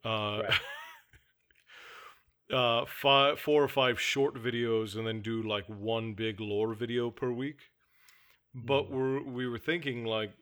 Uh, 0.03 0.41
Right. 0.43 0.59
Uh, 2.51 2.85
five, 2.85 3.39
four 3.39 3.63
or 3.63 3.67
five 3.67 3.99
short 3.99 4.35
videos, 4.35 4.95
and 4.95 5.05
then 5.05 5.21
do 5.21 5.41
like 5.41 5.65
one 5.67 6.13
big 6.13 6.39
lore 6.39 6.73
video 6.73 7.11
per 7.11 7.31
week. 7.31 7.69
But 8.53 8.85
Mhm. 8.85 8.89
we're 8.89 9.21
we 9.23 9.47
were 9.47 9.59
thinking 9.59 10.05
like 10.05 10.33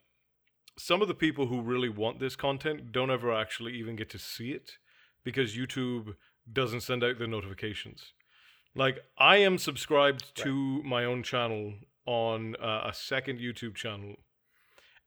some 0.78 1.02
of 1.02 1.08
the 1.08 1.14
people 1.14 1.46
who 1.48 1.60
really 1.60 1.88
want 1.88 2.20
this 2.20 2.36
content 2.36 2.92
don't 2.92 3.10
ever 3.10 3.32
actually 3.34 3.74
even 3.74 3.96
get 3.96 4.08
to 4.10 4.18
see 4.18 4.52
it 4.52 4.78
because 5.24 5.56
YouTube 5.56 6.16
doesn't 6.50 6.80
send 6.82 7.04
out 7.04 7.18
the 7.18 7.26
notifications. 7.26 8.12
Like 8.74 9.04
I 9.18 9.38
am 9.38 9.58
subscribed 9.58 10.34
to 10.36 10.82
my 10.84 11.04
own 11.04 11.22
channel 11.22 11.74
on 12.06 12.56
uh, 12.56 12.82
a 12.86 12.94
second 12.94 13.38
YouTube 13.40 13.74
channel, 13.74 14.16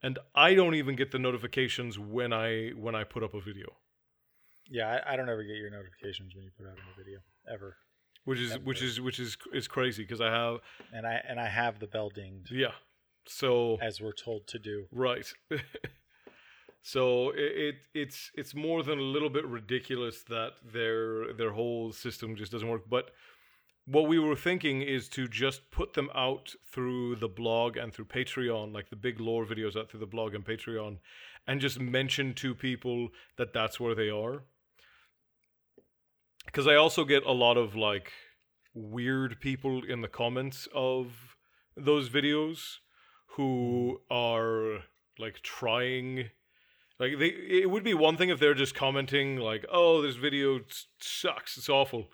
and 0.03 0.19
I 0.35 0.53
don't 0.53 0.75
even 0.75 0.95
get 0.95 1.11
the 1.11 1.19
notifications 1.19 1.97
when 1.97 2.33
I 2.33 2.69
when 2.71 2.93
I 2.95 3.03
put 3.03 3.23
up 3.23 3.33
a 3.33 3.41
video, 3.41 3.77
Yeah, 4.71 4.87
I, 5.05 5.13
I 5.13 5.15
don't 5.17 5.29
ever 5.29 5.43
get 5.43 5.57
your 5.57 5.69
notifications 5.69 6.33
when 6.33 6.45
you 6.45 6.51
put 6.57 6.65
out 6.65 6.73
a 6.73 6.75
new 6.75 6.95
video 6.97 7.19
ever, 7.51 7.75
which 8.23 8.39
is 8.39 8.57
which 8.59 8.81
is 8.81 9.01
which 9.01 9.19
is 9.19 9.37
is 9.53 9.67
crazy 9.67 10.03
because 10.03 10.21
I 10.21 10.31
have 10.31 10.59
and 10.93 11.05
I 11.05 11.21
and 11.27 11.39
I 11.39 11.49
have 11.49 11.79
the 11.79 11.87
bell 11.87 12.09
dinged 12.09 12.51
yeah. 12.51 12.71
So 13.27 13.77
as 13.81 13.99
we're 14.01 14.13
told 14.13 14.47
to 14.47 14.59
do. 14.59 14.85
Right. 14.91 15.31
so 16.81 17.31
it, 17.31 17.37
it 17.37 17.75
it's 17.93 18.31
it's 18.33 18.55
more 18.55 18.81
than 18.81 18.97
a 18.97 19.03
little 19.03 19.29
bit 19.29 19.45
ridiculous 19.45 20.23
that 20.29 20.53
their 20.63 21.33
their 21.33 21.51
whole 21.51 21.91
system 21.91 22.37
just 22.37 22.53
doesn't 22.53 22.67
work. 22.67 22.89
But 22.89 23.11
what 23.85 24.07
we 24.07 24.19
were 24.19 24.35
thinking 24.35 24.81
is 24.81 25.09
to 25.09 25.27
just 25.27 25.69
put 25.71 25.93
them 25.93 26.09
out 26.15 26.55
through 26.71 27.15
the 27.17 27.27
blog 27.27 27.77
and 27.77 27.93
through 27.93 28.05
Patreon, 28.05 28.73
like 28.73 28.89
the 28.89 28.95
big 28.95 29.19
lore 29.19 29.45
videos 29.45 29.75
out 29.75 29.89
through 29.89 29.99
the 29.99 30.05
blog 30.05 30.33
and 30.33 30.45
Patreon, 30.45 30.97
and 31.47 31.59
just 31.59 31.79
mention 31.79 32.33
to 32.35 32.55
people 32.55 33.09
that 33.37 33.53
that's 33.53 33.79
where 33.79 33.95
they 33.95 34.09
are. 34.09 34.43
Because 36.45 36.67
I 36.67 36.75
also 36.75 37.05
get 37.05 37.25
a 37.25 37.31
lot 37.31 37.57
of 37.57 37.75
like 37.75 38.11
weird 38.73 39.39
people 39.39 39.83
in 39.83 40.01
the 40.01 40.07
comments 40.07 40.67
of 40.73 41.35
those 41.75 42.09
videos 42.09 42.77
who 43.35 43.99
mm. 44.09 44.15
are 44.15 44.83
like 45.19 45.41
trying 45.41 46.29
like 46.99 47.17
they 47.19 47.27
it 47.27 47.69
would 47.69 47.83
be 47.83 47.93
one 47.93 48.17
thing 48.17 48.29
if 48.29 48.39
they're 48.39 48.53
just 48.53 48.75
commenting 48.75 49.37
like 49.37 49.65
oh 49.71 50.01
this 50.01 50.15
video 50.15 50.59
sucks 50.99 51.57
it's 51.57 51.69
awful 51.69 52.09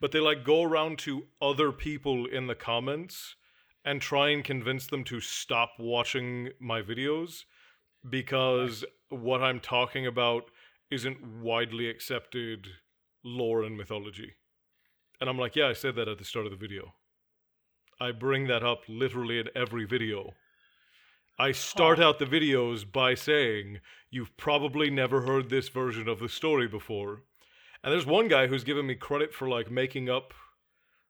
but 0.00 0.12
they 0.12 0.20
like 0.20 0.44
go 0.44 0.62
around 0.62 0.98
to 0.98 1.24
other 1.40 1.72
people 1.72 2.26
in 2.26 2.46
the 2.46 2.54
comments 2.54 3.36
and 3.84 4.00
try 4.00 4.28
and 4.28 4.44
convince 4.44 4.86
them 4.86 5.04
to 5.04 5.20
stop 5.20 5.72
watching 5.78 6.50
my 6.60 6.82
videos 6.82 7.44
because 8.08 8.84
what 9.08 9.42
I'm 9.42 9.60
talking 9.60 10.06
about 10.06 10.50
isn't 10.90 11.24
widely 11.40 11.88
accepted 11.88 12.68
lore 13.24 13.62
and 13.62 13.76
mythology. 13.76 14.34
And 15.20 15.30
I'm 15.30 15.38
like, 15.38 15.56
yeah, 15.56 15.68
I 15.68 15.72
said 15.72 15.96
that 15.96 16.08
at 16.08 16.18
the 16.18 16.24
start 16.24 16.46
of 16.46 16.52
the 16.52 16.58
video. 16.58 16.94
I 18.00 18.10
bring 18.10 18.48
that 18.48 18.64
up 18.64 18.82
literally 18.88 19.38
in 19.38 19.48
every 19.54 19.84
video. 19.84 20.34
I 21.38 21.52
start 21.52 22.00
out 22.00 22.18
the 22.18 22.24
videos 22.24 22.90
by 22.90 23.14
saying, 23.14 23.80
You've 24.10 24.36
probably 24.36 24.90
never 24.90 25.22
heard 25.22 25.48
this 25.48 25.68
version 25.68 26.08
of 26.08 26.18
the 26.18 26.28
story 26.28 26.68
before. 26.68 27.22
And 27.82 27.92
there's 27.92 28.06
one 28.06 28.28
guy 28.28 28.46
who's 28.46 28.64
given 28.64 28.86
me 28.86 28.94
credit 28.94 29.32
for 29.32 29.48
like 29.48 29.70
making 29.70 30.10
up 30.10 30.34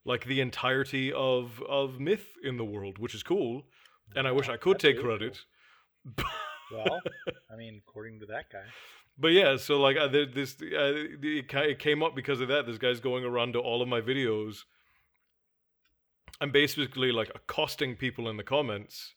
like 0.05 0.25
the 0.25 0.41
entirety 0.41 1.11
of 1.11 1.61
of 1.67 1.99
myth 1.99 2.27
in 2.43 2.57
the 2.57 2.65
world, 2.65 2.97
which 2.97 3.15
is 3.15 3.23
cool. 3.23 3.63
And 4.15 4.27
I 4.27 4.31
wish 4.31 4.49
I 4.49 4.57
could 4.57 4.75
That's 4.75 4.83
take 4.83 4.97
really 4.97 5.17
credit. 5.17 5.39
Well, 6.71 7.01
I 7.51 7.55
mean, 7.55 7.81
according 7.87 8.19
to 8.21 8.25
that 8.27 8.51
guy. 8.51 8.65
But 9.17 9.29
yeah, 9.33 9.57
so 9.57 9.79
like 9.79 9.97
uh, 9.97 10.07
there, 10.07 10.25
this, 10.25 10.55
uh, 10.61 10.65
it, 11.21 11.53
it 11.53 11.79
came 11.79 12.01
up 12.01 12.15
because 12.15 12.41
of 12.41 12.47
that. 12.47 12.65
This 12.65 12.77
guy's 12.77 12.99
going 12.99 13.23
around 13.23 13.53
to 13.53 13.59
all 13.59 13.81
of 13.81 13.87
my 13.87 14.01
videos 14.01 14.63
and 16.41 16.51
basically 16.51 17.11
like 17.11 17.31
accosting 17.35 17.95
people 17.95 18.27
in 18.29 18.37
the 18.37 18.43
comments. 18.43 19.13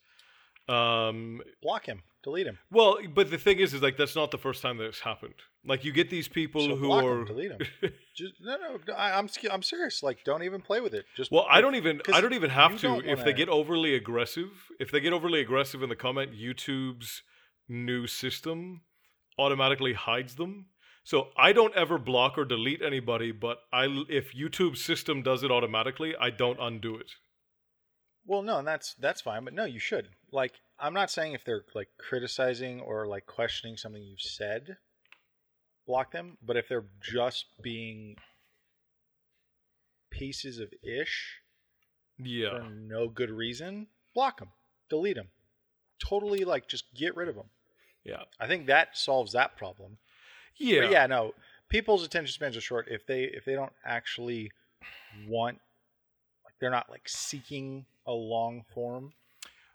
Um, 0.68 1.40
Block 1.62 1.86
him. 1.86 2.02
Delete 2.23 2.48
him. 2.48 2.59
well, 2.73 2.98
but 3.14 3.31
the 3.31 3.39
thing 3.39 3.60
is, 3.60 3.73
is 3.73 3.82
like 3.82 3.97
that's 3.97 4.16
not 4.16 4.32
the 4.32 4.39
first 4.39 4.60
time 4.60 4.78
that 4.78 4.86
it's 4.86 4.98
happened. 5.01 5.35
Like 5.64 5.85
you 5.85 5.93
get 5.93 6.10
these 6.10 6.27
people 6.27 6.60
So 6.62 6.74
who 6.74 6.90
are. 6.90 7.20
him. 7.20 7.24
Delete 7.27 7.52
him. 7.52 7.60
Just 8.16 8.35
no, 8.40 8.56
no. 8.56 8.78
no, 8.89 8.94
I, 8.94 9.16
I'm 9.16 9.28
I'm 9.51 9.62
serious. 9.62 10.02
Like, 10.02 10.24
don't 10.24 10.43
even 10.43 10.60
play 10.60 10.81
with 10.81 10.93
it. 10.93 11.05
Just 11.16 11.31
Well, 11.31 11.47
I 11.48 11.60
don't 11.60 11.77
even 11.77 12.02
I 12.12 12.20
don't 12.20 12.32
even 12.32 12.51
have 12.51 12.73
to 12.81 12.82
don't 12.89 13.06
if 13.06 13.24
they 13.24 13.32
get 13.32 13.48
overly 13.48 13.94
aggressive. 13.94 14.51
If 14.81 14.90
they 14.90 14.98
get 14.98 15.12
overly 15.12 15.40
aggressive 15.40 15.85
in 15.85 15.89
the 15.89 15.94
comment, 15.94 16.32
YouTube's 16.32 17.23
new 17.68 18.09
system 18.09 18.81
automatically 19.38 19.92
hides 19.94 20.36
them. 20.36 20.66
So 21.04 21.28
I 21.36 21.52
don't 21.52 21.74
ever 21.76 21.98
block 21.98 22.36
or 22.36 22.44
delete 22.44 22.82
anybody, 22.82 23.30
but 23.30 23.58
I 23.72 24.04
if 24.08 24.34
YouTube's 24.34 24.84
system 24.84 25.22
does 25.22 25.42
it 25.44 25.50
automatically, 25.52 26.14
I 26.20 26.30
don't 26.30 26.58
undo 26.60 26.96
it. 26.96 27.12
Well, 28.24 28.42
no, 28.42 28.58
and 28.58 28.66
that's 28.66 28.94
that's 28.94 29.20
fine, 29.20 29.44
but 29.44 29.54
no, 29.54 29.64
you 29.64 29.78
should. 29.78 30.08
Like, 30.32 30.54
I'm 30.80 30.94
not 30.94 31.10
saying 31.12 31.34
if 31.34 31.44
they're 31.44 31.64
like 31.76 31.88
criticizing 31.96 32.80
or 32.80 33.06
like 33.06 33.26
questioning 33.26 33.76
something 33.76 34.02
you've 34.02 34.20
said, 34.20 34.78
block 35.86 36.10
them. 36.10 36.38
But 36.44 36.56
if 36.56 36.68
they're 36.68 36.86
just 37.00 37.46
being 37.62 38.16
pieces 40.10 40.58
of 40.58 40.72
ish 40.82 41.36
Yeah. 42.18 42.50
for 42.50 42.70
no 42.70 43.08
good 43.08 43.30
reason, 43.30 43.86
block 44.14 44.38
them, 44.40 44.48
delete 44.88 45.16
them, 45.16 45.28
totally 46.04 46.44
like 46.44 46.68
just 46.68 46.92
get 46.94 47.14
rid 47.14 47.28
of 47.28 47.36
them. 47.36 47.50
Yeah. 48.06 48.22
I 48.40 48.46
think 48.46 48.66
that 48.66 48.96
solves 48.96 49.32
that 49.32 49.56
problem. 49.56 49.98
Yeah. 50.56 50.82
But 50.82 50.90
yeah, 50.90 51.06
no. 51.06 51.32
People's 51.68 52.04
attention 52.04 52.32
spans 52.32 52.56
are 52.56 52.60
short. 52.60 52.86
If 52.90 53.06
they 53.06 53.24
if 53.24 53.44
they 53.44 53.54
don't 53.54 53.72
actually 53.84 54.52
want, 55.28 55.58
like, 56.44 56.54
they're 56.60 56.70
not 56.70 56.88
like 56.88 57.08
seeking 57.08 57.84
a 58.06 58.12
long 58.12 58.64
form. 58.72 59.12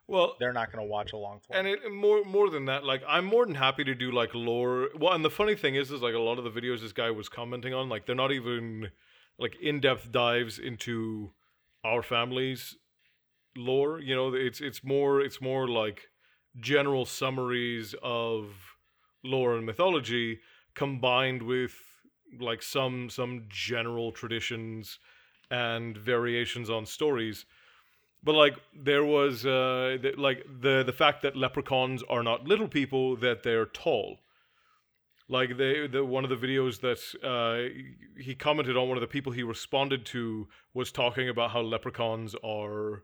Well, 0.07 0.35
They're 0.39 0.51
not 0.51 0.71
going 0.73 0.83
to 0.85 0.89
watch 0.89 1.13
a 1.13 1.17
long 1.17 1.39
form. 1.39 1.57
and 1.59 1.67
it 1.67 1.89
more 1.89 2.23
more 2.25 2.49
than 2.49 2.65
that, 2.65 2.83
like 2.83 3.01
I'm 3.07 3.25
more 3.25 3.45
than 3.45 3.55
happy 3.55 3.83
to 3.85 3.95
do 3.95 4.11
like 4.11 4.33
lore. 4.33 4.89
Well, 4.97 5.13
and 5.13 5.23
the 5.23 5.29
funny 5.29 5.55
thing 5.55 5.75
is, 5.75 5.91
is 5.91 6.01
like 6.01 6.15
a 6.15 6.19
lot 6.19 6.37
of 6.37 6.43
the 6.43 6.49
videos 6.49 6.81
this 6.81 6.91
guy 6.91 7.11
was 7.11 7.29
commenting 7.29 7.73
on, 7.73 7.87
like 7.87 8.05
they're 8.05 8.15
not 8.15 8.31
even 8.31 8.89
like 9.37 9.55
in 9.61 9.79
depth 9.79 10.11
dives 10.11 10.59
into 10.59 11.31
our 11.85 12.01
family's 12.01 12.75
lore. 13.55 13.99
You 13.99 14.15
know, 14.15 14.33
it's 14.33 14.59
it's 14.59 14.83
more 14.83 15.21
it's 15.21 15.39
more 15.39 15.67
like 15.67 16.09
general 16.59 17.05
summaries 17.05 17.95
of 18.01 18.75
lore 19.23 19.55
and 19.55 19.65
mythology 19.65 20.39
combined 20.75 21.43
with 21.43 21.75
like 22.39 22.61
some 22.63 23.09
some 23.09 23.45
general 23.49 24.11
traditions 24.11 24.99
and 25.49 25.97
variations 25.97 26.69
on 26.69 26.85
stories. 26.85 27.45
But 28.23 28.35
like 28.35 28.55
there 28.73 29.03
was 29.03 29.45
uh 29.45 29.97
the, 30.01 30.13
like 30.17 30.45
the 30.61 30.83
the 30.83 30.93
fact 30.93 31.21
that 31.23 31.35
leprechauns 31.35 32.03
are 32.09 32.23
not 32.23 32.45
little 32.45 32.67
people 32.67 33.15
that 33.17 33.43
they're 33.43 33.65
tall. 33.65 34.19
Like 35.27 35.57
they 35.57 35.87
the 35.87 36.05
one 36.05 36.23
of 36.23 36.29
the 36.29 36.35
videos 36.35 36.81
that 36.81 36.99
uh 37.23 38.21
he 38.21 38.35
commented 38.35 38.77
on 38.77 38.87
one 38.87 38.97
of 38.97 39.01
the 39.01 39.07
people 39.07 39.31
he 39.31 39.43
responded 39.43 40.05
to 40.07 40.47
was 40.73 40.91
talking 40.91 41.29
about 41.29 41.51
how 41.51 41.61
leprechauns 41.61 42.35
are 42.43 43.03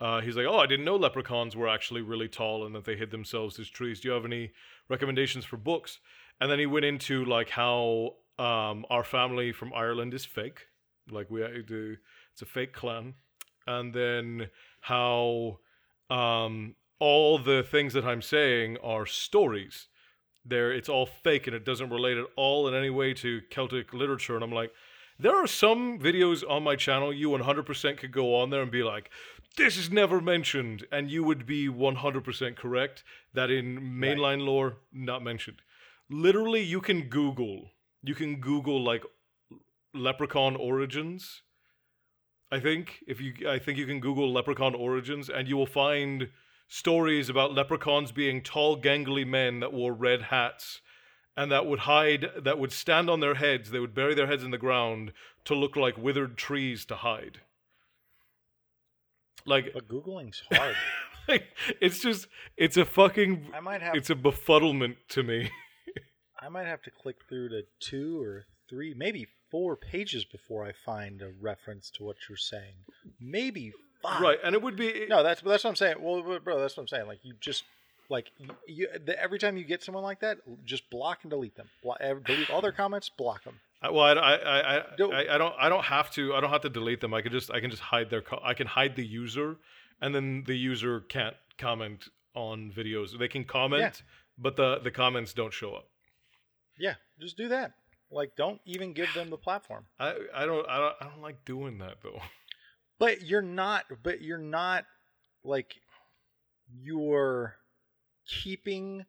uh, 0.00 0.20
he's 0.20 0.36
like, 0.36 0.46
oh, 0.46 0.58
I 0.58 0.66
didn't 0.66 0.86
know 0.86 0.96
leprechauns 0.96 1.54
were 1.54 1.68
actually 1.68 2.00
really 2.00 2.28
tall 2.28 2.64
and 2.64 2.74
that 2.74 2.84
they 2.84 2.96
hid 2.96 3.10
themselves 3.10 3.58
as 3.58 3.68
trees. 3.68 4.00
Do 4.00 4.08
you 4.08 4.14
have 4.14 4.24
any 4.24 4.52
recommendations 4.88 5.44
for 5.44 5.56
books? 5.56 5.98
And 6.40 6.50
then 6.50 6.58
he 6.58 6.66
went 6.66 6.86
into 6.86 7.24
like 7.24 7.50
how 7.50 8.14
um, 8.38 8.86
our 8.88 9.04
family 9.04 9.52
from 9.52 9.72
Ireland 9.74 10.14
is 10.14 10.24
fake, 10.24 10.66
like 11.10 11.30
we 11.30 11.40
do, 11.66 11.96
it's 12.32 12.40
a 12.40 12.46
fake 12.46 12.72
clan, 12.72 13.14
and 13.66 13.92
then 13.92 14.48
how 14.80 15.58
um, 16.08 16.74
all 16.98 17.38
the 17.38 17.62
things 17.62 17.92
that 17.92 18.04
I'm 18.04 18.22
saying 18.22 18.78
are 18.82 19.04
stories. 19.04 19.88
There, 20.42 20.72
it's 20.72 20.88
all 20.88 21.04
fake 21.04 21.46
and 21.46 21.54
it 21.54 21.66
doesn't 21.66 21.90
relate 21.90 22.16
at 22.16 22.24
all 22.36 22.66
in 22.66 22.74
any 22.74 22.88
way 22.88 23.12
to 23.14 23.42
Celtic 23.50 23.92
literature. 23.92 24.34
And 24.34 24.42
I'm 24.42 24.52
like, 24.52 24.72
there 25.18 25.36
are 25.36 25.46
some 25.46 25.98
videos 25.98 26.42
on 26.48 26.62
my 26.62 26.76
channel 26.76 27.12
you 27.12 27.28
100% 27.28 27.98
could 27.98 28.10
go 28.10 28.36
on 28.36 28.48
there 28.48 28.62
and 28.62 28.70
be 28.70 28.82
like, 28.82 29.10
this 29.60 29.76
is 29.76 29.90
never 29.90 30.22
mentioned, 30.22 30.86
and 30.90 31.10
you 31.10 31.22
would 31.22 31.44
be 31.44 31.68
100% 31.68 32.56
correct 32.56 33.04
that 33.34 33.50
in 33.50 33.78
mainline 33.78 34.44
lore, 34.44 34.78
not 34.90 35.22
mentioned. 35.22 35.58
Literally, 36.08 36.62
you 36.62 36.80
can 36.80 37.08
Google, 37.08 37.70
you 38.02 38.14
can 38.14 38.36
Google 38.36 38.82
like 38.82 39.04
leprechaun 39.92 40.56
origins. 40.56 41.42
I 42.50 42.58
think 42.58 43.04
if 43.06 43.20
you, 43.20 43.34
I 43.46 43.58
think 43.58 43.76
you 43.76 43.86
can 43.86 44.00
Google 44.00 44.32
leprechaun 44.32 44.74
origins, 44.74 45.28
and 45.28 45.46
you 45.46 45.58
will 45.58 45.66
find 45.66 46.30
stories 46.66 47.28
about 47.28 47.52
leprechauns 47.52 48.12
being 48.12 48.42
tall, 48.42 48.80
gangly 48.80 49.26
men 49.26 49.60
that 49.60 49.74
wore 49.74 49.92
red 49.92 50.22
hats 50.22 50.80
and 51.36 51.52
that 51.52 51.66
would 51.66 51.80
hide, 51.80 52.30
that 52.36 52.58
would 52.58 52.72
stand 52.72 53.10
on 53.10 53.20
their 53.20 53.34
heads. 53.34 53.70
They 53.70 53.78
would 53.78 53.94
bury 53.94 54.14
their 54.14 54.26
heads 54.26 54.42
in 54.42 54.50
the 54.50 54.58
ground 54.58 55.12
to 55.44 55.54
look 55.54 55.76
like 55.76 55.98
withered 55.98 56.36
trees 56.36 56.84
to 56.86 56.96
hide. 56.96 57.40
Like, 59.46 59.72
but 59.72 59.88
Googling's 59.88 60.42
hard. 60.52 60.74
like, 61.28 61.44
it's 61.80 62.00
just, 62.00 62.26
it's 62.56 62.76
a 62.76 62.84
fucking, 62.84 63.48
I 63.54 63.60
might 63.60 63.82
have 63.82 63.94
it's 63.94 64.10
a 64.10 64.14
befuddlement 64.14 64.96
to 65.10 65.22
me. 65.22 65.50
I 66.40 66.48
might 66.48 66.66
have 66.66 66.82
to 66.82 66.90
click 66.90 67.16
through 67.28 67.50
to 67.50 67.62
two 67.80 68.20
or 68.22 68.46
three, 68.68 68.94
maybe 68.96 69.26
four 69.50 69.76
pages 69.76 70.24
before 70.24 70.64
I 70.64 70.72
find 70.72 71.20
a 71.20 71.30
reference 71.40 71.90
to 71.90 72.04
what 72.04 72.16
you're 72.28 72.38
saying. 72.38 72.74
Maybe 73.20 73.72
five. 74.02 74.22
right, 74.22 74.38
and 74.42 74.54
it 74.54 74.62
would 74.62 74.76
be 74.76 75.06
No, 75.08 75.22
that's 75.22 75.42
that's 75.42 75.64
what 75.64 75.70
I'm 75.70 75.76
saying. 75.76 75.96
Well, 76.00 76.38
bro, 76.42 76.58
that's 76.58 76.76
what 76.76 76.82
I'm 76.82 76.88
saying. 76.88 77.06
Like 77.06 77.20
you 77.22 77.34
just 77.40 77.64
like 78.08 78.30
you, 78.66 78.88
the, 79.04 79.20
every 79.20 79.38
time 79.38 79.56
you 79.56 79.64
get 79.64 79.82
someone 79.82 80.04
like 80.04 80.20
that, 80.20 80.38
just 80.64 80.88
block 80.90 81.18
and 81.22 81.30
delete 81.30 81.56
them. 81.56 81.68
Blo- 81.82 81.96
ev- 82.00 82.24
delete 82.24 82.50
all 82.50 82.60
their 82.60 82.72
comments. 82.72 83.10
Block 83.10 83.44
them. 83.44 83.60
Well, 83.82 84.00
I, 84.00 84.12
I, 84.12 84.76
I, 84.78 84.82
Don't- 84.98 85.14
I, 85.14 85.34
I 85.34 85.38
don't, 85.38 85.54
I 85.58 85.68
don't 85.70 85.84
have 85.84 86.10
to, 86.12 86.34
I 86.34 86.40
don't 86.40 86.50
have 86.50 86.60
to 86.62 86.68
delete 86.68 87.00
them. 87.00 87.14
I 87.14 87.22
can 87.22 87.32
just, 87.32 87.50
I 87.50 87.60
can 87.60 87.70
just 87.70 87.82
hide 87.82 88.10
their, 88.10 88.20
co- 88.20 88.40
I 88.44 88.52
can 88.54 88.66
hide 88.66 88.94
the 88.96 89.06
user, 89.06 89.56
and 90.02 90.14
then 90.14 90.44
the 90.46 90.54
user 90.54 91.00
can't 91.00 91.34
comment 91.56 92.04
on 92.34 92.70
videos. 92.76 93.18
They 93.18 93.28
can 93.28 93.44
comment, 93.44 94.02
but 94.38 94.56
the 94.56 94.78
the 94.80 94.90
comments 94.90 95.32
don't 95.32 95.52
show 95.52 95.74
up. 95.74 95.86
Yeah, 96.78 96.94
just 97.18 97.36
do 97.38 97.48
that. 97.48 97.72
Like, 98.10 98.36
don't 98.36 98.60
even 98.66 98.92
give 98.92 99.08
them 99.14 99.30
the 99.30 99.36
platform. 99.38 99.86
I, 99.98 100.14
I 100.34 100.44
don't, 100.46 100.68
I 100.68 100.78
don't, 100.78 100.94
I 101.00 101.04
don't 101.04 101.22
like 101.22 101.44
doing 101.44 101.78
that 101.78 101.96
though. 102.02 102.20
But 102.98 103.22
you're 103.22 103.40
not. 103.40 103.84
But 104.02 104.20
you're 104.20 104.36
not 104.38 104.84
like 105.42 105.74
you're 106.82 107.56
keeping 108.26 109.04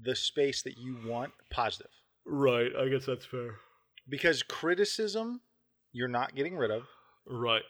the 0.00 0.16
space 0.16 0.62
that 0.62 0.78
you 0.78 0.96
want 1.06 1.32
positive. 1.50 1.90
Right, 2.24 2.70
I 2.78 2.88
guess 2.88 3.04
that's 3.06 3.24
fair. 3.24 3.56
Because 4.08 4.42
criticism, 4.42 5.40
you're 5.92 6.08
not 6.08 6.34
getting 6.34 6.56
rid 6.56 6.70
of. 6.70 6.82
Right. 7.26 7.62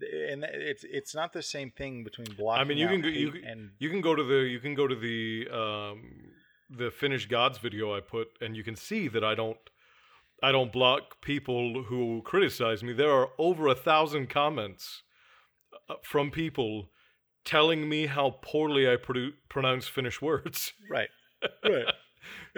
and 0.00 0.44
it's 0.44 0.84
it's 0.84 1.14
not 1.14 1.32
the 1.32 1.42
same 1.42 1.70
thing 1.70 2.02
between 2.02 2.28
blocking. 2.36 2.60
I 2.60 2.64
mean, 2.64 2.78
you 2.78 2.88
can 2.88 3.02
go, 3.02 3.08
you 3.08 3.30
can, 3.32 3.44
and 3.44 3.70
you 3.78 3.90
can 3.90 4.00
go 4.00 4.14
to 4.14 4.24
the 4.24 4.40
you 4.48 4.58
can 4.58 4.74
go 4.74 4.86
to 4.88 4.94
the 4.94 5.48
um 5.52 6.32
the 6.70 6.90
Finnish 6.90 7.26
gods 7.26 7.58
video 7.58 7.94
I 7.94 8.00
put, 8.00 8.28
and 8.40 8.56
you 8.56 8.64
can 8.64 8.76
see 8.76 9.08
that 9.08 9.22
I 9.22 9.34
don't 9.34 9.58
I 10.42 10.50
don't 10.50 10.72
block 10.72 11.20
people 11.20 11.84
who 11.84 12.22
criticize 12.24 12.82
me. 12.82 12.92
There 12.92 13.12
are 13.12 13.28
over 13.38 13.68
a 13.68 13.74
thousand 13.74 14.28
comments 14.30 15.02
uh, 15.88 15.94
from 16.02 16.30
people 16.30 16.88
telling 17.44 17.88
me 17.88 18.06
how 18.06 18.38
poorly 18.42 18.90
I 18.90 18.96
produ- 18.96 19.34
pronounce 19.48 19.86
Finnish 19.88 20.22
words. 20.22 20.72
right, 20.90 21.08
right. 21.64 21.86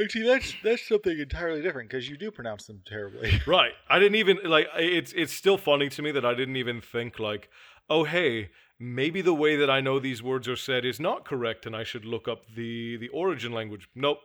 Actually, 0.03 0.27
that's 0.27 0.55
that's 0.63 0.87
something 0.89 1.19
entirely 1.19 1.63
different 1.63 1.89
because 1.89 2.09
you 2.09 2.17
do 2.17 2.31
pronounce 2.31 2.67
them 2.67 2.83
terribly. 2.87 3.41
right. 3.47 3.73
I 3.89 3.99
didn't 3.99 4.17
even 4.17 4.39
like 4.45 4.67
it's 4.77 5.13
it's 5.13 5.33
still 5.33 5.59
funny 5.59 5.89
to 5.91 6.03
me 6.03 6.11
that 6.13 6.25
I 6.25 6.35
didn't 6.35 6.57
even 6.57 6.81
think 6.81 7.19
like, 7.19 7.49
oh 7.89 8.05
hey, 8.05 8.51
maybe 8.79 9.23
the 9.23 9.35
way 9.35 9.57
that 9.57 9.71
I 9.71 9.81
know 9.81 9.99
these 9.99 10.23
words 10.23 10.49
are 10.49 10.57
said 10.57 10.85
is 10.85 10.99
not 10.99 11.25
correct 11.25 11.67
and 11.67 11.77
I 11.77 11.85
should 11.85 12.05
look 12.05 12.29
up 12.29 12.43
the 12.55 12.97
the 12.97 13.09
origin 13.09 13.53
language. 13.53 13.89
Nope. 13.95 14.19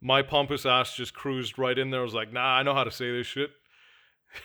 My 0.00 0.22
pompous 0.22 0.66
ass 0.66 0.94
just 0.94 1.14
cruised 1.14 1.58
right 1.58 1.76
in 1.78 1.90
there. 1.90 2.00
I 2.00 2.04
was 2.04 2.14
like, 2.14 2.32
nah, 2.32 2.58
I 2.58 2.62
know 2.62 2.74
how 2.74 2.84
to 2.84 2.90
say 2.90 3.10
this 3.10 3.26
shit. 3.26 3.50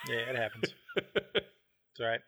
yeah, 0.08 0.16
it 0.16 0.36
happens. 0.36 0.74
It's 1.92 2.00
all 2.00 2.08
right. 2.08 2.22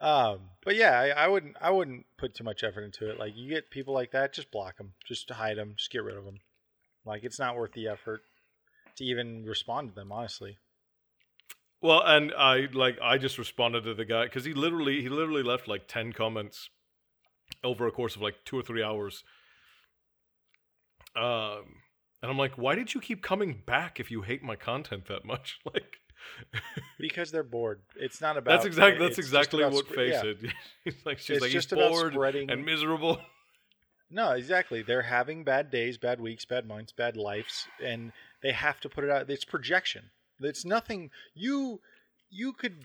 Um, 0.00 0.50
but 0.64 0.76
yeah, 0.76 0.98
I, 0.98 1.24
I 1.24 1.28
wouldn't 1.28 1.56
I 1.60 1.70
wouldn't 1.70 2.06
put 2.16 2.34
too 2.34 2.44
much 2.44 2.64
effort 2.64 2.82
into 2.82 3.10
it. 3.10 3.18
Like 3.18 3.32
you 3.36 3.48
get 3.48 3.70
people 3.70 3.94
like 3.94 4.12
that, 4.12 4.32
just 4.32 4.50
block 4.50 4.78
them, 4.78 4.94
just 5.06 5.28
hide 5.30 5.58
them, 5.58 5.74
just 5.76 5.90
get 5.90 6.04
rid 6.04 6.16
of 6.16 6.24
them. 6.24 6.38
Like 7.08 7.24
it's 7.24 7.38
not 7.38 7.56
worth 7.56 7.72
the 7.72 7.88
effort 7.88 8.20
to 8.96 9.04
even 9.04 9.44
respond 9.44 9.88
to 9.88 9.94
them. 9.94 10.12
Honestly, 10.12 10.58
well, 11.80 12.02
and 12.04 12.32
I 12.36 12.68
like 12.72 12.98
I 13.02 13.18
just 13.18 13.38
responded 13.38 13.84
to 13.84 13.94
the 13.94 14.04
guy 14.04 14.24
because 14.24 14.44
he 14.44 14.52
literally 14.52 15.00
he 15.00 15.08
literally 15.08 15.42
left 15.42 15.66
like 15.66 15.88
ten 15.88 16.12
comments 16.12 16.70
over 17.64 17.86
a 17.86 17.90
course 17.90 18.14
of 18.16 18.22
like 18.22 18.36
two 18.44 18.58
or 18.58 18.62
three 18.62 18.82
hours. 18.82 19.24
Um, 21.16 21.64
and 22.22 22.30
I'm 22.30 22.38
like, 22.38 22.52
why 22.58 22.74
did 22.74 22.94
you 22.94 23.00
keep 23.00 23.22
coming 23.22 23.62
back 23.66 23.98
if 24.00 24.10
you 24.10 24.22
hate 24.22 24.42
my 24.42 24.56
content 24.56 25.06
that 25.06 25.24
much? 25.24 25.58
Like, 25.72 25.98
because 26.98 27.30
they're 27.30 27.44
bored. 27.44 27.80
It's 27.94 28.20
not 28.20 28.36
about. 28.36 28.50
that's 28.50 28.66
exactly 28.66 29.06
that's 29.06 29.18
exactly 29.18 29.64
what 29.64 29.86
sp- 29.86 29.94
Faye 29.94 30.10
yeah. 30.10 30.20
said. 30.20 30.36
He's 30.84 31.06
like, 31.06 31.18
she's 31.20 31.36
It's 31.36 31.42
like, 31.42 31.52
just 31.52 31.70
he's 31.70 31.78
bored 31.78 32.12
spreading 32.12 32.50
and 32.50 32.66
miserable. 32.66 33.20
No, 34.10 34.32
exactly. 34.32 34.82
They're 34.82 35.02
having 35.02 35.44
bad 35.44 35.70
days, 35.70 35.98
bad 35.98 36.20
weeks, 36.20 36.44
bad 36.44 36.66
months, 36.66 36.92
bad 36.92 37.16
lives, 37.16 37.66
and 37.82 38.12
they 38.42 38.52
have 38.52 38.80
to 38.80 38.88
put 38.88 39.04
it 39.04 39.10
out. 39.10 39.28
It's 39.28 39.44
projection. 39.44 40.10
It's 40.40 40.64
nothing. 40.64 41.10
You 41.34 41.80
you 42.30 42.52
could 42.52 42.84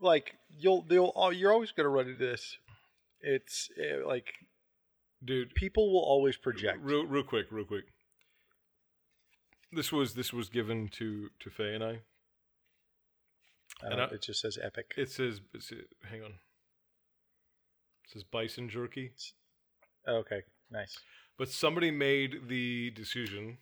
like 0.00 0.34
you'll 0.56 0.82
they'll 0.82 1.12
oh, 1.14 1.30
you're 1.30 1.52
always 1.52 1.72
gonna 1.72 1.88
run 1.88 2.08
into 2.08 2.24
this. 2.24 2.56
It's 3.20 3.68
uh, 3.78 4.06
like 4.06 4.32
dude. 5.22 5.54
People 5.54 5.92
will 5.92 6.04
always 6.04 6.36
project. 6.36 6.78
Real, 6.82 7.04
real 7.04 7.22
quick, 7.24 7.46
real 7.50 7.64
quick. 7.64 7.84
This 9.72 9.92
was 9.92 10.14
this 10.14 10.32
was 10.32 10.48
given 10.48 10.88
to 10.94 11.28
to 11.40 11.50
Faye 11.50 11.74
and 11.74 11.84
I. 11.84 12.00
I 13.82 13.86
and 13.90 14.00
I- 14.00 14.06
it 14.06 14.22
just 14.22 14.40
says 14.40 14.58
epic. 14.62 14.94
It 14.96 15.10
says, 15.10 15.40
it 15.52 15.62
says 15.62 15.80
hang 16.08 16.22
on. 16.22 16.30
It 18.04 18.10
says 18.12 18.24
bison 18.24 18.68
jerky. 18.68 19.10
Oh, 19.14 19.45
Oh, 20.06 20.16
okay, 20.16 20.42
nice. 20.70 20.96
But 21.38 21.48
somebody 21.48 21.90
made 21.90 22.48
the 22.48 22.90
decision 22.90 23.58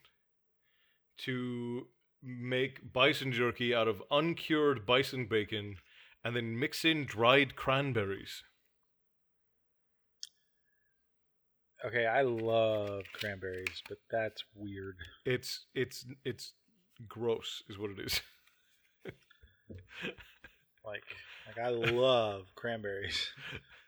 to 1.19 1.87
make 2.23 2.93
bison 2.93 3.33
jerky 3.33 3.75
out 3.75 3.89
of 3.89 4.03
uncured 4.11 4.87
bison 4.87 5.27
bacon 5.27 5.77
and 6.25 6.35
then 6.35 6.59
mix 6.59 6.85
in 6.85 7.05
dried 7.05 7.57
cranberries. 7.57 8.43
Okay, 11.85 12.07
I 12.07 12.23
love 12.23 13.03
cranberries, 13.13 13.83
but 13.89 13.99
that's 14.11 14.43
weird. 14.55 14.97
It's 15.27 15.67
it's 15.75 16.07
it's 16.25 16.53
gross 17.07 17.63
is 17.69 17.79
what 17.79 17.91
it 17.91 18.01
is. 18.01 18.21
Like, 20.87 21.03
like 21.47 21.65
I 21.65 21.71
love 21.71 22.55
cranberries, 22.55 23.29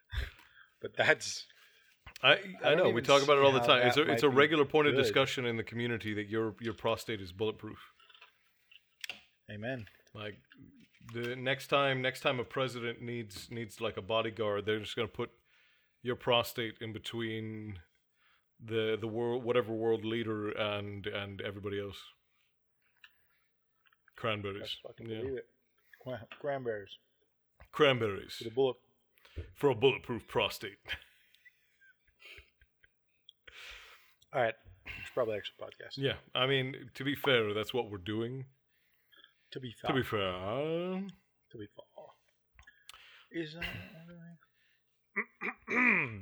but 0.81 0.97
that's 0.97 1.47
I 2.23 2.33
I 2.65 2.71
I, 2.73 2.75
know 2.75 2.89
we 2.91 3.03
talk 3.03 3.23
about 3.23 3.39
it 3.39 3.45
all 3.45 3.53
the 3.53 3.61
time. 3.61 3.87
It's 3.87 3.97
a 3.97 4.11
it's 4.11 4.23
a 4.23 4.29
regular 4.29 4.65
point 4.65 4.89
of 4.89 4.95
discussion 4.95 5.45
in 5.47 5.57
the 5.57 5.63
community 5.63 6.15
that 6.15 6.29
your 6.29 6.55
your 6.61 6.75
prostate 6.75 7.21
is 7.21 7.33
bulletproof. 7.33 7.79
amen. 9.51 9.87
Like 10.15 10.37
the 11.13 11.37
next 11.37 11.69
time 11.69 12.01
next 12.03 12.21
time 12.21 12.41
a 12.41 12.45
president 12.45 13.03
needs 13.03 13.49
needs 13.51 13.81
like 13.81 13.97
a 13.97 14.03
bodyguard, 14.03 14.65
they're 14.67 14.81
just 14.81 14.97
gonna 14.97 15.09
put 15.09 15.31
your 16.03 16.17
prostate 16.17 16.77
in 16.81 16.93
between 16.93 17.79
the 18.65 18.97
the 18.99 19.07
world 19.07 19.45
whatever 19.45 19.73
world 19.73 20.05
leader 20.05 20.51
and 20.51 21.07
and 21.07 21.41
everybody 21.43 21.79
else. 21.81 21.99
Cranberries. 24.17 24.79
Fucking 24.83 25.11
Yeah. 25.11 26.17
Cranberries 26.41 26.97
Cranberries 27.73 28.35
for 28.37 28.45
the 28.45 28.51
bullet. 28.51 28.77
for 29.55 29.71
a 29.71 29.75
bulletproof 29.75 30.27
prostate. 30.27 30.79
All 34.37 34.43
right, 34.43 34.55
It's 34.85 35.11
probably 35.15 35.37
actually 35.39 35.57
podcast. 35.65 35.97
yeah, 35.97 36.17
I 36.35 36.47
mean 36.47 36.91
to 36.95 37.05
be 37.05 37.15
fair, 37.15 37.55
that's 37.55 37.73
what 37.73 37.91
we're 37.91 37.97
doing. 37.97 38.45
To 39.53 39.61
be 39.61 39.73
fair, 39.73 39.89
To 39.89 39.95
be 39.95 40.03
fair, 40.03 40.21
to 41.53 41.59
be 41.59 41.67
fair, 41.75 43.43
is 43.43 43.55
that 43.55 43.65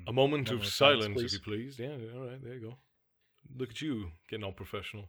a 0.06 0.12
moment 0.12 0.52
of 0.52 0.64
silence, 0.64 1.04
silence, 1.06 1.22
if 1.22 1.32
you 1.32 1.38
please. 1.40 1.76
Yeah, 1.76 1.96
all 2.14 2.26
right, 2.28 2.40
there 2.40 2.54
you 2.54 2.60
go. 2.60 2.76
Look 3.56 3.70
at 3.70 3.82
you 3.82 4.12
getting 4.30 4.44
all 4.44 4.52
professional. 4.52 5.08